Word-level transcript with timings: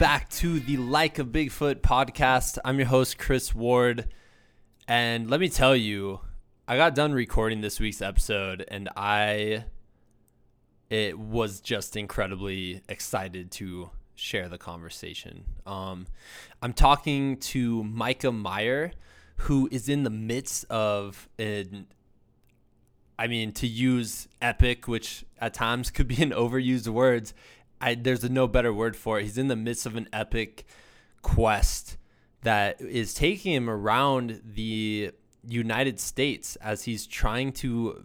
Back 0.00 0.28
to 0.30 0.58
the 0.58 0.76
Like 0.76 1.20
a 1.20 1.24
Bigfoot 1.24 1.76
podcast. 1.76 2.58
I'm 2.64 2.78
your 2.78 2.88
host, 2.88 3.16
Chris 3.16 3.54
Ward. 3.54 4.08
And 4.88 5.30
let 5.30 5.38
me 5.38 5.48
tell 5.48 5.76
you, 5.76 6.20
I 6.66 6.76
got 6.76 6.96
done 6.96 7.12
recording 7.12 7.60
this 7.60 7.78
week's 7.78 8.02
episode 8.02 8.64
and 8.66 8.88
I 8.96 9.66
it 10.90 11.16
was 11.16 11.60
just 11.60 11.96
incredibly 11.96 12.82
excited 12.88 13.52
to 13.52 13.90
share 14.16 14.48
the 14.48 14.58
conversation. 14.58 15.44
Um, 15.64 16.08
I'm 16.60 16.72
talking 16.72 17.36
to 17.38 17.84
Micah 17.84 18.32
Meyer, 18.32 18.92
who 19.36 19.68
is 19.70 19.88
in 19.88 20.02
the 20.02 20.10
midst 20.10 20.64
of 20.70 21.28
an 21.38 21.86
I 23.16 23.28
mean, 23.28 23.52
to 23.52 23.68
use 23.68 24.26
epic, 24.42 24.88
which 24.88 25.24
at 25.40 25.54
times 25.54 25.92
could 25.92 26.08
be 26.08 26.20
an 26.20 26.30
overused 26.30 26.88
words, 26.88 27.32
I, 27.80 27.94
there's 27.94 28.24
a 28.24 28.28
no 28.28 28.46
better 28.46 28.72
word 28.72 28.96
for 28.96 29.18
it. 29.18 29.24
He's 29.24 29.38
in 29.38 29.48
the 29.48 29.56
midst 29.56 29.86
of 29.86 29.96
an 29.96 30.08
epic 30.12 30.64
quest 31.22 31.96
that 32.42 32.80
is 32.80 33.14
taking 33.14 33.52
him 33.52 33.70
around 33.70 34.42
the 34.44 35.12
United 35.46 36.00
States 36.00 36.56
as 36.56 36.84
he's 36.84 37.06
trying 37.06 37.52
to 37.52 38.04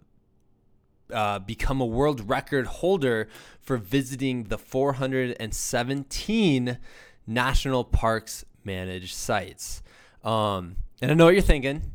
uh, 1.12 1.38
become 1.38 1.80
a 1.80 1.86
world 1.86 2.28
record 2.28 2.66
holder 2.66 3.28
for 3.60 3.76
visiting 3.76 4.44
the 4.44 4.58
417 4.58 6.78
national 7.26 7.84
parks 7.84 8.44
managed 8.64 9.14
sites. 9.14 9.82
Um, 10.24 10.76
and 11.00 11.10
I 11.10 11.14
know 11.14 11.26
what 11.26 11.34
you're 11.34 11.42
thinking. 11.42 11.92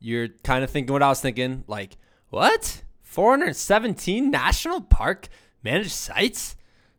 You're 0.00 0.28
kind 0.44 0.64
of 0.64 0.70
thinking 0.70 0.92
what 0.92 1.02
I 1.02 1.08
was 1.08 1.20
thinking. 1.20 1.64
Like, 1.66 1.96
what? 2.30 2.82
417 3.02 4.30
national 4.30 4.82
park 4.82 5.28
managed 5.62 5.92
sites? 5.92 6.56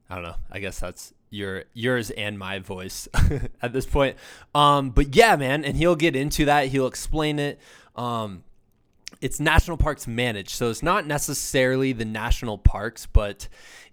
I 0.09 0.15
don't 0.15 0.23
know. 0.23 0.35
I 0.51 0.59
guess 0.59 0.79
that's 0.79 1.13
your 1.29 1.65
yours 1.73 2.09
and 2.11 2.39
my 2.39 2.59
voice 2.59 3.07
at 3.61 3.73
this 3.73 3.85
point. 3.85 4.17
Um, 4.55 4.91
but 4.91 5.15
yeah, 5.15 5.35
man, 5.35 5.65
and 5.65 5.75
he'll 5.75 5.95
get 5.95 6.15
into 6.15 6.45
that. 6.45 6.67
He'll 6.67 6.87
explain 6.87 7.39
it. 7.39 7.59
Um, 7.95 8.43
it's 9.21 9.39
national 9.39 9.77
parks 9.77 10.07
managed, 10.07 10.51
so 10.51 10.69
it's 10.69 10.83
not 10.83 11.07
necessarily 11.07 11.93
the 11.93 12.05
national 12.05 12.57
parks, 12.57 13.05
but 13.05 13.47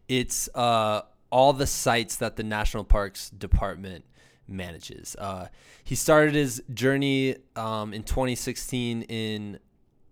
it's 0.09 0.49
uh, 0.55 1.03
all 1.31 1.53
the 1.53 1.67
sites 1.67 2.17
that 2.17 2.37
the 2.37 2.43
national 2.43 2.85
parks 2.85 3.31
department 3.31 4.05
manages. 4.47 5.17
Uh, 5.19 5.49
he 5.83 5.95
started 5.95 6.35
his 6.35 6.63
journey 6.73 7.37
um, 7.57 7.95
in 7.95 8.03
2016 8.03 9.03
in 9.03 9.59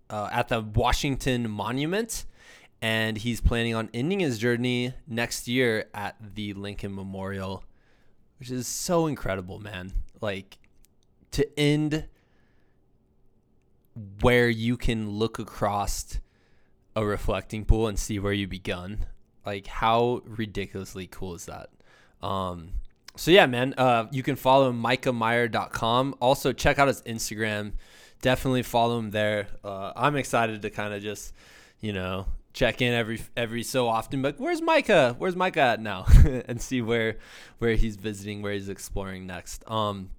uh, 0.08 0.28
at 0.32 0.48
the 0.48 0.60
Washington 0.60 1.50
Monument 1.50 2.24
and 2.82 3.16
he's 3.16 3.40
planning 3.40 3.76
on 3.76 3.88
ending 3.94 4.18
his 4.18 4.38
journey 4.38 4.92
next 5.06 5.46
year 5.46 5.86
at 5.94 6.16
the 6.34 6.52
Lincoln 6.52 6.92
Memorial, 6.92 7.62
which 8.40 8.50
is 8.50 8.66
so 8.66 9.06
incredible, 9.06 9.60
man. 9.60 9.92
Like 10.20 10.58
to 11.30 11.48
end 11.58 12.08
where 14.20 14.48
you 14.48 14.76
can 14.76 15.10
look 15.10 15.38
across 15.38 16.18
a 16.96 17.04
reflecting 17.04 17.64
pool 17.64 17.86
and 17.86 17.96
see 17.96 18.18
where 18.18 18.32
you 18.32 18.48
begun. 18.48 19.06
Like 19.46 19.68
how 19.68 20.22
ridiculously 20.24 21.06
cool 21.06 21.36
is 21.36 21.46
that? 21.46 21.70
Um, 22.20 22.70
so 23.14 23.30
yeah, 23.30 23.46
man, 23.46 23.74
uh, 23.78 24.06
you 24.10 24.24
can 24.24 24.34
follow 24.34 24.72
micahmeyer.com. 24.72 26.16
Also 26.20 26.52
check 26.52 26.80
out 26.80 26.88
his 26.88 27.02
Instagram. 27.02 27.74
Definitely 28.22 28.64
follow 28.64 28.98
him 28.98 29.12
there. 29.12 29.46
Uh, 29.62 29.92
I'm 29.94 30.16
excited 30.16 30.62
to 30.62 30.70
kind 30.70 30.92
of 30.94 31.02
just, 31.02 31.32
you 31.80 31.92
know, 31.92 32.26
check 32.52 32.82
in 32.82 32.92
every 32.92 33.20
every 33.36 33.62
so 33.62 33.88
often. 33.88 34.22
But 34.22 34.38
where's 34.38 34.60
Micah? 34.60 35.14
Where's 35.18 35.36
Micah 35.36 35.60
at 35.60 35.80
now? 35.80 36.06
and 36.46 36.60
see 36.60 36.82
where 36.82 37.16
where 37.58 37.74
he's 37.74 37.96
visiting, 37.96 38.42
where 38.42 38.52
he's 38.52 38.68
exploring 38.68 39.26
next. 39.26 39.68
Um, 39.70 40.10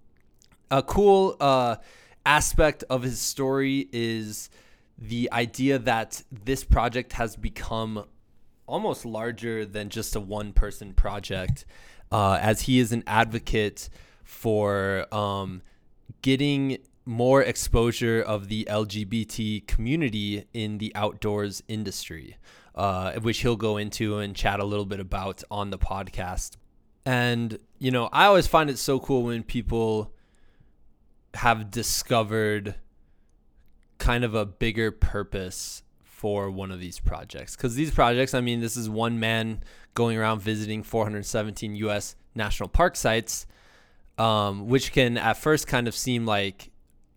a 0.71 0.81
cool 0.81 1.35
uh, 1.39 1.77
aspect 2.25 2.83
of 2.89 3.03
his 3.03 3.19
story 3.19 3.87
is 3.91 4.49
the 4.97 5.29
idea 5.31 5.79
that 5.79 6.23
this 6.31 6.63
project 6.63 7.13
has 7.13 7.35
become 7.35 8.05
almost 8.65 9.05
larger 9.05 9.65
than 9.65 9.89
just 9.89 10.15
a 10.15 10.19
one 10.19 10.53
person 10.53 10.93
project, 10.93 11.65
uh, 12.11 12.39
as 12.41 12.61
he 12.61 12.79
is 12.79 12.91
an 12.91 13.03
advocate 13.05 13.89
for 14.23 15.05
um, 15.13 15.61
getting 16.21 16.77
more 17.05 17.41
exposure 17.41 18.21
of 18.21 18.47
the 18.47 18.65
LGBT 18.69 19.67
community 19.67 20.45
in 20.53 20.77
the 20.77 20.91
outdoors 20.95 21.61
industry, 21.67 22.37
uh, 22.75 23.13
which 23.19 23.39
he'll 23.39 23.55
go 23.55 23.77
into 23.77 24.17
and 24.17 24.35
chat 24.35 24.59
a 24.59 24.65
little 24.65 24.85
bit 24.85 24.99
about 24.99 25.43
on 25.51 25.69
the 25.69 25.77
podcast. 25.77 26.57
And, 27.05 27.57
you 27.79 27.91
know, 27.91 28.09
I 28.13 28.25
always 28.25 28.47
find 28.47 28.69
it 28.69 28.77
so 28.77 28.99
cool 28.99 29.23
when 29.23 29.43
people 29.43 30.13
have 31.33 31.71
discovered 31.71 32.75
kind 33.97 34.23
of 34.23 34.35
a 34.35 34.45
bigger 34.45 34.91
purpose 34.91 35.83
for 36.03 36.49
one 36.49 36.71
of 36.71 36.79
these 36.79 36.99
projects. 36.99 37.55
Because 37.55 37.75
these 37.75 37.91
projects, 37.91 38.33
I 38.33 38.41
mean, 38.41 38.61
this 38.61 38.77
is 38.77 38.89
one 38.89 39.19
man 39.19 39.61
going 39.93 40.17
around 40.17 40.41
visiting 40.41 40.83
417 40.83 41.75
US 41.75 42.15
national 42.33 42.69
park 42.69 42.95
sites, 42.95 43.45
um, 44.17 44.67
which 44.67 44.93
can 44.93 45.17
at 45.17 45.37
first 45.37 45.67
kind 45.67 45.87
of 45.87 45.95
seem 45.95 46.25
like 46.25 46.71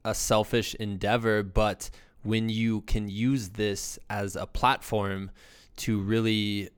a 0.06 0.14
selfish 0.14 0.74
endeavor, 0.76 1.42
but 1.42 1.90
when 2.22 2.48
you 2.48 2.80
can 2.82 3.08
use 3.08 3.50
this 3.50 3.98
as 4.08 4.36
a 4.36 4.46
platform 4.46 5.30
to 5.76 6.00
really 6.00 6.70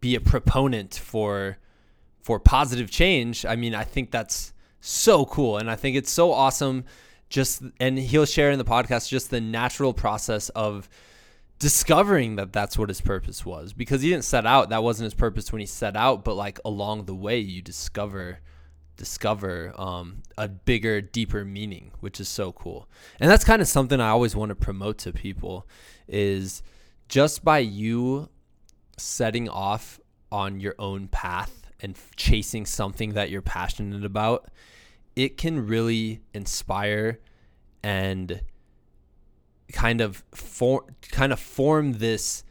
be 0.00 0.14
a 0.14 0.20
proponent 0.20 0.94
for 0.94 1.58
for 2.20 2.40
positive 2.40 2.90
change, 2.90 3.46
I 3.46 3.54
mean, 3.54 3.74
I 3.74 3.84
think 3.84 4.10
that's 4.10 4.52
so 4.80 5.24
cool. 5.26 5.58
And 5.58 5.70
I 5.70 5.76
think 5.76 5.96
it's 5.96 6.10
so 6.10 6.32
awesome. 6.32 6.84
Just 7.28 7.62
and 7.78 7.98
he'll 7.98 8.26
share 8.26 8.50
in 8.50 8.58
the 8.58 8.64
podcast 8.64 9.08
just 9.08 9.30
the 9.30 9.40
natural 9.40 9.94
process 9.94 10.48
of 10.50 10.88
discovering 11.58 12.36
that 12.36 12.52
that's 12.52 12.76
what 12.76 12.88
his 12.88 13.00
purpose 13.00 13.46
was 13.46 13.72
because 13.72 14.02
he 14.02 14.10
didn't 14.10 14.24
set 14.24 14.44
out 14.44 14.68
that 14.68 14.82
wasn't 14.82 15.04
his 15.04 15.14
purpose 15.14 15.50
when 15.50 15.60
he 15.60 15.66
set 15.66 15.96
out 15.96 16.22
but 16.22 16.34
like 16.34 16.60
along 16.66 17.06
the 17.06 17.14
way 17.14 17.38
you 17.38 17.62
discover 17.62 18.40
discover 18.96 19.72
um, 19.76 20.22
a 20.38 20.48
bigger, 20.48 21.00
deeper 21.00 21.44
meaning, 21.44 21.90
which 22.00 22.20
is 22.20 22.28
so 22.28 22.52
cool. 22.52 22.88
And 23.20 23.30
that's 23.30 23.44
kind 23.44 23.60
of 23.60 23.68
something 23.68 24.00
I 24.00 24.08
always 24.08 24.34
want 24.34 24.50
to 24.50 24.54
promote 24.54 24.98
to 24.98 25.12
people 25.12 25.66
is 26.08 26.62
just 27.08 27.44
by 27.44 27.58
you 27.58 28.28
setting 28.96 29.48
off 29.48 30.00
on 30.32 30.60
your 30.60 30.74
own 30.78 31.08
path 31.08 31.66
and 31.80 31.96
chasing 32.16 32.66
something 32.66 33.12
that 33.12 33.30
you're 33.30 33.42
passionate 33.42 34.04
about, 34.04 34.48
it 35.14 35.36
can 35.36 35.66
really 35.66 36.20
inspire 36.34 37.18
and 37.82 38.40
kind 39.72 40.00
of 40.00 40.22
form 40.32 40.84
kind 41.10 41.32
of 41.32 41.40
form 41.40 41.94
this 41.94 42.44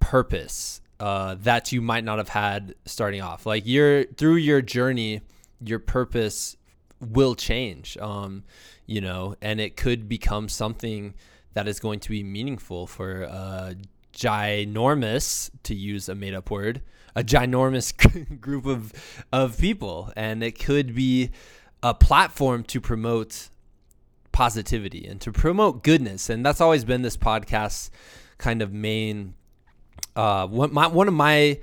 purpose 0.00 0.80
uh, 0.98 1.36
that 1.40 1.72
you 1.72 1.80
might 1.80 2.04
not 2.04 2.18
have 2.18 2.30
had 2.30 2.74
starting 2.84 3.20
off. 3.20 3.46
Like 3.46 3.64
you're 3.66 4.04
through 4.04 4.36
your 4.36 4.62
journey 4.62 5.22
your 5.64 5.78
purpose 5.78 6.56
will 7.00 7.34
change 7.34 7.96
um, 7.98 8.44
you 8.86 9.00
know 9.00 9.34
and 9.40 9.60
it 9.60 9.76
could 9.76 10.08
become 10.08 10.48
something 10.48 11.14
that 11.54 11.68
is 11.68 11.80
going 11.80 12.00
to 12.00 12.10
be 12.10 12.22
meaningful 12.22 12.86
for 12.86 13.22
a 13.22 13.74
ginormous 14.12 15.50
to 15.62 15.74
use 15.74 16.08
a 16.08 16.14
made 16.14 16.34
up 16.34 16.50
word 16.50 16.82
a 17.18 17.24
ginormous 17.24 18.40
group 18.40 18.64
of 18.64 18.92
of 19.32 19.58
people. 19.58 20.12
And 20.16 20.42
it 20.42 20.58
could 20.58 20.94
be 20.94 21.30
a 21.82 21.92
platform 21.92 22.62
to 22.64 22.80
promote 22.80 23.48
positivity 24.30 25.06
and 25.06 25.20
to 25.22 25.32
promote 25.32 25.82
goodness. 25.82 26.30
And 26.30 26.46
that's 26.46 26.60
always 26.60 26.84
been 26.84 27.02
this 27.02 27.16
podcast 27.16 27.90
kind 28.38 28.62
of 28.62 28.72
main 28.72 29.34
uh 30.14 30.46
one, 30.46 30.72
my, 30.72 30.86
one 30.86 31.08
of 31.08 31.14
my 31.14 31.58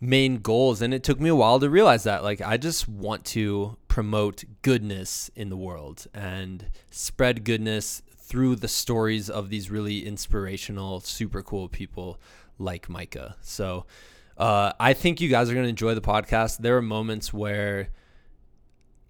main 0.00 0.36
goals 0.38 0.80
and 0.80 0.94
it 0.94 1.02
took 1.02 1.18
me 1.18 1.28
a 1.28 1.34
while 1.34 1.58
to 1.58 1.68
realize 1.68 2.04
that 2.04 2.22
like 2.22 2.40
I 2.40 2.56
just 2.56 2.88
want 2.88 3.24
to 3.26 3.76
promote 3.88 4.44
goodness 4.62 5.28
in 5.34 5.48
the 5.48 5.56
world 5.56 6.06
and 6.14 6.66
spread 6.90 7.44
goodness 7.44 8.02
through 8.16 8.56
the 8.56 8.68
stories 8.68 9.28
of 9.28 9.48
these 9.48 9.70
really 9.70 10.06
inspirational 10.06 11.00
super 11.00 11.42
cool 11.42 11.68
people 11.68 12.20
like 12.58 12.88
Micah. 12.88 13.36
So 13.40 13.86
uh, 14.36 14.72
I 14.78 14.92
think 14.92 15.20
you 15.20 15.28
guys 15.28 15.50
are 15.50 15.54
going 15.54 15.64
to 15.64 15.70
enjoy 15.70 15.94
the 15.94 16.00
podcast. 16.00 16.58
There 16.58 16.76
are 16.76 16.82
moments 16.82 17.32
where 17.32 17.88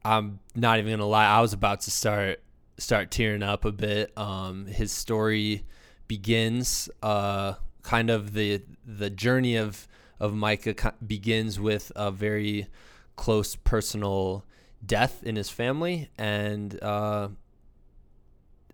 I'm 0.05 0.39
not 0.55 0.79
even 0.79 0.91
going 0.91 1.01
to 1.01 1.07
lie, 1.07 1.27
I 1.27 1.41
was 1.41 1.53
about 1.53 1.81
to 1.83 1.91
start 1.91 2.41
start 2.79 3.11
tearing 3.11 3.43
up 3.43 3.65
a 3.65 3.73
bit. 3.73 4.17
Um, 4.17 4.67
his 4.67 4.93
story 4.93 5.65
begins 6.07 6.89
uh, 7.03 7.55
kind 7.83 8.09
of 8.09 8.33
the 8.33 8.63
the 8.87 9.11
journey 9.11 9.57
of 9.57 9.88
of 10.21 10.35
Micah 10.35 10.95
begins 11.07 11.61
with 11.61 11.93
a 11.95 12.11
very 12.11 12.69
close 13.17 13.55
personal 13.57 14.45
death 14.85 15.23
in 15.23 15.37
his 15.37 15.51
family, 15.51 16.11
and 16.19 16.81
uh, 16.83 17.29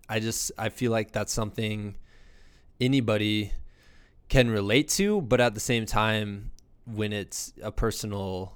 I 0.09 0.19
just 0.19 0.51
I 0.57 0.69
feel 0.69 0.91
like 0.91 1.11
that's 1.11 1.33
something 1.33 1.97
anybody 2.79 3.51
can 4.29 4.49
relate 4.49 4.89
to, 4.89 5.21
but 5.21 5.39
at 5.39 5.53
the 5.53 5.59
same 5.59 5.85
time, 5.85 6.51
when 6.85 7.13
it's 7.13 7.53
a 7.61 7.71
personal 7.71 8.53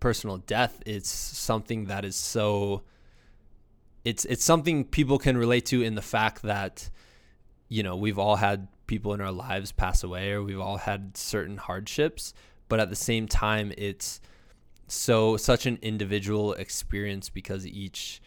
personal 0.00 0.38
death, 0.38 0.82
it's 0.86 1.10
something 1.10 1.86
that 1.86 2.04
is 2.04 2.16
so 2.16 2.82
it's 4.04 4.24
it's 4.24 4.44
something 4.44 4.84
people 4.84 5.18
can 5.18 5.36
relate 5.36 5.66
to 5.66 5.82
in 5.82 5.94
the 5.94 6.02
fact 6.02 6.42
that 6.42 6.90
you 7.70 7.84
know, 7.84 7.96
we've 7.96 8.18
all 8.18 8.36
had 8.36 8.68
people 8.90 9.14
in 9.14 9.20
our 9.20 9.30
lives 9.30 9.70
pass 9.70 10.02
away 10.02 10.32
or 10.32 10.42
we've 10.42 10.58
all 10.58 10.78
had 10.78 11.16
certain 11.16 11.56
hardships, 11.56 12.34
but 12.68 12.80
at 12.80 12.90
the 12.90 12.96
same 12.96 13.28
time 13.28 13.72
it's 13.78 14.20
so 14.88 15.36
such 15.36 15.64
an 15.64 15.78
individual 15.80 16.54
experience 16.54 17.28
because 17.28 17.64
each 17.64 18.20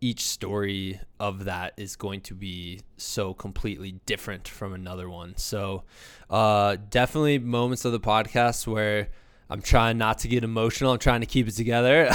each 0.00 0.22
story 0.22 0.98
of 1.20 1.44
that 1.44 1.74
is 1.76 1.96
going 1.96 2.22
to 2.22 2.34
be 2.34 2.80
so 2.96 3.34
completely 3.34 4.00
different 4.06 4.48
from 4.48 4.72
another 4.72 5.08
one. 5.08 5.36
So, 5.36 5.84
uh, 6.30 6.76
definitely 6.88 7.38
moments 7.38 7.84
of 7.84 7.92
the 7.92 8.00
podcast 8.00 8.66
where 8.66 9.08
I'm 9.50 9.62
trying 9.62 9.98
not 9.98 10.18
to 10.20 10.28
get 10.28 10.44
emotional. 10.44 10.92
I'm 10.92 10.98
trying 10.98 11.20
to 11.20 11.26
keep 11.26 11.46
it 11.46 11.56
together. 11.56 12.10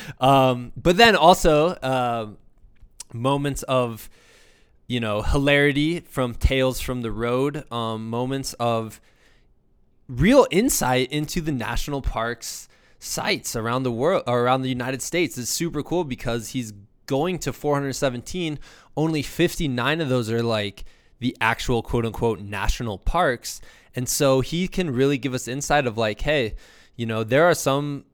um, 0.20 0.72
but 0.76 0.96
then 0.96 1.16
also 1.16 1.68
uh, 1.68 2.28
moments 3.12 3.62
of, 3.62 4.08
you 4.86 5.00
know, 5.00 5.22
hilarity 5.22 6.00
from 6.00 6.34
Tales 6.34 6.80
from 6.80 7.02
the 7.02 7.10
Road, 7.10 7.70
um, 7.72 8.08
moments 8.08 8.52
of 8.54 9.00
real 10.08 10.46
insight 10.50 11.10
into 11.10 11.40
the 11.40 11.52
national 11.52 12.02
parks 12.02 12.68
sites 12.98 13.54
around 13.56 13.82
the 13.82 13.92
world, 13.92 14.22
around 14.26 14.62
the 14.62 14.68
United 14.68 15.02
States. 15.02 15.38
It's 15.38 15.50
super 15.50 15.82
cool 15.82 16.04
because 16.04 16.50
he's 16.50 16.72
going 17.06 17.38
to 17.40 17.52
417, 17.52 18.58
only 18.96 19.22
59 19.22 20.00
of 20.00 20.08
those 20.08 20.30
are 20.30 20.42
like 20.42 20.84
the 21.18 21.36
actual 21.40 21.82
quote 21.82 22.06
unquote 22.06 22.40
national 22.40 22.98
parks. 22.98 23.60
And 23.94 24.08
so 24.08 24.40
he 24.40 24.68
can 24.68 24.90
really 24.90 25.18
give 25.18 25.34
us 25.34 25.46
insight 25.46 25.86
of 25.86 25.96
like, 25.96 26.20
hey, 26.22 26.54
you 26.96 27.06
know, 27.06 27.24
there 27.24 27.44
are 27.44 27.54
some 27.54 28.04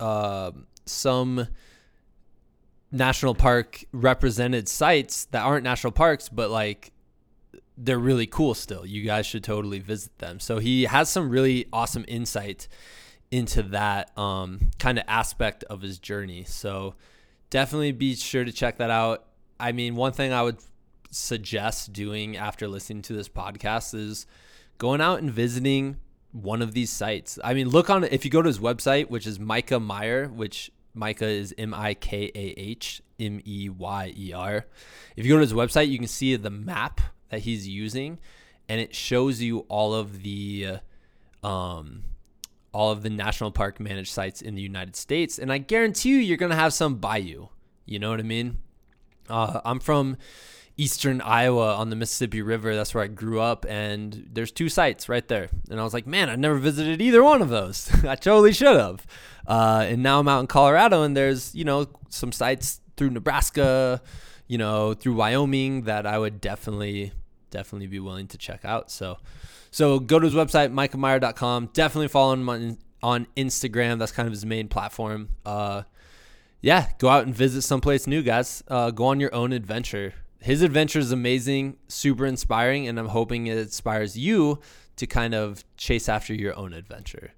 uh, 0.00 0.52
some 0.86 1.48
national 2.90 3.34
park 3.34 3.84
represented 3.92 4.68
sites 4.68 5.26
that 5.26 5.42
aren't 5.42 5.64
national 5.64 5.92
parks, 5.92 6.28
but 6.28 6.50
like 6.50 6.92
they're 7.76 7.98
really 7.98 8.26
cool 8.26 8.54
still. 8.54 8.84
You 8.84 9.02
guys 9.02 9.26
should 9.26 9.44
totally 9.44 9.78
visit 9.78 10.18
them. 10.18 10.40
So 10.40 10.58
he 10.58 10.84
has 10.84 11.08
some 11.08 11.30
really 11.30 11.66
awesome 11.72 12.04
insight 12.08 12.66
into 13.30 13.62
that 13.62 14.16
um, 14.18 14.70
kind 14.78 14.98
of 14.98 15.04
aspect 15.06 15.64
of 15.64 15.82
his 15.82 15.98
journey. 15.98 16.44
So 16.44 16.94
definitely 17.50 17.92
be 17.92 18.14
sure 18.14 18.44
to 18.44 18.52
check 18.52 18.78
that 18.78 18.90
out. 18.90 19.26
I 19.60 19.72
mean, 19.72 19.94
one 19.94 20.12
thing 20.12 20.32
I 20.32 20.42
would 20.42 20.58
suggest 21.10 21.92
doing 21.92 22.36
after 22.36 22.68
listening 22.68 23.02
to 23.02 23.12
this 23.12 23.28
podcast 23.28 23.94
is 23.94 24.26
going 24.78 25.00
out 25.00 25.20
and 25.20 25.30
visiting 25.30 25.98
one 26.32 26.62
of 26.62 26.74
these 26.74 26.90
sites. 26.90 27.38
I 27.42 27.54
mean, 27.54 27.68
look 27.68 27.90
on 27.90 28.04
if 28.04 28.24
you 28.24 28.30
go 28.30 28.42
to 28.42 28.46
his 28.46 28.58
website, 28.58 29.08
which 29.08 29.26
is 29.26 29.38
Micah 29.38 29.80
Meyer, 29.80 30.28
which 30.28 30.70
Micah 30.94 31.26
is 31.26 31.54
M 31.56 31.74
I 31.74 31.94
K 31.94 32.30
A 32.34 32.54
H 32.56 33.02
M 33.18 33.40
E 33.44 33.68
Y 33.68 34.14
E 34.16 34.32
R. 34.32 34.66
If 35.16 35.24
you 35.26 35.32
go 35.32 35.36
to 35.36 35.42
his 35.42 35.52
website, 35.52 35.88
you 35.88 35.98
can 35.98 36.08
see 36.08 36.36
the 36.36 36.50
map 36.50 37.00
that 37.30 37.40
he's 37.40 37.68
using, 37.68 38.18
and 38.68 38.80
it 38.80 38.94
shows 38.94 39.40
you 39.40 39.60
all 39.68 39.94
of 39.94 40.22
the 40.22 40.78
um, 41.42 42.04
all 42.72 42.90
of 42.90 43.02
the 43.02 43.10
national 43.10 43.50
park 43.50 43.80
managed 43.80 44.12
sites 44.12 44.42
in 44.42 44.54
the 44.54 44.62
United 44.62 44.96
States. 44.96 45.38
And 45.38 45.52
I 45.52 45.58
guarantee 45.58 46.10
you, 46.10 46.16
you're 46.16 46.36
to 46.50 46.56
have 46.56 46.72
some 46.72 46.96
by 46.96 47.18
you. 47.18 47.48
You 47.86 47.98
know 47.98 48.10
what 48.10 48.20
I 48.20 48.24
mean? 48.24 48.58
Uh, 49.28 49.60
I'm 49.64 49.80
from 49.80 50.16
eastern 50.78 51.20
Iowa 51.20 51.74
on 51.74 51.90
the 51.90 51.96
Mississippi 51.96 52.40
River. 52.40 52.74
That's 52.74 52.94
where 52.94 53.02
I 53.04 53.08
grew 53.08 53.40
up. 53.40 53.66
And 53.68 54.28
there's 54.32 54.52
two 54.52 54.68
sites 54.68 55.08
right 55.08 55.26
there. 55.26 55.48
And 55.68 55.78
I 55.78 55.82
was 55.82 55.92
like, 55.92 56.06
man, 56.06 56.30
I 56.30 56.36
never 56.36 56.56
visited 56.56 57.02
either 57.02 57.22
one 57.22 57.42
of 57.42 57.50
those. 57.50 57.92
I 58.04 58.14
totally 58.14 58.52
should 58.52 58.76
have. 58.76 59.04
Uh, 59.46 59.84
and 59.88 60.02
now 60.02 60.20
I'm 60.20 60.28
out 60.28 60.40
in 60.40 60.46
Colorado 60.46 61.02
and 61.02 61.16
there's, 61.16 61.54
you 61.54 61.64
know, 61.64 61.88
some 62.08 62.32
sites 62.32 62.80
through 62.96 63.10
Nebraska, 63.10 64.00
you 64.46 64.56
know, 64.56 64.94
through 64.94 65.14
Wyoming 65.14 65.82
that 65.82 66.06
I 66.06 66.18
would 66.18 66.40
definitely, 66.40 67.12
definitely 67.50 67.88
be 67.88 67.98
willing 67.98 68.28
to 68.28 68.38
check 68.38 68.64
out. 68.64 68.90
So, 68.90 69.18
so 69.72 69.98
go 69.98 70.20
to 70.20 70.24
his 70.24 70.34
website, 70.34 70.72
micahmeyer.com. 70.72 71.70
Definitely 71.72 72.08
follow 72.08 72.34
him 72.34 72.48
on, 72.48 72.78
on 73.02 73.26
Instagram. 73.36 73.98
That's 73.98 74.12
kind 74.12 74.28
of 74.28 74.32
his 74.32 74.46
main 74.46 74.68
platform. 74.68 75.30
Uh, 75.44 75.82
yeah, 76.60 76.88
go 76.98 77.08
out 77.08 77.24
and 77.24 77.34
visit 77.34 77.62
someplace 77.62 78.06
new, 78.06 78.22
guys. 78.22 78.62
Uh, 78.68 78.92
go 78.92 79.06
on 79.06 79.18
your 79.18 79.34
own 79.34 79.52
adventure. 79.52 80.14
His 80.40 80.62
adventure 80.62 81.00
is 81.00 81.10
amazing, 81.10 81.78
super 81.88 82.24
inspiring, 82.24 82.86
and 82.86 82.98
I'm 82.98 83.08
hoping 83.08 83.46
it 83.48 83.58
inspires 83.58 84.16
you 84.16 84.60
to 84.96 85.06
kind 85.06 85.34
of 85.34 85.64
chase 85.76 86.08
after 86.08 86.32
your 86.32 86.56
own 86.56 86.72
adventure. 86.72 87.32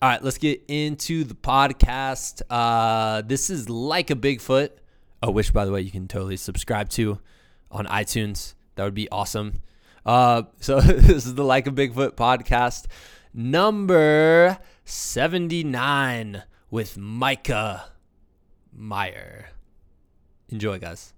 All 0.00 0.08
right, 0.08 0.22
let's 0.22 0.38
get 0.38 0.62
into 0.68 1.24
the 1.24 1.34
podcast. 1.34 2.40
Uh, 2.48 3.22
this 3.22 3.50
is 3.50 3.68
like 3.68 4.10
a 4.10 4.14
Bigfoot, 4.14 4.70
oh, 5.22 5.30
which 5.30 5.52
by 5.52 5.64
the 5.64 5.72
way 5.72 5.80
you 5.80 5.90
can 5.90 6.08
totally 6.08 6.36
subscribe 6.36 6.88
to 6.90 7.18
on 7.70 7.86
iTunes. 7.86 8.54
That 8.76 8.84
would 8.84 8.94
be 8.94 9.10
awesome. 9.10 9.60
Uh, 10.06 10.44
so 10.60 10.80
this 10.80 11.26
is 11.26 11.34
the 11.34 11.44
Like 11.44 11.66
a 11.66 11.70
Bigfoot 11.70 12.12
podcast, 12.12 12.86
number 13.34 14.58
79 14.84 16.44
with 16.70 16.96
Micah 16.96 17.86
Meyer. 18.72 19.50
Enjoy, 20.48 20.78
guys. 20.78 21.12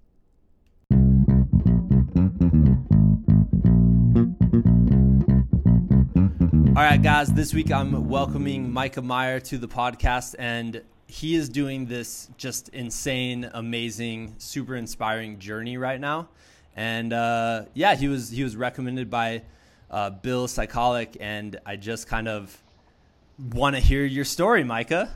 All 6.75 6.81
right, 6.81 6.99
guys, 6.99 7.31
this 7.31 7.53
week 7.53 7.71
I'm 7.71 8.09
welcoming 8.09 8.73
Micah 8.73 9.03
Meyer 9.03 9.39
to 9.41 9.59
the 9.59 9.67
podcast, 9.67 10.33
and 10.39 10.81
he 11.05 11.35
is 11.35 11.47
doing 11.47 11.85
this 11.85 12.31
just 12.35 12.69
insane, 12.69 13.47
amazing, 13.53 14.33
super 14.39 14.75
inspiring 14.75 15.37
journey 15.37 15.77
right 15.77 16.01
now. 16.01 16.29
And 16.75 17.13
uh, 17.13 17.65
yeah, 17.75 17.93
he 17.93 18.07
was 18.07 18.31
he 18.31 18.43
was 18.43 18.55
recommended 18.55 19.11
by 19.11 19.43
uh, 19.91 20.09
Bill 20.09 20.47
Psycholic, 20.47 21.15
and 21.19 21.59
I 21.63 21.75
just 21.75 22.07
kind 22.07 22.27
of 22.27 22.59
want 23.51 23.75
to 23.75 23.79
hear 23.79 24.03
your 24.03 24.25
story, 24.25 24.63
Micah. 24.63 25.11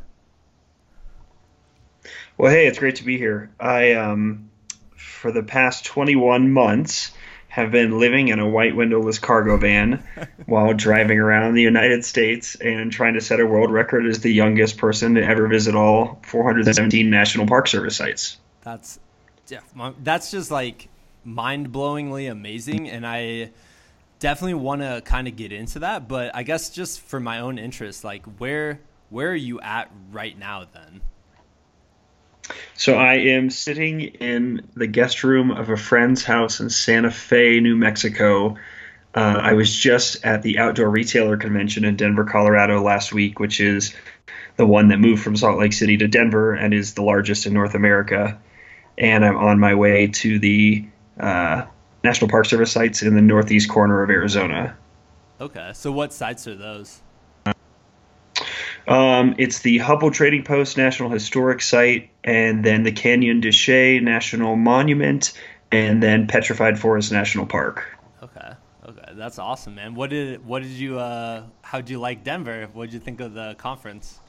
Well, 2.37 2.51
hey, 2.51 2.67
it's 2.67 2.77
great 2.77 2.97
to 2.97 3.03
be 3.03 3.17
here. 3.17 3.49
I 3.59 3.93
um, 3.93 4.51
for 4.95 5.31
the 5.31 5.41
past 5.41 5.85
21 5.85 6.51
months 6.51 7.13
have 7.57 7.71
been 7.71 7.97
living 7.97 8.27
in 8.27 8.39
a 8.39 8.47
white 8.47 8.75
windowless 8.75 9.17
cargo 9.17 9.57
van 9.57 10.03
while 10.45 10.75
driving 10.75 11.17
around 11.17 11.55
the 11.55 11.61
United 11.63 12.05
States 12.05 12.53
and 12.53 12.91
trying 12.91 13.15
to 13.15 13.21
set 13.21 13.39
a 13.39 13.45
world 13.47 13.71
record 13.71 14.05
as 14.05 14.19
the 14.19 14.31
youngest 14.31 14.77
person 14.77 15.15
to 15.15 15.25
ever 15.25 15.47
visit 15.47 15.73
all 15.73 16.19
417 16.21 17.09
National 17.09 17.47
Park 17.47 17.67
Service 17.67 17.95
sites. 17.95 18.37
That's 18.61 18.99
yeah, 19.47 19.61
that's 20.03 20.29
just 20.29 20.51
like 20.51 20.87
mind-blowingly 21.23 22.29
amazing 22.29 22.89
and 22.89 23.07
I 23.07 23.49
definitely 24.19 24.53
want 24.53 24.81
to 24.81 25.01
kind 25.03 25.27
of 25.27 25.35
get 25.35 25.51
into 25.51 25.79
that, 25.79 26.07
but 26.07 26.35
I 26.35 26.43
guess 26.43 26.69
just 26.69 27.01
for 27.01 27.19
my 27.19 27.39
own 27.39 27.57
interest, 27.57 28.03
like 28.03 28.23
where 28.37 28.81
where 29.09 29.31
are 29.31 29.35
you 29.35 29.59
at 29.61 29.91
right 30.11 30.37
now 30.37 30.67
then? 30.71 31.01
So 32.77 32.93
I 32.93 33.15
am 33.15 33.49
sitting 33.49 34.01
in 34.01 34.61
the 34.75 34.85
guest 34.85 35.23
room 35.23 35.49
of 35.49 35.71
a 35.71 35.77
friend's 35.77 36.23
house 36.23 36.59
in 36.59 36.69
Santa 36.69 37.09
Fe, 37.09 37.59
New 37.59 37.75
Mexico. 37.75 38.55
Uh, 39.15 39.39
I 39.41 39.53
was 39.53 39.75
just 39.75 40.23
at 40.23 40.43
the 40.43 40.59
Outdoor 40.59 40.87
Retailer 40.87 41.37
Convention 41.37 41.83
in 41.83 41.95
Denver, 41.95 42.23
Colorado 42.23 42.83
last 42.83 43.11
week, 43.11 43.39
which 43.39 43.59
is 43.59 43.95
the 44.57 44.67
one 44.67 44.89
that 44.89 44.99
moved 44.99 45.23
from 45.23 45.35
Salt 45.35 45.57
Lake 45.57 45.73
City 45.73 45.97
to 45.97 46.07
Denver 46.07 46.53
and 46.53 46.71
is 46.71 46.93
the 46.93 47.01
largest 47.01 47.47
in 47.47 47.53
North 47.53 47.73
America. 47.73 48.39
And 48.95 49.25
I'm 49.25 49.37
on 49.37 49.59
my 49.59 49.73
way 49.73 50.07
to 50.07 50.37
the 50.37 50.85
uh, 51.19 51.65
National 52.03 52.29
Park 52.29 52.45
Service 52.45 52.71
sites 52.71 53.01
in 53.01 53.15
the 53.15 53.23
northeast 53.23 53.71
corner 53.71 54.03
of 54.03 54.11
Arizona. 54.11 54.77
Okay, 55.41 55.71
so 55.73 55.91
what 55.91 56.13
sites 56.13 56.47
are 56.47 56.55
those? 56.55 57.01
Um, 58.87 59.35
it's 59.37 59.59
the 59.59 59.79
Hubbell 59.79 60.13
Trading 60.13 60.43
Post 60.43 60.77
National 60.77 61.09
Historic 61.09 61.61
Site, 61.61 62.09
and 62.23 62.63
then 62.63 62.83
the 62.83 62.91
Canyon 62.91 63.41
de 63.41 63.51
Chelly 63.51 63.99
National 63.99 64.55
Monument, 64.55 65.33
and 65.71 66.01
then 66.01 66.27
Petrified 66.27 66.79
Forest 66.79 67.11
National 67.11 67.45
Park. 67.45 67.83
Okay, 68.23 68.53
okay, 68.87 69.11
that's 69.13 69.39
awesome, 69.39 69.75
man. 69.75 69.93
What 69.93 70.09
did 70.09 70.45
what 70.45 70.63
did 70.63 70.71
you 70.71 70.99
uh, 70.99 71.43
how 71.61 71.81
did 71.81 71.89
you 71.89 71.99
like 71.99 72.23
Denver? 72.23 72.69
What 72.71 72.85
did 72.85 72.93
you 72.93 72.99
think 73.01 73.19
of 73.19 73.33
the 73.33 73.55
conference? 73.57 74.19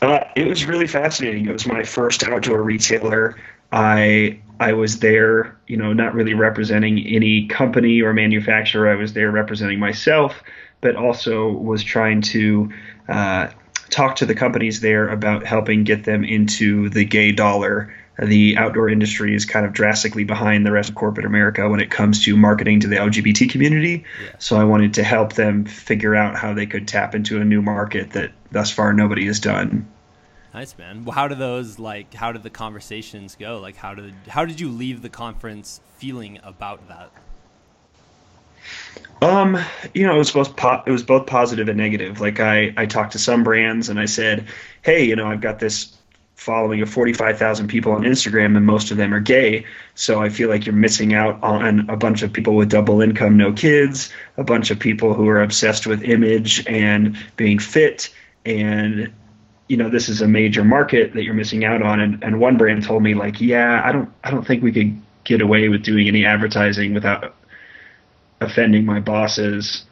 Uh, 0.00 0.20
it 0.36 0.46
was 0.46 0.64
really 0.64 0.86
fascinating. 0.86 1.46
It 1.46 1.52
was 1.52 1.66
my 1.66 1.82
first 1.82 2.24
outdoor 2.24 2.62
retailer. 2.62 3.36
I 3.70 4.40
I 4.60 4.72
was 4.72 5.00
there, 5.00 5.58
you 5.66 5.76
know, 5.76 5.92
not 5.92 6.14
really 6.14 6.34
representing 6.34 7.06
any 7.06 7.46
company 7.48 8.00
or 8.00 8.12
manufacturer. 8.12 8.88
I 8.88 8.94
was 8.94 9.12
there 9.12 9.30
representing 9.30 9.78
myself, 9.78 10.42
but 10.80 10.96
also 10.96 11.50
was 11.50 11.82
trying 11.82 12.22
to 12.22 12.72
uh, 13.08 13.48
talk 13.90 14.16
to 14.16 14.26
the 14.26 14.34
companies 14.34 14.80
there 14.80 15.08
about 15.08 15.44
helping 15.44 15.84
get 15.84 16.04
them 16.04 16.24
into 16.24 16.88
the 16.90 17.04
gay 17.04 17.32
dollar 17.32 17.92
the 18.20 18.56
outdoor 18.56 18.88
industry 18.88 19.34
is 19.34 19.44
kind 19.44 19.64
of 19.64 19.72
drastically 19.72 20.24
behind 20.24 20.66
the 20.66 20.72
rest 20.72 20.88
of 20.88 20.96
corporate 20.96 21.24
America 21.24 21.68
when 21.68 21.78
it 21.78 21.90
comes 21.90 22.24
to 22.24 22.36
marketing 22.36 22.80
to 22.80 22.88
the 22.88 22.96
LGBT 22.96 23.48
community. 23.48 24.04
Yeah. 24.22 24.30
So 24.38 24.56
I 24.56 24.64
wanted 24.64 24.94
to 24.94 25.04
help 25.04 25.34
them 25.34 25.64
figure 25.64 26.16
out 26.16 26.34
how 26.34 26.52
they 26.52 26.66
could 26.66 26.88
tap 26.88 27.14
into 27.14 27.40
a 27.40 27.44
new 27.44 27.62
market 27.62 28.10
that 28.10 28.32
thus 28.50 28.72
far 28.72 28.92
nobody 28.92 29.26
has 29.26 29.38
done. 29.38 29.88
Nice 30.52 30.76
man. 30.76 31.04
Well, 31.04 31.14
how 31.14 31.28
did 31.28 31.38
those 31.38 31.78
like? 31.78 32.12
How 32.14 32.32
did 32.32 32.42
the 32.42 32.50
conversations 32.50 33.36
go? 33.38 33.58
Like, 33.58 33.76
how 33.76 33.94
did 33.94 34.14
how 34.26 34.44
did 34.44 34.58
you 34.58 34.68
leave 34.68 35.02
the 35.02 35.10
conference 35.10 35.80
feeling 35.98 36.40
about 36.42 36.88
that? 36.88 37.10
Um, 39.20 39.58
you 39.94 40.06
know, 40.06 40.14
it 40.14 40.18
was 40.18 40.30
both 40.30 40.56
po- 40.56 40.82
it 40.86 40.90
was 40.90 41.02
both 41.02 41.26
positive 41.26 41.68
and 41.68 41.78
negative. 41.78 42.20
Like 42.20 42.40
I 42.40 42.72
I 42.76 42.86
talked 42.86 43.12
to 43.12 43.18
some 43.18 43.42
brands 43.42 43.88
and 43.88 43.98
I 43.98 44.06
said, 44.06 44.46
hey, 44.82 45.04
you 45.04 45.16
know, 45.16 45.26
I've 45.26 45.40
got 45.40 45.58
this 45.58 45.94
following 46.36 46.80
of 46.80 46.88
45,000 46.88 47.66
people 47.66 47.90
on 47.90 48.02
Instagram 48.02 48.56
and 48.56 48.64
most 48.64 48.92
of 48.92 48.96
them 48.96 49.12
are 49.12 49.18
gay. 49.18 49.66
So 49.96 50.22
I 50.22 50.28
feel 50.28 50.48
like 50.48 50.66
you're 50.66 50.74
missing 50.74 51.12
out 51.12 51.42
on 51.42 51.90
a 51.90 51.96
bunch 51.96 52.22
of 52.22 52.32
people 52.32 52.54
with 52.54 52.70
double 52.70 53.00
income, 53.02 53.36
no 53.36 53.52
kids, 53.52 54.12
a 54.36 54.44
bunch 54.44 54.70
of 54.70 54.78
people 54.78 55.14
who 55.14 55.26
are 55.28 55.42
obsessed 55.42 55.84
with 55.84 56.04
image 56.04 56.64
and 56.68 57.18
being 57.36 57.58
fit 57.58 58.10
and 58.46 59.12
you 59.68 59.76
know 59.76 59.90
this 59.90 60.08
is 60.08 60.20
a 60.20 60.28
major 60.28 60.64
market 60.64 61.12
that 61.12 61.22
you're 61.22 61.34
missing 61.34 61.64
out 61.64 61.82
on 61.82 62.00
and, 62.00 62.22
and 62.24 62.40
one 62.40 62.56
brand 62.56 62.82
told 62.82 63.02
me 63.02 63.14
like 63.14 63.40
yeah 63.40 63.82
i 63.84 63.92
don't 63.92 64.10
i 64.24 64.30
don't 64.30 64.46
think 64.46 64.62
we 64.62 64.72
could 64.72 65.00
get 65.24 65.40
away 65.40 65.68
with 65.68 65.82
doing 65.82 66.08
any 66.08 66.24
advertising 66.24 66.94
without 66.94 67.34
offending 68.40 68.84
my 68.84 69.00
bosses. 69.00 69.84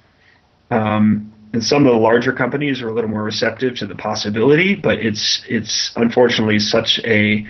Um, 0.71 1.33
and 1.53 1.65
some 1.65 1.87
of 1.87 1.93
the 1.93 1.99
larger 1.99 2.33
companies 2.33 2.83
are 2.83 2.89
a 2.89 2.93
little 2.93 3.11
more 3.11 3.23
receptive 3.23 3.77
to 3.77 3.87
the 3.87 3.95
possibility 3.95 4.75
but 4.75 4.99
it's 4.99 5.43
it's 5.49 5.93
unfortunately 5.97 6.59
such 6.59 6.99
a 7.05 7.47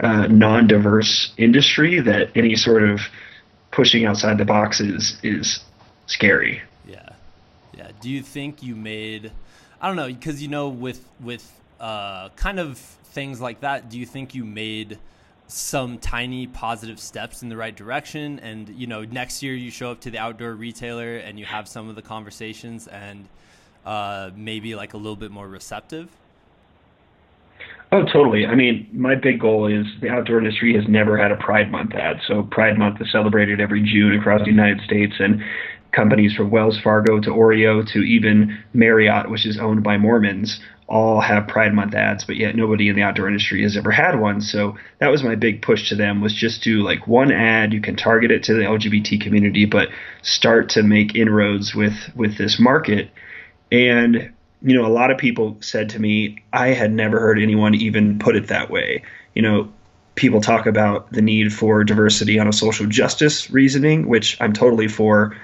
uh, 0.00 0.26
non-diverse 0.28 1.32
industry 1.36 2.00
that 2.00 2.30
any 2.36 2.54
sort 2.54 2.82
of 2.82 3.00
pushing 3.70 4.04
outside 4.04 4.38
the 4.38 4.44
box 4.44 4.80
is 4.80 5.18
is 5.22 5.60
scary. 6.06 6.62
Yeah. 6.86 7.10
Yeah. 7.76 7.90
Do 8.00 8.10
you 8.10 8.22
think 8.22 8.62
you 8.62 8.76
made 8.76 9.32
I 9.80 9.88
don't 9.88 9.96
know 9.96 10.08
because 10.08 10.42
you 10.42 10.48
know 10.48 10.68
with 10.68 11.04
with 11.20 11.50
uh, 11.80 12.30
kind 12.30 12.60
of 12.60 12.78
things 12.78 13.40
like 13.40 13.60
that, 13.60 13.88
do 13.88 13.98
you 13.98 14.06
think 14.06 14.34
you 14.34 14.44
made 14.44 14.98
some 15.48 15.98
tiny 15.98 16.46
positive 16.46 17.00
steps 17.00 17.42
in 17.42 17.48
the 17.48 17.56
right 17.56 17.74
direction? 17.74 18.38
And 18.38 18.68
you 18.68 18.86
know, 18.86 19.04
next 19.04 19.42
year 19.42 19.54
you 19.54 19.70
show 19.70 19.90
up 19.90 20.00
to 20.02 20.10
the 20.10 20.18
outdoor 20.18 20.52
retailer 20.54 21.16
and 21.16 21.38
you 21.38 21.44
have 21.44 21.66
some 21.66 21.88
of 21.88 21.96
the 21.96 22.02
conversations 22.02 22.86
and 22.86 23.28
uh, 23.84 24.30
maybe 24.36 24.74
like 24.74 24.94
a 24.94 24.96
little 24.96 25.16
bit 25.16 25.30
more 25.30 25.48
receptive. 25.48 26.08
Oh, 27.90 28.04
totally. 28.04 28.44
I 28.46 28.54
mean, 28.54 28.86
my 28.92 29.14
big 29.14 29.40
goal 29.40 29.66
is 29.66 29.86
the 30.02 30.10
outdoor 30.10 30.38
industry 30.38 30.74
has 30.74 30.86
never 30.86 31.16
had 31.16 31.32
a 31.32 31.36
Pride 31.36 31.70
Month 31.70 31.94
ad. 31.94 32.20
So 32.26 32.42
Pride 32.42 32.76
Month 32.76 33.00
is 33.00 33.10
celebrated 33.10 33.60
every 33.60 33.82
June 33.82 34.18
across 34.18 34.42
the 34.42 34.50
United 34.50 34.82
States, 34.82 35.14
and 35.18 35.42
companies 35.92 36.34
from 36.34 36.50
Wells 36.50 36.78
Fargo 36.84 37.18
to 37.18 37.30
Oreo 37.30 37.90
to 37.92 38.00
even 38.00 38.58
Marriott, 38.74 39.30
which 39.30 39.46
is 39.46 39.58
owned 39.58 39.82
by 39.82 39.96
Mormons, 39.96 40.60
all 40.88 41.20
have 41.20 41.46
Pride 41.46 41.74
Month 41.74 41.94
ads, 41.94 42.24
but 42.24 42.36
yet 42.36 42.56
nobody 42.56 42.88
in 42.88 42.96
the 42.96 43.02
outdoor 43.02 43.28
industry 43.28 43.62
has 43.62 43.76
ever 43.76 43.90
had 43.90 44.18
one. 44.18 44.40
So 44.40 44.76
that 44.98 45.08
was 45.08 45.22
my 45.22 45.34
big 45.34 45.60
push 45.60 45.90
to 45.90 45.94
them 45.94 46.22
was 46.22 46.32
just 46.32 46.62
do 46.62 46.82
like 46.82 47.06
one 47.06 47.30
ad. 47.30 47.74
You 47.74 47.80
can 47.80 47.94
target 47.94 48.30
it 48.30 48.44
to 48.44 48.54
the 48.54 48.62
LGBT 48.62 49.20
community, 49.20 49.66
but 49.66 49.90
start 50.22 50.70
to 50.70 50.82
make 50.82 51.14
inroads 51.14 51.74
with 51.74 51.94
with 52.16 52.38
this 52.38 52.58
market. 52.58 53.10
And 53.70 54.32
you 54.62 54.74
know, 54.74 54.86
a 54.86 54.88
lot 54.88 55.10
of 55.10 55.18
people 55.18 55.58
said 55.60 55.90
to 55.90 56.00
me, 56.00 56.42
I 56.52 56.68
had 56.68 56.92
never 56.92 57.20
heard 57.20 57.38
anyone 57.38 57.74
even 57.74 58.18
put 58.18 58.34
it 58.34 58.48
that 58.48 58.70
way. 58.70 59.02
You 59.34 59.42
know, 59.42 59.72
people 60.14 60.40
talk 60.40 60.66
about 60.66 61.12
the 61.12 61.22
need 61.22 61.52
for 61.52 61.84
diversity 61.84 62.38
on 62.38 62.48
a 62.48 62.52
social 62.52 62.86
justice 62.86 63.50
reasoning, 63.50 64.08
which 64.08 64.40
I'm 64.40 64.52
totally 64.52 64.88
for, 64.88 65.36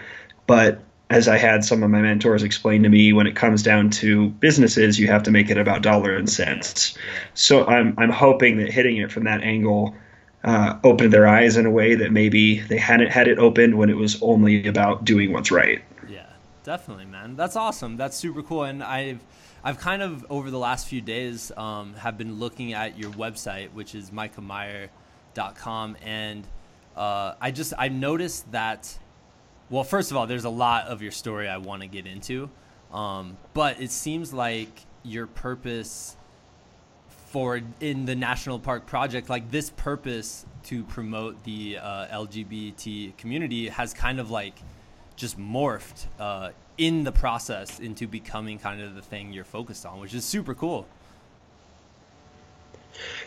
but 0.47 0.81
as 1.14 1.28
I 1.28 1.38
had 1.38 1.64
some 1.64 1.85
of 1.85 1.90
my 1.90 2.00
mentors 2.00 2.42
explain 2.42 2.83
to 2.83 2.88
me, 2.88 3.12
when 3.12 3.28
it 3.28 3.37
comes 3.37 3.62
down 3.62 3.88
to 3.90 4.30
businesses, 4.30 4.99
you 4.99 5.06
have 5.06 5.23
to 5.23 5.30
make 5.30 5.49
it 5.49 5.56
about 5.56 5.80
dollar 5.80 6.16
and 6.16 6.28
cents. 6.28 6.99
So 7.35 7.64
I'm 7.66 7.94
I'm 7.97 8.11
hoping 8.11 8.59
that 8.59 8.73
hitting 8.73 8.97
it 8.97 9.12
from 9.12 9.23
that 9.25 9.42
angle 9.42 9.94
uh, 10.42 10.76
opened 10.83 11.12
their 11.12 11.28
eyes 11.28 11.56
in 11.56 11.66
a 11.66 11.71
way 11.71 11.94
that 11.94 12.11
maybe 12.11 12.59
they 12.62 12.78
hadn't 12.78 13.12
had 13.12 13.28
it 13.28 13.38
opened 13.38 13.78
when 13.78 13.90
it 13.90 13.97
was 13.97 14.21
only 14.23 14.66
about 14.66 15.04
doing 15.04 15.33
what's 15.33 15.52
right. 15.52 15.83
Yeah, 16.09 16.26
definitely, 16.64 17.06
man. 17.06 17.37
That's 17.37 17.54
awesome. 17.54 17.97
That's 17.97 18.16
super 18.16 18.42
cool. 18.42 18.64
And 18.64 18.83
I've 18.83 19.21
I've 19.62 19.78
kind 19.78 20.02
of 20.02 20.26
over 20.30 20.50
the 20.50 20.59
last 20.59 20.88
few 20.88 21.00
days 21.00 21.52
um, 21.56 21.94
have 21.94 22.18
been 22.18 22.40
looking 22.40 22.73
at 22.73 22.99
your 22.99 23.12
website, 23.12 23.73
which 23.73 23.94
is 23.94 24.11
micahmeyer.com, 24.11 25.97
and 26.04 26.44
uh, 26.97 27.35
I 27.40 27.52
just 27.52 27.73
I 27.78 27.88
noticed 27.88 28.50
that 28.50 28.99
well, 29.71 29.85
first 29.85 30.11
of 30.11 30.16
all, 30.16 30.26
there's 30.26 30.44
a 30.44 30.50
lot 30.50 30.87
of 30.87 31.02
your 31.02 31.12
story 31.12 31.49
I 31.49 31.56
want 31.56 31.83
to 31.83 31.88
get 31.88 32.06
into, 32.06 32.50
um, 32.92 33.37
but 33.54 33.80
it 33.80 33.90
seems 33.90 34.33
like 34.33 34.68
your 35.02 35.26
purpose 35.26 36.16
for 37.35 37.61
in 37.80 38.04
the 38.04 38.14
national 38.14 38.59
park 38.59 38.87
project, 38.87 39.28
like 39.28 39.50
this 39.50 39.71
purpose 39.71 40.47
to 40.64 40.85
promote 40.85 41.42
the 41.44 41.78
uh, 41.78 42.06
LGBT 42.06 43.16
community, 43.16 43.68
has 43.68 43.92
kind 43.92 44.21
of 44.21 44.30
like 44.30 44.54
just 45.16 45.38
morphed 45.38 46.06
uh, 46.18 46.50
in 46.78 47.04
the 47.04 47.12
process 47.12 47.80
into 47.80 48.06
becoming 48.06 48.59
kind 48.59 48.80
of 48.80 48.94
the 48.94 49.02
thing 49.02 49.33
you're 49.33 49.44
focused 49.44 49.85
on, 49.85 49.99
which 50.00 50.14
is 50.14 50.25
super 50.25 50.54
cool. 50.54 50.87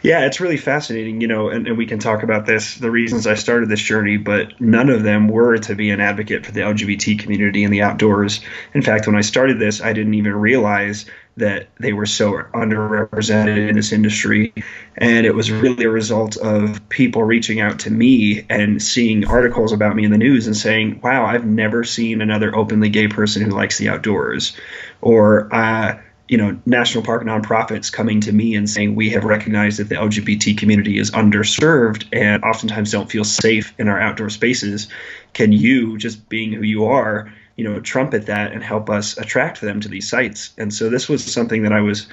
Yeah, 0.04 0.26
it's 0.26 0.40
really 0.40 0.58
fascinating, 0.58 1.22
you 1.22 1.28
know, 1.28 1.50
and, 1.50 1.68
and, 1.68 1.78
we 1.78 1.86
can 1.86 2.00
talk 2.00 2.24
about 2.24 2.46
this, 2.46 2.76
the 2.76 2.92
reasons 2.92 3.28
I 3.28 3.34
started 3.34 3.68
this 3.70 3.82
journey, 3.82 4.18
but 4.18 4.60
none 4.62 4.90
of 4.90 5.04
them 5.04 5.28
were 5.28 5.58
to 5.58 5.76
be 5.76 5.90
an 5.90 6.00
advocate 6.00 6.46
for 6.46 6.52
the 6.52 6.62
LGBT 6.62 7.20
community 7.20 7.64
in 7.64 7.72
the 7.72 7.82
outdoors. 7.82 8.40
In 8.74 8.82
fact, 8.82 9.08
when 9.08 9.16
I 9.16 9.22
started 9.22 9.60
this, 9.60 9.82
I 9.82 9.94
didn't 9.94 10.14
even 10.14 10.36
realize 10.36 11.06
that 11.38 11.68
they 11.80 11.94
were 11.94 12.06
so 12.06 12.34
underrepresented 12.54 13.70
in 13.70 13.76
this 13.76 13.92
industry. 13.92 14.54
And 14.98 15.26
it 15.26 15.36
was 15.36 15.52
really 15.52 15.86
a 15.86 15.90
result 15.90 16.36
of 16.38 16.88
people 16.90 17.24
reaching 17.24 17.60
out 17.60 17.80
to 17.80 17.92
me 17.92 18.46
and 18.50 18.82
seeing 18.82 19.28
articles 19.28 19.72
about 19.72 19.96
me 19.96 20.04
in 20.04 20.12
the 20.12 20.18
news 20.18 20.48
and 20.48 20.58
saying, 20.58 21.00
wow, 21.04 21.26
I've 21.26 21.46
never 21.46 21.84
seen 21.84 22.22
another 22.22 22.56
openly 22.56 22.90
gay 22.90 23.08
person 23.08 23.44
who 23.44 23.52
likes 23.52 23.78
the 23.78 23.90
outdoors. 23.90 24.58
Or, 25.02 25.54
uh, 25.54 26.00
you 26.28 26.38
know, 26.38 26.58
national 26.66 27.04
park 27.04 27.24
nonprofits 27.24 27.92
coming 27.92 28.20
to 28.22 28.32
me 28.32 28.56
and 28.56 28.70
saying 28.70 28.96
we 28.96 29.10
have 29.12 29.24
recognized 29.24 29.80
that 29.80 29.90
the 29.90 29.96
LGBT 29.96 30.58
community 30.58 31.00
is 31.00 31.12
underserved 31.12 32.06
and 32.12 32.44
oftentimes 32.44 32.92
don't 32.92 33.10
feel 33.10 33.24
safe 33.24 33.74
in 33.78 33.88
our 33.88 34.00
outdoor 34.00 34.30
spaces. 34.30 34.88
Can 35.34 35.52
you, 35.52 35.98
just 35.98 36.28
being 36.28 36.52
who 36.52 36.64
you 36.64 36.86
are, 36.86 37.32
you 37.56 37.64
know, 37.64 37.80
trumpet 37.80 38.26
that 38.26 38.52
and 38.52 38.62
help 38.62 38.90
us 38.90 39.18
attract 39.18 39.62
them 39.62 39.80
to 39.80 39.88
these 39.88 40.10
sites? 40.10 40.54
And 40.58 40.74
so 40.74 40.90
this 40.90 41.08
was 41.08 41.24
something 41.24 41.64
that 41.64 41.72
I 41.72 41.82
was 41.82 42.08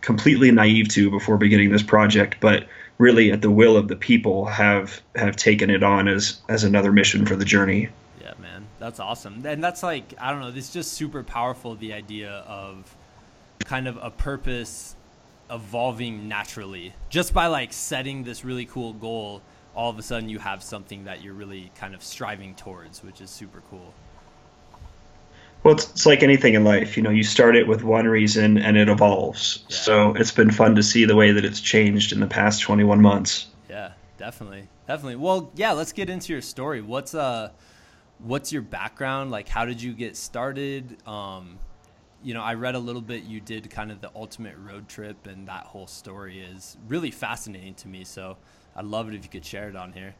completely 0.00 0.50
naive 0.50 0.88
to 0.88 1.10
before 1.10 1.36
beginning 1.36 1.70
this 1.70 1.82
project, 1.82 2.36
but 2.40 2.66
really 2.98 3.30
at 3.30 3.42
the 3.42 3.50
will 3.50 3.76
of 3.76 3.88
the 3.88 3.96
people 3.96 4.46
have 4.46 5.02
have 5.14 5.36
taken 5.36 5.70
it 5.70 5.82
on 5.82 6.08
as 6.08 6.40
as 6.48 6.64
another 6.64 6.92
mission 6.92 7.26
for 7.26 7.36
the 7.36 7.44
journey. 7.44 7.88
Yeah, 8.20 8.32
man, 8.40 8.66
that's 8.78 9.00
awesome. 9.00 9.44
And 9.46 9.62
that's 9.62 9.82
like 9.82 10.14
I 10.18 10.30
don't 10.30 10.40
know, 10.40 10.52
it's 10.54 10.72
just 10.72 10.92
super 10.94 11.22
powerful 11.22 11.74
the 11.74 11.92
idea 11.92 12.30
of 12.30 12.96
kind 13.64 13.88
of 13.88 13.98
a 14.00 14.10
purpose 14.10 14.96
evolving 15.50 16.28
naturally. 16.28 16.94
Just 17.08 17.32
by 17.32 17.46
like 17.46 17.72
setting 17.72 18.24
this 18.24 18.44
really 18.44 18.66
cool 18.66 18.92
goal 18.92 19.42
all 19.76 19.90
of 19.90 19.98
a 19.98 20.02
sudden 20.02 20.28
you 20.28 20.38
have 20.38 20.62
something 20.62 21.04
that 21.04 21.22
you're 21.22 21.34
really 21.34 21.70
kind 21.74 21.94
of 21.94 22.02
striving 22.02 22.54
towards 22.54 23.04
which 23.04 23.20
is 23.20 23.30
super 23.30 23.62
cool. 23.70 23.92
Well 25.62 25.74
it's, 25.74 25.90
it's 25.90 26.06
like 26.06 26.22
anything 26.22 26.54
in 26.54 26.64
life 26.64 26.96
you 26.96 27.02
know 27.02 27.10
you 27.10 27.22
start 27.22 27.54
it 27.54 27.68
with 27.68 27.84
one 27.84 28.06
reason 28.06 28.58
and 28.58 28.76
it 28.76 28.88
evolves. 28.88 29.64
Yeah. 29.68 29.76
so 29.76 30.14
it's 30.14 30.32
been 30.32 30.50
fun 30.50 30.74
to 30.76 30.82
see 30.82 31.04
the 31.04 31.14
way 31.14 31.30
that 31.30 31.44
it's 31.44 31.60
changed 31.60 32.12
in 32.12 32.20
the 32.20 32.26
past 32.26 32.62
21 32.62 33.00
months. 33.00 33.46
Yeah 33.68 33.92
definitely 34.18 34.66
definitely. 34.88 35.16
Well 35.16 35.52
yeah 35.54 35.72
let's 35.72 35.92
get 35.92 36.08
into 36.08 36.32
your 36.32 36.42
story. 36.42 36.80
What's 36.80 37.14
uh 37.14 37.50
what's 38.18 38.52
your 38.52 38.62
background? 38.62 39.30
Like 39.30 39.48
how 39.48 39.66
did 39.66 39.80
you 39.82 39.92
get 39.92 40.16
started? 40.16 40.96
Um 41.06 41.58
you 42.26 42.34
know, 42.34 42.42
I 42.42 42.54
read 42.54 42.74
a 42.74 42.80
little 42.80 43.00
bit. 43.00 43.22
You 43.22 43.40
did 43.40 43.70
kind 43.70 43.92
of 43.92 44.00
the 44.00 44.10
ultimate 44.16 44.56
road 44.58 44.88
trip, 44.88 45.28
and 45.28 45.46
that 45.46 45.62
whole 45.62 45.86
story 45.86 46.40
is 46.40 46.76
really 46.88 47.12
fascinating 47.12 47.74
to 47.74 47.88
me. 47.88 48.02
So 48.02 48.36
I'd 48.74 48.84
love 48.84 49.08
it 49.08 49.14
if 49.14 49.22
you 49.22 49.30
could 49.30 49.44
share 49.44 49.68
it 49.68 49.76
on 49.76 49.92
here. 49.92 50.16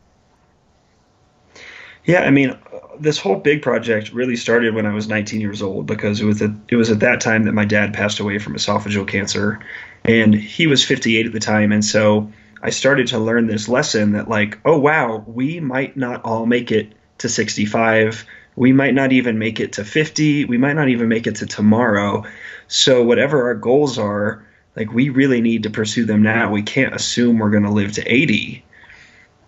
Yeah, 2.05 2.21
I 2.21 2.31
mean, 2.31 2.57
this 3.01 3.19
whole 3.19 3.35
big 3.35 3.61
project 3.61 4.13
really 4.13 4.37
started 4.37 4.73
when 4.73 4.87
I 4.87 4.95
was 4.95 5.09
19 5.09 5.41
years 5.41 5.61
old 5.61 5.87
because 5.87 6.21
it 6.21 6.27
was 6.27 6.41
at, 6.41 6.51
it 6.69 6.77
was 6.77 6.93
at 6.93 7.01
that 7.01 7.21
time 7.21 7.43
that 7.43 7.55
my 7.55 7.65
dad 7.65 7.93
passed 7.93 8.21
away 8.21 8.39
from 8.39 8.55
esophageal 8.55 9.09
cancer, 9.09 9.59
and 10.05 10.33
he 10.33 10.69
was 10.69 10.85
58 10.85 11.27
at 11.27 11.33
the 11.33 11.41
time, 11.41 11.73
and 11.73 11.85
so 11.85 12.31
I 12.63 12.71
started 12.71 13.09
to 13.09 13.19
learn 13.19 13.49
this 13.49 13.69
lesson 13.69 14.13
that 14.13 14.29
like, 14.29 14.61
oh 14.65 14.79
wow, 14.79 15.25
we 15.27 15.59
might 15.59 15.97
not 15.97 16.25
all 16.25 16.47
make 16.47 16.71
it 16.71 16.93
to 17.19 17.29
65 17.29 18.25
we 18.57 18.73
might 18.73 18.95
not 18.95 19.13
even 19.13 19.39
make 19.39 19.61
it 19.61 19.75
to 19.75 19.85
50 19.85 20.47
we 20.47 20.59
might 20.59 20.75
not 20.75 20.89
even 20.89 21.09
make 21.09 21.27
it 21.27 21.37
to 21.37 21.47
tomorrow 21.47 22.25
so 22.69 23.03
whatever 23.05 23.45
our 23.45 23.55
goals 23.55 23.99
are 23.99 24.45
like 24.77 24.93
we 24.93 25.09
really 25.09 25.41
need 25.41 25.65
to 25.65 25.71
pursue 25.71 26.05
them 26.05 26.23
now. 26.23 26.51
We 26.53 26.63
can't 26.63 26.95
assume 26.95 27.39
we're 27.39 27.51
going 27.51 27.65
to 27.65 27.71
live 27.71 27.93
to 27.93 28.05
80. 28.05 28.63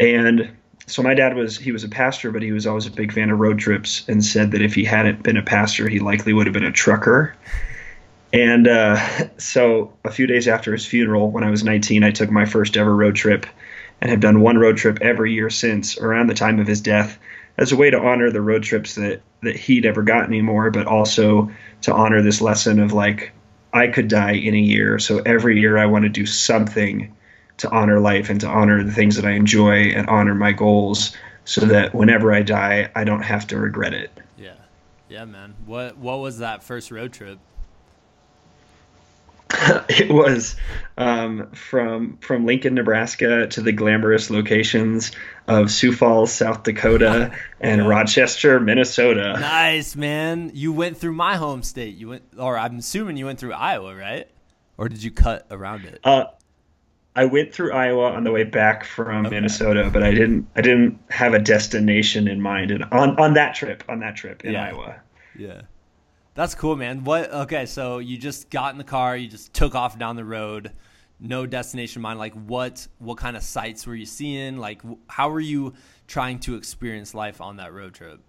And 0.01 0.51
so 0.87 1.03
my 1.03 1.15
dad 1.15 1.37
was 1.37 1.59
he 1.59 1.71
was 1.71 1.85
a 1.85 1.89
pastor, 1.89 2.33
but 2.33 2.43
he 2.43 2.51
was 2.51 2.67
always 2.67 2.87
a 2.87 2.91
big 2.91 3.13
fan 3.13 3.31
of 3.31 3.39
road 3.39 3.59
trips 3.59 4.09
and 4.09 4.25
said 4.25 4.53
that 4.53 4.63
if 4.63 4.75
he 4.75 4.85
hadn't 4.85 5.23
been 5.23 5.37
a 5.37 5.43
pastor, 5.43 5.87
he 5.87 6.01
likely 6.01 6.33
would 6.33 6.47
have 6.47 6.55
been 6.55 6.65
a 6.65 6.73
trucker. 6.73 7.37
And 8.33 8.67
uh, 8.67 8.99
so 9.39 9.93
a 10.05 10.11
few 10.11 10.27
days 10.27 10.49
after 10.49 10.73
his 10.73 10.87
funeral, 10.87 11.31
when 11.31 11.45
I 11.45 11.51
was 11.51 11.63
19, 11.63 12.03
I 12.03 12.11
took 12.11 12.31
my 12.31 12.47
first 12.47 12.77
ever 12.77 12.97
road 12.97 13.15
trip 13.15 13.47
and 14.01 14.11
have 14.11 14.21
done 14.21 14.41
one 14.41 14.57
road 14.57 14.79
trip 14.79 14.99
every 15.03 15.35
year 15.35 15.51
since 15.51 15.99
around 15.99 16.29
the 16.29 16.35
time 16.35 16.59
of 16.59 16.67
his 16.67 16.81
death 16.81 17.19
as 17.59 17.73
a 17.73 17.77
way 17.77 17.91
to 17.91 17.99
honor 17.99 18.31
the 18.31 18.41
road 18.41 18.63
trips 18.63 18.95
that 18.95 19.21
that 19.43 19.57
he'd 19.57 19.85
ever 19.85 20.03
got 20.03 20.25
anymore, 20.25 20.71
but 20.71 20.87
also 20.87 21.51
to 21.83 21.93
honor 21.93 22.23
this 22.23 22.41
lesson 22.41 22.81
of 22.81 22.93
like 22.93 23.33
I 23.73 23.89
could 23.89 24.09
die 24.09 24.33
in 24.33 24.55
a 24.55 24.59
year, 24.59 24.99
so 24.99 25.19
every 25.19 25.61
year 25.61 25.77
I 25.77 25.87
want 25.87 26.05
to 26.05 26.09
do 26.09 26.25
something 26.25 27.15
to 27.59 27.71
honor 27.71 28.01
life 28.01 28.31
and 28.31 28.41
to 28.41 28.49
honor 28.49 28.83
the 28.83 28.93
things 28.93 29.17
that 29.17 29.25
I 29.25 29.33
enjoy 29.33 29.91
and 29.91 30.09
honor 30.09 30.35
my 30.35 30.53
goals, 30.53 31.17
so 31.45 31.63
that 31.67 31.95
whenever 31.95 32.33
I 32.33 32.43
die, 32.43 32.91
I 32.95 33.05
don't 33.05 33.23
have 33.23 33.47
to 33.49 33.59
regret 33.59 33.95
it. 33.95 34.11
Yeah, 34.39 34.55
yeah, 35.09 35.25
man. 35.25 35.55
What 35.67 35.99
what 35.99 36.21
was 36.21 36.39
that 36.39 36.63
first 36.63 36.91
road 36.91 37.13
trip? 37.13 37.39
it 39.89 40.11
was 40.11 40.57
um, 40.97 41.51
from 41.53 42.19
from 42.19 42.47
Lincoln, 42.47 42.75
Nebraska, 42.75 43.47
to 43.49 43.63
the 43.63 43.73
glamorous 43.73 44.31
locations 44.31 45.13
of 45.49 45.71
Sioux 45.71 45.93
Falls, 45.93 46.31
South 46.31 46.63
Dakota, 46.63 47.33
and 47.61 47.89
Rochester, 47.89 48.61
Minnesota. 48.61 49.37
Nice, 49.41 49.97
man. 49.97 50.53
You 50.55 50.73
went 50.73 50.99
through 50.99 51.15
my 51.15 51.37
home 51.37 51.63
state. 51.63 51.97
You 51.97 52.11
went, 52.11 52.23
or 52.39 52.59
I'm 52.59 52.79
assuming 52.79 53.17
you 53.17 53.27
went 53.27 53.41
through 53.41 53.55
Iowa, 53.55 53.97
right? 53.97 54.29
Or 54.77 54.89
did 54.89 55.03
you 55.03 55.11
cut 55.11 55.47
around 55.51 55.87
it? 55.87 56.01
Uh, 56.05 56.27
I 57.17 57.25
went 57.25 57.53
through 57.53 57.73
Iowa 57.73 58.13
on 58.13 58.23
the 58.23 58.31
way 58.31 58.45
back 58.45 58.85
from 58.85 59.27
okay. 59.27 59.35
Minnesota, 59.35 59.91
but 59.93 60.05
I 60.05 60.13
didn't. 60.13 60.47
I 60.55 60.61
didn't 60.61 61.01
have 61.11 61.35
a 61.35 61.41
destination 61.41 62.29
in 62.29 62.41
mind, 62.41 62.71
and 62.71 62.85
on 62.93 63.19
on 63.19 63.35
that 63.35 63.55
trip, 63.57 63.83
on 63.89 64.01
that 64.01 64.15
trip 64.15 64.45
in 64.45 64.53
yeah. 64.53 64.67
Iowa. 64.67 65.01
Yeah. 65.37 65.63
That's 66.35 66.55
cool, 66.55 66.77
man. 66.77 67.03
What? 67.03 67.33
Okay, 67.33 67.67
so 67.67 67.99
you 67.99 68.19
just 68.19 68.51
got 68.51 68.73
in 68.73 68.79
the 68.79 68.85
car, 68.85 69.17
you 69.17 69.27
just 69.27 69.53
took 69.53 69.75
off 69.75 69.99
down 69.99 70.15
the 70.15 70.25
road, 70.25 70.71
no 71.21 71.47
destination 71.47 72.01
in 72.01 72.03
mind. 72.03 72.19
Like, 72.19 72.35
what? 72.35 72.87
What 72.99 73.19
kind 73.19 73.37
of 73.37 73.43
sights 73.43 73.87
were 73.87 73.95
you 73.95 74.07
seeing? 74.07 74.59
Like, 74.59 74.83
how 75.09 75.31
were 75.31 75.41
you 75.41 75.75
trying 76.07 76.39
to 76.41 76.57
experience 76.57 77.15
life 77.15 77.41
on 77.41 77.57
that 77.57 77.73
road 77.73 77.95
trip? 77.95 78.21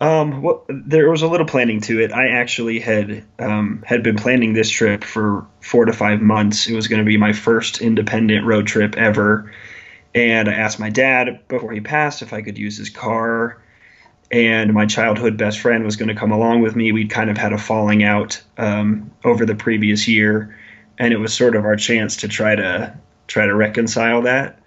Um, 0.00 0.40
well, 0.40 0.64
there 0.68 1.10
was 1.10 1.20
a 1.20 1.28
little 1.28 1.46
planning 1.46 1.82
to 1.82 2.00
it. 2.00 2.10
I 2.10 2.28
actually 2.28 2.80
had 2.80 3.24
um, 3.38 3.84
had 3.86 4.02
been 4.02 4.16
planning 4.16 4.54
this 4.54 4.70
trip 4.70 5.04
for 5.04 5.46
four 5.60 5.84
to 5.84 5.92
five 5.92 6.22
months. 6.22 6.66
It 6.68 6.74
was 6.74 6.88
going 6.88 7.00
to 7.00 7.06
be 7.06 7.18
my 7.18 7.32
first 7.32 7.82
independent 7.82 8.46
road 8.46 8.66
trip 8.66 8.96
ever, 8.96 9.52
and 10.14 10.48
I 10.48 10.54
asked 10.54 10.80
my 10.80 10.88
dad 10.88 11.46
before 11.48 11.72
he 11.72 11.80
passed 11.80 12.22
if 12.22 12.32
I 12.32 12.40
could 12.40 12.56
use 12.56 12.78
his 12.78 12.88
car 12.88 13.60
and 14.30 14.72
my 14.72 14.86
childhood 14.86 15.36
best 15.36 15.58
friend 15.58 15.84
was 15.84 15.96
going 15.96 16.08
to 16.08 16.14
come 16.14 16.30
along 16.30 16.62
with 16.62 16.76
me. 16.76 16.92
We'd 16.92 17.10
kind 17.10 17.30
of 17.30 17.36
had 17.36 17.52
a 17.52 17.58
falling 17.58 18.04
out 18.04 18.40
um, 18.58 19.10
over 19.24 19.44
the 19.44 19.56
previous 19.56 20.06
year, 20.06 20.56
and 21.00 21.14
it 21.14 21.16
was 21.16 21.32
sort 21.32 21.56
of 21.56 21.64
our 21.64 21.76
chance 21.76 22.14
to 22.14 22.28
try 22.28 22.54
to 22.54 22.94
try 23.26 23.46
to 23.46 23.54
reconcile 23.54 24.22
that. 24.22 24.60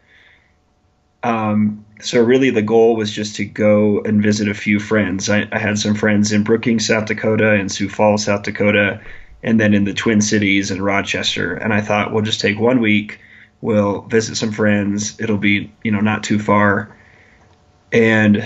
Um, 1.22 1.86
so 2.02 2.22
really, 2.22 2.50
the 2.50 2.64
goal 2.64 2.98
was 2.98 3.14
just 3.14 3.36
to 3.38 3.46
go 3.46 4.02
and 4.02 4.22
visit 4.22 4.50
a 4.50 4.54
few 4.54 4.80
friends. 4.80 5.30
I, 5.30 5.48
I 5.54 5.60
had 5.60 5.78
some 5.78 5.94
friends 5.94 6.34
in 6.34 6.44
Brookings, 6.44 6.88
South 6.88 7.06
Dakota, 7.06 7.52
and 7.52 7.72
Sioux 7.72 7.88
Falls, 7.88 8.26
South 8.26 8.44
Dakota, 8.44 9.00
and 9.44 9.60
then 9.60 9.74
in 9.74 9.86
the 9.86 9.94
Twin 9.94 10.20
Cities 10.20 10.72
and 10.72 10.84
Rochester. 10.84 11.54
And 11.54 11.72
I 11.72 11.82
thought 11.82 12.12
we'll 12.12 12.24
just 12.24 12.42
take 12.42 12.60
one 12.60 12.82
week. 12.82 13.20
We'll 13.62 14.02
visit 14.02 14.36
some 14.36 14.52
friends. 14.52 15.18
It'll 15.22 15.38
be 15.38 15.72
you 15.84 15.92
know 15.92 16.02
not 16.02 16.24
too 16.24 16.40
far, 16.40 16.98
and 17.94 18.46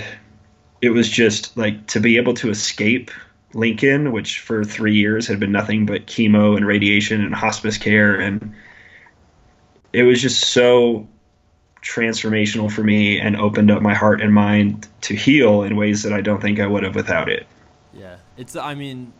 it 0.82 0.90
was 0.90 1.08
just 1.08 1.56
like 1.56 1.86
to 1.88 2.00
be 2.00 2.18
able 2.18 2.34
to 2.34 2.50
escape 2.50 3.10
Lincoln, 3.54 4.12
which 4.12 4.40
for 4.40 4.64
three 4.64 4.94
years 4.94 5.26
had 5.26 5.40
been 5.40 5.52
nothing 5.52 5.86
but 5.86 6.06
chemo 6.06 6.56
and 6.56 6.66
radiation 6.66 7.24
and 7.24 7.34
hospice 7.34 7.78
care, 7.78 8.18
and 8.18 8.54
it 9.92 10.02
was 10.02 10.20
just 10.20 10.44
so 10.44 11.08
transformational 11.82 12.70
for 12.70 12.82
me 12.82 13.18
and 13.18 13.36
opened 13.36 13.70
up 13.70 13.80
my 13.80 13.94
heart 13.94 14.20
and 14.20 14.34
mind 14.34 14.88
to 15.00 15.14
heal 15.14 15.62
in 15.62 15.76
ways 15.76 16.02
that 16.02 16.12
I 16.12 16.20
don't 16.20 16.42
think 16.42 16.60
I 16.60 16.66
would 16.66 16.82
have 16.82 16.94
without 16.94 17.28
it. 17.28 17.46
Yeah, 17.94 18.16
it's. 18.36 18.54
I 18.54 18.74
mean, 18.74 19.12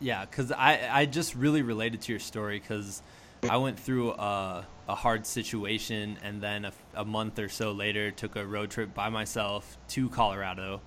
yeah, 0.00 0.24
because 0.24 0.50
I 0.52 0.88
I 0.90 1.06
just 1.06 1.34
really 1.34 1.62
related 1.62 2.00
to 2.02 2.12
your 2.12 2.20
story 2.20 2.58
because 2.58 3.02
I 3.48 3.56
went 3.56 3.78
through 3.78 4.12
a, 4.12 4.66
a 4.88 4.94
hard 4.94 5.24
situation, 5.24 6.18
and 6.22 6.42
then 6.42 6.64
a, 6.64 6.72
a, 6.94 7.04
month 7.04 7.38
or 7.38 7.48
so 7.48 7.72
later, 7.72 8.10
took 8.10 8.36
a 8.36 8.44
road 8.44 8.70
trip 8.70 8.92
by 8.92 9.08
myself 9.08 9.78
to 9.90 10.08
Colorado, 10.10 10.82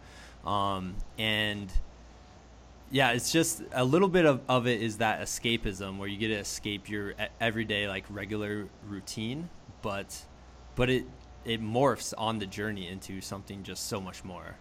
um, 0.45 0.95
and 1.17 1.71
yeah, 2.93 3.11
it's 3.11 3.31
just 3.31 3.63
a 3.73 3.83
little 3.83 4.07
bit 4.07 4.25
of, 4.25 4.41
of 4.47 4.67
it 4.67 4.81
is 4.81 4.97
that 4.97 5.19
escapism 5.19 5.97
where 5.97 6.07
you 6.07 6.17
get 6.17 6.27
to 6.27 6.35
escape 6.35 6.89
your 6.89 7.15
everyday 7.41 7.87
like 7.87 8.05
regular 8.09 8.69
routine, 8.87 9.49
but 9.81 10.23
but 10.75 10.89
it 10.89 11.05
it 11.43 11.61
morphs 11.61 12.13
on 12.17 12.39
the 12.39 12.45
journey 12.45 12.87
into 12.87 13.19
something 13.19 13.63
just 13.63 13.87
so 13.87 13.99
much 13.99 14.23
more. 14.23 14.55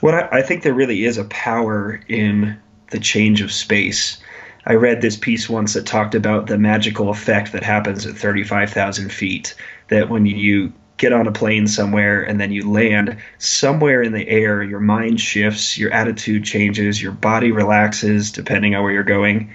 What 0.00 0.14
I, 0.14 0.38
I 0.38 0.42
think 0.42 0.62
there 0.62 0.74
really 0.74 1.04
is 1.04 1.18
a 1.18 1.24
power 1.24 2.00
in 2.08 2.58
the 2.90 2.98
change 2.98 3.42
of 3.42 3.52
space 3.52 4.20
I 4.66 4.74
read 4.74 5.00
this 5.00 5.16
piece 5.16 5.48
once 5.48 5.74
that 5.74 5.86
talked 5.86 6.14
about 6.14 6.46
the 6.46 6.58
magical 6.58 7.08
effect 7.08 7.52
that 7.52 7.62
happens 7.62 8.06
at 8.06 8.16
35,000 8.16 9.10
feet. 9.10 9.54
That 9.88 10.10
when 10.10 10.26
you 10.26 10.72
get 11.00 11.14
on 11.14 11.26
a 11.26 11.32
plane 11.32 11.66
somewhere 11.66 12.22
and 12.22 12.38
then 12.38 12.52
you 12.52 12.70
land 12.70 13.16
somewhere 13.38 14.02
in 14.02 14.12
the 14.12 14.28
air, 14.28 14.62
your 14.62 14.80
mind 14.80 15.18
shifts, 15.18 15.78
your 15.78 15.90
attitude 15.92 16.44
changes, 16.44 17.02
your 17.02 17.10
body 17.10 17.50
relaxes 17.50 18.30
depending 18.30 18.74
on 18.74 18.82
where 18.82 18.92
you're 18.92 19.02
going. 19.02 19.50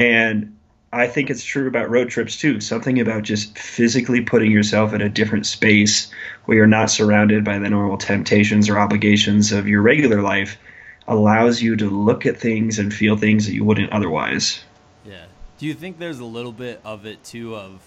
And 0.00 0.56
I 0.92 1.06
think 1.06 1.30
it's 1.30 1.44
true 1.44 1.68
about 1.68 1.90
road 1.90 2.08
trips 2.08 2.36
too. 2.36 2.60
Something 2.60 3.00
about 3.00 3.22
just 3.22 3.56
physically 3.56 4.20
putting 4.20 4.50
yourself 4.50 4.92
in 4.92 5.00
a 5.00 5.08
different 5.08 5.46
space 5.46 6.10
where 6.46 6.56
you're 6.56 6.66
not 6.66 6.90
surrounded 6.90 7.44
by 7.44 7.60
the 7.60 7.70
normal 7.70 7.96
temptations 7.96 8.68
or 8.68 8.76
obligations 8.76 9.52
of 9.52 9.68
your 9.68 9.80
regular 9.80 10.22
life 10.22 10.58
allows 11.06 11.62
you 11.62 11.76
to 11.76 11.88
look 11.88 12.26
at 12.26 12.36
things 12.36 12.80
and 12.80 12.92
feel 12.92 13.16
things 13.16 13.46
that 13.46 13.54
you 13.54 13.62
wouldn't 13.62 13.92
otherwise. 13.92 14.64
Yeah. 15.06 15.26
Do 15.58 15.66
you 15.66 15.74
think 15.74 16.00
there's 16.00 16.18
a 16.18 16.24
little 16.24 16.52
bit 16.52 16.80
of 16.84 17.06
it 17.06 17.22
too 17.22 17.54
of 17.54 17.80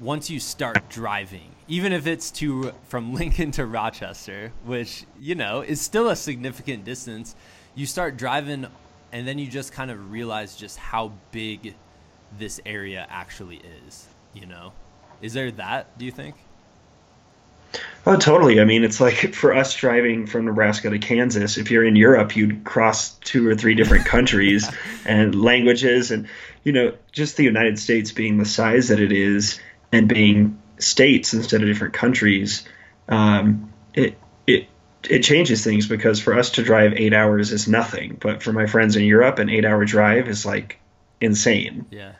once 0.00 0.30
you 0.30 0.38
start 0.38 0.88
driving, 0.88 1.54
even 1.66 1.92
if 1.92 2.06
it's 2.06 2.30
to 2.30 2.72
from 2.88 3.14
Lincoln 3.18 3.50
to 3.52 3.66
Rochester, 3.66 4.52
which, 4.64 5.04
you 5.20 5.34
know, 5.34 5.60
is 5.60 5.80
still 5.80 6.08
a 6.08 6.16
significant 6.16 6.84
distance, 6.84 7.34
you 7.74 7.86
start 7.86 8.16
driving 8.16 8.66
and 9.12 9.26
then 9.26 9.38
you 9.38 9.46
just 9.46 9.72
kind 9.72 9.90
of 9.90 10.10
realize 10.12 10.56
just 10.56 10.78
how 10.78 11.12
big 11.32 11.74
this 12.38 12.60
area 12.66 13.06
actually 13.08 13.62
is, 13.86 14.06
you 14.34 14.46
know? 14.46 14.72
Is 15.22 15.32
there 15.32 15.50
that, 15.52 15.96
do 15.98 16.04
you 16.04 16.12
think? 16.12 16.36
Oh, 18.06 18.16
totally. 18.16 18.60
I 18.60 18.64
mean, 18.64 18.84
it's 18.84 19.00
like 19.00 19.34
for 19.34 19.54
us 19.54 19.74
driving 19.74 20.26
from 20.26 20.46
Nebraska 20.46 20.88
to 20.88 20.98
Kansas, 20.98 21.58
if 21.58 21.70
you're 21.70 21.84
in 21.84 21.96
Europe, 21.96 22.36
you'd 22.36 22.64
cross 22.64 23.10
two 23.18 23.46
or 23.46 23.54
three 23.54 23.74
different 23.74 24.06
countries 24.06 24.70
and 25.04 25.34
languages. 25.34 26.10
And, 26.10 26.28
you 26.64 26.72
know, 26.72 26.94
just 27.12 27.36
the 27.36 27.44
United 27.44 27.78
States 27.78 28.12
being 28.12 28.38
the 28.38 28.46
size 28.46 28.88
that 28.88 29.00
it 29.00 29.12
is 29.12 29.60
and 29.92 30.08
being 30.08 30.60
states 30.78 31.34
instead 31.34 31.62
of 31.62 31.68
different 31.68 31.94
countries, 31.94 32.66
um, 33.08 33.72
it, 33.94 34.18
it, 34.46 34.68
it 35.08 35.20
changes 35.20 35.64
things 35.64 35.86
because 35.86 36.20
for 36.20 36.38
us 36.38 36.50
to 36.50 36.62
drive 36.62 36.92
eight 36.94 37.14
hours 37.14 37.52
is 37.52 37.68
nothing. 37.68 38.16
But 38.20 38.42
for 38.42 38.52
my 38.52 38.66
friends 38.66 38.96
in 38.96 39.04
Europe, 39.04 39.38
an 39.38 39.48
eight 39.48 39.64
hour 39.64 39.84
drive 39.84 40.28
is 40.28 40.44
like 40.44 40.80
insane. 41.20 41.86
Yeah. 41.90 42.12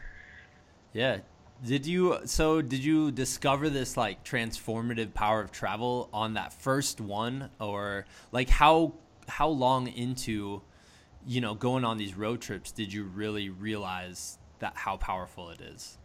Yeah. 0.92 1.18
Did 1.64 1.86
you 1.86 2.20
so 2.24 2.62
did 2.62 2.84
you 2.84 3.10
discover 3.10 3.68
this 3.68 3.96
like 3.96 4.24
transformative 4.24 5.12
power 5.12 5.40
of 5.40 5.50
travel 5.50 6.08
on 6.12 6.34
that 6.34 6.52
first 6.52 7.00
one 7.00 7.50
or 7.60 8.06
like 8.30 8.48
how 8.48 8.94
how 9.26 9.48
long 9.48 9.88
into 9.88 10.62
you 11.26 11.40
know 11.40 11.54
going 11.54 11.84
on 11.84 11.98
these 11.98 12.14
road 12.14 12.40
trips 12.40 12.70
did 12.70 12.92
you 12.92 13.04
really 13.04 13.50
realize 13.50 14.38
that 14.60 14.76
how 14.76 14.96
powerful 14.96 15.50
it 15.50 15.60
is? 15.60 15.98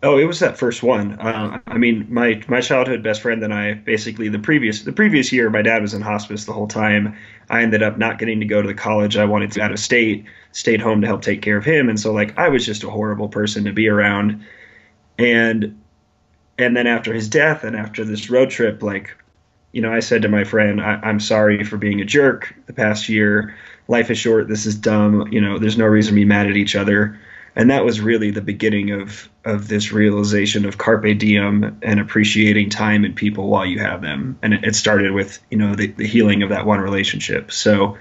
Oh, 0.00 0.16
it 0.16 0.24
was 0.24 0.38
that 0.38 0.56
first 0.56 0.84
one. 0.84 1.18
Uh, 1.18 1.58
I 1.66 1.76
mean, 1.76 2.06
my 2.08 2.40
my 2.46 2.60
childhood 2.60 3.02
best 3.02 3.20
friend 3.20 3.42
and 3.42 3.52
I 3.52 3.74
basically 3.74 4.28
the 4.28 4.38
previous 4.38 4.82
the 4.82 4.92
previous 4.92 5.32
year, 5.32 5.50
my 5.50 5.62
dad 5.62 5.82
was 5.82 5.92
in 5.92 6.02
hospice 6.02 6.44
the 6.44 6.52
whole 6.52 6.68
time. 6.68 7.16
I 7.50 7.62
ended 7.62 7.82
up 7.82 7.98
not 7.98 8.18
getting 8.18 8.38
to 8.38 8.46
go 8.46 8.62
to 8.62 8.68
the 8.68 8.74
college 8.74 9.16
I 9.16 9.24
wanted 9.24 9.50
to 9.52 9.60
out 9.62 9.72
of 9.72 9.80
state. 9.80 10.24
Stayed 10.52 10.80
home 10.80 11.00
to 11.00 11.06
help 11.06 11.22
take 11.22 11.42
care 11.42 11.56
of 11.56 11.64
him, 11.64 11.88
and 11.88 11.98
so 11.98 12.12
like 12.12 12.38
I 12.38 12.48
was 12.48 12.64
just 12.64 12.84
a 12.84 12.90
horrible 12.90 13.28
person 13.28 13.64
to 13.64 13.72
be 13.72 13.88
around. 13.88 14.44
And 15.18 15.80
and 16.58 16.76
then 16.76 16.86
after 16.86 17.12
his 17.12 17.28
death 17.28 17.64
and 17.64 17.74
after 17.74 18.04
this 18.04 18.30
road 18.30 18.50
trip, 18.50 18.84
like 18.84 19.16
you 19.72 19.82
know, 19.82 19.92
I 19.92 20.00
said 20.00 20.22
to 20.22 20.28
my 20.28 20.44
friend, 20.44 20.80
I, 20.80 21.10
am 21.10 21.20
sorry 21.20 21.64
for 21.64 21.76
being 21.76 22.00
a 22.00 22.04
jerk 22.04 22.54
the 22.66 22.72
past 22.72 23.08
year. 23.08 23.56
Life 23.88 24.10
is 24.10 24.18
short. 24.18 24.48
This 24.48 24.64
is 24.64 24.74
dumb. 24.76 25.26
You 25.32 25.40
know, 25.40 25.58
there's 25.58 25.76
no 25.76 25.86
reason 25.86 26.14
to 26.14 26.20
be 26.20 26.24
mad 26.24 26.46
at 26.46 26.56
each 26.56 26.76
other. 26.76 27.18
And 27.58 27.70
that 27.70 27.84
was 27.84 28.00
really 28.00 28.30
the 28.30 28.40
beginning 28.40 28.92
of 28.92 29.28
of 29.44 29.66
this 29.66 29.90
realization 29.90 30.64
of 30.64 30.78
carpe 30.78 31.18
diem 31.18 31.76
and 31.82 31.98
appreciating 31.98 32.70
time 32.70 33.04
and 33.04 33.16
people 33.16 33.48
while 33.48 33.66
you 33.66 33.80
have 33.80 34.00
them. 34.00 34.38
And 34.42 34.54
it, 34.54 34.64
it 34.64 34.76
started 34.76 35.10
with 35.10 35.40
you 35.50 35.58
know 35.58 35.74
the, 35.74 35.88
the 35.88 36.06
healing 36.06 36.44
of 36.44 36.50
that 36.50 36.66
one 36.66 36.78
relationship. 36.80 37.50
So, 37.50 37.98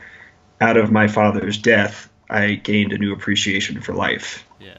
out 0.62 0.78
of 0.78 0.92
my 0.92 1.08
father's 1.08 1.58
death, 1.58 2.08
I 2.30 2.54
gained 2.54 2.94
a 2.94 3.00
new 3.00 3.12
appreciation 3.14 3.82
for 3.82 3.94
life. 3.94 4.46
Yeah, 4.62 4.78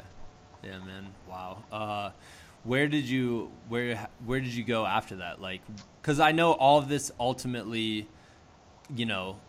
yeah, 0.62 0.78
man. 0.78 1.08
Wow. 1.28 1.64
Uh, 1.72 2.10
where 2.62 2.86
did 2.86 3.04
you 3.04 3.50
where 3.68 4.08
where 4.24 4.38
did 4.38 4.54
you 4.54 4.62
go 4.62 4.86
after 4.86 5.16
that? 5.16 5.40
Like, 5.40 5.60
because 6.00 6.20
I 6.20 6.30
know 6.30 6.52
all 6.52 6.78
of 6.78 6.88
this 6.88 7.10
ultimately, 7.18 8.06
you 8.94 9.06
know, 9.06 9.40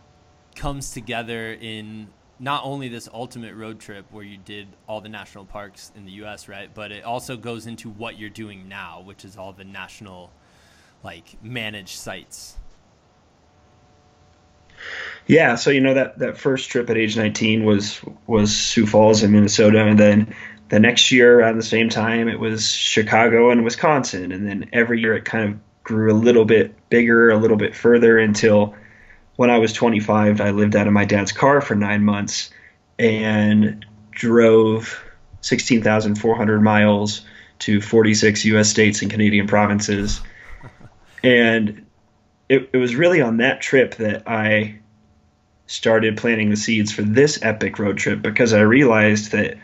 comes 0.56 0.90
together 0.90 1.52
in 1.52 2.08
not 2.40 2.64
only 2.64 2.88
this 2.88 3.08
ultimate 3.12 3.54
road 3.54 3.78
trip 3.78 4.06
where 4.10 4.24
you 4.24 4.38
did 4.38 4.66
all 4.88 5.02
the 5.02 5.10
national 5.10 5.44
parks 5.44 5.92
in 5.94 6.06
the 6.06 6.12
U.S., 6.12 6.48
right? 6.48 6.70
But 6.72 6.90
it 6.90 7.04
also 7.04 7.36
goes 7.36 7.66
into 7.66 7.90
what 7.90 8.18
you're 8.18 8.30
doing 8.30 8.66
now, 8.66 9.02
which 9.04 9.24
is 9.26 9.36
all 9.36 9.52
the 9.52 9.64
national, 9.64 10.30
like 11.04 11.36
managed 11.42 11.98
sites. 11.98 12.56
Yeah, 15.26 15.56
so 15.56 15.70
you 15.70 15.82
know 15.82 15.92
that 15.92 16.18
that 16.18 16.38
first 16.38 16.70
trip 16.70 16.88
at 16.88 16.96
age 16.96 17.16
19 17.16 17.64
was 17.64 18.00
was 18.26 18.56
Sioux 18.56 18.86
Falls 18.86 19.22
in 19.22 19.32
Minnesota, 19.32 19.84
and 19.84 19.98
then 19.98 20.34
the 20.70 20.80
next 20.80 21.12
year 21.12 21.40
around 21.40 21.58
the 21.58 21.62
same 21.62 21.90
time 21.90 22.28
it 22.28 22.40
was 22.40 22.72
Chicago 22.72 23.50
and 23.50 23.62
Wisconsin, 23.62 24.32
and 24.32 24.48
then 24.48 24.70
every 24.72 25.00
year 25.00 25.14
it 25.14 25.26
kind 25.26 25.50
of 25.50 25.60
grew 25.82 26.10
a 26.10 26.14
little 26.14 26.46
bit 26.46 26.74
bigger, 26.88 27.30
a 27.30 27.36
little 27.36 27.58
bit 27.58 27.76
further 27.76 28.18
until 28.18 28.74
when 29.40 29.48
I 29.48 29.56
was 29.56 29.72
25, 29.72 30.42
I 30.42 30.50
lived 30.50 30.76
out 30.76 30.86
of 30.86 30.92
my 30.92 31.06
dad's 31.06 31.32
car 31.32 31.62
for 31.62 31.74
nine 31.74 32.04
months 32.04 32.50
and 32.98 33.86
drove 34.10 35.02
16,400 35.40 36.60
miles 36.60 37.22
to 37.60 37.80
46 37.80 38.44
U.S. 38.44 38.68
states 38.68 39.00
and 39.00 39.10
Canadian 39.10 39.46
provinces. 39.46 40.20
And 41.24 41.86
it, 42.50 42.68
it 42.74 42.76
was 42.76 42.94
really 42.94 43.22
on 43.22 43.38
that 43.38 43.62
trip 43.62 43.94
that 43.94 44.28
I 44.28 44.78
started 45.66 46.18
planting 46.18 46.50
the 46.50 46.56
seeds 46.58 46.92
for 46.92 47.00
this 47.00 47.42
epic 47.42 47.78
road 47.78 47.96
trip 47.96 48.20
because 48.20 48.52
I 48.52 48.60
realized 48.60 49.32
that 49.32 49.56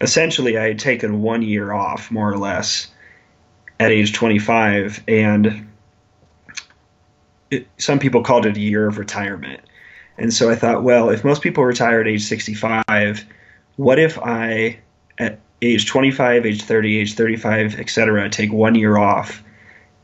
essentially 0.00 0.56
I 0.56 0.68
had 0.68 0.78
taken 0.78 1.22
one 1.22 1.42
year 1.42 1.72
off, 1.72 2.12
more 2.12 2.30
or 2.30 2.38
less, 2.38 2.86
at 3.80 3.90
age 3.90 4.12
25. 4.12 5.02
And 5.08 5.71
it, 7.52 7.68
some 7.76 7.98
people 7.98 8.22
called 8.22 8.46
it 8.46 8.56
a 8.56 8.60
year 8.60 8.88
of 8.88 8.98
retirement. 8.98 9.60
And 10.18 10.32
so 10.32 10.50
I 10.50 10.56
thought, 10.56 10.82
well, 10.82 11.10
if 11.10 11.24
most 11.24 11.42
people 11.42 11.64
retire 11.64 12.00
at 12.00 12.08
age 12.08 12.24
65, 12.24 13.26
what 13.76 13.98
if 13.98 14.18
I, 14.18 14.78
at 15.18 15.38
age 15.60 15.86
25, 15.86 16.46
age 16.46 16.62
30, 16.62 16.98
age 16.98 17.14
35, 17.14 17.78
etc., 17.78 18.28
take 18.30 18.52
one 18.52 18.74
year 18.74 18.96
off, 18.96 19.42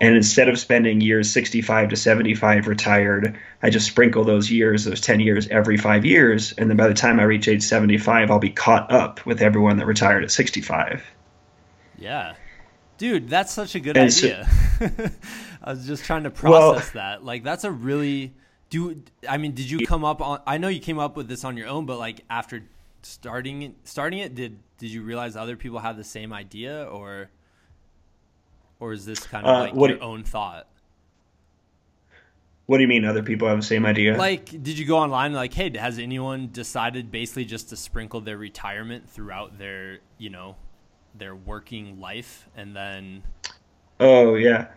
and 0.00 0.14
instead 0.14 0.48
of 0.48 0.58
spending 0.58 1.00
years 1.00 1.30
65 1.30 1.88
to 1.88 1.96
75 1.96 2.68
retired, 2.68 3.36
I 3.62 3.70
just 3.70 3.86
sprinkle 3.86 4.24
those 4.24 4.50
years, 4.50 4.84
those 4.84 5.00
10 5.00 5.20
years, 5.20 5.48
every 5.48 5.76
five 5.76 6.04
years, 6.04 6.52
and 6.52 6.70
then 6.70 6.76
by 6.76 6.86
the 6.86 6.94
time 6.94 7.18
I 7.18 7.24
reach 7.24 7.48
age 7.48 7.62
75, 7.62 8.30
I'll 8.30 8.38
be 8.38 8.50
caught 8.50 8.92
up 8.92 9.24
with 9.26 9.42
everyone 9.42 9.78
that 9.78 9.86
retired 9.86 10.22
at 10.22 10.30
65. 10.30 11.02
Yeah, 11.98 12.34
dude, 12.96 13.28
that's 13.28 13.52
such 13.52 13.74
a 13.74 13.80
good 13.80 13.96
and 13.96 14.08
idea. 14.08 14.48
So, 14.78 14.90
I 15.68 15.72
was 15.72 15.86
just 15.86 16.06
trying 16.06 16.22
to 16.22 16.30
process 16.30 16.94
well, 16.94 17.04
that. 17.04 17.24
Like 17.26 17.44
that's 17.44 17.64
a 17.64 17.70
really 17.70 18.32
do 18.70 19.02
I 19.28 19.36
mean 19.36 19.52
did 19.52 19.70
you 19.70 19.86
come 19.86 20.02
up 20.02 20.22
on 20.22 20.40
I 20.46 20.56
know 20.56 20.68
you 20.68 20.80
came 20.80 20.98
up 20.98 21.14
with 21.14 21.28
this 21.28 21.44
on 21.44 21.58
your 21.58 21.68
own 21.68 21.84
but 21.84 21.98
like 21.98 22.22
after 22.30 22.62
starting 23.02 23.74
starting 23.84 24.20
it 24.20 24.34
did 24.34 24.58
did 24.78 24.90
you 24.90 25.02
realize 25.02 25.36
other 25.36 25.56
people 25.56 25.78
had 25.78 25.98
the 25.98 26.04
same 26.04 26.32
idea 26.32 26.84
or 26.84 27.28
or 28.80 28.94
is 28.94 29.04
this 29.04 29.20
kind 29.26 29.44
of 29.44 29.56
uh, 29.56 29.60
like 29.60 29.74
your 29.74 29.98
do, 29.98 30.02
own 30.02 30.24
thought? 30.24 30.68
What 32.64 32.78
do 32.78 32.82
you 32.82 32.88
mean 32.88 33.04
other 33.04 33.22
people 33.22 33.46
have 33.46 33.58
the 33.58 33.66
same 33.66 33.84
idea? 33.84 34.16
Like 34.16 34.46
did 34.46 34.78
you 34.78 34.86
go 34.86 34.96
online 34.96 35.34
like 35.34 35.52
hey 35.52 35.70
has 35.76 35.98
anyone 35.98 36.48
decided 36.50 37.10
basically 37.10 37.44
just 37.44 37.68
to 37.68 37.76
sprinkle 37.76 38.22
their 38.22 38.38
retirement 38.38 39.10
throughout 39.10 39.58
their, 39.58 39.98
you 40.16 40.30
know, 40.30 40.56
their 41.14 41.36
working 41.36 42.00
life 42.00 42.48
and 42.56 42.74
then 42.74 43.22
Oh 44.00 44.36
yeah. 44.36 44.68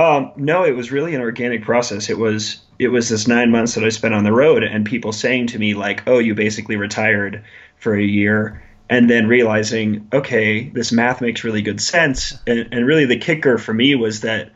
Um, 0.00 0.32
no, 0.36 0.64
it 0.64 0.74
was 0.74 0.90
really 0.90 1.14
an 1.14 1.20
organic 1.20 1.62
process. 1.62 2.08
It 2.08 2.16
was 2.16 2.62
it 2.78 2.88
was 2.88 3.10
this 3.10 3.28
nine 3.28 3.50
months 3.50 3.74
that 3.74 3.84
I 3.84 3.90
spent 3.90 4.14
on 4.14 4.24
the 4.24 4.32
road, 4.32 4.62
and 4.64 4.86
people 4.86 5.12
saying 5.12 5.48
to 5.48 5.58
me 5.58 5.74
like, 5.74 6.08
"Oh, 6.08 6.18
you 6.18 6.34
basically 6.34 6.76
retired 6.76 7.44
for 7.76 7.94
a 7.94 8.02
year," 8.02 8.62
and 8.88 9.10
then 9.10 9.26
realizing, 9.26 10.08
okay, 10.10 10.70
this 10.70 10.90
math 10.90 11.20
makes 11.20 11.44
really 11.44 11.60
good 11.60 11.82
sense. 11.82 12.32
And, 12.46 12.66
and 12.72 12.86
really, 12.86 13.04
the 13.04 13.18
kicker 13.18 13.58
for 13.58 13.74
me 13.74 13.94
was 13.94 14.22
that, 14.22 14.50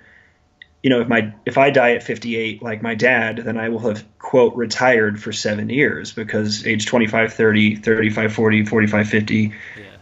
you 0.83 0.88
know, 0.88 1.02
if 1.02 1.09
my 1.09 1.35
if 1.44 1.59
I 1.59 1.68
die 1.68 1.92
at 1.92 2.02
58 2.02 2.62
like 2.62 2.80
my 2.83 2.94
dad, 2.94 3.42
then 3.44 3.59
I 3.59 3.68
will 3.68 3.80
have 3.80 4.02
quote 4.20 4.57
retired 4.57 5.22
for 5.22 5.30
seven 5.30 5.68
years 5.68 6.11
because 6.11 6.66
age 6.66 6.87
25, 6.87 7.35
30, 7.35 7.76
35, 7.76 8.33
40, 8.33 8.64
45, 8.64 9.09
50, 9.09 9.37
yeah. 9.37 9.52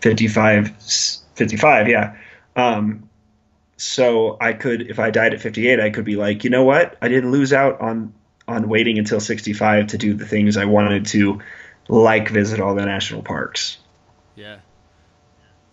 55, 0.00 0.68
55, 1.34 1.88
yeah. 1.88 2.14
Um, 2.54 3.08
so 3.76 4.36
I 4.40 4.52
could, 4.52 4.82
if 4.82 4.98
I 4.98 5.10
died 5.10 5.34
at 5.34 5.40
58, 5.40 5.80
I 5.80 5.90
could 5.90 6.04
be 6.04 6.16
like, 6.16 6.44
you 6.44 6.50
know 6.50 6.64
what? 6.64 6.96
I 7.02 7.08
didn't 7.08 7.30
lose 7.30 7.52
out 7.52 7.80
on 7.80 8.14
on 8.48 8.68
waiting 8.68 8.98
until 8.98 9.20
65 9.20 9.86
to 9.88 9.98
do 9.98 10.14
the 10.14 10.26
things 10.26 10.56
I 10.56 10.64
wanted 10.64 11.06
to, 11.06 11.40
like 11.88 12.28
visit 12.28 12.60
all 12.60 12.74
the 12.74 12.84
national 12.84 13.22
parks. 13.22 13.78
Yeah. 14.34 14.58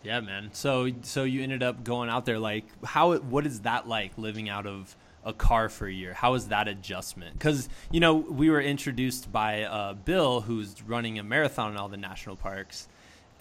Yeah, 0.03 0.21
man. 0.21 0.49
So 0.53 0.89
so 1.01 1.23
you 1.23 1.43
ended 1.43 1.61
up 1.61 1.83
going 1.83 2.09
out 2.09 2.25
there. 2.25 2.39
Like, 2.39 2.65
how? 2.85 3.17
What 3.17 3.45
is 3.45 3.61
that 3.61 3.87
like 3.87 4.17
living 4.17 4.47
out 4.47 4.65
of 4.65 4.95
a 5.25 5.33
car 5.33 5.67
for 5.67 5.87
a 5.87 5.91
year? 5.91 6.13
How 6.13 6.35
is 6.35 6.47
that 6.47 6.67
adjustment? 6.67 7.33
Because 7.33 7.67
you 7.91 7.99
know 7.99 8.15
we 8.15 8.49
were 8.49 8.61
introduced 8.61 9.31
by 9.31 9.63
uh, 9.63 9.93
Bill, 9.93 10.41
who's 10.41 10.81
running 10.83 11.19
a 11.19 11.23
marathon 11.23 11.71
in 11.71 11.77
all 11.77 11.89
the 11.89 11.97
national 11.97 12.37
parks, 12.37 12.87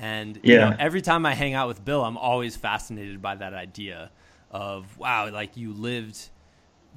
and 0.01 0.41
yeah. 0.43 0.53
you 0.53 0.59
know 0.59 0.77
every 0.81 1.01
time 1.01 1.25
I 1.25 1.35
hang 1.35 1.55
out 1.55 1.69
with 1.69 1.85
Bill, 1.85 2.05
I'm 2.05 2.19
always 2.19 2.57
fascinated 2.57 3.23
by 3.23 3.37
that 3.37 3.55
idea 3.55 4.11
of 4.51 4.99
wow, 4.99 5.31
like 5.31 5.57
you 5.57 5.73
lived 5.73 6.31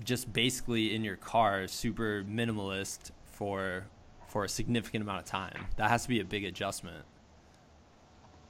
just 0.04 0.32
basically 0.32 0.96
in 0.96 1.04
your 1.04 1.16
car, 1.16 1.68
super 1.68 2.24
minimalist 2.28 3.12
for 3.26 3.86
for 4.28 4.46
a 4.46 4.50
significant 4.50 5.04
amount 5.04 5.20
of 5.20 5.26
time. 5.26 5.66
That 5.76 5.90
has 5.90 6.04
to 6.04 6.10
be 6.10 6.20
a 6.20 6.26
big 6.26 6.46
adjustment. 6.46 7.04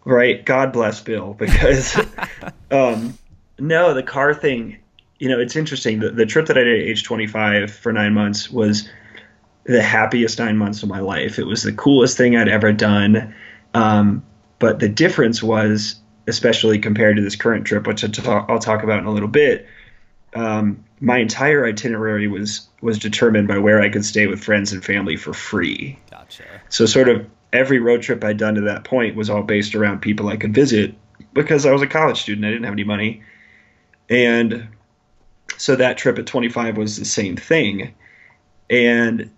Right. 0.06 0.46
God 0.46 0.72
bless 0.72 1.02
Bill 1.02 1.34
because 1.40 2.00
um, 2.72 3.18
no, 3.60 3.94
the 3.94 4.04
car 4.04 4.34
thing. 4.34 4.78
You 5.20 5.30
know, 5.30 5.40
it's 5.40 5.56
interesting. 5.56 6.00
The, 6.00 6.10
the 6.10 6.26
trip 6.26 6.48
that 6.48 6.58
I 6.58 6.64
did 6.64 6.82
at 6.82 6.88
age 6.88 7.04
25 7.04 7.72
for 7.72 7.94
nine 7.94 8.14
months 8.14 8.50
was 8.50 8.90
the 9.66 9.82
happiest 9.82 10.40
nine 10.40 10.58
months 10.58 10.82
of 10.82 10.90
my 10.90 11.00
life. 11.00 11.38
It 11.38 11.46
was 11.46 11.62
the 11.62 11.74
coolest 11.74 12.18
thing 12.18 12.36
I'd 12.36 12.48
ever 12.48 12.74
done. 12.74 13.34
Um, 13.76 14.26
but 14.58 14.80
the 14.80 14.90
difference 14.90 15.44
was 15.44 16.01
especially 16.28 16.80
compared 16.80 17.16
to 17.18 17.22
this 17.22 17.36
current 17.36 17.66
trip, 17.66 17.88
which 17.88 18.04
I'll 18.28 18.60
talk 18.60 18.84
about 18.84 19.00
in 19.00 19.06
a 19.06 19.12
little 19.12 19.30
bit. 19.30 19.68
Um, 20.34 20.84
my 21.00 21.18
entire 21.18 21.66
itinerary 21.66 22.28
was 22.28 22.68
was 22.82 22.98
determined 23.00 23.48
by 23.48 23.58
where 23.58 23.82
I 23.82 23.90
could 23.90 24.06
stay 24.06 24.28
with 24.28 24.44
friends 24.44 24.72
and 24.72 24.84
family 24.84 25.18
for 25.18 25.34
free. 25.34 26.00
Gotcha. 26.10 26.44
So 26.70 26.86
sort 26.86 27.10
of 27.10 27.28
every 27.52 27.80
road 27.80 28.02
trip 28.02 28.24
I'd 28.24 28.38
done 28.38 28.56
to 28.56 28.62
that 28.62 28.84
point 28.84 29.16
was 29.16 29.30
all 29.30 29.44
based 29.44 29.76
around 29.76 30.02
people 30.02 30.30
I 30.30 30.38
could 30.38 30.54
visit 30.54 30.96
because 31.34 31.66
I 31.66 31.72
was 31.72 31.82
a 31.82 31.88
college 31.88 32.22
student. 32.22 32.46
I 32.46 32.50
didn't 32.50 32.64
have 32.64 32.74
any 32.74 32.84
money, 32.84 33.24
and 34.10 34.70
so 35.58 35.76
that 35.76 35.98
trip 35.98 36.18
at 36.18 36.26
25 36.26 36.78
was 36.78 36.98
the 36.98 37.06
same 37.06 37.36
thing. 37.36 37.94
And 38.70 39.32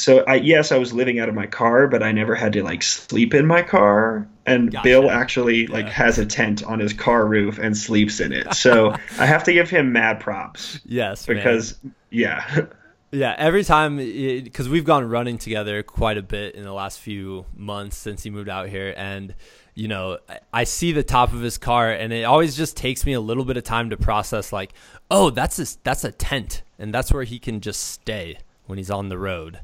so 0.00 0.24
I 0.26 0.36
yes, 0.36 0.72
I 0.72 0.78
was 0.78 0.94
living 0.94 1.20
out 1.20 1.28
of 1.28 1.34
my 1.34 1.46
car, 1.46 1.86
but 1.86 2.02
I 2.02 2.10
never 2.10 2.34
had 2.34 2.54
to 2.54 2.62
like 2.62 2.82
sleep 2.82 3.34
in 3.34 3.46
my 3.46 3.60
car. 3.60 4.26
And 4.46 4.72
gotcha. 4.72 4.82
Bill 4.82 5.10
actually 5.10 5.66
like 5.66 5.90
has 5.90 6.18
a 6.18 6.24
tent 6.24 6.64
on 6.64 6.80
his 6.80 6.94
car 6.94 7.26
roof 7.26 7.58
and 7.58 7.76
sleeps 7.76 8.18
in 8.18 8.32
it. 8.32 8.54
So 8.54 8.94
I 9.18 9.26
have 9.26 9.44
to 9.44 9.52
give 9.52 9.68
him 9.68 9.92
mad 9.92 10.20
props. 10.20 10.80
Yes, 10.86 11.26
because 11.26 11.76
man. 11.82 11.94
yeah. 12.08 12.66
Yeah, 13.12 13.34
every 13.36 13.62
time 13.62 13.98
because 13.98 14.68
we've 14.68 14.84
gone 14.84 15.06
running 15.08 15.36
together 15.36 15.82
quite 15.82 16.16
a 16.16 16.22
bit 16.22 16.54
in 16.54 16.64
the 16.64 16.72
last 16.72 16.98
few 17.00 17.44
months 17.54 17.96
since 17.96 18.22
he 18.22 18.30
moved 18.30 18.48
out 18.48 18.68
here, 18.68 18.94
and 18.96 19.34
you 19.74 19.88
know, 19.88 20.18
I 20.52 20.64
see 20.64 20.92
the 20.92 21.02
top 21.02 21.34
of 21.34 21.40
his 21.40 21.58
car, 21.58 21.90
and 21.90 22.12
it 22.12 22.22
always 22.22 22.56
just 22.56 22.76
takes 22.76 23.04
me 23.04 23.12
a 23.12 23.20
little 23.20 23.44
bit 23.44 23.56
of 23.56 23.64
time 23.64 23.90
to 23.90 23.96
process. 23.96 24.52
Like, 24.52 24.72
oh, 25.10 25.30
that's 25.30 25.58
a 25.58 25.78
that's 25.82 26.04
a 26.04 26.12
tent, 26.12 26.62
and 26.78 26.94
that's 26.94 27.12
where 27.12 27.24
he 27.24 27.38
can 27.38 27.60
just 27.60 27.82
stay 27.82 28.38
when 28.66 28.78
he's 28.78 28.90
on 28.90 29.10
the 29.10 29.18
road. 29.18 29.60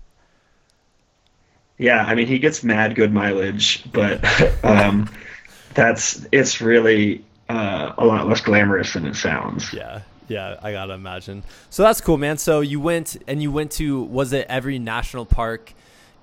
Yeah, 1.79 2.05
I 2.05 2.15
mean 2.15 2.27
he 2.27 2.39
gets 2.39 2.65
mad 2.65 2.95
good 2.95 3.13
mileage, 3.13 3.85
but 3.93 4.25
um, 4.65 5.11
that's 5.75 6.27
it's 6.33 6.61
really 6.61 7.25
uh, 7.49 7.93
a 7.99 8.05
lot 8.05 8.27
less 8.27 8.41
glamorous 8.41 8.95
than 8.95 9.07
it 9.07 9.17
sounds. 9.17 9.73
Yeah, 9.73 10.03
Yeah, 10.29 10.59
I 10.63 10.73
gotta 10.73 10.95
imagine. 10.95 11.43
So 11.71 11.83
that's 11.83 12.01
cool, 12.01 12.17
man. 12.17 12.39
So 12.39 12.61
you 12.61 12.81
went 12.81 13.17
and 13.27 13.43
you 13.43 13.53
went 13.53 13.73
to 13.73 14.03
was 14.03 14.33
it 14.33 14.47
every 14.49 14.79
national 14.79 15.27
park 15.27 15.73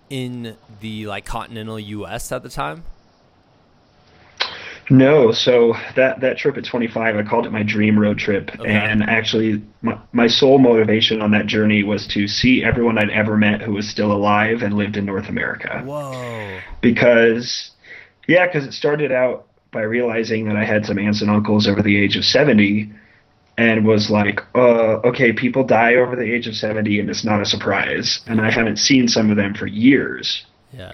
in 0.09 0.57
the 0.81 1.05
like 1.07 1.25
continental 1.25 1.79
U.S. 1.79 2.31
at 2.31 2.43
the 2.43 2.49
time? 2.49 2.83
No, 4.89 5.31
so 5.31 5.75
that 5.95 6.19
that 6.21 6.37
trip 6.37 6.57
at 6.57 6.65
25, 6.65 7.15
I 7.15 7.23
called 7.23 7.45
it 7.45 7.51
my 7.51 7.63
dream 7.63 7.97
road 7.97 8.17
trip, 8.17 8.51
okay. 8.59 8.69
and 8.69 9.03
actually, 9.03 9.61
my, 9.81 9.97
my 10.11 10.27
sole 10.27 10.59
motivation 10.59 11.21
on 11.21 11.31
that 11.31 11.45
journey 11.45 11.83
was 11.83 12.07
to 12.07 12.27
see 12.27 12.63
everyone 12.63 12.97
I'd 12.97 13.09
ever 13.09 13.37
met 13.37 13.61
who 13.61 13.73
was 13.73 13.89
still 13.89 14.11
alive 14.11 14.61
and 14.61 14.75
lived 14.75 14.97
in 14.97 15.05
North 15.05 15.29
America. 15.29 15.81
Whoa! 15.85 16.59
Because, 16.81 17.71
yeah, 18.27 18.45
because 18.45 18.65
it 18.65 18.73
started 18.73 19.11
out 19.11 19.47
by 19.71 19.81
realizing 19.81 20.45
that 20.45 20.57
I 20.57 20.65
had 20.65 20.85
some 20.85 20.99
aunts 20.99 21.21
and 21.21 21.31
uncles 21.31 21.67
over 21.67 21.81
the 21.81 21.97
age 21.97 22.17
of 22.17 22.25
70, 22.25 22.91
and 23.57 23.85
was 23.85 24.09
like, 24.09 24.41
uh, 24.55 24.99
okay, 25.05 25.31
people 25.31 25.63
die 25.63 25.95
over 25.95 26.15
the 26.15 26.31
age 26.33 26.47
of 26.47 26.55
70, 26.55 26.99
and 26.99 27.09
it's 27.09 27.23
not 27.23 27.41
a 27.41 27.45
surprise, 27.45 28.19
and 28.27 28.41
I 28.41 28.51
haven't 28.51 28.77
seen 28.77 29.07
some 29.07 29.29
of 29.29 29.37
them 29.37 29.53
for 29.53 29.67
years. 29.67 30.45
Yeah. 30.71 30.93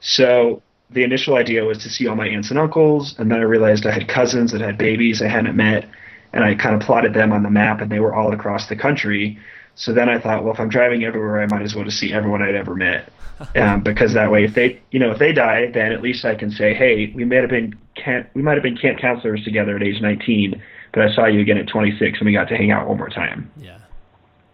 So 0.00 0.62
the 0.92 1.02
initial 1.02 1.36
idea 1.36 1.64
was 1.64 1.78
to 1.78 1.90
see 1.90 2.06
all 2.06 2.16
my 2.16 2.28
aunts 2.28 2.50
and 2.50 2.58
uncles, 2.58 3.14
and 3.18 3.30
then 3.30 3.38
I 3.38 3.42
realized 3.42 3.86
I 3.86 3.92
had 3.92 4.08
cousins 4.08 4.52
that 4.52 4.60
had 4.60 4.78
babies 4.78 5.22
I 5.22 5.28
hadn't 5.28 5.56
met, 5.56 5.88
and 6.32 6.44
I 6.44 6.54
kind 6.54 6.74
of 6.74 6.80
plotted 6.80 7.14
them 7.14 7.32
on 7.32 7.42
the 7.42 7.50
map, 7.50 7.80
and 7.80 7.90
they 7.90 8.00
were 8.00 8.14
all 8.14 8.32
across 8.32 8.68
the 8.68 8.76
country. 8.76 9.38
So 9.74 9.92
then 9.92 10.08
I 10.08 10.18
thought, 10.18 10.44
well, 10.44 10.52
if 10.52 10.60
I'm 10.60 10.68
driving 10.68 11.04
everywhere, 11.04 11.42
I 11.42 11.46
might 11.46 11.62
as 11.62 11.74
well 11.74 11.84
just 11.84 11.98
see 11.98 12.12
everyone 12.12 12.42
I'd 12.42 12.54
ever 12.54 12.74
met, 12.74 13.12
um, 13.56 13.82
because 13.82 14.14
that 14.14 14.30
way, 14.30 14.44
if 14.44 14.54
they, 14.54 14.80
you 14.90 14.98
know, 14.98 15.10
if 15.10 15.18
they 15.18 15.32
die, 15.32 15.70
then 15.72 15.92
at 15.92 16.02
least 16.02 16.24
I 16.24 16.34
can 16.34 16.50
say, 16.50 16.74
hey, 16.74 17.12
we 17.14 17.24
might 17.24 17.36
have 17.36 17.50
been 17.50 17.78
camp, 17.94 18.28
we 18.34 18.42
might 18.42 18.54
have 18.54 18.62
been 18.62 18.76
camp 18.76 18.98
counselors 18.98 19.42
together 19.44 19.76
at 19.76 19.82
age 19.82 20.00
19, 20.00 20.62
but 20.92 21.02
I 21.02 21.14
saw 21.14 21.26
you 21.26 21.40
again 21.40 21.58
at 21.58 21.68
26, 21.68 22.18
and 22.18 22.26
we 22.26 22.32
got 22.32 22.48
to 22.48 22.56
hang 22.56 22.70
out 22.70 22.88
one 22.88 22.98
more 22.98 23.08
time. 23.08 23.50
Yeah. 23.60 23.78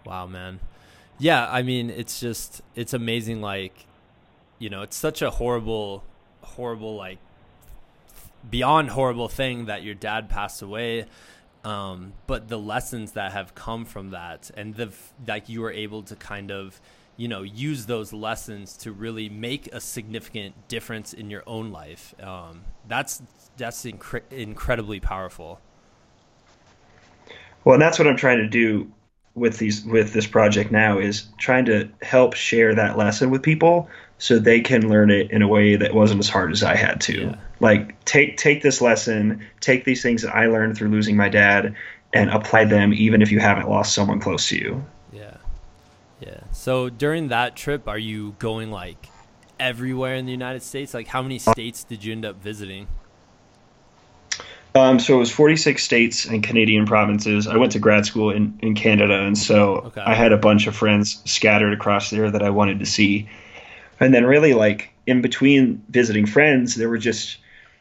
Wow, 0.04 0.26
man. 0.26 0.60
Yeah, 1.18 1.50
I 1.50 1.62
mean, 1.62 1.90
it's 1.90 2.20
just 2.20 2.62
it's 2.76 2.94
amazing. 2.94 3.40
Like, 3.40 3.86
you 4.58 4.70
know, 4.70 4.82
it's 4.82 4.96
such 4.96 5.20
a 5.20 5.30
horrible 5.30 6.04
horrible 6.48 6.96
like 6.96 7.18
beyond 8.48 8.90
horrible 8.90 9.28
thing 9.28 9.66
that 9.66 9.82
your 9.82 9.94
dad 9.94 10.28
passed 10.28 10.62
away 10.62 11.06
um, 11.64 12.12
but 12.26 12.48
the 12.48 12.58
lessons 12.58 13.12
that 13.12 13.32
have 13.32 13.54
come 13.54 13.84
from 13.84 14.10
that 14.10 14.50
and 14.56 14.74
the 14.76 14.92
like 15.26 15.48
you 15.48 15.60
were 15.60 15.72
able 15.72 16.02
to 16.02 16.14
kind 16.16 16.50
of 16.50 16.80
you 17.16 17.26
know 17.28 17.42
use 17.42 17.86
those 17.86 18.12
lessons 18.12 18.76
to 18.76 18.92
really 18.92 19.28
make 19.28 19.68
a 19.72 19.80
significant 19.80 20.68
difference 20.68 21.12
in 21.12 21.30
your 21.30 21.42
own 21.46 21.70
life 21.70 22.14
um, 22.22 22.62
that's 22.86 23.22
that's 23.56 23.84
incre- 23.84 24.22
incredibly 24.30 25.00
powerful. 25.00 25.60
Well 27.64 27.74
and 27.74 27.82
that's 27.82 27.98
what 27.98 28.06
i'm 28.06 28.16
trying 28.16 28.38
to 28.38 28.48
do 28.48 28.90
with 29.34 29.58
these 29.58 29.84
with 29.84 30.12
this 30.12 30.26
project 30.26 30.70
now 30.70 30.98
is 30.98 31.26
trying 31.38 31.64
to 31.66 31.88
help 32.02 32.34
share 32.34 32.74
that 32.74 32.96
lesson 32.96 33.30
with 33.30 33.42
people 33.42 33.88
so 34.18 34.38
they 34.38 34.60
can 34.60 34.88
learn 34.88 35.10
it 35.10 35.30
in 35.30 35.42
a 35.42 35.48
way 35.48 35.76
that 35.76 35.94
wasn't 35.94 36.18
as 36.18 36.28
hard 36.28 36.50
as 36.52 36.62
I 36.62 36.74
had 36.74 37.00
to. 37.02 37.20
Yeah. 37.20 37.36
Like 37.60 38.04
take 38.04 38.36
take 38.36 38.62
this 38.62 38.80
lesson, 38.80 39.46
take 39.60 39.84
these 39.84 40.02
things 40.02 40.22
that 40.22 40.34
I 40.34 40.46
learned 40.46 40.76
through 40.76 40.88
losing 40.88 41.16
my 41.16 41.28
dad 41.28 41.74
and 42.12 42.30
apply 42.30 42.64
them 42.64 42.92
even 42.92 43.22
if 43.22 43.30
you 43.30 43.38
haven't 43.38 43.68
lost 43.68 43.94
someone 43.94 44.20
close 44.20 44.48
to 44.48 44.58
you. 44.58 44.84
Yeah. 45.12 45.36
Yeah. 46.20 46.40
So 46.52 46.88
during 46.88 47.28
that 47.28 47.56
trip 47.56 47.88
are 47.88 47.98
you 47.98 48.34
going 48.38 48.70
like 48.70 49.08
everywhere 49.60 50.16
in 50.16 50.26
the 50.26 50.32
United 50.32 50.62
States? 50.62 50.94
Like 50.94 51.06
how 51.06 51.22
many 51.22 51.38
states 51.38 51.84
did 51.84 52.04
you 52.04 52.12
end 52.12 52.24
up 52.24 52.36
visiting? 52.42 52.88
Um, 54.74 55.00
so 55.00 55.14
it 55.14 55.18
was 55.18 55.32
46 55.32 55.82
states 55.82 56.24
and 56.26 56.42
Canadian 56.42 56.86
provinces. 56.86 57.46
I 57.48 57.56
went 57.56 57.72
to 57.72 57.78
grad 57.78 58.06
school 58.06 58.30
in, 58.30 58.56
in 58.62 58.74
Canada, 58.74 59.22
and 59.22 59.36
so 59.36 59.76
okay. 59.76 60.02
I 60.02 60.14
had 60.14 60.30
a 60.30 60.36
bunch 60.36 60.66
of 60.66 60.76
friends 60.76 61.20
scattered 61.24 61.72
across 61.72 62.10
there 62.10 62.30
that 62.30 62.42
I 62.42 62.50
wanted 62.50 62.78
to 62.80 62.86
see 62.86 63.28
and 64.00 64.12
then 64.12 64.24
really 64.24 64.54
like 64.54 64.90
in 65.06 65.22
between 65.22 65.82
visiting 65.88 66.26
friends, 66.26 66.74
there 66.74 66.88
were 66.88 66.98
just 66.98 67.38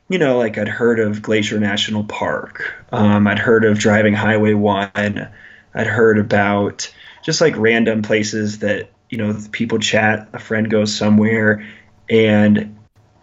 you 0.10 0.18
know 0.18 0.38
like 0.38 0.58
I'd 0.58 0.68
heard 0.68 1.00
of 1.00 1.22
Glacier 1.22 1.60
National 1.60 2.04
Park, 2.04 2.74
um, 2.92 3.28
I'd 3.28 3.40
heard 3.40 3.66
of 3.66 3.80
driving 3.80 4.14
Highway 4.14 4.54
One, 4.54 5.30
I'd 5.74 5.88
heard 5.88 6.18
about 6.18 6.92
just 7.24 7.42
like 7.42 7.58
random 7.58 8.02
places 8.02 8.60
that 8.60 8.90
you 9.10 9.18
know 9.18 9.38
people 9.52 9.80
chat. 9.80 10.30
A 10.34 10.40
friend 10.40 10.70
goes 10.70 10.96
somewhere, 10.96 11.68
and 12.10 12.78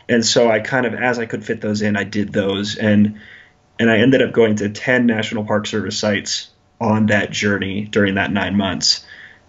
and 0.09 0.25
so 0.25 0.51
I 0.51 0.61
kind 0.61 0.87
of 0.87 0.95
as 0.95 1.19
I 1.19 1.27
could 1.27 1.45
fit 1.45 1.61
those 1.61 1.83
in, 1.83 1.97
I 1.97 2.05
did 2.05 2.33
those, 2.33 2.77
and 2.77 3.19
and 3.79 3.91
I 3.91 3.99
ended 3.99 4.23
up 4.23 4.33
going 4.33 4.57
to 4.57 4.69
ten 4.69 5.07
National 5.07 5.45
Park 5.45 5.67
Service 5.67 5.99
sites 5.99 6.51
on 6.81 7.07
that 7.07 7.31
journey 7.31 7.87
during 7.87 8.17
that 8.17 8.31
nine 8.33 8.57
months. 8.57 9.05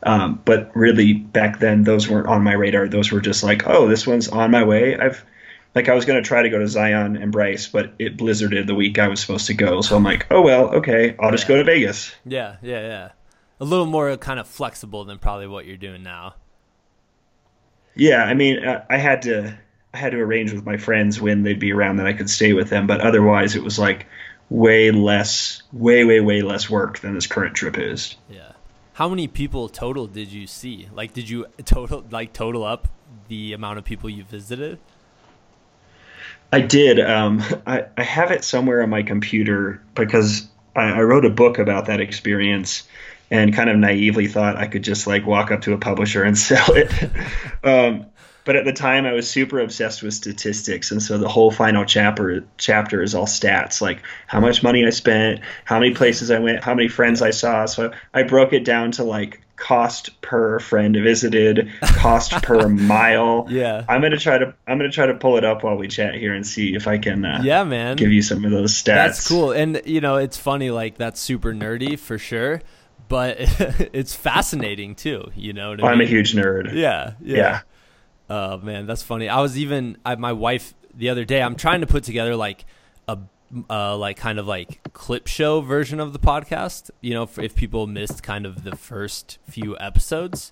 Um, 0.06 0.40
but 0.46 0.72
really, 0.76 1.14
back 1.14 1.60
then, 1.60 1.84
those 1.84 2.08
weren't 2.08 2.28
on 2.28 2.44
my 2.44 2.54
radar. 2.54 2.88
Those 2.88 3.12
were 3.12 3.20
just 3.20 3.44
like, 3.44 3.68
oh, 3.68 3.88
this 3.88 4.06
one's 4.06 4.28
on 4.30 4.52
my 4.52 4.64
way. 4.64 4.96
I've 4.98 5.26
like 5.74 5.90
I 5.90 5.94
was 5.94 6.06
going 6.06 6.22
to 6.22 6.28
try 6.28 6.42
to 6.42 6.50
go 6.50 6.60
to 6.60 6.68
Zion 6.68 7.18
and 7.18 7.32
Bryce, 7.32 7.68
but 7.68 7.94
it 8.00 8.16
blizzarded 8.16 8.68
the 8.68 8.76
week 8.76 8.98
I 8.98 9.10
was 9.10 9.20
supposed 9.20 9.48
to 9.48 9.54
go. 9.54 9.82
So 9.82 9.98
I'm 9.98 10.04
like, 10.04 10.28
oh 10.32 10.42
well, 10.42 10.74
okay, 10.76 11.16
I'll 11.20 11.32
just 11.32 11.48
go 11.48 11.58
to 11.58 11.64
Vegas. 11.64 12.14
Yeah, 12.24 12.58
yeah, 12.62 12.82
yeah. 12.82 13.10
A 13.60 13.66
little 13.66 13.86
more 13.88 14.16
kind 14.18 14.40
of 14.40 14.48
flexible 14.48 15.04
than 15.06 15.18
probably 15.18 15.48
what 15.48 15.66
you're 15.66 15.76
doing 15.76 16.04
now. 16.04 16.36
Yeah, 17.96 18.24
I 18.24 18.34
mean, 18.34 18.60
I 18.90 18.98
had 18.98 19.24
to 19.24 19.58
I 19.94 19.98
had 19.98 20.12
to 20.12 20.20
arrange 20.20 20.54
with 20.54 20.66
my 20.66 20.78
friends 20.78 21.20
when 21.20 21.44
they'd 21.44 21.60
be 21.60 21.74
around 21.74 21.98
that 21.98 22.08
I 22.08 22.14
could 22.14 22.30
stay 22.30 22.54
with 22.54 22.70
them, 22.70 22.86
but 22.86 23.02
otherwise 23.02 23.56
it 23.56 23.64
was 23.64 23.80
like 23.80 24.06
way 24.50 24.92
less, 24.92 25.64
way, 25.72 26.06
way, 26.06 26.20
way 26.20 26.42
less 26.42 26.70
work 26.70 27.00
than 27.00 27.16
this 27.16 27.28
current 27.28 27.56
trip 27.56 27.78
is. 27.78 28.16
Yeah 28.30 28.52
how 28.96 29.10
many 29.10 29.28
people 29.28 29.68
total 29.68 30.08
did 30.08 30.32
you 30.32 30.48
see? 30.48 30.88
Like, 30.94 31.12
did 31.12 31.30
you 31.30 31.48
total 31.66 32.06
like 32.12 32.32
total 32.32 32.64
up 32.64 32.88
the 33.28 33.52
amount 33.52 33.78
of 33.78 33.84
people 33.84 34.10
you 34.10 34.24
visited? 34.24 34.80
I 36.54 36.62
did. 36.62 37.02
Um, 37.02 37.44
I, 37.68 37.88
I 37.98 38.04
have 38.04 38.32
it 38.32 38.46
somewhere 38.46 38.82
on 38.82 38.90
my 38.90 39.04
computer 39.04 39.82
because 39.96 40.48
I, 40.78 40.92
I 40.92 41.02
wrote 41.02 41.26
a 41.26 41.30
book 41.30 41.60
about 41.60 41.88
that 41.88 42.00
experience 42.00 42.88
and 43.30 43.54
kind 43.54 43.70
of 43.70 43.76
naively 43.76 44.28
thought 44.28 44.56
I 44.56 44.68
could 44.68 44.84
just 44.84 45.08
like 45.08 45.26
walk 45.26 45.52
up 45.52 45.62
to 45.64 45.74
a 45.74 45.78
publisher 45.78 46.24
and 46.24 46.38
sell 46.50 46.74
it. 46.74 46.90
um, 47.66 48.06
but 48.46 48.56
at 48.56 48.64
the 48.64 48.72
time 48.72 49.06
I 49.06 49.14
was 49.14 49.30
super 49.30 49.60
obsessed 49.60 50.04
with 50.04 50.14
statistics, 50.14 50.92
and 50.92 51.02
so 51.02 51.18
the 51.18 51.28
whole 51.28 51.52
final 51.52 51.84
chapter 51.84 52.46
chapter 52.58 53.02
is 53.02 53.16
all 53.16 53.26
stats, 53.26 53.82
like 53.82 54.04
how 54.28 54.40
much 54.40 54.62
money 54.62 54.86
I 54.86 54.92
spent, 54.92 55.42
how 55.66 55.80
many 55.80 55.94
places 55.94 56.30
I 56.30 56.40
went, 56.40 56.64
how 56.64 56.76
many 56.76 56.88
friends 56.88 57.22
I 57.24 57.32
saw. 57.32 57.66
So 57.66 57.92
I 58.14 58.24
broke 58.24 58.54
it 58.54 58.64
down 58.64 58.92
to 58.94 59.04
like 59.04 59.42
cost 59.56 60.22
per 60.22 60.60
friend 60.60 60.96
visited, 60.96 61.72
cost 61.82 62.32
per 62.44 62.70
mile. 62.70 63.48
Yeah, 63.50 63.84
I'm 63.90 64.02
gonna 64.02 64.18
try 64.18 64.38
to 64.38 64.54
I'm 64.68 64.78
gonna 64.78 64.92
try 64.92 65.08
to 65.08 65.16
pull 65.16 65.38
it 65.38 65.44
up 65.44 65.64
while 65.64 65.76
we 65.76 65.88
chat 65.88 66.14
here 66.14 66.34
and 66.34 66.46
see 66.46 66.76
if 66.76 66.88
I 66.88 67.00
can. 67.00 67.26
Uh, 67.26 67.42
yeah, 67.44 67.64
man, 67.64 67.98
give 67.98 68.12
you 68.12 68.22
some 68.22 68.46
of 68.46 68.52
those 68.52 68.74
stats. 68.74 68.86
That's 68.86 69.28
cool, 69.28 69.52
and 69.52 69.82
you 69.86 70.02
know 70.02 70.18
it's 70.18 70.38
funny, 70.38 70.70
like 70.70 71.00
that's 71.00 71.20
super 71.20 71.52
nerdy 71.52 71.98
for 71.98 72.18
sure 72.18 72.62
but 73.08 73.36
it's 73.94 74.16
fascinating 74.16 74.96
too. 74.96 75.32
You 75.36 75.54
know, 75.54 75.76
I'm 75.84 76.02
a 76.02 76.06
huge 76.06 76.34
nerd. 76.34 76.74
Yeah, 76.74 77.14
yeah, 77.22 77.38
yeah. 77.38 77.62
Oh 78.30 78.58
man, 78.58 78.88
that's 78.88 79.04
funny. 79.04 79.30
I 79.30 79.42
was 79.42 79.58
even 79.58 79.98
I, 80.06 80.16
my 80.16 80.34
wife 80.34 80.74
the 80.94 81.10
other 81.10 81.26
day. 81.26 81.42
I'm 81.42 81.56
trying 81.56 81.82
to 81.82 81.88
put 81.88 82.04
together 82.04 82.36
like 82.36 82.66
a 83.08 83.20
uh, 83.70 83.96
like 83.98 84.18
kind 84.18 84.40
of 84.40 84.48
like 84.48 84.82
clip 84.94 85.28
show 85.28 85.62
version 85.62 86.00
of 86.00 86.14
the 86.14 86.20
podcast. 86.20 86.90
You 87.02 87.14
know, 87.14 87.24
if, 87.24 87.38
if 87.38 87.56
people 87.56 87.88
missed 87.88 88.24
kind 88.24 88.46
of 88.46 88.64
the 88.64 88.76
first 88.76 89.38
few 89.48 89.78
episodes, 89.80 90.52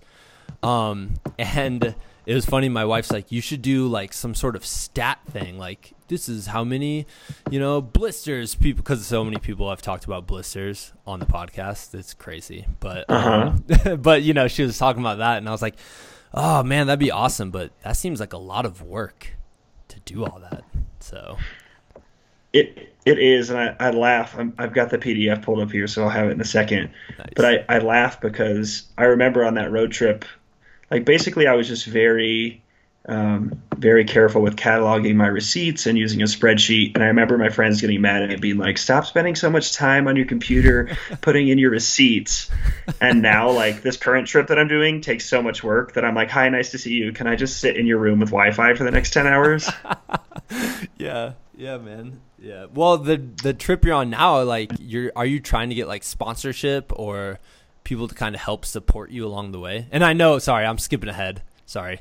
um, 0.62 1.16
and 1.40 1.96
it 2.26 2.34
was 2.34 2.46
funny. 2.46 2.70
My 2.70 2.86
wife's 2.86 3.12
like, 3.12 3.32
you 3.32 3.42
should 3.42 3.62
do 3.62 3.88
like 3.88 4.14
some 4.14 4.36
sort 4.36 4.56
of 4.56 4.66
stat 4.66 5.20
thing, 5.30 5.58
like 5.58 5.94
this 6.08 6.30
is 6.30 6.48
how 6.48 6.64
many, 6.64 7.08
you 7.50 7.60
know, 7.60 7.82
blisters 7.82 8.56
people 8.56 8.84
because 8.84 9.06
so 9.06 9.24
many 9.26 9.38
people 9.38 9.70
have 9.70 9.82
talked 9.82 10.06
about 10.06 10.28
blisters 10.28 10.94
on 11.08 11.20
the 11.20 11.26
podcast. 11.26 11.94
It's 11.96 12.14
crazy, 12.14 12.66
but 12.80 13.06
uh-huh. 13.10 13.54
um, 13.86 13.98
but 14.02 14.22
you 14.22 14.34
know, 14.34 14.48
she 14.48 14.64
was 14.64 14.78
talking 14.78 15.02
about 15.02 15.18
that, 15.18 15.38
and 15.38 15.50
I 15.50 15.52
was 15.52 15.62
like 15.62 15.76
oh 16.34 16.64
man, 16.64 16.88
that'd 16.88 17.00
be 17.00 17.12
awesome, 17.12 17.52
but 17.52 17.72
that 17.84 17.98
seems 17.98 18.20
like 18.20 18.34
a 18.34 18.38
lot 18.38 18.66
of 18.66 18.82
work 18.82 19.32
to 19.90 20.00
do 20.02 20.26
all 20.26 20.40
that. 20.40 20.64
So 21.00 21.38
it 22.52 22.96
it 23.06 23.20
is, 23.20 23.50
and 23.50 23.60
I, 23.60 23.76
I 23.80 23.92
laugh. 23.92 24.38
i 24.38 24.62
have 24.62 24.74
got 24.74 24.90
the 24.90 24.98
PDF 24.98 25.42
pulled 25.42 25.60
up 25.60 25.72
here, 25.72 25.88
so 25.88 26.04
I'll 26.04 26.10
have 26.10 26.28
it 26.28 26.32
in 26.32 26.42
a 26.42 26.46
second. 26.46 26.92
Nice. 27.18 27.30
But 27.36 27.46
I, 27.46 27.76
I 27.76 27.80
laugh 27.80 28.22
because 28.22 28.88
I 28.98 29.06
remember 29.06 29.44
on 29.44 29.56
that 29.56 29.72
road 29.72 29.92
trip, 29.92 30.26
like 30.90 31.06
basically 31.06 31.48
I 31.48 31.54
was 31.54 31.68
just 31.68 31.86
very 31.86 32.63
um, 33.08 33.62
very 33.78 34.06
careful 34.06 34.42
with 34.42 34.56
cataloging 34.56 35.16
my 35.16 35.28
receipts 35.28 35.88
and 35.88 35.98
using 35.98 36.22
a 36.22 36.26
spreadsheet. 36.26 36.96
And 36.96 37.04
I 37.04 37.08
remember 37.08 37.38
my 37.38 37.50
friends 37.50 37.82
getting 37.82 38.00
mad 38.00 38.24
at 38.24 38.30
me, 38.30 38.36
being 38.38 38.58
like, 38.58 38.78
"Stop 38.78 39.06
spending 39.06 39.36
so 39.36 39.50
much 39.50 39.74
time 39.74 40.08
on 40.08 40.16
your 40.16 40.26
computer 40.26 40.98
putting 41.22 41.50
in 41.50 41.58
your 41.58 41.72
receipts." 41.72 42.50
And 43.02 43.22
now, 43.22 43.52
like 43.52 43.82
this 43.82 43.98
current 43.98 44.28
trip 44.28 44.48
that 44.48 44.58
I'm 44.58 44.70
doing 44.70 45.02
takes 45.02 45.26
so 45.26 45.42
much 45.42 45.64
work 45.64 45.94
that 45.94 46.06
I'm 46.06 46.16
like, 46.16 46.30
"Hi, 46.30 46.48
nice 46.48 46.72
to 46.72 46.78
see 46.78 46.94
you. 46.94 47.12
Can 47.12 47.28
I 47.28 47.36
just 47.36 47.60
sit 47.60 47.76
in 47.76 47.86
your 47.86 47.98
room 47.98 48.20
with 48.20 48.30
Wi-Fi 48.30 48.74
for 48.76 48.86
the 48.86 48.92
next 48.92 49.12
ten 49.12 49.28
hours?" 49.28 49.70
yeah, 50.98 51.34
yeah, 51.58 51.78
man. 51.78 52.22
Yeah. 52.40 52.68
Well, 52.74 52.98
the 52.98 53.18
the 53.18 53.54
trip 53.54 53.84
you're 53.84 53.96
on 53.96 54.12
now, 54.12 54.44
like, 54.44 54.72
you're 54.80 55.12
are 55.16 55.26
you 55.26 55.42
trying 55.42 55.70
to 55.70 55.76
get 55.76 55.90
like 55.90 56.04
sponsorship 56.04 56.94
or 56.96 57.40
people 57.84 58.08
to 58.08 58.16
kind 58.16 58.34
of 58.34 58.40
help 58.40 58.64
support 58.64 59.12
you 59.12 59.26
along 59.26 59.52
the 59.52 59.60
way? 59.60 59.88
And 59.92 60.06
I 60.06 60.14
know, 60.14 60.40
sorry, 60.40 60.66
I'm 60.66 60.78
skipping 60.78 61.10
ahead. 61.10 61.42
Sorry. 61.66 62.00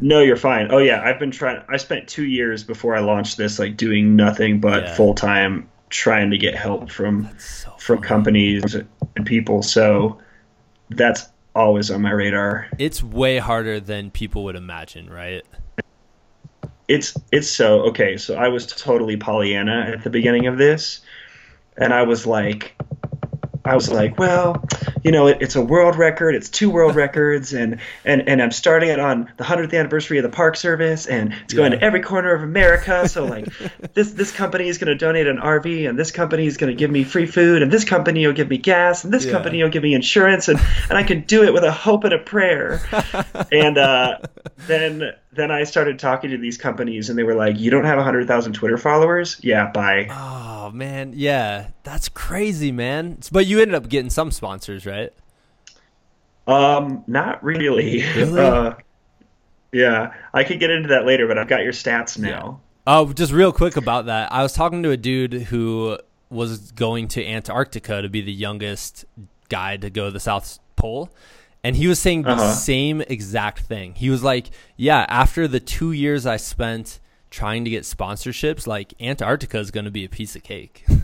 No, 0.00 0.20
you're 0.20 0.36
fine. 0.36 0.68
Oh 0.70 0.78
yeah, 0.78 1.02
I've 1.02 1.18
been 1.18 1.30
trying. 1.30 1.62
I 1.68 1.76
spent 1.76 2.08
two 2.08 2.24
years 2.24 2.62
before 2.64 2.94
I 2.96 3.00
launched 3.00 3.36
this, 3.36 3.58
like 3.58 3.76
doing 3.76 4.16
nothing 4.16 4.60
but 4.60 4.84
Yeah. 4.84 4.94
full 4.94 5.14
time 5.14 5.68
trying 5.90 6.30
to 6.30 6.38
get 6.38 6.54
help 6.54 6.90
from 6.90 7.28
So 7.38 7.70
from 7.78 7.98
funny. 7.98 8.08
companies 8.08 8.74
and 8.74 9.26
people. 9.26 9.62
So 9.62 10.18
that's 10.90 11.28
always 11.54 11.90
on 11.90 12.02
my 12.02 12.10
radar. 12.10 12.66
It's 12.78 13.02
way 13.02 13.38
harder 13.38 13.78
than 13.80 14.10
people 14.10 14.44
would 14.44 14.56
imagine, 14.56 15.08
right? 15.08 15.44
It's 16.88 17.16
it's 17.32 17.48
so 17.48 17.80
okay. 17.88 18.16
So 18.16 18.34
I 18.34 18.48
was 18.48 18.66
totally 18.66 19.16
Pollyanna 19.16 19.92
at 19.94 20.04
the 20.04 20.10
beginning 20.10 20.46
of 20.46 20.58
this, 20.58 21.00
and 21.78 21.94
I 21.94 22.02
was 22.02 22.26
like, 22.26 22.74
I 23.64 23.74
was 23.74 23.90
like, 23.90 24.18
well, 24.18 24.62
you 25.02 25.10
know, 25.10 25.26
it, 25.26 25.38
it's 25.40 25.56
a 25.56 25.62
world 25.62 25.96
record. 25.96 26.34
It's 26.34 26.48
two 26.50 26.70
world 26.70 26.94
records, 27.04 27.52
and 27.52 27.80
and 28.04 28.28
and 28.28 28.42
I'm 28.42 28.50
starting 28.50 28.90
it 28.90 29.00
on 29.00 29.30
the 29.38 29.44
hundredth 29.44 29.72
anniversary 29.72 30.18
of 30.18 30.22
the 30.22 30.28
Park 30.28 30.56
Service, 30.56 31.06
and 31.06 31.32
it's 31.44 31.54
going 31.54 31.72
to 31.72 31.80
every 31.82 32.02
corner 32.02 32.34
of 32.34 32.42
America. 32.42 33.08
So 33.08 33.24
like, 33.34 33.48
this 33.94 34.12
this 34.12 34.30
company 34.32 34.68
is 34.68 34.78
going 34.78 34.88
to 34.88 34.94
donate 34.94 35.26
an 35.26 35.38
RV, 35.38 35.88
and 35.88 35.98
this 35.98 36.10
company 36.10 36.46
is 36.46 36.56
going 36.56 36.70
to 36.70 36.78
give 36.78 36.90
me 36.90 37.04
free 37.04 37.26
food, 37.26 37.62
and 37.62 37.72
this 37.72 37.84
company 37.84 38.26
will 38.26 38.34
give 38.34 38.48
me 38.48 38.58
gas, 38.58 39.04
and 39.04 39.12
this 39.12 39.24
Yeah. 39.24 39.32
company 39.32 39.62
will 39.62 39.70
give 39.70 39.82
me 39.82 39.94
insurance, 39.94 40.48
and 40.48 40.58
and 40.88 40.98
I 40.98 41.02
can 41.02 41.22
do 41.22 41.42
it 41.44 41.52
with 41.54 41.64
a 41.64 41.72
hope 41.72 42.04
and 42.04 42.12
a 42.12 42.18
prayer. 42.18 42.80
and 43.52 43.78
uh, 43.78 44.18
then 44.66 45.12
then 45.34 45.50
I 45.50 45.64
started 45.64 45.98
talking 45.98 46.30
to 46.30 46.38
these 46.38 46.56
companies, 46.56 47.08
and 47.08 47.18
they 47.18 47.22
were 47.22 47.34
like, 47.34 47.58
"You 47.58 47.70
don't 47.70 47.84
have 47.84 47.98
hundred 47.98 48.26
thousand 48.26 48.54
Twitter 48.54 48.76
followers? 48.76 49.38
Yeah, 49.42 49.70
bye." 49.70 50.08
Oh 50.10 50.70
man, 50.70 51.12
yeah, 51.14 51.68
that's 51.82 52.08
crazy, 52.08 52.72
man. 52.72 53.18
But 53.30 53.46
you 53.46 53.60
ended 53.60 53.74
up 53.74 53.88
getting 53.88 54.10
some 54.10 54.30
sponsors, 54.30 54.86
right? 54.86 55.12
Um, 56.46 57.04
not 57.06 57.42
really. 57.42 58.02
Really? 58.14 58.40
Uh, 58.44 58.74
yeah, 59.72 60.14
I 60.32 60.44
could 60.44 60.60
get 60.60 60.70
into 60.70 60.90
that 60.90 61.04
later, 61.04 61.26
but 61.26 61.36
I've 61.36 61.48
got 61.48 61.64
your 61.64 61.72
stats 61.72 62.16
now. 62.16 62.60
Oh, 62.86 63.12
just 63.12 63.32
real 63.32 63.52
quick 63.52 63.76
about 63.76 64.06
that. 64.06 64.30
I 64.32 64.42
was 64.42 64.52
talking 64.52 64.84
to 64.84 64.90
a 64.92 64.96
dude 64.96 65.32
who 65.32 65.98
was 66.30 66.70
going 66.70 67.08
to 67.08 67.26
Antarctica 67.26 68.00
to 68.00 68.08
be 68.08 68.20
the 68.20 68.32
youngest 68.32 69.04
guy 69.48 69.76
to 69.78 69.90
go 69.90 70.06
to 70.06 70.10
the 70.12 70.20
South 70.20 70.60
Pole. 70.76 71.10
And 71.64 71.74
he 71.74 71.88
was 71.88 71.98
saying 71.98 72.22
the 72.22 72.30
Uh-huh. 72.32 72.52
same 72.52 73.00
exact 73.00 73.60
thing. 73.60 73.94
He 73.94 74.10
was 74.10 74.22
like, 74.22 74.50
Yeah, 74.76 75.04
after 75.08 75.48
the 75.48 75.58
two 75.60 75.90
years 75.92 76.26
I 76.26 76.36
spent 76.36 77.00
trying 77.30 77.64
to 77.64 77.70
get 77.70 77.82
sponsorships, 77.82 78.66
like 78.66 78.94
Antarctica 79.00 79.58
is 79.58 79.70
going 79.72 79.86
to 79.86 79.90
be 79.90 80.04
a 80.04 80.08
piece 80.08 80.36
of 80.36 80.42
cake. 80.44 80.84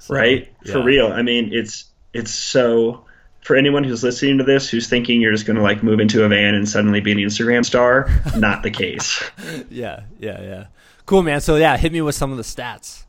So, 0.00 0.14
right? 0.14 0.52
For 0.70 0.82
real. 0.82 1.06
I 1.12 1.22
mean, 1.22 1.50
it's 1.52 1.86
it's 2.12 2.30
so 2.30 3.06
for 3.40 3.56
anyone 3.56 3.84
who's 3.84 4.02
listening 4.04 4.36
to 4.38 4.44
this 4.44 4.68
who's 4.68 4.86
thinking 4.86 5.20
you're 5.22 5.32
just 5.32 5.46
going 5.46 5.56
to 5.56 5.62
like 5.62 5.82
move 5.82 5.98
into 6.00 6.24
a 6.24 6.28
van 6.28 6.54
and 6.54 6.68
suddenly 6.68 7.00
be 7.00 7.12
an 7.12 7.18
Instagram 7.18 7.64
star, 7.64 8.10
not 8.36 8.62
the 8.62 8.70
case. 8.70 9.22
Yeah, 9.70 10.02
yeah, 10.18 10.42
yeah. 10.42 10.66
Cool, 11.06 11.22
man. 11.22 11.40
So, 11.40 11.56
yeah, 11.56 11.76
hit 11.78 11.90
me 11.92 12.02
with 12.02 12.14
some 12.14 12.30
of 12.30 12.36
the 12.36 12.42
stats. 12.42 13.04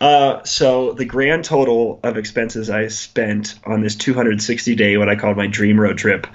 Uh, 0.00 0.42
so 0.44 0.92
the 0.92 1.04
grand 1.04 1.44
total 1.44 2.00
of 2.02 2.16
expenses 2.16 2.70
I 2.70 2.88
spent 2.88 3.54
on 3.64 3.80
this 3.80 3.96
260 3.96 4.74
day, 4.74 4.96
what 4.96 5.08
I 5.08 5.16
called 5.16 5.36
my 5.36 5.46
dream 5.46 5.80
road 5.80 5.98
trip, 5.98 6.26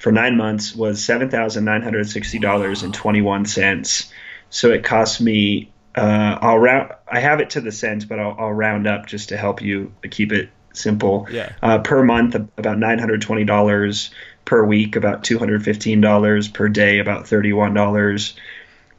for 0.00 0.12
nine 0.12 0.36
months 0.36 0.74
was 0.74 1.04
seven 1.04 1.28
thousand 1.28 1.66
nine 1.66 1.82
hundred 1.82 2.08
sixty 2.08 2.38
dollars 2.38 2.82
and 2.82 2.94
twenty 2.94 3.20
one 3.20 3.44
cents. 3.44 4.10
So 4.48 4.70
it 4.70 4.82
cost 4.82 5.20
me. 5.20 5.72
Uh, 5.94 6.38
I'll 6.40 6.58
round. 6.58 6.92
I 7.06 7.20
have 7.20 7.40
it 7.40 7.50
to 7.50 7.60
the 7.60 7.70
cents, 7.70 8.06
but 8.06 8.18
I'll, 8.18 8.34
I'll 8.38 8.52
round 8.52 8.86
up 8.86 9.06
just 9.06 9.28
to 9.28 9.36
help 9.36 9.60
you 9.60 9.92
keep 10.10 10.32
it 10.32 10.48
simple. 10.72 11.28
Yeah. 11.30 11.52
Uh, 11.62 11.78
per 11.80 12.02
month, 12.02 12.34
about 12.34 12.78
nine 12.78 12.98
hundred 12.98 13.20
twenty 13.20 13.44
dollars. 13.44 14.10
Per 14.46 14.64
week, 14.64 14.96
about 14.96 15.22
two 15.22 15.38
hundred 15.38 15.62
fifteen 15.62 16.00
dollars. 16.00 16.48
Per 16.48 16.68
day, 16.68 16.98
about 16.98 17.28
thirty 17.28 17.52
one 17.52 17.74
dollars 17.74 18.34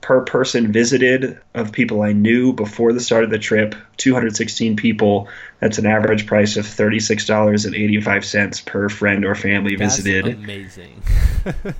per 0.01 0.21
person 0.21 0.71
visited 0.71 1.39
of 1.53 1.71
people 1.71 2.01
I 2.01 2.11
knew 2.11 2.53
before 2.53 2.91
the 2.91 2.99
start 2.99 3.23
of 3.23 3.29
the 3.29 3.37
trip, 3.39 3.75
216 3.97 4.75
people. 4.75 5.29
That's 5.59 5.77
an 5.77 5.85
average 5.85 6.25
price 6.25 6.57
of 6.57 6.65
$36.85 6.65 8.65
per 8.65 8.89
friend 8.89 9.23
or 9.23 9.35
family 9.35 9.75
That's 9.75 9.97
visited. 9.97 10.35
amazing. 10.35 11.03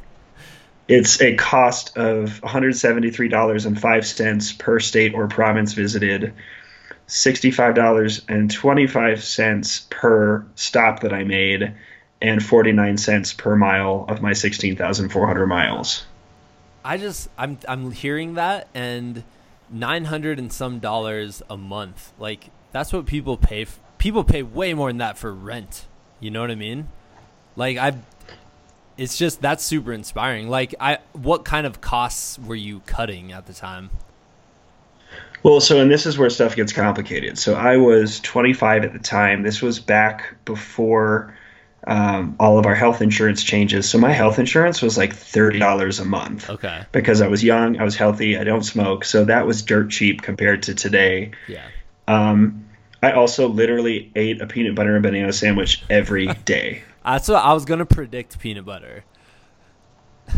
It's 0.88 1.22
a 1.22 1.36
cost 1.36 1.96
of 1.98 2.42
$173.05 2.42 4.60
per 4.60 4.80
state 4.82 5.14
or 5.14 5.28
province 5.30 5.72
visited, 5.72 6.34
$65.25 7.08 9.90
per 9.90 10.46
stop 10.56 11.00
that 11.02 11.14
I 11.14 11.24
made, 11.24 11.76
and 12.22 12.44
49 12.44 12.98
cents 12.98 13.32
per 13.32 13.56
mile 13.56 14.06
of 14.10 14.22
my 14.22 14.34
16,400 14.34 15.48
miles. 15.48 16.04
I 16.84 16.98
just 16.98 17.30
I'm 17.38 17.58
I'm 17.67 17.91
hearing 17.91 18.36
that 18.36 18.67
and 18.74 19.24
nine 19.70 20.06
hundred 20.06 20.39
and 20.39 20.52
some 20.52 20.80
dollars 20.80 21.41
a 21.50 21.58
month. 21.58 22.12
Like 22.20 22.50
that's 22.72 22.94
what 22.94 23.06
people 23.06 23.38
pay. 23.38 23.63
F- 23.63 23.80
people 23.98 24.24
pay 24.24 24.44
way 24.44 24.74
more 24.74 24.89
than 24.89 24.98
that 24.98 25.17
for 25.17 25.34
rent. 25.34 25.88
You 26.20 26.32
know 26.32 26.41
what 26.41 26.52
I 26.52 26.56
mean? 26.56 26.89
Like 27.56 27.78
I've. 27.78 27.98
It's 28.98 29.17
just 29.17 29.41
that's 29.41 29.63
super 29.63 29.94
inspiring. 29.94 30.50
Like 30.50 30.76
I, 30.80 31.00
what 31.13 31.46
kind 31.46 31.65
of 31.65 31.82
costs 31.82 32.38
were 32.38 32.56
you 32.56 32.82
cutting 32.86 33.32
at 33.32 33.48
the 33.48 33.54
time? 33.54 33.89
Well, 35.44 35.60
so 35.60 35.80
and 35.80 35.89
this 35.89 36.06
is 36.06 36.17
where 36.17 36.30
stuff 36.30 36.56
gets 36.56 36.72
complicated. 36.72 37.38
So 37.39 37.56
I 37.56 37.78
was 37.78 38.20
25 38.20 38.84
at 38.84 38.94
the 38.94 39.00
time. 39.00 39.41
This 39.41 39.62
was 39.62 39.80
back 39.80 40.36
before 40.46 41.36
um, 41.88 42.36
all 42.39 42.60
of 42.60 42.65
our 42.65 42.76
health 42.76 43.02
insurance 43.02 43.44
changes. 43.44 43.89
So 43.89 43.98
my 43.98 44.12
health 44.12 44.38
insurance 44.39 44.82
was 44.82 44.98
like 44.98 45.15
$30 45.15 46.00
a 46.00 46.06
month 46.06 46.50
Okay. 46.50 46.84
because 46.91 47.22
I 47.22 47.28
was 47.28 47.44
young, 47.44 47.80
I 47.80 47.84
was 47.84 47.96
healthy, 47.96 48.38
I 48.38 48.44
don't 48.44 48.63
smoke. 48.63 49.04
So 49.06 49.26
that 49.26 49.48
was 49.48 49.63
dirt 49.63 49.89
cheap 49.89 50.22
compared 50.22 50.63
to 50.63 50.76
today. 50.76 51.32
Yeah. 51.48 51.67
Um, 52.08 52.65
I 53.02 53.13
also 53.13 53.48
literally 53.48 54.12
ate 54.15 54.41
a 54.41 54.48
peanut 54.48 54.76
butter 54.76 54.94
and 54.96 55.02
banana 55.02 55.34
sandwich 55.34 55.84
every 55.89 56.28
day. 56.46 56.84
That's 57.04 57.28
what 57.28 57.44
I 57.44 57.54
was 57.54 57.65
gonna 57.65 57.86
predict. 57.86 58.38
Peanut 58.39 58.63
butter. 58.65 59.04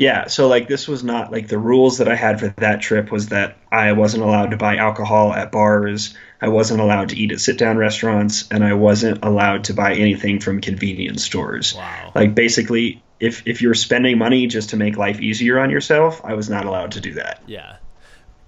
Yeah, 0.00 0.28
so 0.28 0.48
like 0.48 0.66
this 0.66 0.88
was 0.88 1.04
not 1.04 1.30
like 1.30 1.48
the 1.48 1.58
rules 1.58 1.98
that 1.98 2.08
I 2.08 2.14
had 2.16 2.40
for 2.40 2.48
that 2.56 2.80
trip 2.80 3.12
was 3.12 3.28
that 3.28 3.58
I 3.70 3.92
wasn't 3.92 4.22
allowed 4.22 4.52
to 4.52 4.56
buy 4.56 4.76
alcohol 4.76 5.34
at 5.34 5.52
bars, 5.52 6.16
I 6.40 6.48
wasn't 6.48 6.80
allowed 6.80 7.10
to 7.10 7.16
eat 7.16 7.32
at 7.32 7.40
sit 7.40 7.58
down 7.58 7.76
restaurants, 7.76 8.48
and 8.50 8.64
I 8.64 8.72
wasn't 8.72 9.22
allowed 9.22 9.64
to 9.64 9.74
buy 9.74 9.92
anything 9.92 10.40
from 10.40 10.62
convenience 10.62 11.22
stores. 11.22 11.74
Wow. 11.74 12.12
Like 12.14 12.34
basically 12.34 13.02
if 13.20 13.46
if 13.46 13.60
you're 13.60 13.74
spending 13.74 14.16
money 14.16 14.46
just 14.46 14.70
to 14.70 14.78
make 14.78 14.96
life 14.96 15.20
easier 15.20 15.58
on 15.58 15.68
yourself, 15.68 16.24
I 16.24 16.32
was 16.32 16.48
not 16.48 16.64
allowed 16.64 16.92
to 16.92 17.00
do 17.02 17.12
that. 17.14 17.42
Yeah. 17.46 17.76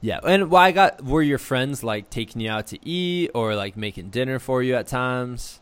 Yeah. 0.00 0.20
And 0.24 0.50
why 0.50 0.72
got 0.72 1.04
were 1.04 1.20
your 1.20 1.36
friends 1.36 1.84
like 1.84 2.08
taking 2.08 2.40
you 2.40 2.50
out 2.50 2.68
to 2.68 2.78
eat 2.82 3.30
or 3.34 3.54
like 3.54 3.76
making 3.76 4.08
dinner 4.08 4.38
for 4.38 4.62
you 4.62 4.74
at 4.74 4.86
times? 4.86 5.60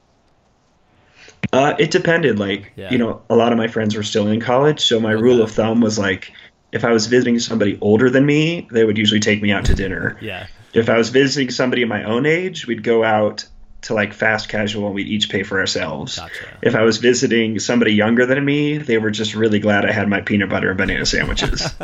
Uh, 1.53 1.74
it 1.79 1.90
depended. 1.90 2.38
Like, 2.38 2.72
Yeah. 2.76 2.90
you 2.92 2.98
know, 2.98 3.22
a 3.31 3.35
lot 3.37 3.53
of 3.53 3.59
my 3.59 3.66
friends 3.68 3.96
were 3.96 4.03
still 4.03 4.29
in 4.29 4.40
college, 4.40 4.81
so 4.81 5.00
my 5.00 5.14
Okay. 5.14 5.22
rule 5.22 5.42
of 5.42 5.50
thumb 5.50 5.81
was 5.81 5.98
like, 5.98 6.33
if 6.72 6.85
I 6.85 6.92
was 6.92 7.07
visiting 7.07 7.38
somebody 7.38 7.76
older 7.81 8.09
than 8.11 8.24
me, 8.26 8.68
they 8.70 8.85
would 8.85 8.96
usually 8.98 9.20
take 9.20 9.42
me 9.42 9.50
out 9.50 9.64
to 9.64 9.74
dinner. 9.74 10.16
Yeah. 10.20 10.46
If 10.74 10.88
I 10.88 10.96
was 10.96 11.09
visiting 11.09 11.50
somebody 11.50 11.85
my 11.85 12.05
own 12.05 12.26
age, 12.26 12.66
we'd 12.66 12.85
go 12.85 13.03
out 13.03 13.44
to 13.83 13.94
like 13.94 14.12
fast 14.12 14.48
casual 14.50 14.87
and 14.87 14.94
we'd 14.94 15.09
each 15.09 15.31
pay 15.31 15.42
for 15.42 15.59
ourselves. 15.59 16.18
Gotcha. 16.18 16.33
If 16.62 16.74
I 16.76 16.83
was 16.83 16.98
visiting 16.98 17.59
somebody 17.59 17.94
younger 17.94 18.26
than 18.26 18.44
me, 18.44 18.76
they 18.79 18.98
were 18.98 19.11
just 19.11 19.35
really 19.35 19.59
glad 19.59 19.87
I 19.87 19.90
had 19.92 20.07
my 20.07 20.20
peanut 20.20 20.50
butter 20.50 20.68
and 20.68 20.79
banana 20.79 21.07
sandwiches. 21.07 21.66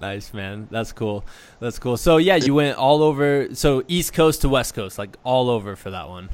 Nice, 0.00 0.34
man. 0.34 0.66
That's 0.70 0.92
cool. 0.92 1.24
That's 1.60 1.78
cool. 1.78 1.96
So 1.96 2.16
yeah, 2.16 2.36
you 2.36 2.54
went 2.54 2.76
all 2.78 3.02
over. 3.02 3.54
So 3.54 3.82
East 3.88 4.12
Coast 4.12 4.40
to 4.42 4.48
West 4.48 4.74
Coast, 4.74 4.98
like 4.98 5.16
all 5.24 5.48
over 5.50 5.76
for 5.76 5.90
that 5.90 6.08
one. 6.08 6.30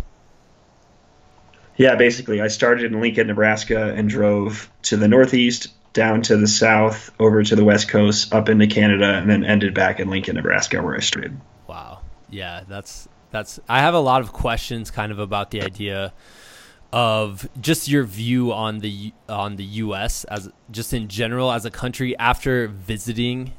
Yeah, 1.76 1.94
basically, 1.96 2.40
I 2.40 2.48
started 2.48 2.92
in 2.92 3.00
Lincoln, 3.00 3.26
Nebraska, 3.26 3.92
and 3.94 4.08
drove 4.08 4.70
to 4.82 4.96
the 4.96 5.08
Northeast, 5.08 5.68
down 5.92 6.22
to 6.22 6.36
the 6.36 6.48
South, 6.48 7.10
over 7.18 7.42
to 7.42 7.56
the 7.56 7.64
West 7.64 7.88
Coast, 7.88 8.32
up 8.34 8.48
into 8.48 8.66
Canada, 8.66 9.14
and 9.14 9.28
then 9.28 9.44
ended 9.44 9.74
back 9.74 10.00
in 10.00 10.10
Lincoln, 10.10 10.36
Nebraska, 10.36 10.82
where 10.82 10.94
I 10.94 11.00
started. 11.00 11.40
Wow. 11.66 12.00
Yeah, 12.30 12.64
that's 12.68 13.08
that's. 13.30 13.60
I 13.68 13.80
have 13.80 13.94
a 13.94 14.00
lot 14.00 14.22
of 14.22 14.32
questions, 14.32 14.90
kind 14.90 15.12
of 15.12 15.18
about 15.18 15.50
the 15.50 15.62
idea 15.62 16.12
of 16.92 17.48
just 17.60 17.88
your 17.88 18.04
view 18.04 18.52
on 18.52 18.80
the 18.80 19.12
on 19.28 19.56
the 19.56 19.64
U.S. 19.64 20.24
as 20.24 20.50
just 20.70 20.92
in 20.92 21.08
general 21.08 21.50
as 21.50 21.64
a 21.64 21.70
country 21.70 22.16
after 22.18 22.68
visiting 22.68 23.52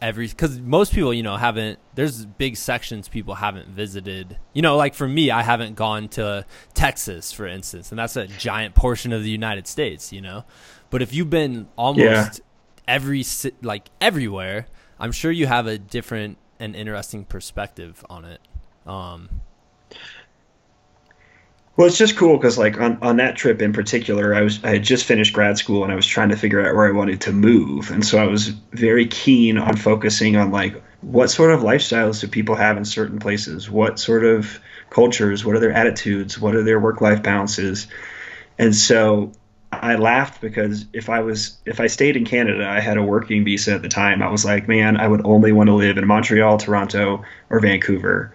every 0.00 0.28
because 0.28 0.60
most 0.60 0.92
people 0.92 1.12
you 1.12 1.22
know 1.22 1.36
haven't 1.36 1.78
there's 1.94 2.24
big 2.24 2.56
sections 2.56 3.08
people 3.08 3.34
haven't 3.34 3.68
visited 3.68 4.38
you 4.52 4.62
know 4.62 4.76
like 4.76 4.94
for 4.94 5.08
me 5.08 5.30
i 5.30 5.42
haven't 5.42 5.74
gone 5.74 6.08
to 6.08 6.44
texas 6.72 7.32
for 7.32 7.46
instance 7.46 7.90
and 7.90 7.98
that's 7.98 8.14
a 8.16 8.26
giant 8.28 8.74
portion 8.76 9.12
of 9.12 9.22
the 9.24 9.30
united 9.30 9.66
states 9.66 10.12
you 10.12 10.20
know 10.20 10.44
but 10.90 11.02
if 11.02 11.12
you've 11.12 11.30
been 11.30 11.66
almost 11.76 12.04
Yeah. 12.04 12.30
every 12.86 13.24
like 13.62 13.88
everywhere 14.00 14.66
I'm 15.00 15.12
sure 15.12 15.30
you 15.30 15.46
have 15.46 15.66
a 15.68 15.78
different 15.78 16.38
and 16.58 16.74
interesting 16.74 17.24
perspective 17.24 18.04
on 18.10 18.24
it. 18.24 18.40
Um, 18.84 19.42
well, 21.78 21.86
it's 21.86 21.96
just 21.96 22.16
cool 22.16 22.36
because 22.36 22.58
like 22.58 22.80
on, 22.80 22.98
on 23.02 23.18
that 23.18 23.36
trip 23.36 23.62
in 23.62 23.72
particular, 23.72 24.34
I 24.34 24.42
was 24.42 24.62
I 24.64 24.70
had 24.70 24.82
just 24.82 25.04
finished 25.04 25.32
grad 25.32 25.58
school 25.58 25.84
and 25.84 25.92
I 25.92 25.94
was 25.94 26.08
trying 26.08 26.30
to 26.30 26.36
figure 26.36 26.60
out 26.60 26.74
where 26.74 26.88
I 26.88 26.90
wanted 26.90 27.20
to 27.22 27.32
move, 27.32 27.92
and 27.92 28.04
so 28.04 28.18
I 28.18 28.26
was 28.26 28.48
very 28.72 29.06
keen 29.06 29.56
on 29.56 29.76
focusing 29.76 30.34
on 30.34 30.50
like 30.50 30.82
what 31.02 31.30
sort 31.30 31.52
of 31.52 31.60
lifestyles 31.60 32.20
do 32.20 32.26
people 32.26 32.56
have 32.56 32.76
in 32.76 32.84
certain 32.84 33.20
places, 33.20 33.70
what 33.70 34.00
sort 34.00 34.24
of 34.24 34.58
cultures, 34.90 35.44
what 35.44 35.54
are 35.54 35.60
their 35.60 35.72
attitudes, 35.72 36.36
what 36.36 36.56
are 36.56 36.64
their 36.64 36.80
work 36.80 37.00
life 37.00 37.22
balances, 37.22 37.86
and 38.58 38.74
so 38.74 39.30
I 39.70 39.94
laughed 39.94 40.40
because 40.40 40.84
if 40.92 41.08
I 41.08 41.20
was 41.20 41.58
if 41.64 41.78
I 41.78 41.86
stayed 41.86 42.16
in 42.16 42.24
Canada, 42.24 42.68
I 42.68 42.80
had 42.80 42.96
a 42.96 43.04
working 43.04 43.44
visa 43.44 43.74
at 43.74 43.82
the 43.82 43.88
time. 43.88 44.20
I 44.20 44.30
was 44.30 44.44
like, 44.44 44.66
man, 44.66 44.96
I 44.96 45.06
would 45.06 45.24
only 45.24 45.52
want 45.52 45.68
to 45.68 45.74
live 45.74 45.96
in 45.96 46.08
Montreal, 46.08 46.58
Toronto, 46.58 47.22
or 47.50 47.60
Vancouver. 47.60 48.34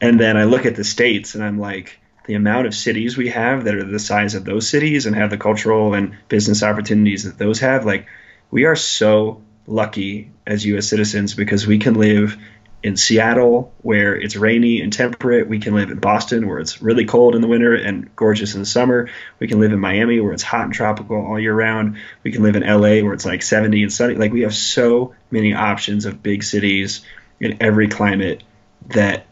And 0.00 0.18
then 0.18 0.36
I 0.36 0.42
look 0.42 0.66
at 0.66 0.74
the 0.74 0.82
states 0.82 1.36
and 1.36 1.44
I'm 1.44 1.60
like 1.60 2.00
the 2.24 2.34
amount 2.34 2.66
of 2.66 2.74
cities 2.74 3.16
we 3.16 3.28
have 3.28 3.64
that 3.64 3.74
are 3.74 3.84
the 3.84 3.98
size 3.98 4.34
of 4.34 4.44
those 4.44 4.68
cities 4.68 5.06
and 5.06 5.14
have 5.14 5.30
the 5.30 5.36
cultural 5.36 5.94
and 5.94 6.16
business 6.28 6.62
opportunities 6.62 7.24
that 7.24 7.38
those 7.38 7.60
have, 7.60 7.84
like 7.84 8.06
we 8.50 8.64
are 8.64 8.76
so 8.76 9.42
lucky 9.66 10.30
as 10.46 10.64
U.S. 10.66 10.88
citizens 10.88 11.34
because 11.34 11.66
we 11.66 11.78
can 11.78 11.94
live 11.94 12.38
in 12.82 12.98
Seattle 12.98 13.72
where 13.80 14.14
it's 14.14 14.36
rainy 14.36 14.82
and 14.82 14.92
temperate. 14.92 15.48
We 15.48 15.58
can 15.58 15.74
live 15.74 15.90
in 15.90 15.98
Boston 15.98 16.46
where 16.46 16.58
it's 16.58 16.82
really 16.82 17.06
cold 17.06 17.34
in 17.34 17.40
the 17.40 17.48
winter 17.48 17.74
and 17.74 18.14
gorgeous 18.14 18.54
in 18.54 18.60
the 18.60 18.66
summer. 18.66 19.08
We 19.38 19.48
can 19.48 19.58
live 19.58 19.72
in 19.72 19.80
Miami 19.80 20.20
where 20.20 20.34
it's 20.34 20.42
hot 20.42 20.64
and 20.64 20.72
tropical 20.72 21.16
all 21.16 21.40
year 21.40 21.54
round. 21.54 21.96
We 22.22 22.30
can 22.30 22.42
live 22.42 22.56
in 22.56 22.62
LA 22.62 23.02
where 23.02 23.14
it's 23.14 23.24
like 23.24 23.42
70 23.42 23.82
and 23.82 23.92
sunny. 23.92 24.14
Like 24.16 24.32
we 24.32 24.42
have 24.42 24.54
so 24.54 25.14
many 25.30 25.54
options 25.54 26.04
of 26.04 26.22
big 26.22 26.42
cities 26.42 27.00
in 27.40 27.56
every 27.62 27.88
climate 27.88 28.42
that 28.88 29.26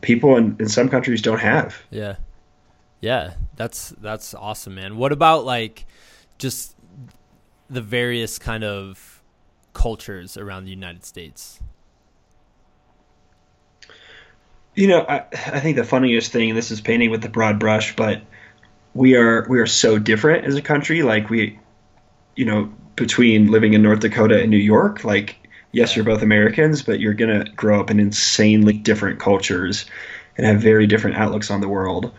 people 0.00 0.36
in, 0.36 0.56
in 0.60 0.68
some 0.68 0.88
countries 0.88 1.22
don't 1.22 1.40
have. 1.40 1.82
Yeah. 1.90 2.16
Yeah, 3.02 3.34
that's 3.56 3.90
that's 4.00 4.32
awesome, 4.32 4.76
man. 4.76 4.96
What 4.96 5.10
about 5.10 5.44
like 5.44 5.86
just 6.38 6.76
the 7.68 7.82
various 7.82 8.38
kind 8.38 8.62
of 8.62 9.22
cultures 9.74 10.36
around 10.36 10.64
the 10.64 10.70
United 10.70 11.04
States? 11.04 11.58
You 14.74 14.86
know, 14.86 15.00
I, 15.00 15.24
I 15.32 15.60
think 15.60 15.76
the 15.76 15.84
funniest 15.84 16.30
thing, 16.30 16.54
this 16.54 16.70
is 16.70 16.80
painting 16.80 17.10
with 17.10 17.22
the 17.22 17.28
broad 17.28 17.58
brush, 17.58 17.94
but 17.96 18.22
we 18.94 19.16
are 19.16 19.46
we 19.48 19.58
are 19.58 19.66
so 19.66 19.98
different 19.98 20.44
as 20.44 20.54
a 20.54 20.62
country. 20.62 21.02
Like 21.02 21.28
we, 21.28 21.58
you 22.36 22.44
know, 22.44 22.72
between 22.94 23.50
living 23.50 23.74
in 23.74 23.82
North 23.82 24.00
Dakota 24.00 24.40
and 24.40 24.48
New 24.48 24.56
York, 24.56 25.02
like 25.02 25.36
yes, 25.72 25.96
you're 25.96 26.04
both 26.04 26.22
Americans, 26.22 26.82
but 26.82 27.00
you're 27.00 27.14
gonna 27.14 27.46
grow 27.56 27.80
up 27.80 27.90
in 27.90 27.98
insanely 27.98 28.74
different 28.74 29.18
cultures 29.18 29.86
and 30.36 30.46
have 30.46 30.62
very 30.62 30.86
different 30.86 31.16
outlooks 31.16 31.50
on 31.50 31.60
the 31.60 31.68
world 31.68 32.12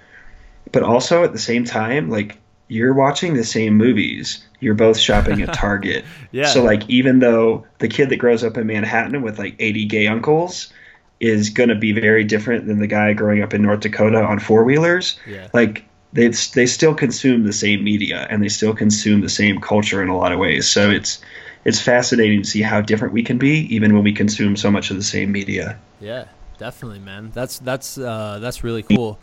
but 0.71 0.83
also 0.83 1.23
at 1.23 1.31
the 1.31 1.39
same 1.39 1.65
time, 1.65 2.09
like 2.09 2.37
you're 2.67 2.93
watching 2.93 3.35
the 3.35 3.43
same 3.43 3.75
movies. 3.75 4.45
You're 4.59 4.73
both 4.73 4.97
shopping 4.97 5.41
at 5.41 5.53
Target. 5.53 6.05
yeah. 6.31 6.47
So 6.47 6.63
like 6.63 6.89
even 6.89 7.19
though 7.19 7.65
the 7.79 7.87
kid 7.87 8.09
that 8.09 8.17
grows 8.17 8.43
up 8.43 8.57
in 8.57 8.67
Manhattan 8.67 9.21
with 9.21 9.37
like 9.37 9.55
80 9.59 9.85
gay 9.85 10.07
uncles 10.07 10.71
is 11.19 11.49
going 11.49 11.69
to 11.69 11.75
be 11.75 11.91
very 11.91 12.23
different 12.23 12.67
than 12.67 12.79
the 12.79 12.87
guy 12.87 13.13
growing 13.13 13.41
up 13.41 13.53
in 13.53 13.61
North 13.61 13.81
Dakota 13.81 14.23
on 14.23 14.39
four 14.39 14.63
wheelers, 14.63 15.19
yeah. 15.27 15.49
like 15.53 15.85
they 16.13 16.27
they 16.27 16.65
still 16.65 16.93
consume 16.93 17.43
the 17.43 17.53
same 17.53 17.83
media 17.83 18.27
and 18.29 18.43
they 18.43 18.49
still 18.49 18.73
consume 18.73 19.21
the 19.21 19.29
same 19.29 19.59
culture 19.59 20.01
in 20.01 20.09
a 20.09 20.17
lot 20.17 20.31
of 20.31 20.39
ways. 20.39 20.67
So 20.67 20.89
it's 20.89 21.21
it's 21.65 21.79
fascinating 21.81 22.43
to 22.43 22.49
see 22.49 22.61
how 22.61 22.81
different 22.81 23.13
we 23.13 23.23
can 23.23 23.37
be 23.37 23.73
even 23.73 23.93
when 23.93 24.03
we 24.03 24.13
consume 24.13 24.55
so 24.55 24.69
much 24.69 24.91
of 24.91 24.97
the 24.97 25.03
same 25.03 25.31
media. 25.31 25.79
Yeah, 25.99 26.25
definitely, 26.57 26.99
man. 26.99 27.31
That's 27.33 27.59
that's 27.59 27.97
uh, 27.97 28.39
that's 28.39 28.63
really 28.63 28.83
cool. 28.83 29.19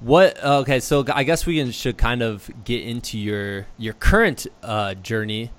What? 0.00 0.42
Okay, 0.42 0.80
so 0.80 1.04
I 1.12 1.24
guess 1.24 1.46
we 1.46 1.56
can, 1.56 1.70
should 1.70 1.96
kind 1.96 2.22
of 2.22 2.50
get 2.64 2.82
into 2.82 3.18
your 3.18 3.66
your 3.78 3.94
current 3.94 4.46
uh, 4.62 4.94
journey. 4.94 5.50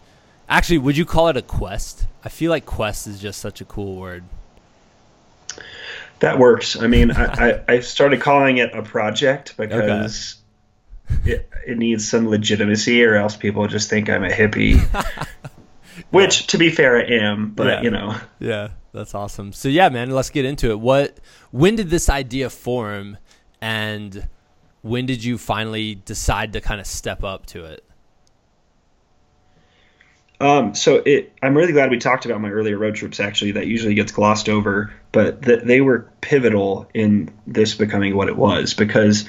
Actually, 0.48 0.78
would 0.80 0.98
you 0.98 1.06
call 1.06 1.30
it 1.30 1.38
a 1.38 1.42
quest? 1.42 2.08
I 2.24 2.30
feel 2.30 2.52
like 2.52 2.66
quest 2.66 3.08
is 3.08 3.20
just 3.20 3.42
such 3.42 3.62
a 3.62 3.66
cool 3.66 3.96
word. 3.96 4.24
That 6.20 6.40
works. 6.40 6.80
I 6.80 6.88
mean, 6.88 7.12
I, 7.12 7.26
I, 7.26 7.64
I, 7.74 7.80
started 7.80 8.22
calling 8.22 8.58
it 8.58 8.74
a 8.74 8.82
project 8.82 9.58
because 9.58 10.38
okay. 11.12 11.34
it, 11.34 11.50
it 11.68 11.78
needs 11.78 12.08
some 12.08 12.30
legitimacy, 12.30 13.04
or 13.04 13.16
else 13.16 13.36
people 13.36 13.68
just 13.68 13.90
think 13.90 14.10
I'm 14.10 14.24
a 14.24 14.30
hippie. 14.30 14.80
Which, 16.12 16.42
yeah. 16.42 16.48
to 16.48 16.58
be 16.58 16.70
fair, 16.70 16.98
I 16.98 17.04
am. 17.04 17.52
But 17.52 17.68
yeah. 17.68 17.82
you 17.82 17.90
know. 17.90 18.16
Yeah, 18.40 18.70
that's 18.94 19.16
awesome. 19.16 19.54
So 19.54 19.68
yeah, 19.68 19.90
man, 19.90 20.12
let's 20.12 20.30
get 20.30 20.46
into 20.46 20.70
it. 20.70 20.80
What? 20.80 21.20
When 21.52 21.76
did 21.76 21.90
this 21.90 22.10
idea 22.10 22.50
form? 22.50 23.18
And 23.66 24.30
when 24.84 25.08
did 25.08 25.24
you 25.24 25.40
finally 25.40 25.96
decide 25.96 26.54
to 26.54 26.62
kind 26.62 26.80
of 26.80 26.86
step 26.86 27.24
up 27.24 27.48
to 27.48 27.66
it? 27.66 27.84
Um, 30.40 30.76
so 30.76 31.02
it, 31.04 31.34
I'm 31.42 31.58
really 31.58 31.74
glad 31.74 31.90
we 31.90 31.98
talked 31.98 32.28
about 32.28 32.40
my 32.42 32.52
earlier 32.52 32.78
road 32.78 32.94
trips. 32.94 33.20
Actually, 33.20 33.54
that 33.54 33.66
usually 33.66 33.96
gets 33.96 34.12
glossed 34.12 34.50
over, 34.50 34.94
but 35.12 35.42
th- 35.42 35.64
they 35.64 35.82
were 35.82 36.08
pivotal 36.22 36.88
in 36.94 37.34
this 37.48 37.74
becoming 37.74 38.16
what 38.16 38.28
it 38.28 38.38
was 38.38 38.76
because, 38.76 39.28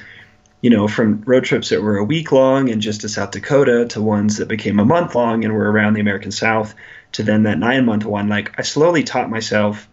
you 0.61 0.69
know, 0.69 0.87
from 0.87 1.23
road 1.23 1.45
trips 1.45 1.71
that 1.71 1.81
were 1.81 1.97
a 1.97 2.05
week 2.05 2.31
long 2.31 2.69
and 2.69 2.83
just 2.83 3.01
to 3.01 3.09
South 3.09 3.31
Dakota 3.31 3.87
to 3.87 4.03
ones 4.03 4.37
that 4.37 4.49
became 4.49 4.79
a 4.79 4.85
month 4.85 5.15
long 5.15 5.47
and 5.47 5.55
were 5.55 5.73
around 5.73 5.95
the 5.95 6.01
American 6.01 6.31
South 6.31 6.75
to 7.13 7.23
then 7.23 7.45
that 7.45 7.59
nine 7.59 7.87
month 7.87 8.05
one. 8.05 8.29
Like 8.29 8.55
I 8.59 8.63
slowly 8.63 9.03
taught 9.03 9.31
myself 9.31 9.89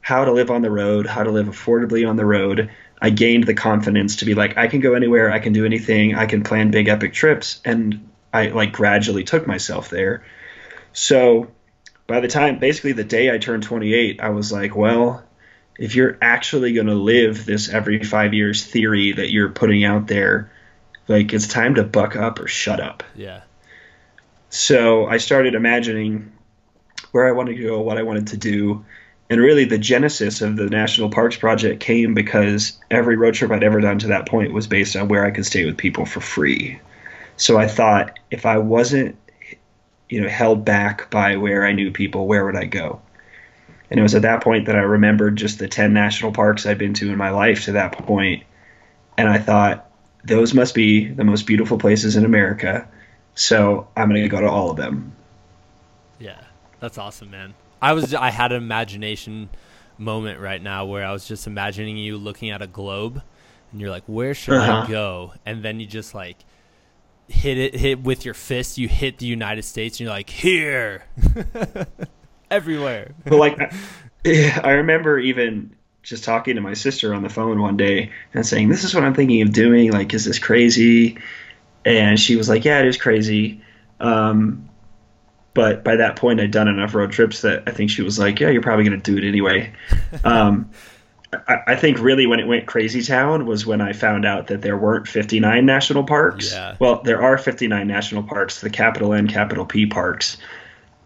how 0.00 0.24
to 0.24 0.32
live 0.32 0.50
on 0.50 0.62
the 0.62 0.70
road, 0.70 1.06
how 1.06 1.22
to 1.22 1.30
live 1.30 1.46
affordably 1.46 2.08
on 2.08 2.16
the 2.16 2.26
road, 2.26 2.70
I 3.00 3.10
gained 3.10 3.44
the 3.44 3.54
confidence 3.54 4.16
to 4.16 4.24
be 4.24 4.34
like, 4.34 4.56
I 4.56 4.68
can 4.68 4.80
go 4.80 4.94
anywhere, 4.94 5.30
I 5.30 5.38
can 5.38 5.52
do 5.52 5.64
anything, 5.64 6.14
I 6.14 6.26
can 6.26 6.42
plan 6.42 6.70
big 6.70 6.88
epic 6.88 7.12
trips, 7.12 7.60
and 7.64 8.08
I 8.32 8.48
like 8.48 8.72
gradually 8.72 9.24
took 9.24 9.46
myself 9.46 9.90
there. 9.90 10.24
So 10.92 11.48
by 12.06 12.20
the 12.20 12.28
time, 12.28 12.58
basically 12.58 12.92
the 12.92 13.04
day 13.04 13.32
I 13.32 13.38
turned 13.38 13.62
28, 13.62 14.20
I 14.20 14.30
was 14.30 14.52
like, 14.52 14.76
well, 14.76 15.24
if 15.78 15.96
you're 15.96 16.16
actually 16.20 16.72
going 16.72 16.86
to 16.86 16.94
live 16.94 17.44
this 17.44 17.68
every 17.68 18.02
five 18.02 18.34
years 18.34 18.64
theory 18.64 19.12
that 19.12 19.30
you're 19.30 19.50
putting 19.50 19.84
out 19.84 20.06
there, 20.06 20.50
like 21.08 21.32
it's 21.32 21.48
time 21.48 21.74
to 21.76 21.82
buck 21.82 22.16
up 22.16 22.38
or 22.38 22.46
shut 22.46 22.80
up. 22.80 23.02
Yeah. 23.14 23.42
So 24.50 25.06
I 25.06 25.16
started 25.16 25.54
imagining 25.54 26.32
where 27.12 27.26
I 27.26 27.32
wanted 27.32 27.56
to 27.56 27.62
go, 27.62 27.80
what 27.80 27.98
I 27.98 28.02
wanted 28.02 28.28
to 28.28 28.36
do, 28.36 28.84
and 29.30 29.40
really, 29.40 29.64
the 29.64 29.78
genesis 29.78 30.42
of 30.42 30.56
the 30.56 30.68
National 30.68 31.08
Parks 31.08 31.36
Project 31.36 31.80
came 31.80 32.12
because 32.12 32.78
every 32.90 33.16
road 33.16 33.34
trip 33.34 33.50
I'd 33.50 33.64
ever 33.64 33.80
done 33.80 33.98
to 34.00 34.08
that 34.08 34.28
point 34.28 34.52
was 34.52 34.66
based 34.66 34.96
on 34.96 35.08
where 35.08 35.24
I 35.24 35.30
could 35.30 35.46
stay 35.46 35.64
with 35.64 35.78
people 35.78 36.04
for 36.04 36.20
free. 36.20 36.78
So 37.36 37.56
I 37.58 37.66
thought 37.66 38.18
if 38.30 38.44
I 38.44 38.58
wasn't, 38.58 39.16
you 40.10 40.20
know, 40.20 40.28
held 40.28 40.64
back 40.64 41.10
by 41.10 41.36
where 41.36 41.64
I 41.64 41.72
knew 41.72 41.90
people, 41.90 42.26
where 42.26 42.44
would 42.44 42.56
I 42.56 42.66
go? 42.66 43.00
And 43.90 43.98
it 43.98 44.02
was 44.02 44.14
at 44.14 44.22
that 44.22 44.42
point 44.42 44.66
that 44.66 44.76
I 44.76 44.80
remembered 44.80 45.36
just 45.36 45.58
the 45.58 45.68
10 45.68 45.92
national 45.92 46.32
parks 46.32 46.66
I'd 46.66 46.78
been 46.78 46.94
to 46.94 47.10
in 47.10 47.16
my 47.16 47.30
life 47.30 47.64
to 47.64 47.72
that 47.72 47.92
point. 47.92 48.44
And 49.16 49.28
I 49.28 49.38
thought, 49.38 49.90
those 50.24 50.54
must 50.54 50.74
be 50.74 51.08
the 51.08 51.24
most 51.24 51.46
beautiful 51.46 51.78
places 51.78 52.16
in 52.16 52.24
America. 52.24 52.88
So 53.34 53.88
I'm 53.96 54.08
going 54.08 54.22
to 54.22 54.28
go 54.28 54.40
to 54.40 54.48
all 54.48 54.70
of 54.70 54.76
them. 54.76 55.12
Yeah, 56.18 56.40
that's 56.80 56.98
awesome, 56.98 57.30
man. 57.30 57.54
I 57.84 57.92
was 57.92 58.14
I 58.14 58.30
had 58.30 58.50
an 58.50 58.62
imagination 58.62 59.50
moment 59.98 60.40
right 60.40 60.62
now 60.62 60.86
where 60.86 61.04
I 61.04 61.12
was 61.12 61.28
just 61.28 61.46
imagining 61.46 61.98
you 61.98 62.16
looking 62.16 62.48
at 62.48 62.62
a 62.62 62.66
globe 62.66 63.20
and 63.70 63.80
you're 63.80 63.90
like, 63.90 64.04
where 64.06 64.32
should 64.32 64.54
uh-huh. 64.54 64.84
I 64.86 64.90
go? 64.90 65.34
And 65.44 65.62
then 65.62 65.80
you 65.80 65.86
just 65.86 66.14
like 66.14 66.38
hit 67.28 67.58
it 67.58 67.74
hit 67.74 68.02
with 68.02 68.24
your 68.24 68.32
fist, 68.32 68.78
you 68.78 68.88
hit 68.88 69.18
the 69.18 69.26
United 69.26 69.64
States 69.64 70.00
and 70.00 70.06
you're 70.06 70.14
like, 70.14 70.30
here 70.30 71.04
everywhere. 72.50 73.12
But 73.22 73.36
like 73.36 73.60
I, 73.60 74.60
I 74.64 74.70
remember 74.70 75.18
even 75.18 75.76
just 76.02 76.24
talking 76.24 76.54
to 76.54 76.62
my 76.62 76.72
sister 76.72 77.12
on 77.12 77.22
the 77.22 77.28
phone 77.28 77.60
one 77.60 77.76
day 77.76 78.12
and 78.32 78.46
saying, 78.46 78.70
This 78.70 78.84
is 78.84 78.94
what 78.94 79.04
I'm 79.04 79.14
thinking 79.14 79.42
of 79.42 79.52
doing, 79.52 79.92
like, 79.92 80.14
is 80.14 80.24
this 80.24 80.38
crazy? 80.38 81.18
And 81.84 82.18
she 82.18 82.36
was 82.36 82.48
like, 82.48 82.64
Yeah, 82.64 82.80
it 82.80 82.86
is 82.86 82.96
crazy. 82.96 83.60
Um, 84.00 84.70
but 85.54 85.84
by 85.84 85.96
that 85.96 86.16
point, 86.16 86.40
I'd 86.40 86.50
done 86.50 86.68
enough 86.68 86.94
road 86.94 87.12
trips 87.12 87.42
that 87.42 87.62
I 87.66 87.70
think 87.70 87.90
she 87.90 88.02
was 88.02 88.18
like, 88.18 88.40
"Yeah, 88.40 88.50
you're 88.50 88.62
probably 88.62 88.84
going 88.84 89.00
to 89.00 89.12
do 89.12 89.16
it 89.16 89.26
anyway." 89.26 89.72
um, 90.24 90.70
I, 91.32 91.58
I, 91.68 91.76
think 91.76 91.98
really 92.00 92.26
when 92.26 92.40
it 92.40 92.46
went 92.46 92.66
crazy 92.66 93.02
town 93.02 93.46
was 93.46 93.64
when 93.66 93.80
I 93.80 93.92
found 93.92 94.24
out 94.24 94.48
that 94.48 94.62
there 94.62 94.76
weren't 94.76 95.08
59 95.08 95.64
national 95.64 96.04
parks. 96.04 96.52
Yeah. 96.52 96.76
Well, 96.78 97.02
there 97.02 97.22
are 97.22 97.38
59 97.38 97.86
national 97.86 98.24
parks, 98.24 98.60
the 98.60 98.70
capital 98.70 99.14
N, 99.14 99.28
capital 99.28 99.64
P 99.64 99.86
parks, 99.86 100.36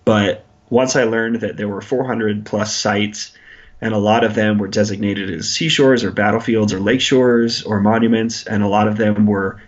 but 0.05 0.45
once 0.71 0.97
I 0.97 1.05
learned 1.05 1.41
that 1.41 1.57
there 1.57 1.69
were 1.69 1.81
400 1.81 2.45
plus 2.45 2.75
sites, 2.75 3.33
and 3.81 3.95
a 3.95 3.99
lot 3.99 4.25
of 4.25 4.35
them 4.35 4.59
were 4.59 4.69
designated 4.69 5.31
as 5.31 5.49
seashores 5.49 6.05
or 6.05 6.11
battlefields 6.11 6.73
or 6.73 6.81
lake 6.81 7.01
shores 7.01 7.63
or 7.63 7.81
monuments, 7.81 8.45
and 8.45 8.63
a 8.63 8.69
lot 8.69 8.89
of 8.89 8.97
them 8.97 9.27
were 9.27 9.61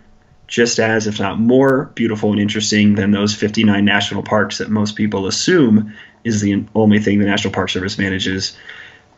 just 0.51 0.79
as, 0.79 1.07
if 1.07 1.17
not 1.17 1.39
more, 1.39 1.85
beautiful 1.95 2.29
and 2.31 2.39
interesting 2.39 2.95
than 2.95 3.11
those 3.11 3.33
59 3.33 3.85
national 3.85 4.21
parks 4.21 4.57
that 4.57 4.69
most 4.69 4.97
people 4.97 5.25
assume 5.25 5.95
is 6.25 6.41
the 6.41 6.65
only 6.75 6.99
thing 6.99 7.19
the 7.19 7.25
National 7.25 7.53
Park 7.53 7.69
Service 7.69 7.97
manages. 7.97 8.55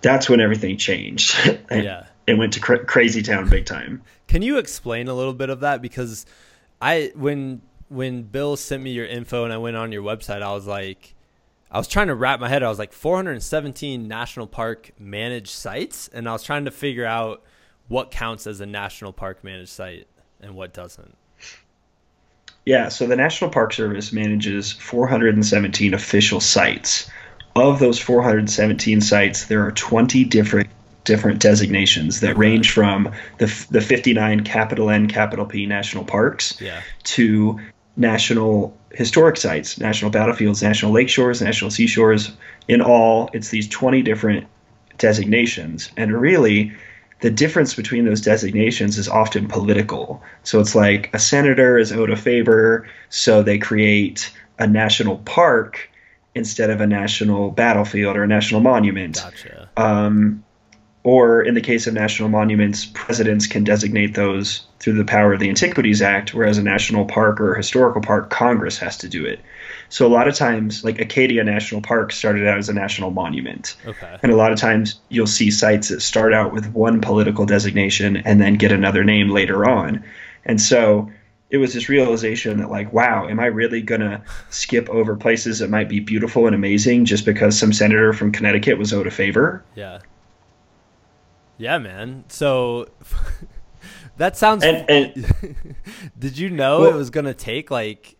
That's 0.02 0.30
when 0.30 0.40
everything 0.40 0.78
changed. 0.78 1.36
yeah. 1.72 2.06
It 2.28 2.38
went 2.38 2.54
to 2.54 2.60
cra- 2.60 2.86
crazy 2.86 3.24
town 3.24 3.50
big 3.50 3.66
time. 3.66 4.04
Can 4.28 4.44
you 4.44 4.60
explain 4.60 5.08
a 5.08 5.16
little 5.16 5.34
bit 5.34 5.50
of 5.50 5.62
that? 5.62 5.82
Because 5.82 6.28
I, 6.80 7.12
when, 7.16 7.64
when 7.90 8.22
Bill 8.22 8.56
sent 8.56 8.84
me 8.84 8.92
your 8.92 9.08
info 9.08 9.44
and 9.44 9.52
I 9.52 9.58
went 9.58 9.76
on 9.76 9.92
your 9.92 10.04
website, 10.04 10.44
I 10.44 10.54
was 10.54 10.68
like, 10.68 11.16
I 11.72 11.80
was 11.80 11.88
trying 11.88 12.08
to 12.08 12.16
wrap 12.16 12.40
my 12.40 12.48
head. 12.48 12.62
I 12.62 12.70
was 12.70 12.78
like 12.78 12.94
417 12.94 14.08
national 14.08 14.46
park 14.46 14.92
managed 15.00 15.50
sites, 15.50 16.12
and 16.14 16.30
I 16.30 16.34
was 16.34 16.44
trying 16.44 16.66
to 16.66 16.72
figure 16.72 17.06
out 17.06 17.42
what 17.88 18.12
counts 18.12 18.46
as 18.46 18.62
a 18.62 18.68
national 18.68 19.14
park 19.14 19.44
managed 19.44 19.72
site 19.72 20.08
and 20.40 20.54
what 20.54 20.74
doesn't. 20.74 21.18
Yeah, 22.66 22.90
so 22.90 23.08
the 23.08 23.16
National 23.16 23.50
Park 23.50 23.74
Service 23.74 24.14
manages 24.14 24.72
417 24.72 25.94
official 25.94 26.40
sites. 26.40 27.10
Of 27.56 27.80
those 27.80 28.00
417 28.00 29.02
sites, 29.02 29.46
there 29.46 29.66
are 29.66 29.72
20 29.72 30.24
different 30.26 30.70
different 31.04 31.42
designations 31.42 32.22
that 32.22 32.38
range 32.38 32.72
from 32.72 33.12
the 33.38 33.66
the 33.70 33.82
59 33.82 34.44
capital 34.46 34.90
N 34.90 35.08
capital 35.08 35.46
P 35.46 35.66
national 35.66 36.06
parks 36.06 36.60
yeah. 36.62 36.82
to 37.04 37.60
national 37.98 38.76
historic 38.92 39.38
sites, 39.38 39.78
national 39.78 40.12
battlefields, 40.12 40.64
national 40.64 40.92
lakeshores, 40.92 41.42
national 41.42 41.72
seashores. 41.72 42.32
In 42.68 42.82
all, 42.82 43.30
it's 43.34 43.50
these 43.50 43.68
20 43.68 44.02
different 44.02 44.48
designations. 44.98 45.92
And 45.98 46.14
really, 46.14 46.72
the 47.24 47.32
difference 47.32 47.74
between 47.74 48.04
those 48.04 48.20
designations 48.20 48.98
is 48.98 49.08
often 49.08 49.48
political. 49.48 50.22
So 50.44 50.60
it's 50.60 50.76
like 50.76 51.10
a 51.14 51.20
senator 51.20 51.78
is 51.78 51.94
owed 51.94 52.10
a 52.10 52.18
favor, 52.18 52.86
so 53.08 53.42
they 53.42 53.58
create 53.58 54.30
a 54.60 54.68
national 54.68 55.20
park 55.20 55.90
instead 56.36 56.70
of 56.70 56.82
a 56.82 56.86
national 56.86 57.52
battlefield 57.52 58.18
or 58.18 58.24
a 58.24 58.28
national 58.28 58.60
monument. 58.60 59.22
Gotcha. 59.24 59.70
Um, 59.78 60.44
or 61.04 61.42
in 61.42 61.54
the 61.54 61.62
case 61.62 61.88
of 61.88 61.94
national 61.94 62.28
monuments, 62.28 62.84
presidents 62.94 63.48
can 63.48 63.64
designate 63.64 64.16
those 64.16 64.66
through 64.80 64.96
the 64.96 65.06
power 65.06 65.32
of 65.34 65.40
the 65.40 65.48
Antiquities 65.48 66.02
Act, 66.02 66.34
whereas 66.34 66.58
a 66.58 66.64
national 66.64 67.06
park 67.06 67.40
or 67.40 67.54
a 67.54 67.58
historical 67.58 68.02
park, 68.02 68.32
Congress 68.32 68.78
has 68.80 68.98
to 68.98 69.08
do 69.08 69.24
it. 69.26 69.40
So 69.94 70.08
a 70.08 70.10
lot 70.10 70.28
of 70.28 70.34
times, 70.34 70.84
like 70.84 71.00
Acadia 71.00 71.44
National 71.44 71.80
Park 71.80 72.12
started 72.12 72.48
out 72.48 72.58
as 72.58 72.68
a 72.68 72.74
national 72.74 73.12
monument. 73.12 73.76
Okay. 73.86 74.18
And 74.24 74.32
a 74.32 74.36
lot 74.36 74.52
of 74.52 74.58
times 74.58 75.00
you'll 75.10 75.28
see 75.28 75.52
sites 75.52 75.90
that 75.90 76.02
start 76.02 76.34
out 76.34 76.52
with 76.52 76.66
one 76.74 77.00
political 77.00 77.46
designation 77.46 78.18
and 78.18 78.42
then 78.42 78.56
get 78.56 78.72
another 78.72 79.04
name 79.04 79.30
later 79.30 79.70
on. 79.70 80.04
And 80.46 80.60
so 80.60 81.12
it 81.52 81.58
was 81.58 81.76
this 81.76 81.90
realization 81.90 82.58
that 82.58 82.72
like, 82.72 82.92
wow, 82.92 83.28
am 83.28 83.40
I 83.40 83.46
really 83.46 83.84
gonna 83.84 84.24
skip 84.50 84.90
over 84.90 85.16
places 85.16 85.60
that 85.60 85.70
might 85.70 85.90
be 85.90 86.00
beautiful 86.00 86.48
and 86.48 86.56
amazing 86.56 87.06
just 87.06 87.24
because 87.24 87.56
some 87.56 87.72
senator 87.72 88.14
from 88.14 88.32
Connecticut 88.32 88.80
was 88.80 88.94
owed 88.94 89.06
a 89.06 89.12
favor? 89.12 89.64
Yeah. 89.76 90.00
Yeah, 91.60 91.78
man. 91.78 92.24
So 92.30 92.88
that 94.18 94.38
sounds. 94.38 94.64
And, 94.64 94.90
and 94.90 95.76
Did 96.18 96.40
you 96.40 96.50
know 96.50 96.80
Well- 96.80 96.90
it 96.90 96.96
was 96.96 97.12
gonna 97.12 97.36
take 97.36 97.70
like? 97.70 98.18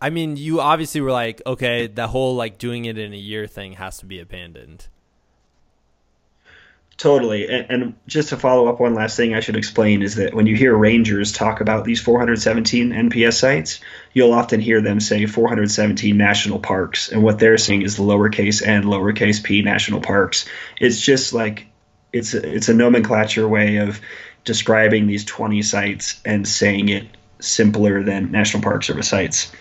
I 0.00 0.10
mean, 0.10 0.36
you 0.36 0.60
obviously 0.60 1.00
were 1.00 1.10
like, 1.10 1.42
okay, 1.44 1.88
that 1.88 2.08
whole 2.08 2.36
like 2.36 2.58
doing 2.58 2.84
it 2.84 2.98
in 2.98 3.12
a 3.12 3.16
year 3.16 3.46
thing 3.46 3.72
has 3.72 3.98
to 3.98 4.06
be 4.06 4.20
abandoned. 4.20 4.86
Totally. 6.98 7.48
And, 7.48 7.66
and 7.70 7.94
just 8.08 8.30
to 8.30 8.36
follow 8.36 8.66
up, 8.68 8.80
one 8.80 8.94
last 8.94 9.16
thing 9.16 9.32
I 9.32 9.40
should 9.40 9.56
explain 9.56 10.02
is 10.02 10.16
that 10.16 10.34
when 10.34 10.46
you 10.46 10.56
hear 10.56 10.76
rangers 10.76 11.32
talk 11.32 11.60
about 11.60 11.84
these 11.84 12.00
417 12.00 12.90
NPS 12.90 13.34
sites, 13.34 13.80
you'll 14.12 14.32
often 14.32 14.60
hear 14.60 14.80
them 14.80 14.98
say 14.98 15.24
417 15.24 16.16
national 16.16 16.58
parks. 16.58 17.08
And 17.08 17.22
what 17.22 17.38
they're 17.38 17.56
saying 17.56 17.82
is 17.82 17.98
lowercase 17.98 18.66
n, 18.66 18.82
lowercase 18.82 19.42
p 19.42 19.62
national 19.62 20.00
parks. 20.00 20.48
It's 20.80 21.00
just 21.00 21.32
like 21.32 21.66
it's 22.12 22.34
a, 22.34 22.54
it's 22.54 22.68
a 22.68 22.74
nomenclature 22.74 23.46
way 23.46 23.76
of 23.76 24.00
describing 24.44 25.06
these 25.06 25.24
20 25.24 25.62
sites 25.62 26.20
and 26.24 26.48
saying 26.48 26.88
it 26.88 27.06
simpler 27.38 28.02
than 28.02 28.32
National 28.32 28.62
Park 28.62 28.82
Service 28.82 29.08
sites. 29.08 29.52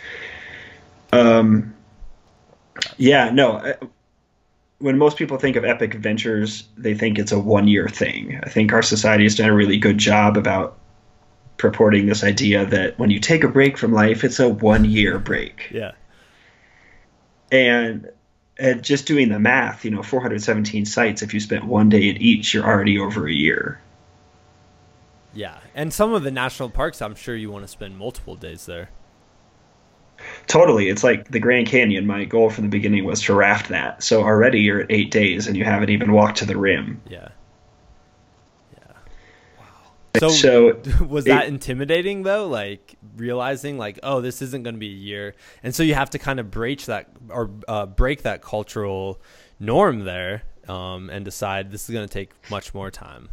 Um, 1.18 1.74
yeah, 2.98 3.30
no. 3.30 3.74
When 4.80 4.98
most 4.98 5.18
people 5.18 5.38
think 5.38 5.56
of 5.56 5.66
epic 5.66 5.96
adventures, 5.96 6.68
they 6.78 6.94
think 6.94 7.18
it's 7.18 7.32
a 7.32 7.40
one 7.40 7.68
year 7.68 7.88
thing. 7.88 8.40
I 8.44 8.50
think 8.50 8.74
our 8.74 8.84
society 8.84 9.24
has 9.24 9.36
done 9.36 9.50
a 9.50 9.56
really 9.56 9.78
good 9.78 9.98
job 9.98 10.38
about 10.38 10.78
purporting 11.58 12.06
this 12.06 12.24
idea 12.24 12.66
that 12.66 12.98
when 13.00 13.10
you 13.10 13.20
take 13.20 13.44
a 13.44 13.48
break 13.48 13.78
from 13.78 13.92
life, 13.92 14.24
it's 14.24 14.40
a 14.40 14.48
one 14.48 14.86
year 14.86 15.18
break. 15.18 15.70
Yeah. 15.72 15.94
And 17.52 18.10
and 18.60 18.84
just 18.84 19.06
doing 19.06 19.30
the 19.30 19.40
math, 19.40 19.86
you 19.86 19.92
know, 19.92 20.02
417 20.02 20.86
sites, 20.86 21.22
if 21.22 21.34
you 21.34 21.40
spent 21.40 21.66
one 21.66 21.90
day 21.90 22.10
at 22.10 22.22
each, 22.22 22.54
you're 22.54 22.66
already 22.66 23.00
over 23.00 23.28
a 23.28 23.34
year. 23.34 23.80
Yeah. 25.34 25.60
And 25.76 25.94
some 25.94 26.14
of 26.14 26.24
the 26.24 26.32
national 26.32 26.72
parks, 26.72 27.02
I'm 27.02 27.14
sure 27.14 27.36
you 27.36 27.52
want 27.52 27.64
to 27.64 27.68
spend 27.68 27.98
multiple 27.98 28.36
days 28.36 28.66
there. 28.66 28.90
Totally. 30.48 30.90
It's 30.90 31.04
like 31.04 31.30
the 31.30 31.40
Grand 31.40 31.68
Canyon. 31.68 32.06
My 32.06 32.26
goal 32.26 32.50
from 32.50 32.64
the 32.64 32.70
beginning 32.70 33.04
was 33.06 33.22
to 33.24 33.34
raft 33.34 33.70
that. 33.70 34.02
So 34.04 34.24
already 34.24 34.62
you're 34.62 34.82
at 34.82 34.88
eight 34.92 35.12
days 35.12 35.48
and 35.48 35.58
you 35.58 35.64
haven't 35.66 35.90
even 35.90 36.12
walked 36.14 36.38
to 36.38 36.46
the 36.46 36.58
rim. 36.58 37.02
Yeah. 37.10 37.30
Yeah. 38.74 38.94
Wow. 39.60 39.66
So, 40.20 40.30
So 40.30 41.06
was 41.10 41.26
it- 41.26 41.30
that 41.30 41.48
intimidating 41.48 42.24
though? 42.24 42.48
Like 42.48 42.96
realizing 43.18 43.78
like, 43.78 44.00
oh, 44.04 44.22
this 44.22 44.42
isn't 44.42 44.64
going 44.64 44.76
to 44.76 44.80
be 44.80 44.88
a 44.90 44.98
year, 44.98 45.36
and 45.64 45.74
so 45.76 45.84
you 45.84 45.96
have 45.96 46.10
to 46.12 46.20
kind 46.20 46.40
of 46.40 46.50
break 46.52 46.86
that 46.86 47.10
or 47.30 47.50
uh, 47.68 47.86
break 47.86 48.24
that 48.24 48.42
cultural 48.42 49.20
norm 49.60 50.06
there, 50.06 50.44
um, 50.68 51.10
and 51.10 51.26
decide 51.26 51.72
this 51.72 51.90
is 51.90 51.94
going 51.94 52.08
to 52.08 52.14
take 52.14 52.32
much 52.50 52.74
more 52.74 52.92
time. 52.92 53.30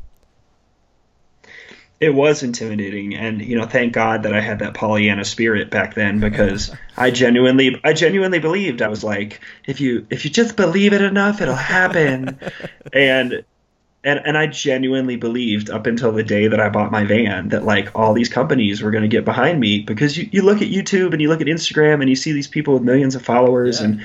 It 2.04 2.14
was 2.14 2.42
intimidating. 2.42 3.14
And 3.14 3.40
you 3.40 3.56
know 3.58 3.66
thank 3.66 3.92
god 3.92 4.22
that 4.24 4.34
i 4.34 4.40
had 4.40 4.58
that 4.60 4.74
pollyanna 4.74 5.24
spirit 5.24 5.70
back 5.70 5.94
then 5.94 6.20
because 6.20 6.70
i 6.96 7.10
genuinely 7.10 7.80
i 7.84 7.92
genuinely 7.92 8.38
believed. 8.38 8.82
I 8.82 8.88
was 8.88 9.02
like 9.02 9.40
if 9.66 9.80
you 9.80 10.06
if 10.10 10.24
you 10.24 10.30
just 10.30 10.56
believe 10.56 10.92
it 10.92 11.00
enough 11.02 11.40
it'll 11.40 11.54
happen. 11.54 12.38
And 12.92 13.44
and 14.04 14.20
and 14.26 14.36
i 14.36 14.46
genuinely 14.46 15.16
believed 15.16 15.70
up 15.70 15.86
until 15.86 16.12
the 16.12 16.22
day 16.22 16.46
that 16.46 16.60
i 16.60 16.68
bought 16.68 16.92
my 16.92 17.04
van 17.04 17.48
that 17.48 17.64
like 17.64 17.88
all 17.98 18.12
these 18.12 18.28
companies 18.28 18.82
were 18.82 18.90
going 18.90 19.02
to 19.02 19.08
get 19.08 19.24
behind 19.24 19.58
me. 19.58 19.80
Because 19.80 20.18
you, 20.18 20.28
you 20.30 20.42
look 20.42 20.60
at 20.60 20.68
youtube 20.68 21.12
and 21.12 21.22
you 21.22 21.28
look 21.28 21.40
at 21.40 21.46
instagram 21.46 22.00
and 22.00 22.10
you 22.10 22.16
see 22.16 22.32
these 22.32 22.46
people 22.48 22.74
with 22.74 22.82
millions 22.82 23.14
of 23.14 23.22
followers 23.24 23.80
Yeah. 23.80 23.86
and 23.86 24.02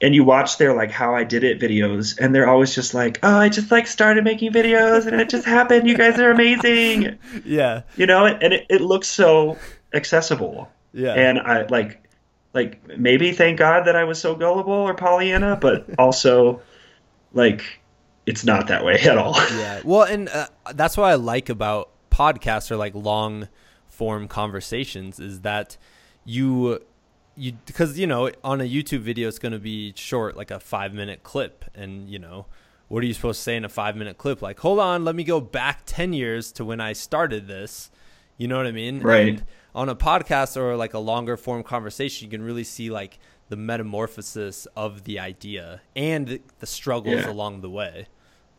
and 0.00 0.14
you 0.14 0.24
watch 0.24 0.58
their 0.58 0.74
like 0.74 0.90
how 0.90 1.14
I 1.14 1.24
did 1.24 1.42
it 1.44 1.58
videos, 1.60 2.18
and 2.18 2.34
they're 2.34 2.48
always 2.48 2.74
just 2.74 2.92
like, 2.94 3.18
"Oh, 3.22 3.36
I 3.38 3.48
just 3.48 3.70
like 3.70 3.86
started 3.86 4.24
making 4.24 4.52
videos, 4.52 5.06
and 5.06 5.20
it 5.20 5.28
just 5.28 5.44
happened. 5.56 5.88
You 5.88 5.96
guys 5.96 6.18
are 6.18 6.30
amazing." 6.30 7.18
Yeah. 7.44 7.82
you 7.96 8.06
know 8.06 8.26
and 8.26 8.52
it, 8.52 8.66
it 8.68 8.80
looks 8.80 9.08
so 9.08 9.56
accessible 9.94 10.68
Yeah. 10.92 11.14
and 11.14 11.38
i 11.38 11.64
like 11.66 12.02
like 12.52 12.98
maybe 12.98 13.32
thank 13.32 13.58
god 13.58 13.84
that 13.86 13.96
i 13.96 14.04
was 14.04 14.20
so 14.20 14.34
gullible 14.34 14.72
or 14.72 14.94
pollyanna 14.94 15.56
but 15.60 15.86
also 15.98 16.60
like 17.32 17.62
it's 18.26 18.44
not 18.44 18.66
that 18.68 18.84
way 18.84 18.94
at 19.02 19.16
all 19.16 19.34
yeah. 19.56 19.80
Well, 19.84 20.02
and 20.02 20.28
uh, 20.28 20.48
that's 20.74 20.96
what 20.96 21.04
I 21.04 21.14
like 21.14 21.48
about 21.48 21.90
podcasts 22.10 22.70
or 22.72 22.76
like 22.76 22.94
long 22.94 23.48
form 23.88 24.26
conversations 24.26 25.20
is 25.20 25.42
that 25.42 25.76
you 26.24 26.82
you 27.36 27.52
because 27.66 27.98
you 27.98 28.06
know 28.06 28.30
on 28.42 28.60
a 28.60 28.64
YouTube 28.64 29.00
video 29.00 29.28
it's 29.28 29.38
going 29.38 29.52
to 29.52 29.58
be 29.58 29.92
short 29.96 30.36
like 30.36 30.50
a 30.50 30.58
5 30.60 30.94
minute 30.94 31.22
clip. 31.22 31.64
And 31.74 32.08
you 32.08 32.18
know 32.18 32.46
what 32.88 33.02
are 33.02 33.06
you 33.06 33.14
supposed 33.14 33.40
to 33.40 33.42
say 33.42 33.56
in 33.56 33.64
a 33.64 33.68
5 33.68 33.96
minute 33.96 34.18
clip? 34.18 34.42
Like 34.42 34.58
hold 34.60 34.78
on 34.78 35.04
let 35.04 35.14
me 35.14 35.24
go 35.24 35.40
back 35.40 35.82
10 35.86 36.12
years 36.12 36.52
to 36.52 36.64
when 36.64 36.80
I 36.80 36.92
started 36.92 37.46
this. 37.46 37.90
You 38.38 38.48
know 38.48 38.56
what 38.56 38.66
I 38.66 38.72
mean? 38.72 39.00
Right. 39.00 39.28
and 39.28 39.44
on 39.74 39.88
a 39.88 39.96
podcast 39.96 40.56
or 40.56 40.76
like 40.76 40.94
a 40.94 40.98
longer 40.98 41.36
form 41.36 41.62
conversation 41.62 42.24
you 42.26 42.30
can 42.30 42.42
really 42.42 42.64
see 42.64 42.90
like 42.90 43.18
the 43.48 43.56
metamorphosis 43.56 44.66
of 44.76 45.04
the 45.04 45.18
idea 45.20 45.80
and 45.94 46.40
the 46.58 46.66
struggles 46.66 47.16
Yeah. 47.22 47.30
along 47.30 47.60
the 47.60 47.70
way 47.70 48.06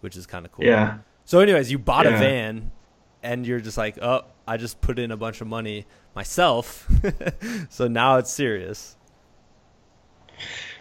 which 0.01 0.15
is 0.15 0.25
kind 0.27 0.45
of 0.45 0.51
cool. 0.51 0.63
Yeah. 0.65 0.99
So, 1.25 1.39
anyways, 1.39 1.71
you 1.71 1.79
bought 1.79 2.05
a 2.05 2.11
van, 2.11 2.71
and 3.27 3.45
you're 3.45 3.59
just 3.59 3.77
like, 3.77 3.97
oh, 4.01 4.21
I 4.47 4.57
just 4.57 4.79
put 4.79 4.97
in 4.97 5.11
a 5.11 5.17
bunch 5.17 5.41
of 5.41 5.47
money 5.47 5.85
myself. 6.15 6.89
so 7.69 7.87
now 7.87 8.17
it's 8.17 8.31
serious. 8.31 8.95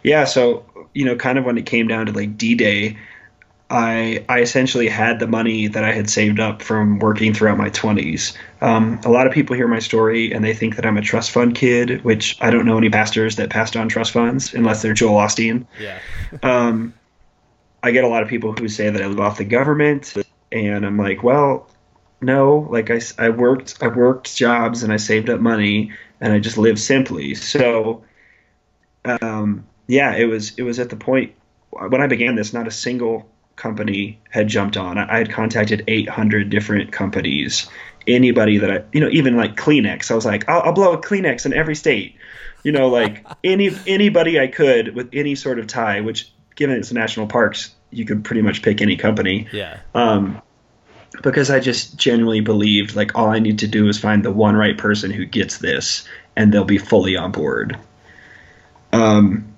yeah 0.03 0.25
so 0.25 0.65
you 0.95 1.05
know 1.05 1.17
kind 1.17 1.39
of 1.39 1.45
when 1.45 1.59
it 1.59 1.67
came 1.67 1.89
down 1.89 2.07
to 2.07 2.13
like 2.13 2.37
d-day 2.37 2.97
I, 3.69 4.25
I 4.29 4.43
essentially 4.43 4.87
had 4.87 5.19
the 5.19 5.27
money 5.27 5.67
that 5.67 5.83
I 5.83 5.91
had 5.91 6.09
saved 6.09 6.39
up 6.39 6.63
from 6.63 7.01
working 7.01 7.35
throughout 7.35 7.59
my 7.59 7.71
20s. 7.71 8.37
Um, 8.61 9.01
a 9.05 9.11
lot 9.11 9.27
of 9.27 9.33
people 9.33 9.57
hear 9.57 9.67
my 9.67 9.81
story 9.81 10.31
and 10.33 10.45
they 10.45 10.55
think 10.55 10.77
that 10.77 10.87
I'm 10.87 10.97
a 10.97 11.01
trust 11.01 11.33
fund 11.33 11.57
kid, 11.57 12.05
which 12.05 12.39
I 12.41 12.51
don't 12.51 12.65
know 12.65 12.79
any 12.79 12.91
pastors 12.91 13.35
that 13.37 13.51
passed 13.51 13.77
on 13.77 13.89
trust 13.89 14.13
funds 14.13 14.55
unless 14.55 14.83
they're 14.83 14.95
Joel 14.95 15.19
Osteen. 15.19 15.67
Yeah. 15.81 15.99
um, 16.45 16.95
I 17.83 17.91
get 17.91 18.05
a 18.05 18.09
lot 18.09 18.23
of 18.23 18.29
people 18.29 18.53
who 18.53 18.69
say 18.69 18.89
that 18.89 19.03
I 19.03 19.07
live 19.07 19.19
off 19.19 19.39
the 19.39 19.45
government, 19.45 20.15
and 20.53 20.87
I'm 20.87 20.97
like, 20.97 21.25
well, 21.25 21.69
no. 22.21 22.69
Like 22.71 22.91
I, 22.91 23.01
I 23.19 23.29
worked 23.29 23.83
I 23.83 23.89
worked 23.89 24.37
jobs 24.37 24.83
and 24.83 24.93
I 24.93 24.97
saved 24.97 25.31
up 25.31 25.41
money 25.41 25.93
and 26.21 26.33
I 26.33 26.39
just 26.39 26.59
lived 26.59 26.79
simply. 26.79 27.35
So, 27.35 28.05
um, 29.05 29.67
yeah, 29.87 30.15
it 30.17 30.25
was 30.25 30.57
it 30.59 30.63
was 30.63 30.79
at 30.79 30.91
the 30.91 30.97
point 30.97 31.35
when 31.71 32.01
I 32.01 32.07
began 32.07 32.35
this, 32.35 32.53
not 32.53 32.67
a 32.67 32.71
single 32.71 33.29
company 33.57 34.21
had 34.31 34.49
jumped 34.49 34.77
on. 34.77 34.99
I, 34.99 35.19
had 35.19 35.31
contacted 35.31 35.85
800 35.87 36.51
different 36.51 36.93
companies. 36.93 37.69
Anybody 38.07 38.59
that 38.59 38.71
I, 38.71 38.85
you 38.93 39.01
know, 39.01 39.09
even 39.11 39.37
like 39.37 39.57
Kleenex, 39.57 40.11
I 40.11 40.15
was 40.15 40.25
like, 40.25 40.49
I'll, 40.49 40.63
I'll 40.63 40.73
blow 40.73 40.93
a 40.93 41.01
Kleenex 41.01 41.45
in 41.45 41.53
every 41.53 41.75
state. 41.75 42.17
You 42.63 42.73
know, 42.73 42.89
like 42.89 43.27
any 43.45 43.71
anybody 43.87 44.39
I 44.39 44.47
could 44.47 44.95
with 44.95 45.09
any 45.13 45.35
sort 45.35 45.59
of 45.59 45.67
tie. 45.67 46.01
Which, 46.01 46.33
given 46.55 46.77
it's 46.77 46.93
national 46.93 47.27
parks, 47.27 47.75
you 47.91 48.05
could 48.05 48.25
pretty 48.25 48.43
much 48.43 48.63
pick 48.63 48.81
any 48.81 48.97
company. 48.97 49.49
Yeah. 49.53 49.81
Um, 49.95 50.41
because 51.23 51.51
I 51.51 51.61
just 51.61 51.97
genuinely 51.97 52.41
believed 52.41 52.97
like 52.97 53.15
all 53.15 53.29
I 53.29 53.39
need 53.39 53.61
to 53.61 53.67
do 53.67 53.89
is 53.89 53.99
find 53.99 54.25
the 54.25 54.33
one 54.33 54.57
right 54.57 54.77
person 54.77 55.11
who 55.11 55.25
gets 55.25 55.59
this, 55.59 56.07
and 56.35 56.53
they'll 56.53 56.65
be 56.65 56.79
fully 56.79 57.17
on 57.17 57.33
board. 57.33 57.79
Um, 58.93 59.55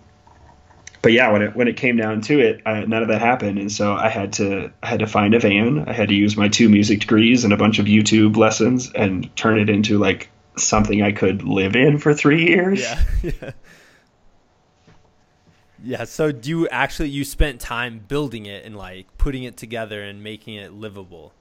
but 1.00 1.12
yeah, 1.12 1.30
when 1.30 1.42
it 1.42 1.56
when 1.56 1.68
it 1.68 1.76
came 1.76 1.96
down 1.96 2.22
to 2.22 2.40
it, 2.40 2.62
I, 2.66 2.84
none 2.84 3.02
of 3.02 3.08
that 3.08 3.20
happened, 3.20 3.58
and 3.58 3.70
so 3.70 3.94
I 3.94 4.08
had 4.08 4.34
to 4.34 4.72
I 4.82 4.86
had 4.86 5.00
to 5.00 5.06
find 5.06 5.34
a 5.34 5.40
van. 5.40 5.88
I 5.88 5.92
had 5.92 6.08
to 6.08 6.14
use 6.14 6.36
my 6.36 6.48
two 6.48 6.68
music 6.68 7.00
degrees 7.00 7.44
and 7.44 7.52
a 7.52 7.56
bunch 7.56 7.78
of 7.78 7.86
YouTube 7.86 8.36
lessons 8.36 8.90
and 8.92 9.34
turn 9.36 9.58
it 9.58 9.70
into 9.70 9.98
like 9.98 10.28
something 10.56 11.02
I 11.02 11.12
could 11.12 11.42
live 11.44 11.76
in 11.76 11.98
for 11.98 12.14
three 12.14 12.46
years. 12.46 12.80
Yeah. 12.80 13.02
Yeah. 13.22 13.50
Yeah, 15.80 16.04
so 16.04 16.32
do 16.32 16.50
you 16.50 16.68
actually 16.68 17.10
you 17.10 17.24
spent 17.24 17.60
time 17.60 18.00
building 18.00 18.46
it 18.46 18.64
and 18.64 18.76
like 18.76 19.06
putting 19.16 19.44
it 19.44 19.56
together 19.56 20.02
and 20.02 20.24
making 20.24 20.54
it 20.54 20.72
livable? 20.72 21.32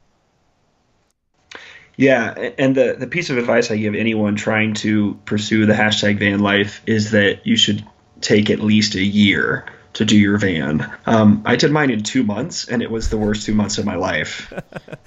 Yeah, 1.97 2.51
and 2.59 2.75
the 2.75 2.95
the 2.97 3.07
piece 3.07 3.31
of 3.31 3.39
advice 3.39 3.71
I 3.71 3.77
give 3.77 3.95
anyone 3.95 4.35
trying 4.35 4.75
to 4.75 5.19
pursue 5.25 5.65
the 5.65 5.73
hashtag 5.73 6.19
van 6.19 6.39
life 6.39 6.81
is 6.85 7.09
that 7.11 7.45
you 7.45 7.57
should 7.57 7.83
take 8.21 8.51
at 8.51 8.59
least 8.59 8.93
a 8.93 9.03
year 9.03 9.65
to 9.93 10.05
do 10.05 10.15
your 10.15 10.37
van. 10.37 10.89
Um, 11.07 11.41
I 11.43 11.55
did 11.55 11.71
mine 11.71 11.89
in 11.89 12.03
two 12.03 12.23
months, 12.23 12.67
and 12.67 12.83
it 12.83 12.91
was 12.91 13.09
the 13.09 13.17
worst 13.17 13.47
two 13.47 13.55
months 13.55 13.79
of 13.79 13.85
my 13.85 13.95
life. 13.95 14.53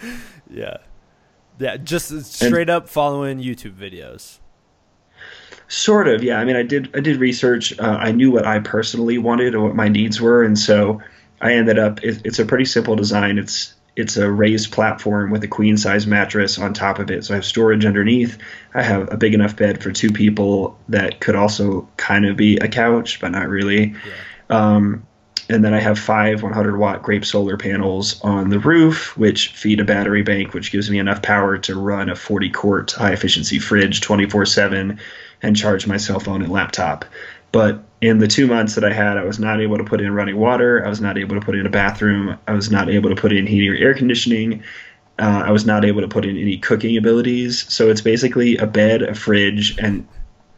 yeah, 0.51 0.79
yeah, 1.61 1.77
just 1.77 2.25
straight 2.25 2.63
and, 2.63 2.71
up 2.71 2.89
following 2.89 3.39
YouTube 3.39 3.77
videos. 3.77 4.39
Sort 5.69 6.09
of, 6.09 6.25
yeah. 6.25 6.41
I 6.41 6.45
mean, 6.45 6.57
I 6.57 6.65
did 6.65 6.91
I 6.97 6.99
did 6.99 7.19
research. 7.19 7.79
Uh, 7.79 7.99
I 8.01 8.11
knew 8.11 8.33
what 8.33 8.45
I 8.45 8.59
personally 8.59 9.17
wanted 9.17 9.55
and 9.55 9.63
what 9.63 9.77
my 9.77 9.87
needs 9.87 10.21
were, 10.21 10.43
and 10.43 10.59
so 10.59 11.01
I 11.41 11.53
ended 11.53 11.79
up. 11.79 12.03
It, 12.03 12.23
it's 12.25 12.41
a 12.41 12.45
pretty 12.45 12.65
simple 12.65 12.97
design. 12.97 13.39
It's 13.39 13.77
it's 14.01 14.17
a 14.17 14.31
raised 14.31 14.73
platform 14.73 15.31
with 15.31 15.45
a 15.45 15.49
queen 15.49 15.77
size 15.77 16.07
mattress 16.07 16.59
on 16.59 16.75
top 16.75 16.99
of 16.99 17.11
it. 17.11 17.25
So 17.25 17.35
I 17.35 17.37
have 17.37 17.45
storage 17.45 17.85
underneath. 17.85 18.39
I 18.75 18.83
have 18.83 19.13
a 19.13 19.17
big 19.17 19.35
enough 19.35 19.57
bed 19.57 19.83
for 19.83 19.93
two 19.93 20.11
people 20.11 20.79
that 20.89 21.21
could 21.21 21.37
also 21.37 21.89
kind 21.97 22.27
of 22.27 22.37
be 22.37 22.57
a 22.57 22.69
couch, 22.69 23.21
but 23.21 23.31
not 23.31 23.49
really. 23.49 23.95
Yeah. 24.49 24.75
Um, 24.75 25.07
and 25.49 25.65
then 25.65 25.75
I 25.75 25.81
have 25.81 25.99
five 25.99 26.43
100 26.43 26.79
watt 26.79 27.03
grape 27.03 27.25
solar 27.25 27.57
panels 27.57 28.21
on 28.23 28.51
the 28.51 28.61
roof, 28.61 29.17
which 29.17 29.49
feed 29.49 29.81
a 29.81 29.85
battery 29.85 30.23
bank, 30.23 30.55
which 30.55 30.71
gives 30.71 30.89
me 30.91 30.99
enough 30.99 31.23
power 31.23 31.59
to 31.59 31.79
run 31.79 32.09
a 32.09 32.15
40 32.15 32.51
quart 32.51 32.93
high 32.93 33.13
efficiency 33.13 33.59
fridge 33.59 34.01
24 34.01 34.47
7 34.47 35.01
and 35.43 35.57
charge 35.57 35.87
my 35.87 35.97
cell 35.97 36.21
phone 36.21 36.43
and 36.43 36.53
laptop. 36.53 37.05
But 37.53 37.83
in 38.01 38.19
the 38.19 38.29
two 38.29 38.47
months 38.47 38.75
that 38.77 38.85
I 38.85 38.93
had, 38.93 39.19
I 39.19 39.25
was 39.25 39.39
not 39.39 39.61
able 39.61 39.77
to 39.79 39.85
put 39.85 40.01
in 40.01 40.13
running 40.13 40.37
water. 40.37 40.85
I 40.85 40.89
was 40.89 41.01
not 41.01 41.19
able 41.19 41.39
to 41.39 41.45
put 41.45 41.57
in 41.57 41.67
a 41.67 41.71
bathroom. 41.71 42.39
I 42.47 42.53
was 42.53 42.71
not 42.71 42.89
able 42.89 43.11
to 43.11 43.17
put 43.17 43.33
in 43.33 43.47
heating 43.47 43.71
or 43.71 43.75
air 43.75 43.95
conditioning. 43.95 44.63
Uh, 45.19 45.43
I 45.47 45.51
was 45.51 45.67
not 45.67 45.85
able 45.85 46.01
to 46.01 46.09
put 46.09 46.25
in 46.25 46.37
any 46.37 46.57
cooking 46.57 46.97
abilities. 46.97 47.71
So 47.73 47.91
it's 47.91 48.01
basically 48.01 48.57
a 48.57 48.67
bed, 48.67 49.03
a 49.03 49.15
fridge, 49.15 49.77
and 49.79 50.07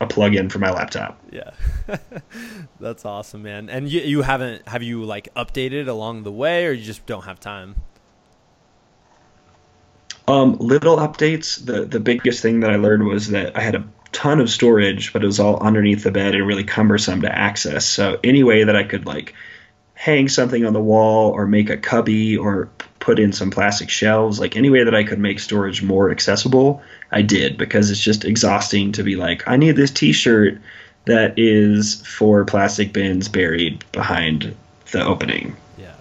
a 0.01 0.07
plug-in 0.07 0.51
for 0.51 0.59
my 0.59 0.71
laptop. 0.71 1.21
Yeah, 1.31 1.51
that's 2.81 3.05
awesome, 3.05 3.43
man. 3.43 3.71
And 3.71 3.89
you, 3.89 4.01
you 4.03 4.23
haven't 4.23 4.69
have 4.69 4.83
you 4.83 5.05
like 5.05 5.33
updated 5.35 5.89
along 5.89 6.25
the 6.25 6.33
way, 6.33 6.67
or 6.67 6.73
you 6.73 6.85
just 6.85 7.07
don't 7.07 7.25
have 7.25 7.41
time? 7.41 7.77
Um, 10.29 10.57
little 10.59 10.97
updates. 10.97 11.65
The 11.65 11.85
the 11.85 12.01
biggest 12.01 12.43
thing 12.43 12.61
that 12.61 12.71
I 12.71 12.77
learned 12.77 13.05
was 13.05 13.29
that 13.29 13.57
I 13.57 13.61
had 13.61 13.75
a 13.75 13.85
ton 14.13 14.41
of 14.41 14.51
storage, 14.51 15.13
but 15.13 15.23
it 15.23 15.27
was 15.27 15.41
all 15.41 15.59
underneath 15.59 16.05
the 16.05 16.11
bed 16.11 16.35
and 16.35 16.47
really 16.47 16.65
cumbersome 16.65 17.23
to 17.23 17.35
access. 17.35 17.87
So 17.87 18.21
any 18.23 18.45
way 18.45 18.65
that 18.65 18.77
I 18.77 18.85
could 18.85 19.07
like 19.07 19.35
hang 19.95 20.29
something 20.29 20.65
on 20.65 20.73
the 20.73 20.81
wall 20.81 21.31
or 21.31 21.47
make 21.47 21.71
a 21.71 21.77
cubby 21.77 22.37
or 22.37 22.69
put 22.99 23.19
in 23.19 23.33
some 23.33 23.51
plastic 23.51 23.91
shelves, 23.91 24.39
like 24.39 24.57
any 24.57 24.71
way 24.71 24.85
that 24.85 24.95
I 24.95 25.05
could 25.05 25.19
make 25.19 25.41
storage 25.41 25.83
more 25.83 26.11
accessible, 26.11 26.83
I 27.11 27.23
did 27.23 27.59
because 27.59 27.91
it's 27.91 28.01
just 28.01 28.25
exhausting 28.25 28.93
to 28.93 29.03
be 29.03 29.17
like, 29.17 29.47
I 29.49 29.57
need 29.57 29.77
this 29.77 29.91
t-shirt 29.91 30.61
that 31.05 31.35
is 31.37 32.07
for 32.07 32.45
plastic 32.45 32.93
bins 32.93 33.29
buried 33.29 33.85
behind 33.93 34.55
the 34.93 35.05
opening. 35.05 35.57
Yeah. 35.79 35.95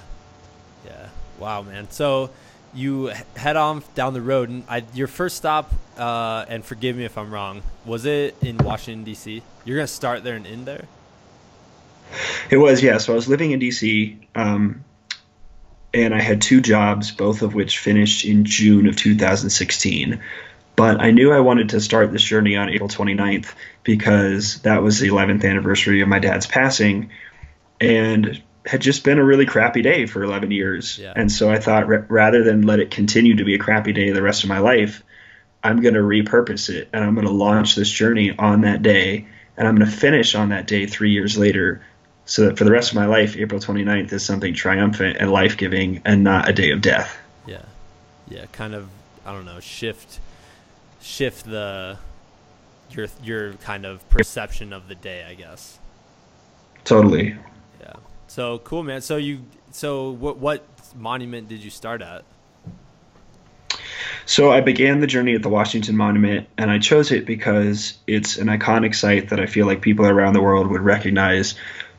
Yeah. 0.86 1.08
Wow, 1.40 1.64
man. 1.64 1.90
So 1.90 2.30
you 2.74 3.12
head 3.36 3.56
on 3.56 3.84
down 3.96 4.14
the 4.14 4.22
road, 4.22 4.50
and 4.50 4.64
I, 4.70 4.84
your 4.94 5.08
first 5.08 5.38
stop, 5.38 5.72
uh, 5.98 6.46
and 6.48 6.64
forgive 6.64 6.96
me 6.96 7.06
if 7.06 7.18
I'm 7.18 7.32
wrong, 7.32 7.64
was 7.86 8.06
it 8.06 8.36
in 8.42 8.58
Washington 8.58 9.04
D.C.? 9.04 9.44
You're 9.66 9.78
gonna 9.78 9.88
start 9.88 10.24
there 10.24 10.36
and 10.36 10.48
end 10.48 10.66
there. 10.66 10.86
It 12.50 12.58
was, 12.58 12.84
yeah. 12.84 12.98
So 12.98 13.14
I 13.14 13.16
was 13.16 13.28
living 13.28 13.52
in 13.52 13.60
D.C. 13.60 14.20
Um, 14.36 14.84
and 15.94 16.14
I 16.14 16.22
had 16.22 16.42
two 16.42 16.62
jobs, 16.62 17.12
both 17.12 17.42
of 17.42 17.54
which 17.54 17.80
finished 17.80 18.26
in 18.26 18.46
June 18.46 18.88
of 18.88 18.96
2016. 18.96 20.22
But 20.76 21.02
I 21.02 21.12
knew 21.12 21.32
I 21.32 21.40
wanted 21.40 21.70
to 21.70 21.82
start 21.82 22.12
this 22.12 22.24
journey 22.24 22.56
on 22.56 22.70
April 22.70 22.90
29th 22.90 23.54
because 23.84 24.62
that 24.62 24.82
was 24.82 25.00
the 25.00 25.10
11th 25.10 25.44
anniversary 25.44 26.02
of 26.02 26.08
my 26.08 26.20
dad's 26.20 26.48
passing. 26.48 27.12
And 27.80 28.42
had 28.66 28.82
just 28.82 29.04
been 29.04 29.18
a 29.18 29.24
really 29.24 29.46
crappy 29.46 29.82
day 29.82 30.06
for 30.06 30.24
11 30.24 30.52
years. 30.52 30.98
Yeah. 30.98 31.14
And 31.16 31.32
so 31.32 31.50
I 31.50 31.60
thought 31.60 31.84
r- 31.84 32.06
rather 32.10 32.44
than 32.44 32.62
let 32.64 32.80
it 32.80 32.92
continue 32.92 33.36
to 33.38 33.44
be 33.44 33.56
a 33.56 33.60
crappy 33.60 33.94
day 33.94 34.12
the 34.12 34.22
rest 34.22 34.44
of 34.44 34.50
my 34.50 34.60
life, 34.60 35.04
I'm 35.64 35.82
going 35.82 35.96
to 35.96 36.02
repurpose 36.02 36.70
it 36.70 36.90
and 36.94 37.04
I'm 37.04 37.16
going 37.16 37.28
to 37.28 37.34
launch 37.34 37.76
this 37.76 37.90
journey 37.90 38.36
on 38.38 38.62
that 38.62 38.82
day 38.82 39.28
and 39.58 39.68
I'm 39.68 39.76
going 39.76 39.90
to 39.90 39.96
finish 39.96 40.36
on 40.36 40.50
that 40.50 40.68
day 40.68 40.86
3 40.86 41.12
years 41.12 41.38
later 41.38 41.84
so 42.26 42.46
that 42.46 42.58
for 42.58 42.64
the 42.64 42.72
rest 42.72 42.92
of 42.92 42.96
my 42.96 43.06
life 43.06 43.36
April 43.36 43.60
29th 43.60 44.14
is 44.14 44.24
something 44.24 44.54
triumphant 44.54 45.18
and 45.20 45.32
life-giving 45.32 46.02
and 46.06 46.24
not 46.24 46.50
a 46.50 46.54
day 46.54 46.72
of 46.72 46.82
death. 46.82 47.18
Yeah. 47.48 47.64
Yeah, 48.30 48.46
kind 48.52 48.74
of 48.74 48.90
I 49.26 49.34
don't 49.34 49.46
know, 49.46 49.60
shift 49.60 50.20
shift 51.02 51.46
the 51.46 51.98
your 52.92 53.08
your 53.24 53.54
kind 53.54 53.86
of 53.86 54.08
perception 54.10 54.74
of 54.74 54.88
the 54.88 54.96
day, 54.96 55.26
I 55.28 55.34
guess. 55.34 55.80
Totally. 56.84 57.36
So 58.32 58.60
cool, 58.60 58.82
man. 58.82 59.02
So 59.02 59.18
you, 59.18 59.44
so 59.72 60.12
what, 60.12 60.38
what 60.38 60.64
monument 60.96 61.50
did 61.50 61.62
you 61.62 61.70
start 61.70 62.02
at? 62.02 62.24
So 64.26 64.54
I 64.54 64.62
began 64.62 65.02
the 65.02 65.08
journey 65.08 65.36
at 65.36 65.44
the 65.44 65.50
Washington 65.50 65.98
Monument, 65.98 66.48
and 66.58 66.72
I 66.72 66.80
chose 66.80 67.12
it 67.12 67.26
because 67.26 67.98
it's 68.08 68.38
an 68.38 68.48
iconic 68.48 68.96
site 68.96 69.32
that 69.32 69.42
I 69.42 69.48
feel 69.48 69.68
like 69.68 69.82
people 69.82 70.06
around 70.06 70.32
the 70.32 70.42
world 70.42 70.68
would 70.68 70.80
recognize, 70.80 71.56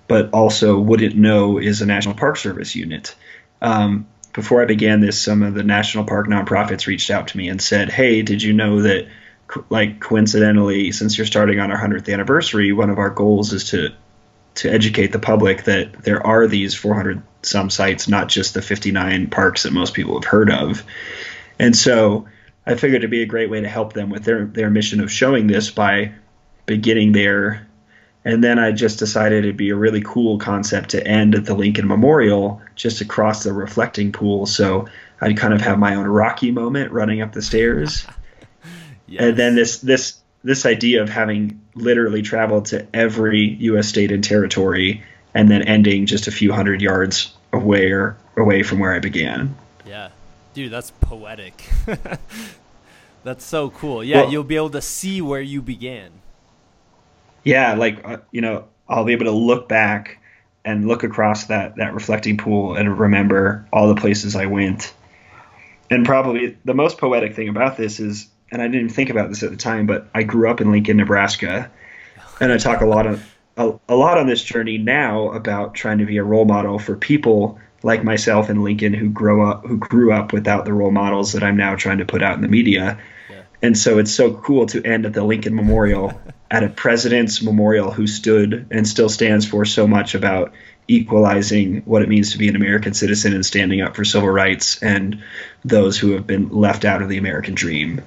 but 0.09 0.31
also 0.33 0.81
wouldn't 0.81 1.17
know 1.17 1.59
is 1.59 1.83
a 1.83 1.87
National 1.87 2.15
Park 2.15 2.39
Service 2.39 2.75
unit. 2.75 3.15
Um, 3.61 4.07
before 4.33 4.63
I 4.63 4.65
began 4.65 5.01
this, 5.01 5.21
some 5.21 5.43
of 5.43 5.53
the 5.53 5.63
national 5.63 6.05
park 6.05 6.29
nonprofits 6.29 6.87
reached 6.87 7.11
out 7.11 7.29
to 7.29 7.37
me 7.37 7.51
and 7.51 7.61
said, 7.61 7.91
"Hey, 7.91 8.23
did 8.23 8.43
you 8.43 8.55
know 8.55 8.81
that?" 8.81 9.07
Like 9.69 10.01
coincidentally, 10.01 10.93
since 10.93 11.19
you're 11.19 11.27
starting 11.27 11.61
on 11.61 11.71
our 11.71 11.77
100th 11.77 12.11
anniversary, 12.11 12.73
one 12.73 12.89
of 12.89 12.97
our 12.97 13.11
goals 13.11 13.53
is 13.53 13.69
to 13.69 13.93
to 14.55 14.71
educate 14.71 15.13
the 15.13 15.19
public 15.19 15.65
that 15.65 16.03
there 16.03 16.25
are 16.27 16.47
these 16.47 16.75
400 16.75 17.23
some 17.43 17.71
sites, 17.71 18.09
not 18.09 18.29
just 18.29 18.55
the 18.55 18.63
59 18.63 19.29
parks 19.29 19.65
that 19.65 19.73
most 19.73 19.95
people 19.95 20.15
have 20.15 20.25
heard 20.25 20.51
of. 20.51 20.85
And 21.59 21.77
so 21.77 22.27
I 22.67 22.75
figured 22.75 23.01
it'd 23.01 23.11
be 23.11 23.23
a 23.23 23.27
great 23.27 23.51
way 23.51 23.61
to 23.61 23.69
help 23.69 23.93
them 23.93 24.11
with 24.11 24.25
their, 24.25 24.45
their 24.45 24.71
mission 24.71 25.01
of 25.01 25.11
showing 25.11 25.47
this 25.47 25.71
by 25.71 26.13
beginning 26.67 27.13
there. 27.13 27.67
And 28.25 28.43
then 28.43 28.59
I 28.59 28.71
just 28.71 29.01
decided 29.01 29.45
it'd 29.45 29.57
be 29.57 29.71
a 29.71 29.77
really 29.77 30.01
cool 30.01 30.39
concept 30.39 30.91
to 30.91 31.05
end 31.05 31.35
at 31.35 31.45
the 31.45 31.55
Lincoln 31.55 31.89
Memorial 31.89 32.63
just 32.77 33.01
across 33.01 33.43
the 33.43 33.53
reflecting 33.53 34.13
pool. 34.13 34.47
So 34.47 34.87
I'd 35.21 35.37
kind 35.37 35.53
of 35.53 35.61
have 35.61 35.79
my 35.79 35.97
own 35.97 36.07
Rocky 36.07 36.53
moment 36.53 36.93
running 36.93 37.21
up 37.21 37.33
the 37.33 37.43
stairs. 37.43 38.07
yes. 39.07 39.23
And 39.23 39.37
then 39.37 39.57
this 39.57 39.79
this 39.79 40.22
this 40.45 40.67
idea 40.67 41.03
of 41.03 41.09
having 41.09 41.61
literally 41.75 42.23
traveled 42.23 42.67
to 42.67 42.87
every 42.95 43.41
U.S. 43.61 43.89
state 43.89 44.11
and 44.13 44.23
territory 44.23 45.03
and 45.35 45.51
then 45.51 45.63
ending 45.63 46.07
just 46.07 46.27
a 46.27 46.33
few 46.33 46.53
hundred 46.53 46.83
yards 46.83 47.33
away 47.53 47.91
or 47.91 48.17
away 48.37 48.63
from 48.63 48.79
where 48.79 48.93
I 48.93 48.99
began. 48.99 49.55
Yeah, 49.87 50.11
dude, 50.55 50.73
that's 50.73 50.91
poetic. 50.91 51.69
that's 53.25 53.45
so 53.45 53.71
cool. 53.71 54.03
Yeah, 54.03 54.23
well, 54.23 54.33
you'll 54.33 54.45
be 54.45 54.57
able 54.57 54.71
to 54.71 54.83
see 54.83 55.23
where 55.23 55.41
you 55.41 55.63
began. 55.63 56.11
Yeah, 57.45 57.75
like 57.75 58.07
uh, 58.07 58.19
you 58.31 58.41
know, 58.41 58.67
I'll 58.89 59.05
be 59.05 59.13
able 59.13 59.27
to 59.27 59.33
look 59.33 59.69
back 59.69 60.19
and 60.65 60.87
look 60.87 61.03
across 61.03 61.47
that 61.47 61.77
that 61.77 61.95
reflecting 61.95 62.37
pool 62.37 62.77
and 62.77 62.99
remember 62.99 63.67
all 63.73 63.93
the 63.93 64.01
places 64.01 64.37
I 64.37 64.47
went. 64.47 64.93
and 65.91 66.07
probably 66.07 66.57
the 66.65 66.75
most 66.75 66.99
poetic 66.99 67.35
thing 67.35 67.49
about 67.49 67.77
this 67.77 68.01
is, 68.01 68.29
and 68.53 68.61
I 68.61 68.69
didn't 68.69 68.91
think 68.91 69.09
about 69.09 69.31
this 69.31 69.43
at 69.43 69.51
the 69.51 69.57
time, 69.57 69.87
but 69.87 70.09
I 70.15 70.23
grew 70.23 70.49
up 70.49 70.61
in 70.61 70.71
Lincoln, 70.71 70.99
Nebraska, 70.99 71.71
and 72.39 72.53
I 72.53 72.59
talk 72.59 72.83
a 72.83 72.87
lot 72.87 73.07
of 73.07 73.29
a, 73.57 73.73
a 73.89 73.97
lot 73.97 74.19
on 74.19 74.27
this 74.27 74.45
journey 74.45 74.79
now 74.79 75.31
about 75.33 75.75
trying 75.75 75.99
to 75.99 76.07
be 76.07 76.19
a 76.19 76.25
role 76.25 76.45
model 76.45 76.79
for 76.79 76.97
people 76.97 77.59
like 77.83 78.05
myself 78.05 78.49
in 78.49 78.63
Lincoln 78.63 78.93
who 78.93 79.09
grow 79.09 79.51
up 79.51 79.67
who 79.67 79.79
grew 79.79 80.13
up 80.13 80.33
without 80.33 80.67
the 80.67 80.73
role 80.73 80.91
models 80.91 81.33
that 81.33 81.43
I'm 81.43 81.57
now 81.57 81.75
trying 81.77 81.99
to 81.99 82.05
put 82.05 82.23
out 82.23 82.37
in 82.37 82.43
the 82.43 82.49
media. 82.49 82.99
Yeah. 83.31 83.43
And 83.63 83.77
so 83.77 83.99
it's 83.99 84.15
so 84.15 84.35
cool 84.35 84.67
to 84.67 84.83
end 84.85 85.07
at 85.07 85.15
the 85.15 85.25
Lincoln 85.25 85.55
Memorial 85.55 86.21
at 86.51 86.63
a 86.63 86.69
president's 86.69 87.43
memorial 87.43 87.91
who 87.91 88.07
stood 88.07 88.67
and 88.71 88.87
still 88.87 89.09
stands 89.09 89.47
for 89.47 89.65
so 89.65 89.87
much 89.87 90.15
about 90.15 90.53
equalizing 90.89 91.81
what 91.87 92.03
it 92.03 92.09
means 92.09 92.33
to 92.33 92.39
be 92.39 92.49
an 92.49 92.57
American 92.57 92.93
citizen 92.93 93.33
and 93.33 93.47
standing 93.47 93.81
up 93.81 93.97
for 93.97 94.05
civil 94.05 94.29
rights 94.29 94.83
and 94.83 95.23
those 95.65 95.99
who 95.99 96.13
have 96.13 96.27
been 96.27 96.51
left 96.51 96.85
out 96.85 97.01
of 97.01 97.09
the 97.09 97.17
American 97.17 97.55
dream. 97.55 98.03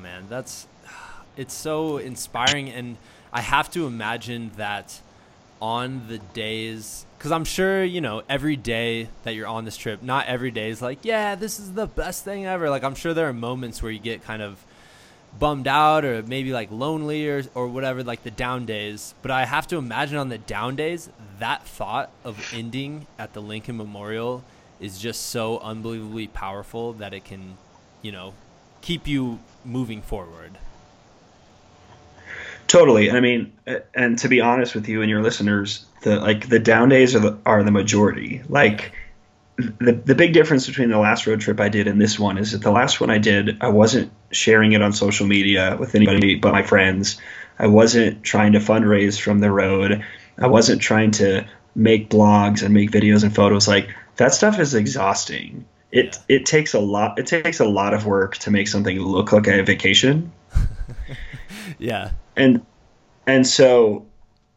Man, 0.00 0.26
that's 0.28 0.66
it's 1.36 1.54
so 1.54 1.98
inspiring 1.98 2.70
and 2.70 2.96
I 3.32 3.40
have 3.40 3.70
to 3.72 3.86
imagine 3.86 4.52
that 4.56 5.00
on 5.60 6.06
the 6.08 6.18
days 6.18 7.04
because 7.18 7.32
I'm 7.32 7.44
sure 7.44 7.82
you 7.82 8.00
know 8.00 8.22
every 8.28 8.56
day 8.56 9.08
that 9.24 9.34
you're 9.34 9.46
on 9.46 9.64
this 9.64 9.76
trip, 9.76 10.02
not 10.02 10.26
every 10.26 10.50
day 10.50 10.70
is 10.70 10.80
like, 10.80 11.00
yeah, 11.02 11.34
this 11.34 11.58
is 11.58 11.72
the 11.72 11.86
best 11.86 12.24
thing 12.24 12.46
ever. 12.46 12.70
Like 12.70 12.84
I'm 12.84 12.94
sure 12.94 13.12
there 13.12 13.28
are 13.28 13.32
moments 13.32 13.82
where 13.82 13.92
you 13.92 13.98
get 13.98 14.22
kind 14.22 14.42
of 14.42 14.64
bummed 15.38 15.68
out 15.68 16.04
or 16.04 16.22
maybe 16.22 16.52
like 16.52 16.70
lonely 16.70 17.28
or 17.28 17.42
or 17.54 17.68
whatever, 17.68 18.02
like 18.02 18.22
the 18.22 18.30
down 18.30 18.66
days. 18.66 19.14
But 19.22 19.30
I 19.30 19.44
have 19.44 19.66
to 19.68 19.76
imagine 19.76 20.16
on 20.16 20.28
the 20.28 20.38
down 20.38 20.76
days, 20.76 21.10
that 21.38 21.64
thought 21.66 22.10
of 22.24 22.52
ending 22.54 23.06
at 23.18 23.34
the 23.34 23.42
Lincoln 23.42 23.76
Memorial 23.76 24.44
is 24.80 24.98
just 24.98 25.26
so 25.26 25.58
unbelievably 25.58 26.28
powerful 26.28 26.92
that 26.94 27.12
it 27.12 27.24
can, 27.24 27.58
you 28.00 28.12
know, 28.12 28.34
keep 28.80 29.06
you 29.06 29.40
moving 29.64 30.02
forward. 30.02 30.58
Totally. 32.68 33.10
I 33.10 33.20
mean, 33.20 33.52
and 33.94 34.18
to 34.18 34.28
be 34.28 34.42
honest 34.42 34.74
with 34.74 34.88
you 34.88 35.00
and 35.00 35.08
your 35.10 35.22
listeners, 35.22 35.86
the 36.02 36.20
like 36.20 36.48
the 36.48 36.58
down 36.58 36.90
days 36.90 37.14
are 37.14 37.20
the 37.20 37.38
are 37.46 37.62
the 37.62 37.70
majority. 37.70 38.42
Like 38.48 38.92
the 39.56 39.92
the 39.92 40.14
big 40.14 40.34
difference 40.34 40.66
between 40.66 40.90
the 40.90 40.98
last 40.98 41.26
road 41.26 41.40
trip 41.40 41.60
I 41.60 41.70
did 41.70 41.88
and 41.88 42.00
this 42.00 42.18
one 42.18 42.36
is 42.36 42.52
that 42.52 42.60
the 42.60 42.70
last 42.70 43.00
one 43.00 43.10
I 43.10 43.18
did, 43.18 43.56
I 43.62 43.68
wasn't 43.68 44.12
sharing 44.30 44.72
it 44.72 44.82
on 44.82 44.92
social 44.92 45.26
media 45.26 45.76
with 45.80 45.94
anybody 45.94 46.36
but 46.36 46.52
my 46.52 46.62
friends. 46.62 47.18
I 47.58 47.66
wasn't 47.66 48.22
trying 48.22 48.52
to 48.52 48.60
fundraise 48.60 49.18
from 49.18 49.40
the 49.40 49.50
road. 49.50 50.04
I 50.38 50.46
wasn't 50.46 50.80
trying 50.80 51.10
to 51.12 51.48
make 51.74 52.10
blogs 52.10 52.62
and 52.62 52.74
make 52.74 52.90
videos 52.90 53.24
and 53.24 53.34
photos. 53.34 53.66
Like 53.66 53.88
that 54.16 54.34
stuff 54.34 54.60
is 54.60 54.74
exhausting. 54.74 55.64
It 55.90 56.18
yeah. 56.28 56.36
it 56.36 56.46
takes 56.46 56.74
a 56.74 56.80
lot. 56.80 57.18
It 57.18 57.26
takes 57.26 57.60
a 57.60 57.66
lot 57.66 57.94
of 57.94 58.06
work 58.06 58.36
to 58.38 58.50
make 58.50 58.68
something 58.68 58.98
look 59.00 59.32
like 59.32 59.46
a 59.46 59.62
vacation. 59.62 60.32
yeah 61.78 62.10
and 62.36 62.64
and 63.26 63.46
so 63.46 64.06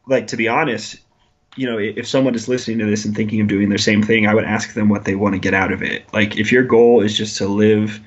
like 0.07 0.27
to 0.27 0.37
be 0.37 0.47
honest 0.47 0.97
you 1.55 1.69
know 1.69 1.77
if 1.77 2.07
someone 2.07 2.35
is 2.35 2.47
listening 2.47 2.79
to 2.79 2.85
this 2.85 3.05
and 3.05 3.15
thinking 3.15 3.41
of 3.41 3.47
doing 3.47 3.69
the 3.69 3.77
same 3.77 4.01
thing 4.01 4.27
i 4.27 4.33
would 4.33 4.45
ask 4.45 4.73
them 4.73 4.89
what 4.89 5.05
they 5.05 5.15
want 5.15 5.33
to 5.33 5.39
get 5.39 5.53
out 5.53 5.71
of 5.71 5.81
it 5.81 6.05
like 6.13 6.37
if 6.37 6.51
your 6.51 6.63
goal 6.63 7.01
is 7.01 7.17
just 7.17 7.37
to 7.37 7.47
live 7.47 7.99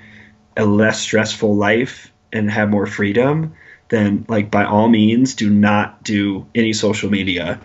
a 0.57 0.64
less 0.64 1.01
stressful 1.01 1.55
life 1.55 2.11
and 2.33 2.51
have 2.51 2.70
more 2.70 2.87
freedom 2.87 3.55
then 3.91 4.25
like 4.29 4.51
by 4.51 4.64
all 4.64 4.89
means 4.89 5.35
do 5.35 5.51
not 5.51 6.03
do 6.03 6.47
any 6.55 6.72
social 6.72 7.11
media 7.11 7.61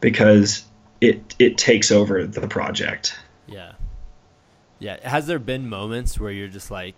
because 0.00 0.64
it 1.00 1.34
it 1.38 1.58
takes 1.58 1.90
over 1.90 2.26
the 2.26 2.46
project 2.46 3.18
yeah 4.78 5.08
has 5.08 5.26
there 5.26 5.38
been 5.38 5.68
moments 5.68 6.18
where 6.18 6.32
you're 6.32 6.48
just 6.48 6.70
like 6.70 6.96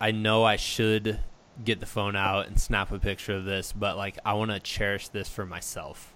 i 0.00 0.10
know 0.10 0.44
i 0.44 0.56
should 0.56 1.18
get 1.62 1.80
the 1.80 1.86
phone 1.86 2.16
out 2.16 2.48
and 2.48 2.60
snap 2.60 2.90
a 2.90 2.98
picture 2.98 3.34
of 3.34 3.44
this, 3.44 3.72
but 3.72 3.96
like 3.96 4.18
I 4.24 4.34
want 4.34 4.50
to 4.50 4.60
cherish 4.60 5.08
this 5.08 5.28
for 5.28 5.46
myself? 5.46 6.12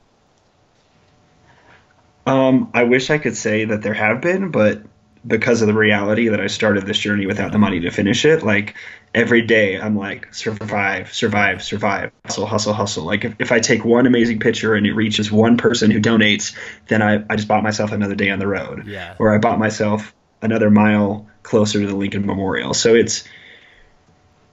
Um, 2.26 2.70
I 2.74 2.84
wish 2.84 3.10
I 3.10 3.18
could 3.18 3.36
say 3.36 3.64
that 3.66 3.82
there 3.82 3.94
have 3.94 4.20
been, 4.20 4.50
but 4.50 4.82
because 5.26 5.62
of 5.62 5.68
the 5.68 5.74
reality 5.74 6.28
that 6.28 6.40
I 6.40 6.46
started 6.46 6.86
this 6.86 6.98
journey 6.98 7.26
without 7.26 7.52
the 7.52 7.58
money 7.58 7.80
to 7.80 7.90
finish 7.90 8.24
it, 8.24 8.42
like 8.42 8.74
every 9.14 9.42
day 9.42 9.80
I'm 9.80 9.96
like 9.96 10.32
survive, 10.34 11.12
survive, 11.12 11.62
survive, 11.62 12.12
hustle, 12.24 12.46
hustle, 12.46 12.72
hustle. 12.72 13.04
Like 13.04 13.24
if, 13.24 13.34
if 13.38 13.52
I 13.52 13.60
take 13.60 13.84
one 13.84 14.06
amazing 14.06 14.40
picture 14.40 14.74
and 14.74 14.86
it 14.86 14.92
reaches 14.92 15.32
one 15.32 15.56
person 15.56 15.90
who 15.90 16.00
donates, 16.00 16.54
then 16.88 17.02
I, 17.02 17.24
I 17.30 17.36
just 17.36 17.48
bought 17.48 17.62
myself 17.62 17.92
another 17.92 18.14
day 18.14 18.30
on 18.30 18.38
the 18.38 18.46
road. 18.46 18.86
Yeah. 18.86 19.14
Or 19.18 19.34
I 19.34 19.38
bought 19.38 19.58
myself 19.58 20.14
another 20.42 20.70
mile 20.70 21.26
closer 21.42 21.80
to 21.80 21.86
the 21.86 21.96
Lincoln 21.96 22.26
Memorial. 22.26 22.74
So 22.74 22.94
it's 22.94 23.24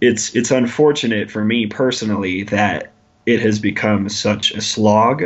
it's 0.02 0.36
it's 0.36 0.52
unfortunate 0.52 1.32
for 1.32 1.44
me 1.44 1.68
personally 1.68 2.44
that 2.44 2.92
it 3.26 3.40
has 3.42 3.60
become 3.60 4.10
such 4.10 4.52
a 4.52 4.62
slog, 4.62 5.24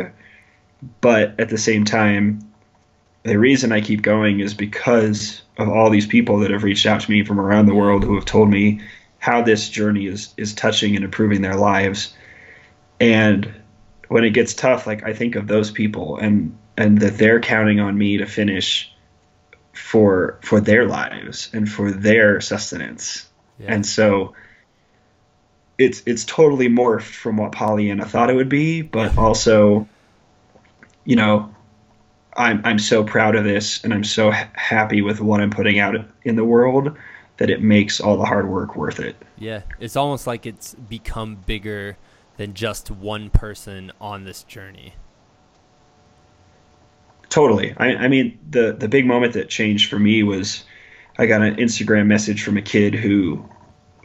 but 1.00 1.38
at 1.38 1.48
the 1.50 1.58
same 1.58 1.84
time, 1.84 2.40
the 3.22 3.38
reason 3.38 3.72
I 3.72 3.80
keep 3.80 4.02
going 4.02 4.40
is 4.40 4.54
because 4.54 5.42
of 5.58 5.68
all 5.68 5.90
these 5.90 6.06
people 6.06 6.38
that 6.38 6.50
have 6.50 6.62
reached 6.62 6.86
out 6.86 7.02
to 7.02 7.10
me 7.10 7.24
from 7.24 7.38
around 7.38 7.66
the 7.66 7.74
world 7.74 8.02
who 8.02 8.14
have 8.14 8.24
told 8.24 8.48
me 8.48 8.80
how 9.18 9.42
this 9.42 9.68
journey 9.68 10.06
is 10.06 10.32
is 10.36 10.54
touching 10.54 10.96
and 10.96 11.04
improving 11.04 11.42
their 11.42 11.56
lives. 11.56 12.14
And 12.98 13.52
when 14.08 14.24
it 14.24 14.30
gets 14.30 14.54
tough, 14.54 14.86
like 14.86 15.04
I 15.04 15.12
think 15.12 15.36
of 15.36 15.46
those 15.46 15.70
people 15.70 16.16
and 16.16 16.56
and 16.76 17.00
that 17.00 17.18
they're 17.18 17.40
counting 17.40 17.80
on 17.80 17.98
me 17.98 18.16
to 18.16 18.26
finish 18.26 18.89
for 19.80 20.38
for 20.42 20.60
their 20.60 20.86
lives 20.86 21.50
and 21.52 21.70
for 21.70 21.90
their 21.90 22.40
sustenance. 22.40 23.28
Yeah. 23.58 23.74
And 23.74 23.86
so 23.86 24.34
it's 25.78 26.02
it's 26.06 26.24
totally 26.24 26.68
morphed 26.68 27.14
from 27.14 27.36
what 27.36 27.52
Pollyanna 27.52 28.04
thought 28.04 28.30
it 28.30 28.34
would 28.34 28.48
be, 28.48 28.82
but 28.82 29.16
also, 29.16 29.88
you 31.04 31.16
know, 31.16 31.54
I'm 32.36 32.60
I'm 32.64 32.78
so 32.78 33.02
proud 33.02 33.34
of 33.34 33.44
this, 33.44 33.82
and 33.82 33.92
I'm 33.92 34.04
so 34.04 34.30
ha- 34.30 34.50
happy 34.54 35.02
with 35.02 35.20
what 35.20 35.40
I'm 35.40 35.50
putting 35.50 35.78
out 35.78 35.96
in 36.24 36.36
the 36.36 36.44
world 36.44 36.96
that 37.38 37.48
it 37.48 37.62
makes 37.62 38.00
all 38.00 38.18
the 38.18 38.26
hard 38.26 38.48
work 38.48 38.76
worth 38.76 39.00
it. 39.00 39.16
Yeah, 39.38 39.62
it's 39.80 39.96
almost 39.96 40.26
like 40.26 40.44
it's 40.44 40.74
become 40.74 41.36
bigger 41.46 41.96
than 42.36 42.52
just 42.54 42.90
one 42.90 43.30
person 43.30 43.90
on 44.00 44.24
this 44.24 44.42
journey. 44.42 44.94
Totally. 47.30 47.74
I, 47.76 47.94
I 47.94 48.08
mean, 48.08 48.38
the 48.50 48.72
the 48.72 48.88
big 48.88 49.06
moment 49.06 49.32
that 49.34 49.48
changed 49.48 49.88
for 49.88 49.98
me 49.98 50.22
was 50.22 50.64
I 51.16 51.26
got 51.26 51.42
an 51.42 51.56
Instagram 51.56 52.06
message 52.06 52.42
from 52.42 52.56
a 52.56 52.62
kid 52.62 52.94
who 52.94 53.48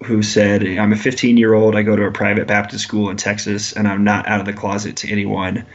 who 0.04 0.22
said, 0.22 0.64
I'm 0.64 0.94
a 0.94 0.98
15 0.98 1.38
year 1.38 1.54
old, 1.54 1.76
I 1.76 1.82
go 1.82 1.96
to 1.96 2.04
a 2.04 2.12
private 2.12 2.48
Baptist 2.48 2.84
school 2.84 3.10
in 3.10 3.18
Texas, 3.18 3.74
and 3.74 3.88
I'm 3.88 4.04
not 4.04 4.28
out 4.28 4.40
of 4.40 4.46
the 4.46 4.54
closet 4.54 4.98
to 4.98 5.12
anyone. 5.12 5.66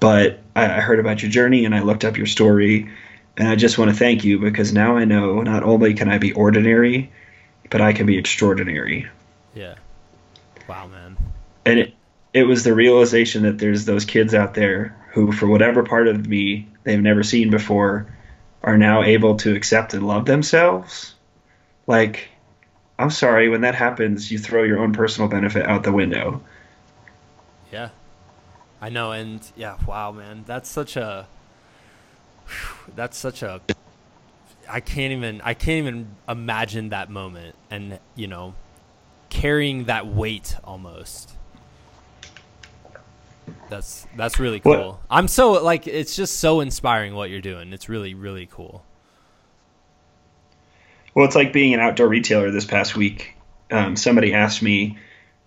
But 0.00 0.40
I, 0.54 0.64
I 0.64 0.80
heard 0.80 1.00
about 1.00 1.22
your 1.22 1.30
journey 1.30 1.64
and 1.64 1.74
I 1.74 1.80
looked 1.80 2.04
up 2.04 2.16
your 2.16 2.26
story, 2.26 2.90
and 3.36 3.48
I 3.48 3.56
just 3.56 3.78
want 3.78 3.90
to 3.90 3.96
thank 3.96 4.22
you 4.22 4.38
because 4.38 4.72
now 4.72 4.96
I 4.96 5.04
know 5.04 5.42
not 5.42 5.64
only 5.64 5.94
can 5.94 6.08
I 6.08 6.18
be 6.18 6.32
ordinary, 6.32 7.10
but 7.70 7.80
I 7.80 7.92
can 7.92 8.06
be 8.06 8.18
extraordinary. 8.18 9.08
Yeah. 9.54 9.74
Wow, 10.68 10.86
man. 10.86 11.16
And 11.64 11.78
it, 11.80 11.94
it 12.34 12.44
was 12.44 12.62
the 12.62 12.74
realization 12.74 13.42
that 13.42 13.58
there's 13.58 13.84
those 13.84 14.04
kids 14.04 14.34
out 14.34 14.54
there 14.54 14.94
who, 15.12 15.32
for 15.32 15.46
whatever 15.46 15.82
part 15.82 16.06
of 16.06 16.28
me 16.28 16.67
they've 16.84 17.00
never 17.00 17.22
seen 17.22 17.50
before, 17.50 18.06
are 18.62 18.78
now 18.78 19.02
able 19.02 19.36
to 19.38 19.54
accept 19.54 19.94
and 19.94 20.06
love 20.06 20.26
themselves. 20.26 21.14
Like, 21.86 22.28
I'm 22.98 23.10
sorry, 23.10 23.48
when 23.48 23.60
that 23.62 23.74
happens, 23.74 24.30
you 24.30 24.38
throw 24.38 24.62
your 24.64 24.80
own 24.80 24.92
personal 24.92 25.28
benefit 25.28 25.64
out 25.64 25.84
the 25.84 25.92
window. 25.92 26.42
Yeah. 27.72 27.90
I 28.80 28.88
know 28.88 29.12
and 29.12 29.40
yeah, 29.56 29.76
wow, 29.86 30.12
man. 30.12 30.44
That's 30.46 30.68
such 30.68 30.96
a 30.96 31.26
that's 32.94 33.16
such 33.16 33.42
a 33.42 33.60
I 34.68 34.80
can't 34.80 35.12
even 35.12 35.40
I 35.42 35.54
can't 35.54 35.86
even 35.86 36.16
imagine 36.28 36.90
that 36.90 37.10
moment 37.10 37.56
and, 37.70 37.98
you 38.14 38.26
know, 38.26 38.54
carrying 39.30 39.84
that 39.84 40.06
weight 40.06 40.56
almost. 40.64 41.34
That's 43.68 44.06
that's 44.16 44.38
really 44.38 44.60
cool. 44.60 44.72
What? 44.72 45.00
I'm 45.10 45.28
so 45.28 45.52
like 45.52 45.86
it's 45.86 46.16
just 46.16 46.40
so 46.40 46.60
inspiring 46.60 47.14
what 47.14 47.30
you're 47.30 47.40
doing. 47.40 47.72
It's 47.72 47.88
really 47.88 48.14
really 48.14 48.46
cool. 48.46 48.84
Well, 51.14 51.26
it's 51.26 51.34
like 51.34 51.52
being 51.52 51.74
an 51.74 51.80
outdoor 51.80 52.08
retailer 52.08 52.50
this 52.50 52.64
past 52.64 52.96
week. 52.96 53.34
Um, 53.70 53.96
somebody 53.96 54.34
asked 54.34 54.62
me, 54.62 54.98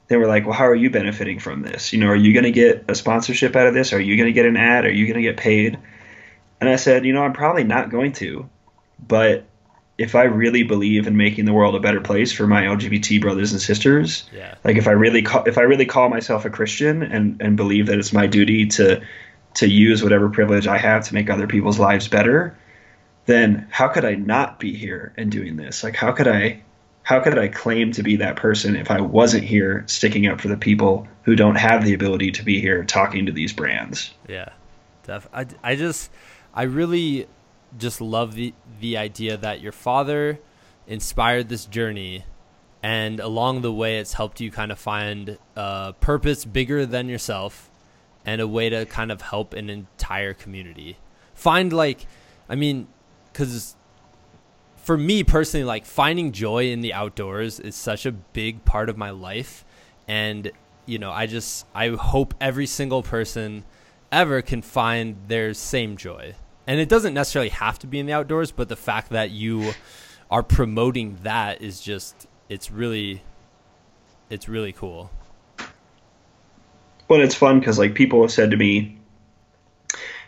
they 0.08 0.18
were 0.18 0.28
like, 0.28 0.46
"Well, 0.46 0.54
how 0.54 0.66
are 0.66 0.76
you 0.76 0.90
benefiting 0.90 1.40
from 1.40 1.62
this? 1.62 1.94
You 1.94 2.00
know, 2.00 2.08
are 2.08 2.16
you 2.16 2.34
going 2.34 2.44
to 2.44 2.52
get 2.52 2.86
a 2.90 2.96
sponsorship 2.96 3.56
out 3.56 3.68
of 3.68 3.74
this? 3.74 3.94
Are 3.94 4.00
you 4.00 4.18
going 4.18 4.28
to 4.28 4.34
get 4.34 4.46
an 4.46 4.58
ad? 4.58 4.86
Are 4.86 4.92
you 4.92 5.06
going 5.06 5.16
to 5.16 5.22
get 5.22 5.38
paid?" 5.38 5.80
And 6.60 6.70
I 6.70 6.76
said, 6.76 7.06
"You 7.06 7.14
know, 7.14 7.24
I'm 7.24 7.34
probably 7.34 7.64
not 7.64 7.90
going 7.90 8.12
to, 8.14 8.50
but 9.08 9.46
if 10.02 10.16
I 10.16 10.24
really 10.24 10.64
believe 10.64 11.06
in 11.06 11.16
making 11.16 11.46
the 11.46 11.54
world 11.54 11.76
a 11.76 11.80
better 11.80 12.02
place 12.02 12.32
for 12.32 12.48
my 12.48 12.64
LGBT 12.64 13.22
brothers 13.22 13.52
and 13.52 13.62
sisters, 13.62 14.24
yeah. 14.34 14.56
like 14.64 14.78
if 14.78 14.88
I 14.88 14.92
really 14.92 15.22
call, 15.22 15.44
if 15.46 15.58
I 15.58 15.62
really 15.62 15.86
call 15.86 16.10
myself 16.10 16.44
a 16.44 16.50
Christian 16.50 17.04
and 17.04 17.40
and 17.42 17.56
believe 17.56 17.86
that 17.88 18.00
it's 18.00 18.12
my 18.12 18.28
duty 18.28 18.66
to 18.68 19.02
to 19.56 19.68
use 19.68 20.02
whatever 20.02 20.30
privilege 20.30 20.68
I 20.68 20.78
have 20.78 21.06
to 21.06 21.14
make 21.14 21.30
other 21.30 21.48
people's 21.48 21.78
lives 21.78 22.08
better, 22.08 22.58
then 23.26 23.68
how 23.70 23.88
could 23.88 24.06
I 24.06 24.16
not 24.16 24.60
be 24.60 24.74
here 24.74 25.14
and 25.18 25.32
doing 25.32 25.58
this? 25.58 25.84
Like, 25.84 25.96
how 25.96 26.12
could 26.12 26.28
I, 26.28 26.62
how 27.04 27.20
could 27.20 27.38
I 27.38 27.48
claim 27.48 27.92
to 27.94 28.04
be 28.04 28.16
that 28.18 28.36
person 28.36 28.76
if 28.76 28.90
I 28.90 29.02
wasn't 29.02 29.44
here 29.44 29.84
sticking 29.88 30.28
up 30.28 30.40
for 30.40 30.48
the 30.48 30.58
people 30.58 31.08
who 31.24 31.36
don't 31.36 31.56
have 31.56 31.84
the 31.84 31.94
ability 31.94 32.32
to 32.32 32.44
be 32.44 32.60
here 32.60 32.84
talking 32.84 33.26
to 33.26 33.32
these 33.32 33.54
brands? 33.54 34.14
Yeah, 34.28 34.50
def- 35.04 35.30
I, 35.34 35.46
I 35.64 35.76
just, 35.76 36.12
I 36.54 36.64
really 36.64 37.28
just 37.78 38.02
love 38.02 38.36
the 38.36 38.54
the 38.80 38.98
idea 38.98 39.38
that 39.38 39.62
your 39.62 39.72
father 39.72 40.40
inspired 40.88 41.50
this 41.50 41.66
journey 41.66 42.26
and 42.84 43.20
along 43.20 43.62
the 43.62 43.72
way 43.72 44.00
it's 44.00 44.14
helped 44.14 44.42
you 44.42 44.52
kind 44.52 44.72
of 44.72 44.80
find 44.80 45.38
a 45.56 45.94
purpose 46.00 46.46
bigger 46.46 46.86
than 46.86 47.08
yourself 47.08 47.70
and 48.26 48.42
a 48.42 48.48
way 48.48 48.70
to 48.70 48.86
kind 48.86 49.12
of 49.12 49.22
help 49.22 49.54
an 49.54 49.70
entire 49.70 50.34
community. 50.34 50.98
Find 51.34 51.72
like 51.72 52.06
i 52.50 52.56
mean 52.56 52.88
because 53.32 53.76
for 54.76 54.98
me 54.98 55.24
personally 55.24 55.64
like 55.64 55.86
finding 55.86 56.32
joy 56.32 56.66
in 56.72 56.82
the 56.82 56.94
outdoors 56.94 57.60
is 57.60 57.76
such 57.76 58.06
a 58.06 58.12
big 58.12 58.66
part 58.66 58.90
of 58.90 58.98
my 58.98 59.12
life. 59.12 59.64
And 60.08 60.52
you 60.86 60.98
know 61.00 61.12
i 61.12 61.26
just 61.28 61.66
i 61.76 61.90
hope 61.90 62.34
every 62.42 62.66
single 62.66 63.04
person 63.04 63.64
ever 64.12 64.42
can 64.42 64.62
find 64.62 65.16
their 65.28 65.54
same 65.54 65.96
joy 65.96 66.36
and 66.72 66.80
it 66.80 66.90
doesn't 66.90 67.14
necessarily 67.14 67.50
have 67.50 67.78
to 67.80 67.88
be 67.88 68.00
in 68.00 68.06
the 68.06 68.14
outdoors 68.14 68.52
but 68.52 68.70
the 68.70 68.76
fact 68.76 69.10
that 69.10 69.32
you 69.32 69.74
are 70.32 70.42
promoting 70.42 71.18
that 71.24 71.62
is 71.62 71.82
just 71.82 72.28
it's 72.50 72.72
really 72.72 73.22
it's 74.30 74.48
really 74.48 74.72
cool. 74.72 75.12
Well, 77.08 77.22
it's 77.22 77.36
fun 77.36 77.60
because 77.60 77.78
like 77.78 77.94
people 77.94 78.22
have 78.22 78.32
said 78.32 78.52
to 78.52 78.58
me, 78.58 78.98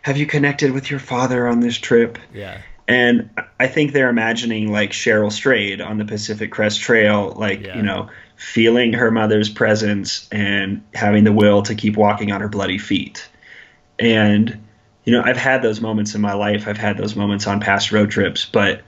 "Have 0.02 0.18
you 0.18 0.26
connected 0.26 0.72
with 0.72 0.91
your 0.91 1.00
father 1.00 1.48
on 1.48 1.62
this 1.62 1.78
trip?" 1.78 2.20
Yeah. 2.34 2.62
And 2.86 3.30
I 3.62 3.68
think 3.68 3.94
they're 3.94 4.10
imagining 4.10 4.72
like 4.72 4.91
Cheryl 4.91 5.32
Strayed 5.32 5.80
on 5.80 5.98
the 5.98 6.06
Pacific 6.06 6.52
Crest 6.52 6.82
Trail, 6.82 7.34
like 7.38 7.62
yeah. 7.62 7.78
you 7.78 7.82
know, 7.82 8.10
feeling 8.36 8.91
her 8.94 9.10
mother's 9.10 9.50
presence 9.50 10.28
and 10.32 10.84
having 10.94 11.24
the 11.24 11.32
will 11.32 11.64
to 11.64 11.76
keep 11.76 11.96
walking 11.96 12.34
on 12.34 12.41
her 12.41 12.50
bloody 12.50 12.78
feet. 12.78 13.30
And 14.00 14.62
you 15.04 15.14
know, 15.14 15.22
I've 15.24 15.38
had 15.38 15.62
those 15.62 15.82
moments 15.82 16.16
in 16.16 16.22
my 16.22 16.34
life. 16.34 16.68
I've 16.68 16.78
had 16.78 16.97
those 16.97 17.16
moments 17.16 17.47
on 17.47 17.60
past 17.60 17.91
road 17.91 18.10
trips, 18.10 18.45
but 18.45 18.82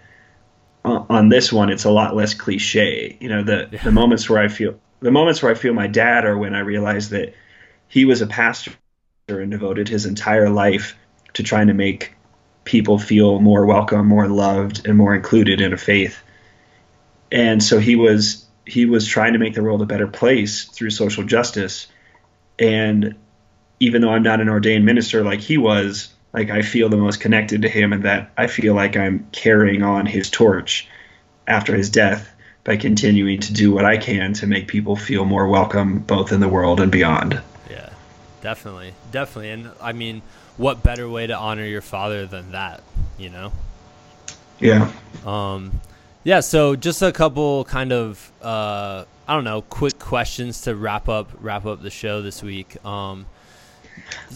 on 0.85 1.29
this 1.29 1.51
one, 1.51 1.69
it's 1.69 1.85
a 1.85 1.91
lot 1.91 2.15
less 2.15 2.33
cliche. 2.33 3.17
You 3.19 3.29
know, 3.29 3.43
the 3.43 3.69
yeah. 3.71 3.83
the 3.83 3.91
moments 3.91 4.29
where 4.29 4.39
I 4.39 4.47
feel 4.47 4.79
the 4.99 5.11
moments 5.11 5.41
where 5.41 5.51
I 5.51 5.55
feel 5.55 5.73
my 5.73 5.87
dad 5.87 6.25
are 6.25 6.37
when 6.37 6.53
I 6.53 6.59
realize 6.59 7.09
that 7.09 7.33
he 7.87 8.05
was 8.05 8.21
a 8.21 8.27
pastor 8.27 8.71
and 9.27 9.51
devoted 9.51 9.89
his 9.89 10.05
entire 10.05 10.49
life 10.49 10.95
to 11.33 11.43
trying 11.43 11.67
to 11.67 11.73
make 11.73 12.13
people 12.63 12.97
feel 12.97 13.39
more 13.39 13.65
welcome, 13.65 14.07
more 14.07 14.27
loved, 14.27 14.87
and 14.87 14.97
more 14.97 15.15
included 15.15 15.61
in 15.61 15.73
a 15.73 15.77
faith. 15.77 16.21
And 17.31 17.61
so 17.61 17.79
he 17.79 17.95
was 17.95 18.45
he 18.65 18.85
was 18.85 19.07
trying 19.07 19.33
to 19.33 19.39
make 19.39 19.53
the 19.53 19.63
world 19.63 19.81
a 19.81 19.85
better 19.85 20.07
place 20.07 20.65
through 20.65 20.91
social 20.91 21.23
justice. 21.23 21.87
And 22.57 23.15
even 23.79 24.01
though 24.01 24.11
I'm 24.11 24.23
not 24.23 24.41
an 24.41 24.49
ordained 24.49 24.85
minister 24.85 25.23
like 25.23 25.41
he 25.41 25.57
was, 25.57 26.13
like 26.33 26.49
I 26.49 26.61
feel 26.61 26.89
the 26.89 26.97
most 26.97 27.19
connected 27.19 27.61
to 27.61 27.69
him 27.69 27.93
and 27.93 28.03
that 28.03 28.31
I 28.37 28.47
feel 28.47 28.73
like 28.73 28.97
I'm 28.97 29.27
carrying 29.31 29.83
on 29.83 30.05
his 30.05 30.29
torch 30.29 30.87
after 31.47 31.75
his 31.75 31.89
death 31.89 32.29
by 32.65 32.75
continuing 32.75 33.39
to 33.39 33.53
do 33.53 33.71
what 33.71 33.85
I 33.85 33.97
can 33.97 34.33
to 34.33 34.47
make 34.47 34.67
people 34.67 34.95
feel 34.95 35.23
more 35.23 35.47
welcome 35.47 35.99
both 35.99 36.31
in 36.31 36.39
the 36.39 36.49
world 36.49 36.81
and 36.81 36.91
beyond. 36.91 37.39
Yeah. 37.69 37.89
Definitely. 38.41 38.93
Definitely. 39.11 39.51
And 39.51 39.71
I 39.79 39.93
mean, 39.93 40.21
what 40.57 40.83
better 40.83 41.07
way 41.07 41.27
to 41.27 41.37
honor 41.37 41.65
your 41.65 41.81
father 41.81 42.25
than 42.25 42.51
that, 42.51 42.83
you 43.17 43.29
know? 43.29 43.53
Yeah. 44.59 44.91
Um 45.25 45.79
yeah, 46.23 46.39
so 46.39 46.75
just 46.75 47.01
a 47.01 47.11
couple 47.11 47.65
kind 47.65 47.93
of 47.93 48.31
uh 48.41 49.05
I 49.27 49.35
don't 49.35 49.43
know, 49.43 49.61
quick 49.61 49.99
questions 49.99 50.61
to 50.61 50.75
wrap 50.75 51.07
up 51.07 51.29
wrap 51.39 51.65
up 51.65 51.81
the 51.81 51.89
show 51.89 52.21
this 52.21 52.43
week. 52.43 52.83
Um 52.83 53.25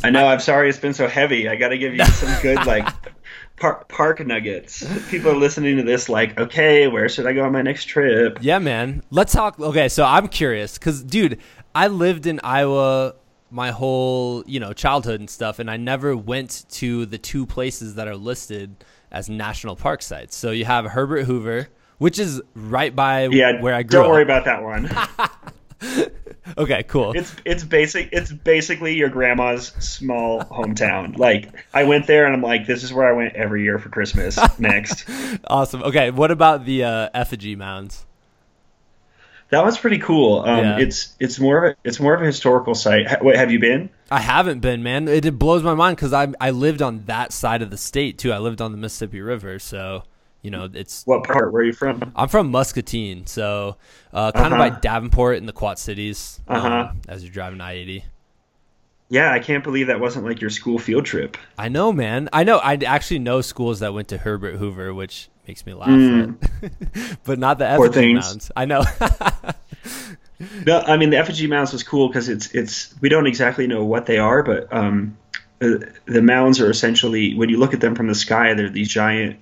I 0.03 0.09
know. 0.09 0.27
I'm 0.27 0.39
sorry 0.39 0.69
it's 0.69 0.79
been 0.79 0.93
so 0.93 1.07
heavy. 1.07 1.47
I 1.49 1.55
got 1.55 1.69
to 1.69 1.77
give 1.77 1.93
you 1.95 2.05
some 2.05 2.41
good 2.41 2.57
like 2.65 2.87
park 3.57 3.87
park 3.87 4.25
nuggets. 4.25 4.85
People 5.09 5.31
are 5.31 5.35
listening 5.35 5.77
to 5.77 5.83
this 5.83 6.09
like, 6.09 6.39
okay, 6.39 6.87
where 6.87 7.09
should 7.09 7.27
I 7.27 7.33
go 7.33 7.43
on 7.43 7.51
my 7.51 7.61
next 7.61 7.85
trip? 7.85 8.39
Yeah, 8.41 8.59
man. 8.59 9.03
Let's 9.11 9.33
talk. 9.33 9.59
Okay, 9.59 9.89
so 9.89 10.03
I'm 10.05 10.27
curious 10.27 10.77
because, 10.77 11.03
dude, 11.03 11.39
I 11.75 11.87
lived 11.87 12.25
in 12.25 12.39
Iowa 12.43 13.15
my 13.51 13.71
whole 13.71 14.43
you 14.45 14.59
know 14.59 14.73
childhood 14.73 15.19
and 15.19 15.29
stuff, 15.29 15.59
and 15.59 15.69
I 15.69 15.77
never 15.77 16.15
went 16.15 16.65
to 16.71 17.05
the 17.05 17.17
two 17.17 17.45
places 17.45 17.95
that 17.95 18.07
are 18.07 18.15
listed 18.15 18.83
as 19.11 19.29
national 19.29 19.75
park 19.75 20.01
sites. 20.01 20.35
So 20.35 20.51
you 20.51 20.65
have 20.65 20.85
Herbert 20.85 21.25
Hoover, 21.25 21.67
which 21.97 22.19
is 22.19 22.41
right 22.53 22.95
by 22.95 23.25
yeah, 23.25 23.61
where 23.61 23.73
I 23.73 23.83
grew. 23.83 23.99
Up. 23.99 24.03
Don't 24.03 24.05
up. 24.05 24.11
worry 24.11 24.23
about 24.23 24.45
that 24.45 24.63
one. 24.63 26.09
okay, 26.57 26.83
cool. 26.83 27.13
It's 27.15 27.35
it's 27.45 27.63
basic. 27.63 28.09
It's 28.11 28.31
basically 28.31 28.95
your 28.95 29.09
grandma's 29.09 29.67
small 29.79 30.41
hometown. 30.41 31.17
Like 31.17 31.49
I 31.73 31.83
went 31.83 32.07
there 32.07 32.25
and 32.25 32.33
I'm 32.33 32.41
like, 32.41 32.65
this 32.65 32.83
is 32.83 32.93
where 32.93 33.07
I 33.07 33.13
went 33.13 33.35
every 33.35 33.63
year 33.63 33.79
for 33.79 33.89
Christmas. 33.89 34.37
Next. 34.59 35.05
awesome. 35.45 35.83
Okay, 35.83 36.11
what 36.11 36.31
about 36.31 36.65
the 36.65 36.83
uh, 36.83 37.09
effigy 37.13 37.55
mounds? 37.55 38.05
That 39.49 39.65
was 39.65 39.79
pretty 39.79 39.97
cool. 39.97 40.41
Um, 40.41 40.59
yeah. 40.59 40.79
It's 40.79 41.15
it's 41.19 41.39
more 41.39 41.65
of 41.65 41.71
a 41.71 41.75
it's 41.83 41.99
more 41.99 42.13
of 42.13 42.21
a 42.21 42.25
historical 42.25 42.75
site. 42.75 43.23
Wait, 43.23 43.35
have 43.35 43.51
you 43.51 43.59
been? 43.59 43.89
I 44.11 44.19
haven't 44.19 44.59
been, 44.59 44.83
man. 44.83 45.07
It, 45.07 45.25
it 45.25 45.39
blows 45.39 45.63
my 45.63 45.73
mind 45.73 45.97
because 45.97 46.13
I 46.13 46.27
I 46.39 46.51
lived 46.51 46.81
on 46.81 47.05
that 47.05 47.33
side 47.33 47.61
of 47.61 47.71
the 47.71 47.77
state 47.77 48.19
too. 48.19 48.31
I 48.31 48.37
lived 48.37 48.61
on 48.61 48.71
the 48.71 48.77
Mississippi 48.77 49.21
River, 49.21 49.57
so 49.57 50.03
you 50.41 50.51
know, 50.51 50.69
it's 50.73 51.05
what 51.05 51.23
part? 51.23 51.51
Where 51.51 51.61
are 51.61 51.65
you 51.65 51.73
from? 51.73 52.11
I'm 52.15 52.29
from 52.29 52.51
Muscatine, 52.51 53.25
so 53.25 53.75
uh, 54.13 54.31
kind 54.31 54.53
uh-huh. 54.53 54.63
of 54.63 54.73
by 54.73 54.79
Davenport 54.79 55.37
in 55.37 55.45
the 55.45 55.53
Quad 55.53 55.77
Cities. 55.77 56.39
Um, 56.47 56.57
uh-huh. 56.57 56.91
as 57.07 57.23
you're 57.23 57.33
driving 57.33 57.59
I-80. 57.59 58.03
Yeah, 59.09 59.31
I 59.31 59.39
can't 59.39 59.63
believe 59.63 59.87
that 59.87 59.99
wasn't 59.99 60.25
like 60.25 60.39
your 60.39 60.51
school 60.51 60.77
field 60.77 61.05
trip. 61.05 61.35
I 61.57 61.67
know, 61.67 61.91
man. 61.91 62.29
I 62.31 62.43
know. 62.43 62.57
I 62.57 62.75
actually 62.75 63.19
know 63.19 63.41
schools 63.41 63.79
that 63.79 63.93
went 63.93 64.09
to 64.09 64.17
Herbert 64.17 64.57
Hoover, 64.57 64.93
which 64.93 65.29
makes 65.47 65.65
me 65.65 65.73
laugh. 65.73 65.89
Mm. 65.89 67.17
but 67.23 67.39
not 67.39 67.57
the 67.57 67.67
effigy 67.67 68.13
mounds. 68.13 68.51
I 68.55 68.65
know. 68.65 68.83
no, 70.65 70.79
I 70.81 70.95
mean 70.97 71.09
the 71.09 71.17
effigy 71.17 71.47
mounds 71.47 71.73
was 71.73 71.81
cool 71.81 72.07
because 72.07 72.29
it's 72.29 72.53
it's 72.53 72.93
we 73.01 73.09
don't 73.09 73.25
exactly 73.25 73.65
know 73.65 73.83
what 73.83 74.05
they 74.05 74.19
are, 74.19 74.43
but 74.43 74.71
um, 74.71 75.17
the, 75.57 75.91
the 76.05 76.21
mounds 76.21 76.61
are 76.61 76.69
essentially 76.69 77.33
when 77.33 77.49
you 77.49 77.57
look 77.57 77.73
at 77.73 77.81
them 77.81 77.95
from 77.95 78.07
the 78.07 78.15
sky, 78.15 78.53
they're 78.53 78.69
these 78.69 78.89
giant 78.89 79.39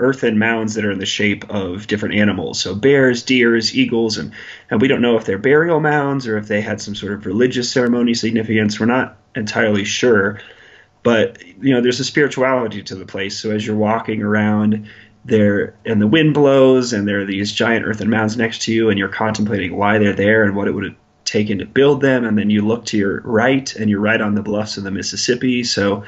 earthen 0.00 0.38
mounds 0.38 0.74
that 0.74 0.84
are 0.84 0.90
in 0.90 0.98
the 0.98 1.06
shape 1.06 1.48
of 1.50 1.86
different 1.86 2.16
animals. 2.16 2.60
So 2.60 2.74
bears, 2.74 3.22
deers, 3.22 3.74
eagles, 3.76 4.18
and, 4.18 4.32
and 4.70 4.80
we 4.80 4.88
don't 4.88 5.02
know 5.02 5.16
if 5.16 5.24
they're 5.24 5.38
burial 5.38 5.80
mounds 5.80 6.26
or 6.26 6.36
if 6.36 6.48
they 6.48 6.60
had 6.60 6.80
some 6.80 6.94
sort 6.94 7.12
of 7.12 7.26
religious 7.26 7.70
ceremony 7.70 8.14
significance. 8.14 8.80
We're 8.80 8.86
not 8.86 9.16
entirely 9.34 9.84
sure. 9.84 10.40
But 11.02 11.42
you 11.44 11.72
know, 11.72 11.80
there's 11.80 12.00
a 12.00 12.04
spirituality 12.04 12.82
to 12.82 12.94
the 12.94 13.06
place. 13.06 13.38
So 13.38 13.50
as 13.52 13.66
you're 13.66 13.76
walking 13.76 14.22
around 14.22 14.88
there 15.24 15.74
and 15.84 16.00
the 16.00 16.06
wind 16.06 16.34
blows 16.34 16.92
and 16.92 17.06
there 17.06 17.20
are 17.20 17.26
these 17.26 17.52
giant 17.52 17.86
earthen 17.86 18.10
mounds 18.10 18.36
next 18.36 18.62
to 18.62 18.72
you 18.72 18.90
and 18.90 18.98
you're 18.98 19.08
contemplating 19.08 19.76
why 19.76 19.98
they're 19.98 20.12
there 20.12 20.44
and 20.44 20.56
what 20.56 20.66
it 20.66 20.72
would 20.72 20.84
have 20.84 20.96
taken 21.24 21.58
to 21.58 21.66
build 21.66 22.00
them, 22.00 22.24
and 22.24 22.36
then 22.36 22.50
you 22.50 22.66
look 22.66 22.84
to 22.86 22.98
your 22.98 23.20
right 23.20 23.74
and 23.76 23.88
you're 23.88 24.00
right 24.00 24.20
on 24.20 24.34
the 24.34 24.42
bluffs 24.42 24.76
of 24.76 24.84
the 24.84 24.90
Mississippi. 24.90 25.62
So 25.62 26.04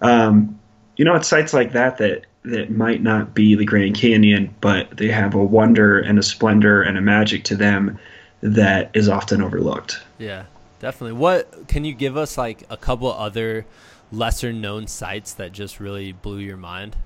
um, 0.00 0.58
you 0.96 1.04
know, 1.04 1.14
it's 1.14 1.28
sites 1.28 1.52
like 1.52 1.72
that 1.72 1.98
that 1.98 2.26
that 2.46 2.70
might 2.70 3.02
not 3.02 3.34
be 3.34 3.54
the 3.54 3.64
Grand 3.64 3.96
Canyon, 3.96 4.54
but 4.60 4.96
they 4.96 5.08
have 5.08 5.34
a 5.34 5.44
wonder 5.44 5.98
and 5.98 6.18
a 6.18 6.22
splendor 6.22 6.80
and 6.80 6.96
a 6.96 7.00
magic 7.00 7.44
to 7.44 7.56
them 7.56 7.98
that 8.40 8.90
is 8.94 9.08
often 9.08 9.42
overlooked. 9.42 10.00
Yeah, 10.18 10.44
definitely. 10.78 11.18
What 11.18 11.68
can 11.68 11.84
you 11.84 11.92
give 11.92 12.16
us 12.16 12.38
like 12.38 12.62
a 12.70 12.76
couple 12.76 13.12
other 13.12 13.66
lesser 14.12 14.52
known 14.52 14.86
sites 14.86 15.34
that 15.34 15.52
just 15.52 15.80
really 15.80 16.12
blew 16.12 16.38
your 16.38 16.56
mind? 16.56 16.96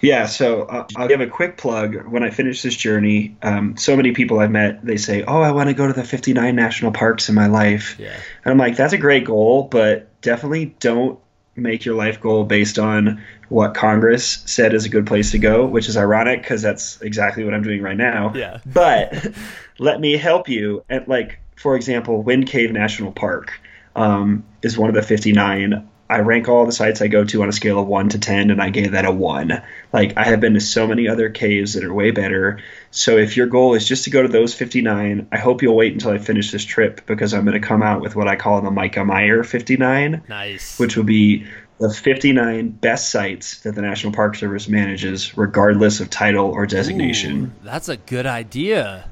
Yeah, 0.00 0.26
so 0.26 0.62
uh, 0.62 0.86
I'll 0.96 1.08
give 1.08 1.20
a 1.20 1.26
quick 1.26 1.58
plug. 1.58 2.06
When 2.06 2.22
I 2.22 2.30
finish 2.30 2.62
this 2.62 2.74
journey, 2.74 3.36
um, 3.42 3.76
so 3.76 3.94
many 3.94 4.12
people 4.12 4.40
I've 4.40 4.50
met, 4.50 4.82
they 4.84 4.96
say, 4.96 5.22
"Oh, 5.24 5.42
I 5.42 5.52
want 5.52 5.68
to 5.68 5.74
go 5.74 5.86
to 5.86 5.92
the 5.92 6.04
59 6.04 6.56
national 6.56 6.92
parks 6.92 7.28
in 7.28 7.34
my 7.34 7.46
life." 7.46 7.96
Yeah, 7.98 8.16
and 8.44 8.52
I'm 8.52 8.56
like, 8.56 8.76
"That's 8.76 8.94
a 8.94 8.98
great 8.98 9.26
goal, 9.26 9.64
but 9.64 10.08
definitely 10.22 10.74
don't 10.80 11.18
make 11.60 11.84
your 11.84 11.94
life 11.94 12.20
goal 12.20 12.44
based 12.44 12.78
on 12.78 13.22
what 13.48 13.74
Congress 13.74 14.42
said 14.46 14.74
is 14.74 14.84
a 14.84 14.88
good 14.88 15.06
place 15.06 15.32
to 15.32 15.38
go, 15.38 15.66
which 15.66 15.88
is 15.88 15.96
ironic 15.96 16.42
because 16.42 16.62
that's 16.62 17.00
exactly 17.02 17.44
what 17.44 17.52
I'm 17.52 17.62
doing 17.62 17.82
right 17.82 17.96
now. 17.96 18.32
Yeah. 18.34 18.58
But 18.66 19.32
let 19.78 20.00
me 20.00 20.16
help 20.16 20.48
you. 20.48 20.84
At 20.88 21.08
like, 21.08 21.38
for 21.56 21.76
example, 21.76 22.22
Wind 22.22 22.46
Cave 22.46 22.72
National 22.72 23.12
Park 23.12 23.52
um, 23.96 24.44
is 24.62 24.78
one 24.78 24.88
of 24.88 24.94
the 24.94 25.02
59 25.02 25.88
I 26.10 26.18
rank 26.20 26.48
all 26.48 26.66
the 26.66 26.72
sites 26.72 27.00
I 27.00 27.06
go 27.06 27.24
to 27.24 27.42
on 27.42 27.48
a 27.48 27.52
scale 27.52 27.78
of 27.78 27.86
one 27.86 28.08
to 28.10 28.18
ten, 28.18 28.50
and 28.50 28.60
I 28.60 28.70
gave 28.70 28.92
that 28.92 29.04
a 29.04 29.12
one. 29.12 29.62
Like 29.92 30.16
I 30.16 30.24
have 30.24 30.40
been 30.40 30.54
to 30.54 30.60
so 30.60 30.86
many 30.86 31.08
other 31.08 31.30
caves 31.30 31.74
that 31.74 31.84
are 31.84 31.94
way 31.94 32.10
better. 32.10 32.60
So 32.90 33.16
if 33.16 33.36
your 33.36 33.46
goal 33.46 33.74
is 33.74 33.86
just 33.86 34.04
to 34.04 34.10
go 34.10 34.20
to 34.20 34.28
those 34.28 34.52
59, 34.52 35.28
I 35.30 35.38
hope 35.38 35.62
you'll 35.62 35.76
wait 35.76 35.92
until 35.92 36.10
I 36.10 36.18
finish 36.18 36.50
this 36.50 36.64
trip 36.64 37.06
because 37.06 37.32
I'm 37.32 37.44
going 37.44 37.60
to 37.60 37.66
come 37.66 37.82
out 37.82 38.00
with 38.00 38.16
what 38.16 38.26
I 38.26 38.34
call 38.34 38.60
the 38.60 38.70
Mikah 38.70 39.06
Meyer 39.06 39.44
59. 39.44 40.24
Nice. 40.28 40.78
Which 40.78 40.96
will 40.96 41.04
be 41.04 41.46
the 41.78 41.92
59 41.92 42.70
best 42.70 43.10
sites 43.10 43.60
that 43.60 43.74
the 43.74 43.82
National 43.82 44.12
Park 44.12 44.36
Service 44.36 44.68
manages, 44.68 45.36
regardless 45.38 46.00
of 46.00 46.10
title 46.10 46.50
or 46.50 46.66
designation. 46.66 47.44
Ooh, 47.44 47.64
that's 47.64 47.88
a 47.88 47.96
good 47.96 48.26
idea. 48.26 49.08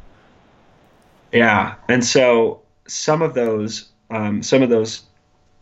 Yeah, 1.33 1.77
and 1.89 2.05
so 2.05 2.63
some 2.87 3.23
of 3.23 3.35
those, 3.35 3.89
um, 4.11 4.43
some 4.43 4.63
of 4.63 4.69
those 4.69 5.03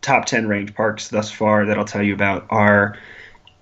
top 0.07 0.25
10 0.25 0.47
ranked 0.47 0.75
parks 0.75 1.09
thus 1.09 1.33
far 1.33 1.67
that 1.67 1.77
I'll 1.77 1.85
tell 1.85 2.03
you 2.03 2.15
about 2.15 2.47
are 2.49 2.97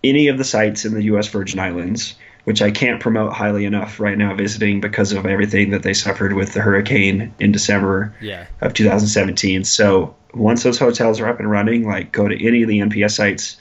any 0.05 0.29
of 0.29 0.37
the 0.37 0.45
sites 0.45 0.85
in 0.85 0.93
the 0.93 1.05
U.S. 1.05 1.29
Virgin 1.29 1.59
Islands, 1.59 2.17
which 2.45 2.61
I 2.61 2.71
can't 2.71 3.01
promote 3.01 3.33
highly 3.33 3.65
enough 3.65 3.99
right 3.99 4.19
now 4.19 4.35
visiting 4.35 4.83
because 4.83 5.13
of 5.13 5.25
everything 5.25 5.71
that 5.71 5.83
they 5.83 5.95
suffered 5.95 6.35
with 6.35 6.53
the 6.53 6.61
hurricane 6.61 7.35
in 7.41 7.51
December 7.51 8.15
yeah. 8.21 8.47
of 8.61 8.75
2017. 8.75 9.65
So 9.65 10.15
once 10.35 10.63
those 10.63 10.79
hotels 10.79 11.19
are 11.19 11.29
up 11.29 11.41
and 11.41 11.51
running, 11.51 11.89
like 11.89 12.13
go 12.13 12.29
to 12.29 12.47
any 12.47 12.63
of 12.63 12.69
the 12.69 12.81
NPS 12.81 13.13
sites 13.13 13.57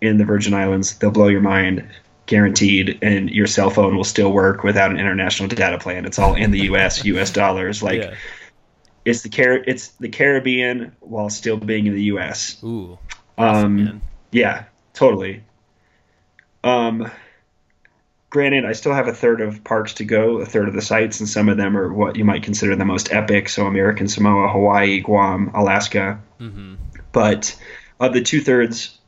in 0.00 0.16
the 0.16 0.24
Virgin 0.24 0.54
Islands, 0.54 0.96
they'll 0.96 1.10
blow 1.10 1.28
your 1.28 1.42
mind, 1.42 1.86
guaranteed, 2.24 3.00
and 3.02 3.28
your 3.28 3.46
cell 3.46 3.68
phone 3.68 3.96
will 3.96 4.04
still 4.04 4.32
work 4.32 4.64
without 4.64 4.90
an 4.90 4.98
international 4.98 5.50
data 5.50 5.76
plan. 5.76 6.06
It's 6.06 6.18
all 6.18 6.34
in 6.34 6.52
the 6.52 6.60
U.S. 6.60 7.04
U.S. 7.04 7.30
dollars, 7.30 7.82
like. 7.82 8.00
Yeah. 8.00 8.14
It's 9.04 9.22
the 9.22 9.28
Car- 9.28 9.62
it's 9.66 9.88
the 9.88 10.08
Caribbean 10.08 10.92
while 11.00 11.28
still 11.30 11.56
being 11.56 11.86
in 11.86 11.94
the 11.94 12.04
U.S. 12.04 12.62
Ooh. 12.64 12.98
Awesome, 13.36 13.88
Um. 13.88 14.02
Yeah, 14.30 14.64
totally. 14.94 15.42
Um, 16.62 17.10
granted, 18.30 18.64
I 18.64 18.72
still 18.72 18.94
have 18.94 19.08
a 19.08 19.12
third 19.12 19.40
of 19.40 19.62
parks 19.64 19.94
to 19.94 20.04
go, 20.04 20.38
a 20.38 20.46
third 20.46 20.68
of 20.68 20.74
the 20.74 20.82
sites, 20.82 21.20
and 21.20 21.28
some 21.28 21.48
of 21.48 21.56
them 21.56 21.76
are 21.76 21.92
what 21.92 22.16
you 22.16 22.24
might 22.24 22.42
consider 22.42 22.74
the 22.76 22.84
most 22.84 23.12
epic. 23.12 23.48
So 23.48 23.66
American 23.66 24.08
Samoa, 24.08 24.48
Hawaii, 24.48 25.00
Guam, 25.00 25.50
Alaska. 25.54 26.20
hmm 26.38 26.74
But 27.12 27.54
of 28.00 28.12
the 28.12 28.22
two 28.22 28.40
thirds 28.40 28.98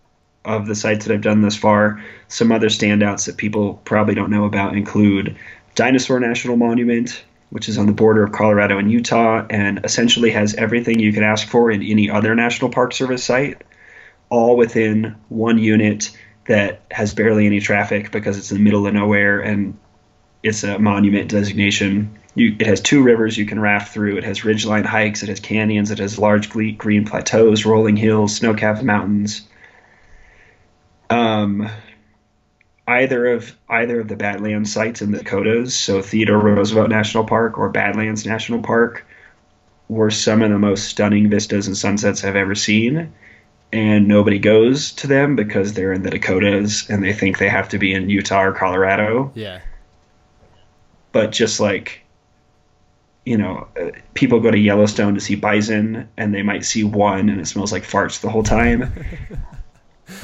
of 0.45 0.67
the 0.67 0.75
sites 0.75 1.07
that 1.07 1.15
I've 1.15 1.23
done 1.23 1.41
thus 1.43 1.57
far, 1.57 2.03
some 2.29 2.53
other 2.53 2.69
standouts 2.69 3.27
that 3.27 3.37
people 3.37 3.75
probably 3.85 4.15
don't 4.15 4.31
know 4.31 4.45
about 4.45 4.77
include 4.77 5.37
Dinosaur 5.75 6.21
National 6.21 6.57
Monument, 6.57 7.25
which 7.51 7.69
is 7.69 7.79
on 7.79 7.87
the 7.87 7.93
border 7.93 8.25
of 8.25 8.33
Colorado 8.33 8.79
and 8.79 8.91
Utah, 8.91 9.47
and 9.49 9.85
essentially 9.85 10.31
has 10.31 10.55
everything 10.55 10.99
you 10.99 11.13
could 11.13 11.23
ask 11.23 11.47
for 11.49 11.71
in 11.71 11.83
any 11.83 12.11
other 12.11 12.35
National 12.35 12.71
Park 12.71 12.93
Service 12.93 13.25
site, 13.25 13.63
all 14.29 14.57
within 14.57 15.17
one 15.29 15.59
unit 15.59 16.17
that 16.47 16.83
has 16.91 17.15
barely 17.15 17.47
any 17.47 17.61
traffic 17.61 18.11
because 18.11 18.39
it's 18.39 18.51
in 18.51 18.59
the 18.59 18.63
middle 18.63 18.87
of 18.87 18.95
nowhere 18.95 19.41
and 19.41 19.77
it's 20.43 20.63
a 20.63 20.79
monument 20.79 21.31
designation. 21.31 22.19
You, 22.35 22.57
it 22.59 22.67
has 22.67 22.81
two 22.81 23.03
rivers 23.03 23.37
you 23.37 23.47
can 23.47 23.59
raft 23.59 23.93
through. 23.93 24.17
It 24.19 24.25
has 24.25 24.41
ridgeline 24.41 24.85
hikes. 24.85 25.23
It 25.23 25.29
has 25.29 25.41
canyons. 25.41 25.91
It 25.91 25.99
has 25.99 26.19
large 26.19 26.51
green 26.51 27.05
plateaus, 27.05 27.65
rolling 27.65 27.97
hills, 27.97 28.37
snow-capped 28.37 28.83
mountains. 28.83 29.43
Um, 31.09 31.69
either 32.89 33.27
of 33.27 33.57
either 33.69 34.01
of 34.01 34.09
the 34.09 34.17
Badlands 34.17 34.73
sites 34.73 35.03
in 35.03 35.11
the 35.13 35.19
Dakotas, 35.19 35.75
so 35.75 36.01
Theodore 36.03 36.39
Roosevelt 36.39 36.89
National 36.89 37.25
Park 37.25 37.59
or 37.59 37.69
Badlands 37.69 38.25
National 38.27 38.63
Park, 38.63 39.07
were 39.89 40.11
some 40.11 40.43
of 40.43 40.51
the 40.51 40.59
most 40.59 40.85
stunning 40.85 41.29
vistas 41.31 41.67
and 41.67 41.77
sunsets 41.77 42.25
I've 42.25 42.37
ever 42.37 42.55
seen. 42.55 43.13
And 43.73 44.07
nobody 44.07 44.39
goes 44.39 44.93
to 44.93 45.07
them 45.09 45.35
because 45.37 45.75
they're 45.75 45.93
in 45.93 46.03
the 46.03 46.11
Dakotas 46.11 46.89
and 46.89 47.03
they 47.03 47.13
think 47.13 47.39
they 47.39 47.49
have 47.49 47.69
to 47.71 47.79
be 47.79 47.93
in 47.93 48.09
Utah 48.09 48.43
or 48.45 48.53
Colorado 48.53 49.33
Yeah. 49.35 49.61
but 51.13 51.33
just 51.33 51.59
like 51.61 52.03
you 53.25 53.37
know 53.37 53.67
uh, 53.81 53.91
people 54.15 54.39
go 54.39 54.53
to 54.53 54.59
yellowstone 54.59 55.15
to 55.15 55.21
see 55.21 55.35
bison 55.35 56.09
and 56.17 56.33
they 56.33 56.43
might 56.43 56.65
see 56.65 56.85
one 56.85 57.29
and 57.29 57.41
it 57.41 57.47
smells 57.47 57.73
like 57.73 57.83
farts 57.83 58.21
the 58.21 58.31
whole 58.31 58.45
time 58.45 58.93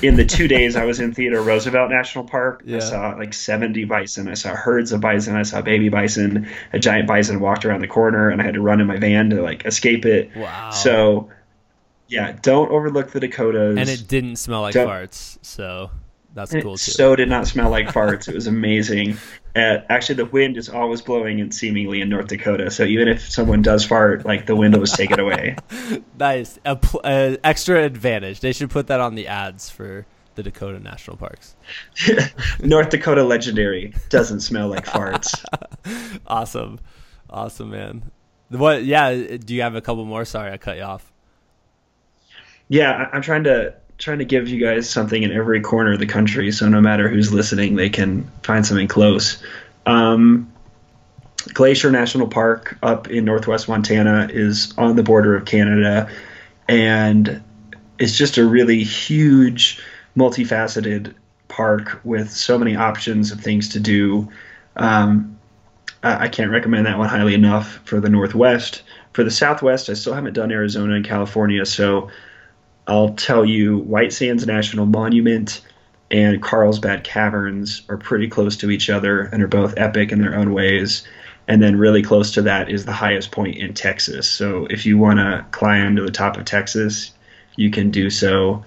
in 0.02 0.16
the 0.16 0.24
two 0.24 0.46
days 0.48 0.76
i 0.76 0.84
was 0.84 1.00
in 1.00 1.12
theodore 1.12 1.42
roosevelt 1.42 1.90
national 1.90 2.24
park 2.24 2.62
Yeah. 2.64 2.76
i 2.76 2.80
saw 2.80 3.10
like 3.18 3.34
70 3.34 3.84
bison 3.84 4.28
i 4.28 4.34
saw 4.34 4.54
herds 4.54 4.92
of 4.92 5.00
bison 5.00 5.34
i 5.36 5.42
saw 5.42 5.60
baby 5.60 5.88
bison 5.88 6.48
a 6.72 6.78
giant 6.78 7.08
bison 7.08 7.40
walked 7.40 7.64
around 7.64 7.80
the 7.80 7.88
corner 7.88 8.28
and 8.30 8.40
i 8.40 8.44
had 8.44 8.54
to 8.54 8.60
run 8.60 8.80
in 8.80 8.86
my 8.86 8.98
van 8.98 9.30
to 9.30 9.42
like 9.42 9.64
escape 9.66 10.04
it 10.06 10.30
Wow. 10.36 10.70
so 10.70 11.30
yeah 12.08 12.36
don't 12.42 12.70
overlook 12.70 13.10
the 13.10 13.20
dakotas 13.20 13.76
and 13.76 13.88
it 13.88 14.06
didn't 14.06 14.36
smell 14.36 14.60
like 14.60 14.74
Don't- 14.74 14.88
farts, 14.88 15.38
so 15.42 15.90
that's 16.34 16.52
cool 16.52 16.76
too. 16.76 16.90
so 16.92 17.14
did 17.16 17.28
not 17.28 17.46
smell 17.46 17.68
like 17.68 17.88
farts. 17.88 18.26
It 18.26 18.34
was 18.34 18.46
amazing. 18.46 19.18
Uh, 19.54 19.78
actually, 19.88 20.14
the 20.14 20.24
wind 20.26 20.56
is 20.56 20.68
always 20.68 21.02
blowing 21.02 21.40
and 21.40 21.54
seemingly 21.54 22.00
in 22.00 22.08
North 22.08 22.28
Dakota. 22.28 22.70
So 22.70 22.84
even 22.84 23.06
if 23.08 23.30
someone 23.30 23.60
does 23.62 23.84
fart, 23.84 24.24
like 24.24 24.46
the 24.46 24.56
wind 24.56 24.74
will 24.74 24.80
just 24.82 24.96
take 24.96 25.10
it 25.10 25.18
away. 25.18 25.56
nice. 26.18 26.58
A 26.64 26.76
pl- 26.76 27.00
uh, 27.04 27.36
extra 27.44 27.82
advantage. 27.84 28.40
They 28.40 28.52
should 28.52 28.70
put 28.70 28.86
that 28.86 29.00
on 29.00 29.14
the 29.14 29.26
ads 29.28 29.68
for 29.68 30.06
the 30.36 30.42
Dakota 30.42 30.80
National 30.80 31.18
Parks. 31.18 31.54
North 32.60 32.88
Dakota 32.88 33.22
legendary 33.24 33.92
doesn't 34.08 34.40
smell 34.40 34.68
like 34.68 34.86
farts. 34.86 35.44
Awesome. 36.26 36.78
Awesome, 37.28 37.70
man. 37.70 38.10
What? 38.48 38.84
Yeah. 38.84 39.12
Do 39.36 39.54
you 39.54 39.60
have 39.62 39.74
a 39.74 39.80
couple 39.82 40.04
more? 40.06 40.24
Sorry, 40.24 40.50
I 40.52 40.56
cut 40.56 40.76
you 40.78 40.84
off. 40.84 41.12
Yeah, 42.68 42.92
I- 42.92 43.16
I'm 43.16 43.22
trying 43.22 43.44
to 43.44 43.74
trying 44.02 44.18
to 44.18 44.24
give 44.24 44.48
you 44.48 44.58
guys 44.58 44.90
something 44.90 45.22
in 45.22 45.30
every 45.30 45.60
corner 45.60 45.92
of 45.92 46.00
the 46.00 46.06
country, 46.06 46.50
so 46.50 46.68
no 46.68 46.80
matter 46.80 47.08
who's 47.08 47.32
listening, 47.32 47.76
they 47.76 47.88
can 47.88 48.28
find 48.42 48.66
something 48.66 48.88
close. 48.88 49.40
Um, 49.86 50.52
Glacier 51.54 51.92
National 51.92 52.26
Park 52.26 52.76
up 52.82 53.08
in 53.08 53.24
northwest 53.24 53.68
Montana 53.68 54.28
is 54.28 54.74
on 54.76 54.96
the 54.96 55.04
border 55.04 55.36
of 55.36 55.44
Canada, 55.44 56.10
and 56.68 57.40
it's 58.00 58.16
just 58.18 58.38
a 58.38 58.44
really 58.44 58.82
huge, 58.82 59.80
multifaceted 60.16 61.14
park 61.46 62.00
with 62.02 62.28
so 62.28 62.58
many 62.58 62.74
options 62.74 63.30
of 63.30 63.40
things 63.40 63.68
to 63.68 63.78
do. 63.78 64.28
Um, 64.74 65.38
I, 66.02 66.24
I 66.24 66.28
can't 66.28 66.50
recommend 66.50 66.86
that 66.86 66.98
one 66.98 67.08
highly 67.08 67.34
enough 67.34 67.78
for 67.84 68.00
the 68.00 68.08
Northwest. 68.08 68.82
For 69.12 69.22
the 69.22 69.30
Southwest, 69.30 69.88
I 69.88 69.92
still 69.92 70.14
haven't 70.14 70.32
done 70.32 70.50
Arizona 70.50 70.94
and 70.94 71.04
California, 71.04 71.64
so 71.64 72.10
I'll 72.86 73.14
tell 73.14 73.44
you 73.44 73.78
White 73.78 74.12
Sands 74.12 74.46
National 74.46 74.86
Monument 74.86 75.60
and 76.10 76.42
Carlsbad 76.42 77.04
Caverns 77.04 77.82
are 77.88 77.96
pretty 77.96 78.28
close 78.28 78.56
to 78.58 78.70
each 78.70 78.90
other 78.90 79.22
and 79.22 79.42
are 79.42 79.48
both 79.48 79.74
epic 79.76 80.12
in 80.12 80.20
their 80.20 80.36
own 80.36 80.52
ways. 80.52 81.06
And 81.48 81.62
then 81.62 81.76
really 81.76 82.02
close 82.02 82.32
to 82.32 82.42
that 82.42 82.70
is 82.70 82.84
the 82.84 82.92
highest 82.92 83.30
point 83.32 83.56
in 83.56 83.74
Texas. 83.74 84.28
So 84.28 84.66
if 84.66 84.84
you 84.86 84.98
want 84.98 85.18
to 85.18 85.44
climb 85.52 85.96
to 85.96 86.02
the 86.02 86.10
top 86.10 86.36
of 86.36 86.44
Texas, 86.44 87.12
you 87.56 87.70
can 87.70 87.90
do 87.90 88.10
so. 88.10 88.64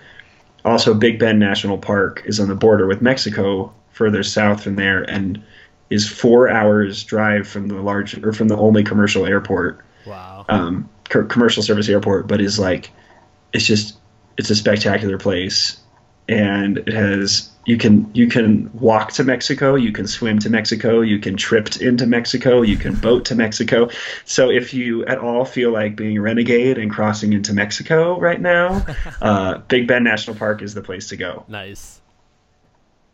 Also, 0.64 0.94
Big 0.94 1.20
Bend 1.20 1.40
National 1.40 1.78
Park 1.78 2.24
is 2.26 2.40
on 2.40 2.48
the 2.48 2.56
border 2.56 2.88
with 2.88 3.02
Mexico, 3.02 3.72
further 3.92 4.24
south 4.24 4.64
from 4.64 4.76
there, 4.76 5.04
and 5.04 5.42
is 5.90 6.10
four 6.10 6.50
hours 6.50 7.04
drive 7.04 7.48
from 7.48 7.68
the 7.68 7.76
large 7.76 8.18
or 8.24 8.34
from 8.34 8.48
the 8.48 8.58
only 8.58 8.84
commercial 8.84 9.26
airport 9.26 9.82
Wow. 10.06 10.46
um, 10.50 10.90
co- 11.10 11.26
commercial 11.26 11.62
service 11.64 11.88
airport, 11.88 12.28
but 12.28 12.42
is 12.42 12.58
like 12.60 12.92
it's 13.54 13.66
just 13.66 13.98
it's 14.38 14.50
a 14.50 14.56
spectacular 14.56 15.18
place, 15.18 15.78
and 16.28 16.78
it 16.80 16.94
has 16.94 17.52
you 17.66 17.78
can 17.78 18.10
you 18.14 18.28
can 18.28 18.70
walk 18.74 19.12
to 19.14 19.24
Mexico, 19.24 19.76
you 19.76 19.92
can 19.92 20.08
swim 20.08 20.40
to 20.40 20.50
Mexico, 20.50 21.02
you 21.02 21.20
can 21.20 21.36
trip 21.36 21.76
into 21.78 22.06
Mexico, 22.06 22.62
you 22.62 22.78
can 22.78 22.94
boat 22.94 23.26
to 23.26 23.36
Mexico. 23.36 23.90
So 24.24 24.52
if 24.52 24.74
you 24.74 25.04
at 25.06 25.18
all 25.18 25.46
feel 25.46 25.72
like 25.72 25.96
being 25.96 26.18
a 26.18 26.22
renegade 26.22 26.78
and 26.78 26.92
crossing 26.92 27.34
into 27.34 27.54
Mexico 27.54 28.20
right 28.20 28.40
now, 28.40 28.86
uh, 29.22 29.58
Big 29.60 29.88
Bend 29.88 30.06
National 30.06 30.36
Park 30.36 30.62
is 30.62 30.74
the 30.76 30.82
place 30.82 31.10
to 31.10 31.18
go. 31.18 31.44
Nice. 31.48 32.02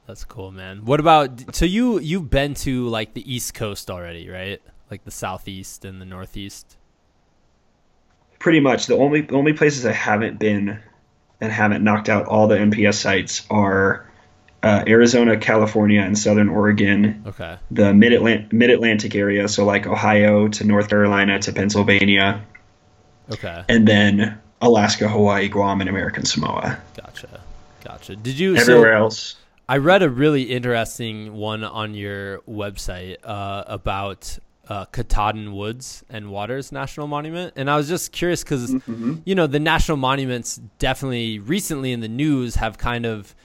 That's 0.06 0.26
cool, 0.26 0.52
man. 0.52 0.84
What 0.84 1.00
about 1.00 1.56
so 1.56 1.64
you 1.64 2.00
you've 2.00 2.30
been 2.30 2.54
to 2.56 2.88
like 2.90 3.14
the 3.14 3.34
East 3.34 3.54
Coast 3.54 3.90
already, 3.90 4.28
right? 4.30 4.62
Like 4.90 5.06
the 5.06 5.12
Southeast 5.12 5.86
and 5.86 6.02
the 6.02 6.06
Northeast. 6.06 6.76
pretty 8.40 8.60
much 8.60 8.88
the 8.88 8.98
only 8.98 9.22
the 9.22 9.36
only 9.36 9.54
places 9.54 9.86
I 9.86 9.94
haven't 9.94 10.40
been 10.40 10.80
and 11.42 11.52
haven't 11.52 11.84
knocked 11.84 12.08
out 12.08 12.26
all 12.28 12.48
the 12.48 12.56
NPS 12.56 12.94
sites 12.96 13.46
are 13.50 14.08
uh, 14.64 14.84
Arizona, 14.88 15.38
California, 15.38 16.02
and 16.02 16.18
Southern 16.18 16.48
Oregon. 16.48 17.24
Okay. 17.26 17.58
The 17.72 17.94
mid 17.94 18.14
Atlantic 18.14 18.54
mid 18.54 18.70
Atlantic 18.70 19.16
area, 19.16 19.48
so 19.48 19.66
like 19.66 19.88
Ohio 19.88 20.48
to 20.50 20.64
North 20.64 20.88
Carolina 20.90 21.40
to 21.40 21.52
Pennsylvania, 21.52 22.44
Okay. 23.32 23.64
and 23.68 23.88
then 23.88 24.40
Alaska, 24.62 25.08
Hawaii, 25.10 25.50
Guam, 25.50 25.82
and 25.82 25.90
American 25.90 26.26
Samoa. 26.26 26.78
Gotcha. 26.96 27.42
Gotcha. 27.84 28.16
Did 28.16 28.38
you 28.38 28.56
Everywhere 28.56 28.94
so 28.94 28.98
else, 28.98 29.36
I 29.68 29.78
read 29.78 30.04
a 30.04 30.10
really 30.10 30.44
interesting 30.44 31.34
one 31.34 31.64
on 31.64 31.96
your 31.96 32.40
website 32.42 33.18
uh, 33.24 33.64
about 33.66 34.38
uh, 34.68 34.86
Katahdin 34.86 35.54
Woods 35.54 36.04
and 36.10 36.30
Waters 36.30 36.72
National 36.72 37.08
Monument, 37.08 37.54
and 37.56 37.70
I 37.70 37.78
was 37.78 37.88
just 37.88 38.12
curious 38.12 38.44
because 38.44 38.76
you 39.26 39.36
know 39.36 39.48
the 39.48 39.60
national 39.60 39.98
monuments 39.98 40.58
definitely 40.80 41.40
recently 41.40 41.92
in 41.92 42.00
the 42.00 42.08
news 42.08 42.56
have 42.56 42.78
kind 42.78 43.06
of 43.06 43.36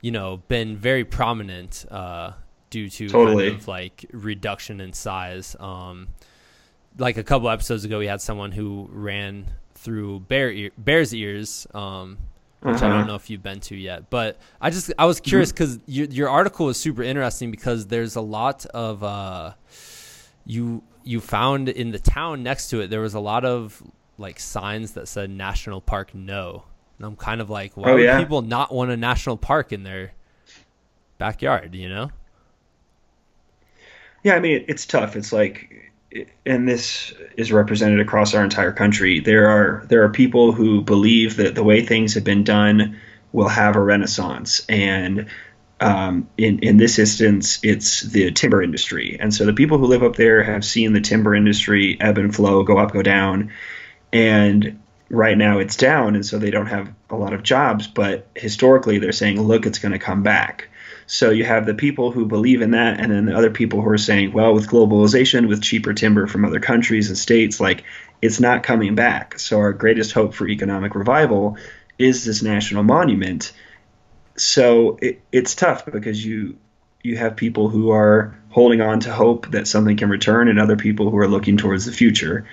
you 0.00 0.10
know 0.10 0.38
been 0.48 0.76
very 0.76 1.04
prominent 1.04 1.84
uh, 1.90 2.32
due 2.70 2.88
to 2.88 3.08
Totally. 3.08 3.50
kind 3.50 3.60
of 3.60 3.68
like 3.68 4.06
reduction 4.12 4.80
in 4.80 4.92
size. 4.92 5.54
Um, 5.60 6.08
like 6.98 7.16
a 7.16 7.22
couple 7.22 7.48
episodes 7.48 7.84
ago, 7.84 7.98
we 7.98 8.06
had 8.06 8.20
someone 8.20 8.52
who 8.52 8.88
ran 8.90 9.46
through 9.74 10.20
bear 10.20 10.50
ear, 10.50 10.70
bear's 10.78 11.14
ears, 11.14 11.66
um, 11.74 12.18
which 12.60 12.76
uh-huh. 12.76 12.86
I 12.86 12.88
don't 12.88 13.06
know 13.06 13.14
if 13.14 13.30
you've 13.30 13.42
been 13.42 13.60
to 13.60 13.76
yet. 13.76 14.10
But 14.10 14.38
I 14.60 14.70
just 14.70 14.92
I 14.98 15.06
was 15.06 15.20
curious 15.20 15.52
because 15.52 15.78
mm-hmm. 15.78 15.92
your 15.92 16.06
your 16.06 16.28
article 16.28 16.66
was 16.66 16.78
super 16.78 17.02
interesting 17.02 17.50
because 17.50 17.86
there's 17.86 18.16
a 18.16 18.20
lot 18.20 18.66
of 18.66 19.02
uh, 19.02 19.52
you 20.44 20.82
you 21.04 21.20
found 21.20 21.68
in 21.68 21.90
the 21.90 21.98
town 21.98 22.42
next 22.42 22.68
to 22.70 22.80
it 22.80 22.88
there 22.88 23.00
was 23.00 23.14
a 23.14 23.20
lot 23.20 23.44
of 23.44 23.82
like 24.18 24.38
signs 24.38 24.92
that 24.92 25.08
said 25.08 25.30
national 25.30 25.80
park 25.80 26.14
no, 26.14 26.64
and 26.98 27.06
I'm 27.06 27.16
kind 27.16 27.40
of 27.40 27.50
like 27.50 27.76
why 27.76 27.90
oh, 27.90 27.94
would 27.94 28.04
yeah? 28.04 28.18
people 28.18 28.42
not 28.42 28.72
want 28.72 28.90
a 28.90 28.96
national 28.96 29.36
park 29.36 29.72
in 29.72 29.82
their 29.82 30.12
backyard? 31.18 31.74
You 31.74 31.88
know? 31.88 32.10
Yeah, 34.22 34.34
I 34.34 34.40
mean 34.40 34.64
it's 34.68 34.86
tough. 34.86 35.16
It's 35.16 35.32
like 35.32 35.92
and 36.44 36.68
this 36.68 37.12
is 37.36 37.52
represented 37.52 38.00
across 38.00 38.34
our 38.34 38.44
entire 38.44 38.72
country. 38.72 39.20
There 39.20 39.48
are 39.48 39.84
there 39.88 40.02
are 40.04 40.10
people 40.10 40.52
who 40.52 40.82
believe 40.82 41.36
that 41.36 41.54
the 41.54 41.64
way 41.64 41.84
things 41.84 42.14
have 42.14 42.24
been 42.24 42.44
done 42.44 43.00
will 43.32 43.48
have 43.48 43.76
a 43.76 43.80
renaissance, 43.80 44.64
and 44.68 45.26
um, 45.82 46.28
in 46.38 46.60
in 46.60 46.76
this 46.76 46.98
instance, 46.98 47.58
it's 47.62 48.02
the 48.02 48.30
timber 48.30 48.62
industry. 48.62 49.16
And 49.18 49.34
so 49.34 49.44
the 49.44 49.52
people 49.52 49.78
who 49.78 49.86
live 49.86 50.02
up 50.02 50.16
there 50.16 50.42
have 50.42 50.64
seen 50.64 50.92
the 50.92 51.00
timber 51.00 51.34
industry 51.34 51.96
ebb 52.00 52.18
and 52.18 52.34
flow, 52.34 52.62
go 52.62 52.78
up, 52.78 52.92
go 52.92 53.02
down, 53.02 53.52
and 54.12 54.80
right 55.10 55.36
now 55.36 55.58
it's 55.58 55.76
down, 55.76 56.14
and 56.14 56.24
so 56.24 56.38
they 56.38 56.50
don't 56.50 56.66
have 56.66 56.92
a 57.10 57.16
lot 57.16 57.32
of 57.32 57.42
jobs. 57.42 57.86
But 57.86 58.28
historically, 58.34 58.98
they're 58.98 59.12
saying, 59.12 59.40
look, 59.40 59.66
it's 59.66 59.78
going 59.78 59.92
to 59.92 59.98
come 59.98 60.22
back. 60.22 60.68
So 61.06 61.30
you 61.30 61.44
have 61.44 61.66
the 61.66 61.74
people 61.74 62.12
who 62.12 62.26
believe 62.26 62.62
in 62.62 62.70
that, 62.70 63.00
and 63.00 63.12
then 63.12 63.26
the 63.26 63.36
other 63.36 63.50
people 63.50 63.82
who 63.82 63.88
are 63.90 63.98
saying, 63.98 64.32
well, 64.32 64.54
with 64.54 64.68
globalization, 64.68 65.48
with 65.48 65.62
cheaper 65.62 65.92
timber 65.92 66.26
from 66.26 66.44
other 66.44 66.60
countries 66.60 67.08
and 67.08 67.18
states, 67.18 67.60
like 67.60 67.84
it's 68.22 68.40
not 68.40 68.62
coming 68.62 68.94
back. 68.94 69.38
So 69.38 69.58
our 69.58 69.72
greatest 69.72 70.12
hope 70.12 70.32
for 70.32 70.48
economic 70.48 70.94
revival 70.94 71.58
is 71.98 72.24
this 72.24 72.42
national 72.42 72.84
monument. 72.84 73.52
So 74.36 74.98
it, 75.00 75.20
it's 75.30 75.54
tough 75.54 75.86
because 75.86 76.24
you 76.24 76.56
you 77.02 77.16
have 77.16 77.36
people 77.36 77.68
who 77.68 77.90
are 77.90 78.36
holding 78.50 78.80
on 78.80 79.00
to 79.00 79.12
hope 79.12 79.50
that 79.50 79.66
something 79.66 79.96
can 79.96 80.08
return, 80.08 80.48
and 80.48 80.58
other 80.58 80.76
people 80.76 81.10
who 81.10 81.18
are 81.18 81.28
looking 81.28 81.56
towards 81.56 81.84
the 81.84 81.92
future. 81.92 82.46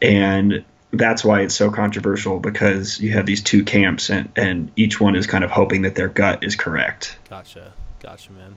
And 0.00 0.64
that's 0.92 1.24
why 1.24 1.42
it's 1.42 1.54
so 1.54 1.70
controversial 1.70 2.40
because 2.40 3.00
you 3.00 3.12
have 3.12 3.26
these 3.26 3.42
two 3.42 3.64
camps 3.64 4.10
and, 4.10 4.30
and 4.36 4.72
each 4.76 5.00
one 5.00 5.14
is 5.14 5.26
kind 5.26 5.44
of 5.44 5.50
hoping 5.50 5.82
that 5.82 5.94
their 5.94 6.08
gut 6.08 6.42
is 6.42 6.56
correct. 6.56 7.16
Gotcha. 7.28 7.72
Gotcha, 8.00 8.32
man. 8.32 8.56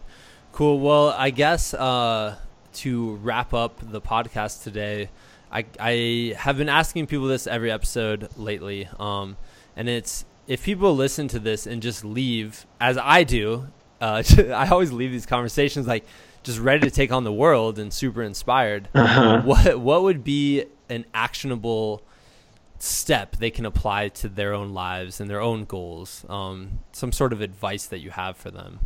Cool. 0.51 0.79
Well, 0.79 1.09
I 1.09 1.29
guess 1.29 1.73
uh, 1.73 2.35
to 2.75 3.15
wrap 3.17 3.53
up 3.53 3.79
the 3.81 4.01
podcast 4.01 4.63
today, 4.63 5.09
I, 5.51 5.65
I 5.79 6.35
have 6.37 6.57
been 6.57 6.69
asking 6.69 7.07
people 7.07 7.27
this 7.27 7.45
every 7.45 7.71
episode 7.71 8.29
lately. 8.37 8.87
Um, 8.99 9.37
and 9.75 9.89
it's 9.89 10.25
if 10.47 10.63
people 10.63 10.95
listen 10.95 11.27
to 11.29 11.39
this 11.39 11.67
and 11.67 11.81
just 11.81 12.03
leave, 12.03 12.65
as 12.79 12.97
I 12.97 13.23
do, 13.23 13.67
uh, 14.01 14.23
I 14.37 14.69
always 14.69 14.91
leave 14.91 15.11
these 15.11 15.25
conversations 15.25 15.87
like 15.87 16.05
just 16.43 16.59
ready 16.59 16.81
to 16.87 16.91
take 16.91 17.11
on 17.11 17.23
the 17.23 17.33
world 17.33 17.79
and 17.79 17.91
super 17.93 18.21
inspired. 18.21 18.89
Uh-huh. 18.93 19.41
What 19.45 19.79
what 19.79 20.03
would 20.03 20.23
be 20.23 20.65
an 20.89 21.05
actionable 21.13 22.03
step 22.79 23.37
they 23.37 23.49
can 23.49 23.65
apply 23.65 24.09
to 24.09 24.27
their 24.27 24.53
own 24.53 24.73
lives 24.73 25.21
and 25.21 25.29
their 25.29 25.41
own 25.41 25.65
goals? 25.65 26.25
Um, 26.27 26.79
some 26.91 27.11
sort 27.11 27.33
of 27.33 27.41
advice 27.41 27.85
that 27.85 27.99
you 27.99 28.11
have 28.11 28.35
for 28.35 28.51
them 28.51 28.79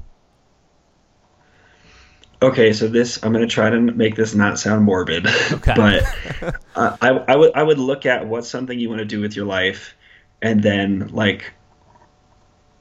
okay, 2.41 2.74
so 2.74 2.88
this 2.88 3.24
I'm 3.24 3.34
going 3.34 3.47
to 3.47 3.53
try 3.53 3.70
to 3.70 3.80
make 3.80 4.16
this 4.16 4.36
not 4.36 4.60
sound 4.60 4.86
morbid, 4.86 5.28
okay. 5.51 5.74
but 5.76 6.55
uh, 6.76 6.97
I, 7.01 7.10
I 7.10 7.36
would 7.36 7.51
I 7.55 7.64
would 7.64 7.80
look 7.80 8.05
at 8.05 8.28
what's 8.28 8.49
something 8.49 8.80
you 8.80 8.89
want 8.89 8.99
to 8.99 9.05
do 9.05 9.20
with 9.20 9.36
your 9.36 9.45
life, 9.45 9.95
and 10.42 10.62
then 10.62 11.08
like 11.10 11.54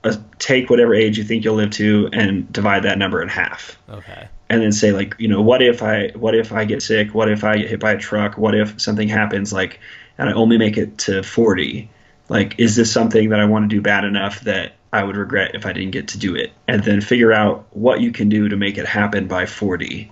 uh, 0.05 0.17
take 0.39 0.71
whatever 0.71 0.95
age 0.95 1.19
you 1.19 1.25
think 1.25 1.45
you'll 1.45 1.57
live 1.57 1.71
to 1.71 2.09
and 2.13 2.51
divide 2.53 2.83
that 2.85 2.99
number 2.99 3.23
in 3.23 3.29
half. 3.29 3.79
Okay. 3.89 4.29
And 4.49 4.63
then 4.63 4.73
say 4.73 4.93
like 4.93 5.15
you 5.19 5.29
know 5.29 5.43
what 5.43 5.63
if 5.63 5.83
I 5.83 6.11
what 6.15 6.35
if 6.35 6.53
I 6.53 6.65
get 6.65 6.83
sick? 6.83 7.15
What 7.15 7.31
if 7.31 7.45
I 7.45 7.57
get 7.57 7.71
hit 7.71 7.81
by 7.81 7.93
a 7.93 7.99
truck? 7.99 8.39
What 8.39 8.55
if 8.55 8.81
something 8.81 9.09
happens 9.09 9.53
like 9.53 9.81
and 10.19 10.29
I 10.29 10.33
only 10.33 10.59
make 10.59 10.77
it 10.77 10.99
to 10.99 11.23
40? 11.23 11.91
Like 12.29 12.59
is 12.59 12.77
this 12.77 12.93
something 12.93 13.31
that 13.31 13.41
I 13.41 13.45
want 13.45 13.69
to 13.69 13.75
do 13.75 13.81
bad 13.81 14.05
enough 14.05 14.41
that 14.43 14.77
I 14.97 15.03
would 15.03 15.17
regret 15.17 15.55
if 15.55 15.67
I 15.67 15.73
didn't 15.73 15.91
get 15.91 16.09
to 16.09 16.19
do 16.19 16.35
it. 16.35 16.53
And 16.67 16.83
then 16.83 17.01
figure 17.01 17.33
out 17.33 17.67
what 17.71 18.01
you 18.01 18.13
can 18.13 18.29
do 18.29 18.49
to 18.49 18.57
make 18.57 18.79
it 18.79 18.87
happen 18.87 19.27
by 19.27 19.47
40. 19.47 20.11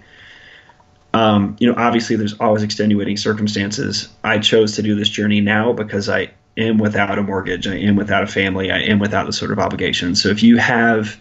Um, 1.15 1.57
you 1.59 1.71
know, 1.71 1.79
obviously, 1.79 2.17
there's 2.17 2.35
always 2.35 2.63
extenuating 2.63 3.17
circumstances. 3.17 4.09
I 4.23 4.39
chose 4.39 4.75
to 4.77 4.83
do 4.83 4.95
this 4.95 5.09
journey 5.09 5.41
now 5.41 5.73
because 5.73 6.09
I 6.09 6.33
am 6.57 6.79
without 6.79 7.19
a 7.19 7.23
mortgage, 7.23 7.67
I 7.67 7.77
am 7.77 7.97
without 7.97 8.23
a 8.23 8.27
family, 8.27 8.71
I 8.71 8.81
am 8.81 8.99
without 8.99 9.27
the 9.27 9.33
sort 9.33 9.51
of 9.51 9.59
obligations. 9.59 10.23
So 10.23 10.29
if 10.29 10.43
you 10.43 10.57
have 10.57 11.19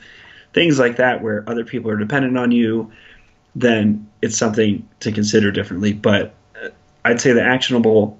things 0.54 0.80
like 0.80 0.98
that 0.98 1.22
where 1.22 1.48
other 1.50 1.66
people 1.66 1.90
are 1.92 1.98
dependent 1.98 2.38
on 2.38 2.52
you, 2.52 2.92
then 3.56 4.10
it's 4.22 4.38
something 4.38 4.88
to 5.02 5.12
consider 5.12 5.52
differently. 5.52 5.94
But 5.94 6.34
uh, 6.62 6.70
I'd 7.06 7.22
say 7.22 7.34
the 7.34 7.44
actionable 7.44 8.20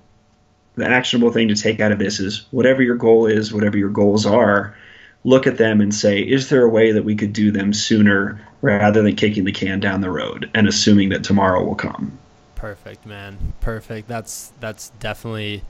the 0.76 0.88
actionable 0.88 1.32
thing 1.32 1.50
to 1.50 1.56
take 1.56 1.80
out 1.80 1.92
of 1.92 2.00
this 2.00 2.20
is 2.20 2.48
whatever 2.50 2.82
your 2.82 2.96
goal 2.96 3.28
is, 3.28 3.54
whatever 3.54 3.78
your 3.78 3.90
goals 3.90 4.26
are, 4.26 4.76
look 5.24 5.46
at 5.46 5.58
them 5.58 5.82
and 5.82 5.94
say, 5.94 6.20
is 6.20 6.50
there 6.50 6.64
a 6.64 6.70
way 6.70 6.92
that 6.92 7.06
we 7.06 7.16
could 7.16 7.32
do 7.32 7.52
them 7.52 7.74
sooner 7.74 8.42
rather 8.62 9.04
than 9.04 9.16
kicking 9.16 9.44
the 9.44 9.52
can 9.52 9.80
down 9.80 10.02
the 10.02 10.10
road 10.10 10.50
and 10.56 10.68
assuming 10.68 11.10
that 11.10 11.24
tomorrow 11.24 11.64
will 11.64 11.76
come? 11.76 12.18
Perfect, 12.56 13.06
man. 13.06 13.54
Perfect. 13.60 14.08
That's 14.08 14.52
that's 14.60 14.90
definitely 15.00 15.64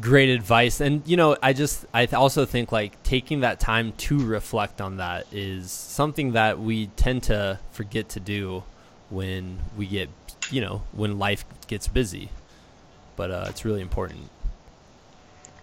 great 0.00 0.28
advice. 0.28 0.80
And 0.80 1.06
you 1.06 1.16
know, 1.16 1.36
I 1.42 1.52
just 1.52 1.86
I 1.92 2.06
also 2.06 2.44
think 2.44 2.72
like 2.72 3.02
taking 3.02 3.40
that 3.40 3.60
time 3.60 3.92
to 3.92 4.18
reflect 4.18 4.80
on 4.80 4.96
that 4.98 5.26
is 5.32 5.70
something 5.70 6.32
that 6.32 6.58
we 6.58 6.86
tend 6.88 7.24
to 7.24 7.58
forget 7.72 8.08
to 8.10 8.20
do 8.20 8.62
when 9.10 9.58
we 9.76 9.86
get, 9.86 10.08
you 10.50 10.60
know, 10.60 10.82
when 10.92 11.18
life 11.18 11.44
gets 11.66 11.88
busy. 11.88 12.30
But 13.16 13.30
uh, 13.30 13.46
it's 13.48 13.64
really 13.64 13.80
important. 13.80 14.30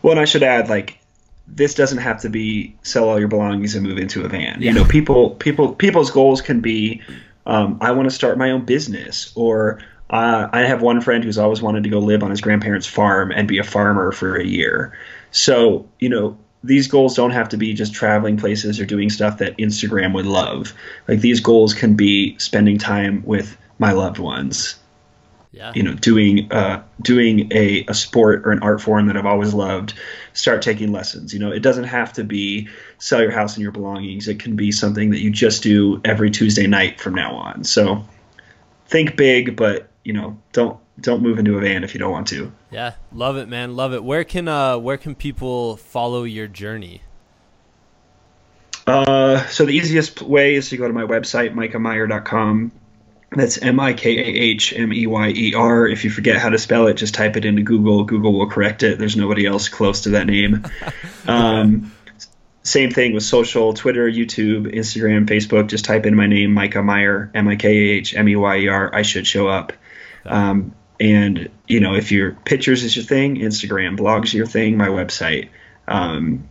Well, 0.01 0.11
and 0.11 0.19
I 0.19 0.25
should 0.25 0.43
add, 0.43 0.69
like, 0.69 0.99
this 1.47 1.73
doesn't 1.73 1.99
have 1.99 2.21
to 2.21 2.29
be 2.29 2.75
sell 2.83 3.07
all 3.07 3.19
your 3.19 3.27
belongings 3.27 3.75
and 3.75 3.85
move 3.85 3.97
into 3.97 4.25
a 4.25 4.27
van. 4.27 4.61
Yeah. 4.61 4.71
You 4.71 4.79
know, 4.79 4.85
people 4.85 5.31
people 5.31 5.73
people's 5.73 6.11
goals 6.11 6.41
can 6.41 6.59
be 6.59 7.01
um, 7.45 7.77
I 7.81 7.91
want 7.91 8.09
to 8.09 8.15
start 8.15 8.37
my 8.37 8.51
own 8.51 8.65
business 8.65 9.31
or 9.35 9.79
uh, 10.09 10.47
I 10.51 10.61
have 10.61 10.81
one 10.81 11.01
friend 11.01 11.23
who's 11.23 11.37
always 11.37 11.61
wanted 11.61 11.83
to 11.83 11.89
go 11.89 11.99
live 11.99 12.23
on 12.23 12.29
his 12.29 12.41
grandparents' 12.41 12.87
farm 12.87 13.31
and 13.31 13.47
be 13.47 13.57
a 13.57 13.63
farmer 13.63 14.11
for 14.11 14.35
a 14.35 14.45
year. 14.45 14.97
So, 15.31 15.87
you 15.99 16.09
know, 16.09 16.37
these 16.63 16.87
goals 16.87 17.15
don't 17.15 17.31
have 17.31 17.49
to 17.49 17.57
be 17.57 17.73
just 17.73 17.93
traveling 17.93 18.37
places 18.37 18.79
or 18.79 18.85
doing 18.85 19.09
stuff 19.09 19.37
that 19.39 19.57
Instagram 19.57 20.13
would 20.13 20.25
love. 20.25 20.73
Like 21.07 21.21
these 21.21 21.39
goals 21.39 21.73
can 21.73 21.95
be 21.95 22.37
spending 22.39 22.77
time 22.77 23.23
with 23.25 23.57
my 23.77 23.91
loved 23.91 24.19
ones 24.19 24.75
yeah. 25.55 25.71
you 25.73 25.81
know 25.81 25.93
doing 25.93 26.51
uh, 26.51 26.83
doing 27.01 27.51
a, 27.51 27.85
a 27.87 27.93
sport 27.93 28.45
or 28.45 28.51
an 28.51 28.59
art 28.59 28.81
form 28.81 29.07
that 29.07 29.15
I've 29.15 29.25
always 29.25 29.53
loved 29.53 29.93
start 30.33 30.61
taking 30.61 30.91
lessons 30.91 31.33
you 31.33 31.39
know 31.39 31.51
it 31.51 31.61
doesn't 31.61 31.85
have 31.85 32.11
to 32.13 32.23
be 32.23 32.67
sell 32.97 33.21
your 33.21 33.31
house 33.31 33.55
and 33.55 33.63
your 33.63 33.71
belongings 33.71 34.27
it 34.27 34.39
can 34.39 34.55
be 34.55 34.71
something 34.71 35.11
that 35.11 35.19
you 35.19 35.31
just 35.31 35.63
do 35.63 36.01
every 36.03 36.29
Tuesday 36.29 36.67
night 36.67 36.99
from 36.99 37.15
now 37.15 37.35
on 37.35 37.63
so 37.63 38.05
think 38.87 39.15
big 39.15 39.55
but 39.55 39.87
you 40.05 40.13
know 40.13 40.37
don't 40.53 40.79
don't 41.01 41.21
move 41.21 41.37
into 41.37 41.57
a 41.57 41.61
van 41.61 41.83
if 41.83 41.93
you 41.93 41.99
don't 41.99 42.11
want 42.11 42.27
to 42.27 42.53
yeah 42.71 42.93
love 43.11 43.35
it 43.35 43.49
man 43.49 43.75
love 43.75 43.93
it 43.93 44.01
where 44.01 44.23
can 44.23 44.47
uh 44.47 44.77
where 44.77 44.97
can 44.97 45.13
people 45.13 45.75
follow 45.75 46.23
your 46.23 46.47
journey 46.47 47.01
uh, 48.87 49.45
so 49.47 49.65
the 49.65 49.71
easiest 49.71 50.21
way 50.21 50.55
is 50.55 50.69
to 50.69 50.77
go 50.77 50.87
to 50.87 50.93
my 50.93 51.03
website, 51.03 51.53
mikahmeyer.com. 51.53 52.71
That's 53.31 53.57
M 53.57 53.79
I 53.79 53.93
K 53.93 54.17
A 54.17 54.23
H 54.23 54.73
M 54.73 54.93
E 54.93 55.07
Y 55.07 55.29
E 55.29 55.53
R. 55.55 55.87
If 55.87 56.03
you 56.03 56.09
forget 56.09 56.37
how 56.37 56.49
to 56.49 56.57
spell 56.57 56.87
it, 56.87 56.93
just 56.93 57.15
type 57.15 57.35
it 57.35 57.43
into 57.43 57.63
Google. 57.63 58.03
Google 58.03 58.33
will 58.33 58.49
correct 58.49 58.83
it. 58.83 58.99
There's 58.99 59.17
nobody 59.17 59.45
else 59.45 59.67
close 59.67 60.01
to 60.01 60.11
that 60.11 60.27
name. 60.27 60.65
um, 61.27 61.91
same 62.63 62.91
thing 62.91 63.13
with 63.13 63.23
social 63.23 63.73
Twitter, 63.73 64.09
YouTube, 64.09 64.73
Instagram, 64.73 65.27
Facebook. 65.27 65.67
Just 65.67 65.85
type 65.85 66.05
in 66.05 66.15
my 66.15 66.27
name, 66.27 66.55
Mikah 66.55 66.83
Meyer, 66.83 67.31
M 67.33 67.47
I 67.47 67.55
K 67.55 67.69
A 67.69 67.97
H 67.97 68.15
M 68.15 68.29
E 68.29 68.35
Y 68.35 68.57
E 68.57 68.67
R. 68.67 68.93
I 68.93 69.01
should 69.01 69.25
show 69.25 69.47
up. 69.47 69.73
Um, 70.25 70.75
and, 70.99 71.49
you 71.67 71.79
know, 71.79 71.93
if 71.93 72.11
your 72.11 72.31
pictures 72.45 72.83
is 72.83 72.95
your 72.95 73.05
thing, 73.05 73.35
Instagram, 73.35 73.97
blogs 73.97 74.33
your 74.33 74.45
thing, 74.45 74.77
my 74.77 74.87
website. 74.87 75.49
Um, 75.87 76.47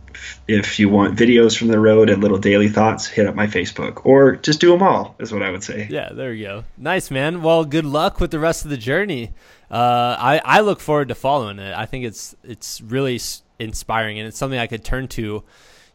if 0.47 0.79
you 0.79 0.87
want 0.87 1.17
videos 1.17 1.57
from 1.57 1.67
the 1.67 1.79
road 1.79 2.09
and 2.09 2.21
little 2.21 2.37
daily 2.37 2.69
thoughts, 2.69 3.07
hit 3.07 3.27
up 3.27 3.35
my 3.35 3.47
Facebook 3.47 4.05
or 4.05 4.37
just 4.37 4.61
do 4.61 4.71
them 4.71 4.81
all, 4.81 5.15
is 5.19 5.31
what 5.33 5.43
I 5.43 5.51
would 5.51 5.63
say. 5.63 5.87
Yeah, 5.89 6.09
there 6.13 6.33
you 6.33 6.45
go. 6.45 6.63
Nice, 6.77 7.11
man. 7.11 7.41
Well, 7.41 7.65
good 7.65 7.85
luck 7.85 8.19
with 8.19 8.31
the 8.31 8.39
rest 8.39 8.63
of 8.63 8.71
the 8.71 8.77
journey. 8.77 9.33
Uh, 9.69 10.15
I, 10.19 10.41
I 10.45 10.61
look 10.61 10.79
forward 10.79 11.09
to 11.09 11.15
following 11.15 11.59
it. 11.59 11.75
I 11.75 11.85
think 11.85 12.05
it's 12.05 12.35
it's 12.43 12.81
really 12.81 13.19
inspiring 13.59 14.19
and 14.19 14.27
it's 14.27 14.37
something 14.37 14.59
I 14.59 14.67
could 14.67 14.83
turn 14.83 15.07
to, 15.09 15.43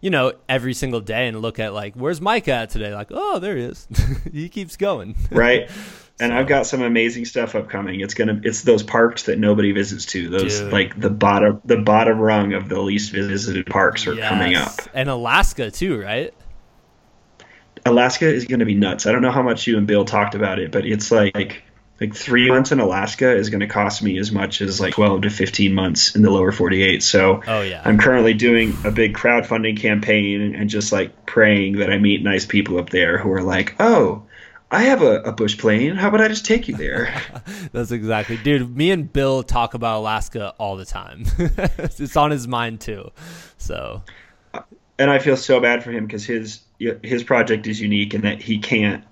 you 0.01 0.11
know, 0.11 0.32
every 0.48 0.74
single 0.74 1.01
day 1.01 1.28
and 1.28 1.40
look 1.40 1.59
at 1.59 1.73
like, 1.73 1.94
where's 1.94 2.20
Mike 2.20 2.48
at 2.48 2.70
today? 2.70 2.94
Like, 2.94 3.09
oh, 3.11 3.39
there 3.39 3.57
he 3.57 3.62
is. 3.65 3.86
he 4.32 4.48
keeps 4.48 4.77
going. 4.77 5.16
Right. 5.31 5.70
and 6.20 6.30
So- 6.30 6.36
I've 6.36 6.47
got 6.47 6.66
some 6.66 6.82
amazing 6.82 7.24
stuff 7.24 7.55
upcoming. 7.55 8.01
It's 8.01 8.14
gonna 8.14 8.40
it's 8.44 8.62
those 8.62 8.82
parks 8.82 9.24
that 9.24 9.38
nobody 9.38 9.72
visits 9.72 10.06
to. 10.06 10.28
Those 10.28 10.60
Dude. 10.60 10.72
like 10.72 10.98
the 10.98 11.10
bottom 11.10 11.60
the 11.64 11.78
bottom 11.78 12.18
rung 12.18 12.52
of 12.52 12.68
the 12.68 12.80
least 12.80 13.12
visited 13.12 13.66
parks 13.66 14.06
are 14.06 14.16
coming 14.16 14.55
up. 14.55 14.74
And 14.94 15.09
Alaska 15.09 15.70
too, 15.70 16.01
right? 16.01 16.32
Alaska 17.86 18.26
is 18.26 18.44
gonna 18.44 18.66
be 18.66 18.74
nuts. 18.74 19.06
I 19.06 19.12
don't 19.12 19.22
know 19.22 19.32
how 19.32 19.42
much 19.42 19.66
you 19.66 19.78
and 19.78 19.86
Bill 19.86 20.05
talked 20.05 20.34
about 20.34 20.59
it, 20.59 20.70
but 20.70 20.84
it's 20.86 21.10
like 21.10 21.62
like 22.01 22.14
three 22.14 22.48
months 22.48 22.72
in 22.72 22.80
Alaska 22.80 23.36
is 23.36 23.51
going 23.51 23.60
to 23.60 23.66
cost 23.66 24.02
me 24.02 24.18
as 24.18 24.32
much 24.32 24.62
as 24.62 24.80
like 24.80 24.94
12 24.94 25.22
to 25.22 25.30
15 25.30 25.74
months 25.74 26.16
in 26.16 26.22
the 26.22 26.30
lower 26.30 26.51
48. 26.51 27.02
So 27.02 27.42
Oh 27.47 27.60
yeah. 27.60 27.82
I'm 27.84 27.98
currently 27.98 28.32
doing 28.32 28.74
a 28.84 28.90
big 28.90 29.14
crowdfunding 29.14 29.78
campaign 29.78 30.55
and 30.55 30.70
just 30.70 30.92
like 30.92 31.26
praying 31.26 31.76
that 31.76 31.90
I 31.90 31.98
meet 31.98 32.22
nice 32.22 32.47
people 32.47 32.78
up 32.78 32.88
there 32.88 33.18
who 33.18 33.30
are 33.32 33.42
like, 33.42 33.76
oh, 33.80 34.22
I 34.72 34.82
have 34.82 35.02
a, 35.02 35.20
a 35.22 35.32
bush 35.32 35.59
plane. 35.59 35.97
How 35.97 36.09
about 36.09 36.20
I 36.20 36.28
just 36.28 36.47
take 36.47 36.68
you 36.68 36.76
there? 36.76 37.12
That's 37.72 37.90
exactly, 37.90 38.36
dude. 38.36 38.76
Me 38.76 38.90
and 38.92 39.12
Bill 39.12 39.42
talk 39.42 39.74
about 39.74 39.98
Alaska 39.98 40.55
all 40.59 40.76
the 40.76 40.84
time. 40.84 41.24
it's 41.38 42.16
on 42.16 42.30
his 42.30 42.47
mind 42.47 42.80
too. 42.80 43.10
So 43.59 44.02
and 44.98 45.10
I 45.10 45.18
feel 45.18 45.36
so 45.36 45.60
bad 45.60 45.82
for 45.82 45.90
him 45.90 46.06
because 46.06 46.24
his 46.24 46.60
his 47.02 47.24
project 47.24 47.66
is 47.66 47.80
unique 47.80 48.14
in 48.14 48.20
that 48.22 48.40
he 48.40 48.59
can't. 48.59 49.05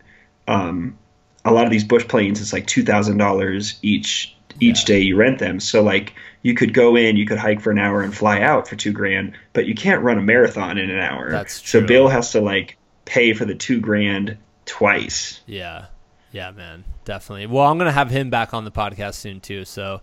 Um, 0.47 0.97
a 1.44 1.52
lot 1.52 1.64
of 1.64 1.70
these 1.70 1.85
bush 1.85 2.06
planes, 2.06 2.40
it's 2.40 2.52
like 2.52 2.66
two 2.66 2.85
thousand 2.85 3.16
dollars 3.16 3.78
each 3.82 4.36
each 4.60 4.80
Yeah. 4.80 4.86
day 4.86 5.01
you 5.01 5.16
rent 5.16 5.39
them. 5.39 5.60
So 5.60 5.82
like 5.82 6.14
you 6.43 6.55
could 6.55 6.72
go 6.72 6.94
in, 6.94 7.16
you 7.16 7.26
could 7.26 7.39
hike 7.39 7.60
for 7.60 7.70
an 7.72 7.78
hour 7.78 8.01
and 8.02 8.14
fly 8.16 8.40
out 8.43 8.68
for 8.68 8.76
two 8.76 8.93
grand, 8.93 9.35
but 9.55 9.66
you 9.66 9.74
can't 9.74 10.02
run 10.02 10.18
a 10.18 10.22
marathon 10.22 10.78
in 10.78 10.89
an 10.90 11.01
hour. 11.01 11.30
That's 11.30 11.60
true. 11.60 11.80
So. 11.80 11.86
Bill 11.86 12.09
has 12.09 12.30
to 12.32 12.40
like 12.40 12.76
pay 13.06 13.32
for 13.35 13.44
the 13.44 13.55
two 13.55 13.80
grand 13.80 14.36
twice. 14.69 15.40
yeah, 15.47 15.86
yeah, 16.31 16.53
man, 16.53 16.85
definitely. 17.05 17.47
Well, 17.47 17.66
I'm 17.66 17.78
gonna 17.78 17.90
have 17.90 18.11
him 18.11 18.31
back 18.31 18.55
on 18.55 18.65
the 18.65 18.70
podcast 18.70 19.15
soon 19.15 19.40
too. 19.40 19.65
So 19.65 20.03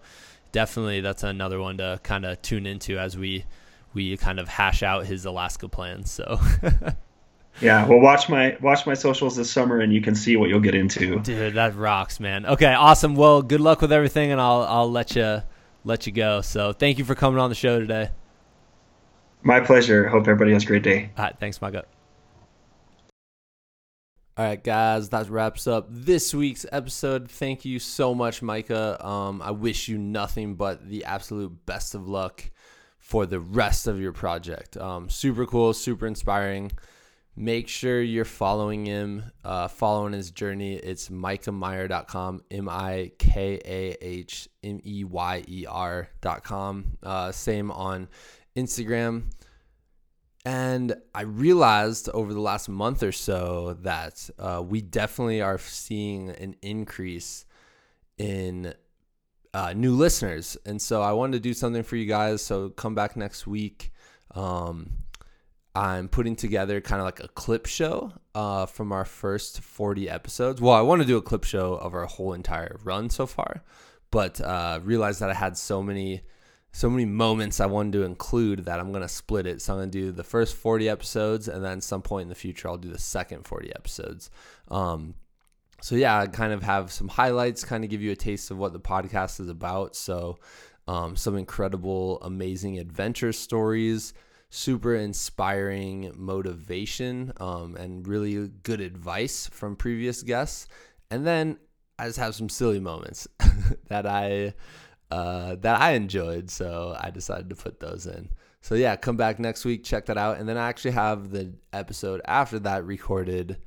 definitely, 0.52 1.00
that's 1.02 1.24
another 1.24 1.60
one 1.60 1.78
to 1.78 2.00
kind 2.04 2.26
of 2.26 2.42
tune 2.42 2.66
into 2.66 2.98
as 2.98 3.18
we 3.18 3.46
we 3.94 4.18
kind 4.18 4.40
of 4.40 4.50
hash 4.50 4.84
out 4.84 5.06
his 5.06 5.26
Alaska 5.26 5.70
plans. 5.70 6.12
So. 6.12 6.40
Yeah, 7.62 7.88
well, 7.88 8.00
watch 8.02 8.28
my 8.28 8.58
watch 8.62 8.86
my 8.86 8.96
socials 8.96 9.38
this 9.38 9.50
summer, 9.50 9.80
and 9.80 9.94
you 9.94 10.02
can 10.02 10.14
see 10.14 10.36
what 10.36 10.50
you'll 10.50 10.60
get 10.60 10.76
into. 10.76 11.20
Dude, 11.20 11.54
that 11.54 11.74
rocks, 11.78 12.20
man. 12.20 12.46
Okay, 12.46 12.74
awesome. 12.74 13.16
Well, 13.16 13.42
good 13.42 13.62
luck 13.62 13.80
with 13.80 13.94
everything, 13.94 14.34
and 14.34 14.42
I'll 14.42 14.64
I'll 14.64 14.92
let 14.92 15.16
you 15.16 15.42
let 15.86 16.06
you 16.06 16.12
go. 16.12 16.42
So, 16.42 16.74
thank 16.74 16.98
you 16.98 17.06
for 17.06 17.16
coming 17.16 17.40
on 17.40 17.50
the 17.50 17.56
show 17.56 17.80
today. 17.80 18.10
My 19.42 19.62
pleasure. 19.62 20.06
Hope 20.10 20.24
everybody 20.24 20.52
has 20.52 20.64
a 20.64 20.68
great 20.68 20.84
day. 20.84 21.12
All 21.18 21.24
right, 21.24 21.36
thanks, 21.40 21.60
Mikah. 21.60 21.84
All 24.38 24.44
right, 24.44 24.62
guys, 24.62 25.08
that 25.10 25.30
wraps 25.30 25.66
up 25.66 25.88
this 25.90 26.34
week's 26.34 26.66
episode. 26.70 27.32
Thank 27.32 27.64
you 27.64 27.80
so 27.80 28.14
much, 28.14 28.42
Mikah. 28.42 29.02
Um, 29.02 29.42
I 29.42 29.52
wish 29.52 29.88
you 29.88 29.98
nothing 29.98 30.56
but 30.56 30.90
the 30.90 31.06
absolute 31.06 31.66
best 31.66 31.96
of 31.96 32.10
luck 32.10 32.44
for 32.98 33.26
the 33.26 33.40
rest 33.40 33.88
of 33.88 34.02
your 34.02 34.12
project. 34.12 34.76
Um, 34.76 35.10
super 35.10 35.46
cool, 35.46 35.74
super 35.74 36.06
inspiring. 36.06 36.74
Make 37.38 37.70
sure 37.70 38.02
you're 38.02 38.26
following 38.26 38.86
him, 38.86 39.24
uh, 39.46 39.70
following 39.70 40.12
his 40.12 40.32
journey. 40.32 40.76
It's 40.76 41.08
mikahmeyer.com, 41.08 42.44
M 42.52 42.68
I 42.68 43.14
K 43.18 43.62
A 43.64 43.96
H 44.06 44.50
M 44.66 44.82
E 44.84 45.06
Y 45.06 45.44
E 45.48 45.66
R.com. 45.66 46.98
Uh, 47.02 47.32
same 47.32 47.72
on 47.72 48.10
Instagram. 48.58 49.32
And 50.46 50.96
I 51.16 51.24
realized 51.24 52.08
over 52.10 52.32
the 52.32 52.40
last 52.40 52.70
month 52.70 53.02
or 53.02 53.12
so 53.12 53.78
that 53.82 54.30
uh, 54.38 54.64
we 54.64 54.80
definitely 54.80 55.42
are 55.42 55.58
seeing 55.58 56.30
an 56.30 56.56
increase 56.62 57.46
in 58.20 58.76
uh, 59.56 59.74
new 59.74 59.96
listeners. 59.96 60.56
And 60.64 60.80
so 60.80 61.02
I 61.02 61.14
wanted 61.14 61.34
to 61.34 61.40
do 61.40 61.56
something 61.56 61.82
for 61.82 61.96
you 61.96 62.06
guys. 62.06 62.44
So 62.44 62.70
come 62.70 62.94
back 62.94 63.18
next 63.18 63.48
week. 63.48 63.92
Um, 64.36 64.92
I'm 65.74 66.08
putting 66.08 66.36
together 66.36 66.80
kind 66.80 67.02
of 67.02 67.06
like 67.06 67.22
a 67.22 67.28
clip 67.28 67.66
show 67.66 68.14
uh, 68.36 68.68
from 68.68 68.92
our 68.92 69.04
first 69.04 69.62
40 69.62 70.10
episodes. 70.10 70.62
Well, 70.62 70.74
I 70.74 70.82
want 70.82 71.02
to 71.02 71.08
do 71.08 71.18
a 71.18 71.22
clip 71.22 71.44
show 71.44 71.74
of 71.74 71.94
our 71.96 72.06
whole 72.06 72.34
entire 72.34 72.80
run 72.84 73.10
so 73.10 73.26
far, 73.26 73.64
but 74.12 74.40
uh, 74.40 74.80
realized 74.84 75.22
that 75.22 75.32
I 75.32 75.34
had 75.34 75.58
so 75.58 75.82
many 75.82 76.22
so 76.76 76.90
many 76.90 77.06
moments 77.06 77.62
I 77.62 77.68
wanted 77.68 77.94
to 77.94 78.04
include 78.04 78.66
that 78.66 78.82
I'm 78.82 78.92
going 78.92 79.02
to 79.02 79.08
split 79.08 79.48
it. 79.48 79.62
So 79.62 79.72
I'm 79.72 79.80
going 79.80 79.92
to 79.92 79.98
do 79.98 80.12
the 80.12 80.26
first 80.26 80.58
40 80.58 80.90
episodes, 80.90 81.48
and 81.48 81.64
then 81.64 81.80
some 81.80 82.02
point 82.02 82.24
in 82.24 82.30
the 82.30 82.36
future, 82.36 82.68
I'll 82.68 82.76
do 82.76 82.92
the 82.92 83.00
second 83.00 83.48
40 83.48 83.74
episodes. 83.74 84.30
Um, 84.68 85.16
so 85.82 85.96
yeah, 85.96 86.20
I 86.20 86.28
kind 86.28 86.52
of 86.52 86.64
have 86.64 86.92
some 86.92 87.08
highlights, 87.08 87.64
kind 87.64 87.86
of 87.86 87.90
give 87.90 88.02
you 88.02 88.12
a 88.12 88.16
taste 88.18 88.52
of 88.52 88.58
what 88.58 88.74
the 88.74 88.80
podcast 88.82 89.40
is 89.40 89.48
about. 89.48 89.96
So 89.96 90.38
um, 90.86 91.16
some 91.16 91.38
incredible, 91.38 92.20
amazing 92.22 92.78
adventure 92.78 93.32
stories, 93.32 94.14
super 94.50 94.96
inspiring 94.96 96.12
motivation, 96.18 97.32
um, 97.38 97.78
and 97.78 98.06
really 98.06 98.50
good 98.64 98.82
advice 98.82 99.48
from 99.48 99.78
previous 99.78 100.24
guests. 100.24 100.68
And 101.10 101.26
then 101.26 101.58
I 101.98 102.08
just 102.08 102.20
have 102.20 102.36
some 102.36 102.50
silly 102.50 102.82
moments 102.82 103.30
that 103.88 104.06
I 104.06 104.56
uh, 105.12 105.56
that 105.56 105.80
I 105.80 105.92
enjoyed, 105.92 106.50
so 106.50 106.96
I 107.00 107.10
decided 107.10 107.50
to 107.50 107.56
put 107.56 107.80
those 107.80 108.08
in. 108.08 108.30
So 108.62 108.76
yeah, 108.76 108.96
come 108.96 109.18
back 109.18 109.40
next 109.40 109.64
week, 109.64 109.84
check 109.84 110.08
that 110.08 110.18
out, 110.18 110.38
and 110.38 110.50
then 110.50 110.58
I 110.58 110.68
actually 110.68 110.92
have 110.92 111.30
the 111.30 111.54
episode 111.72 112.22
after 112.26 112.58
that 112.60 112.86
recorded 112.86 113.58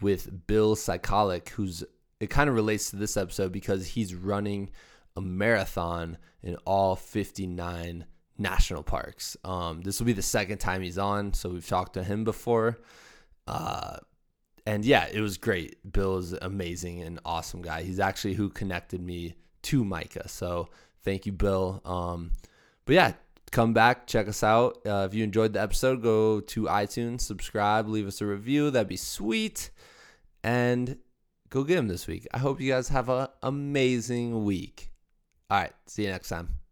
with 0.00 0.46
Bill 0.46 0.76
Sycalik, 0.76 1.48
who's 1.50 1.84
it 2.20 2.30
kind 2.30 2.50
of 2.50 2.56
relates 2.56 2.90
to 2.90 2.96
this 2.96 3.16
episode 3.16 3.52
because 3.52 3.86
he's 3.86 4.14
running 4.14 4.70
a 5.16 5.20
marathon 5.20 6.18
in 6.42 6.56
all 6.64 6.96
59 6.96 8.04
national 8.36 8.82
parks. 8.82 9.36
Um, 9.44 9.82
this 9.82 9.98
will 9.98 10.06
be 10.06 10.12
the 10.12 10.22
second 10.22 10.58
time 10.58 10.82
he's 10.82 10.98
on, 10.98 11.32
so 11.32 11.48
we've 11.48 11.66
talked 11.66 11.94
to 11.94 12.02
him 12.02 12.24
before. 12.24 12.80
Uh, 13.46 13.98
and 14.66 14.84
yeah, 14.84 15.06
it 15.10 15.20
was 15.20 15.38
great. 15.38 15.76
Bill 15.90 16.18
is 16.18 16.32
amazing 16.34 17.00
and 17.02 17.20
awesome 17.24 17.62
guy. 17.62 17.82
He's 17.82 18.00
actually 18.00 18.34
who 18.34 18.50
connected 18.50 19.00
me 19.00 19.34
to 19.62 19.84
Mikah. 19.84 20.28
So 20.28 20.68
thank 21.02 21.26
you, 21.26 21.32
Bill. 21.32 21.80
Um, 21.84 22.32
but 22.84 22.94
yeah, 22.94 23.12
come 23.50 23.72
back, 23.72 24.06
check 24.06 24.28
us 24.28 24.42
out. 24.42 24.78
Uh, 24.86 25.06
if 25.08 25.14
you 25.14 25.24
enjoyed 25.24 25.52
the 25.52 25.60
episode, 25.60 26.02
go 26.02 26.40
to 26.40 26.62
iTunes, 26.64 27.22
subscribe, 27.22 27.88
leave 27.88 28.06
us 28.06 28.20
a 28.20 28.26
review. 28.26 28.70
That'd 28.70 28.88
be 28.88 28.96
sweet. 28.96 29.70
And 30.44 30.98
go 31.50 31.64
get 31.64 31.78
him 31.78 31.88
this 31.88 32.06
week. 32.06 32.26
I 32.32 32.38
hope 32.38 32.60
you 32.60 32.70
guys 32.70 32.88
have 32.88 33.08
an 33.08 33.28
amazing 33.42 34.44
week. 34.44 34.90
All 35.50 35.58
right, 35.58 35.72
see 35.86 36.04
you 36.04 36.10
next 36.10 36.28
time. 36.28 36.67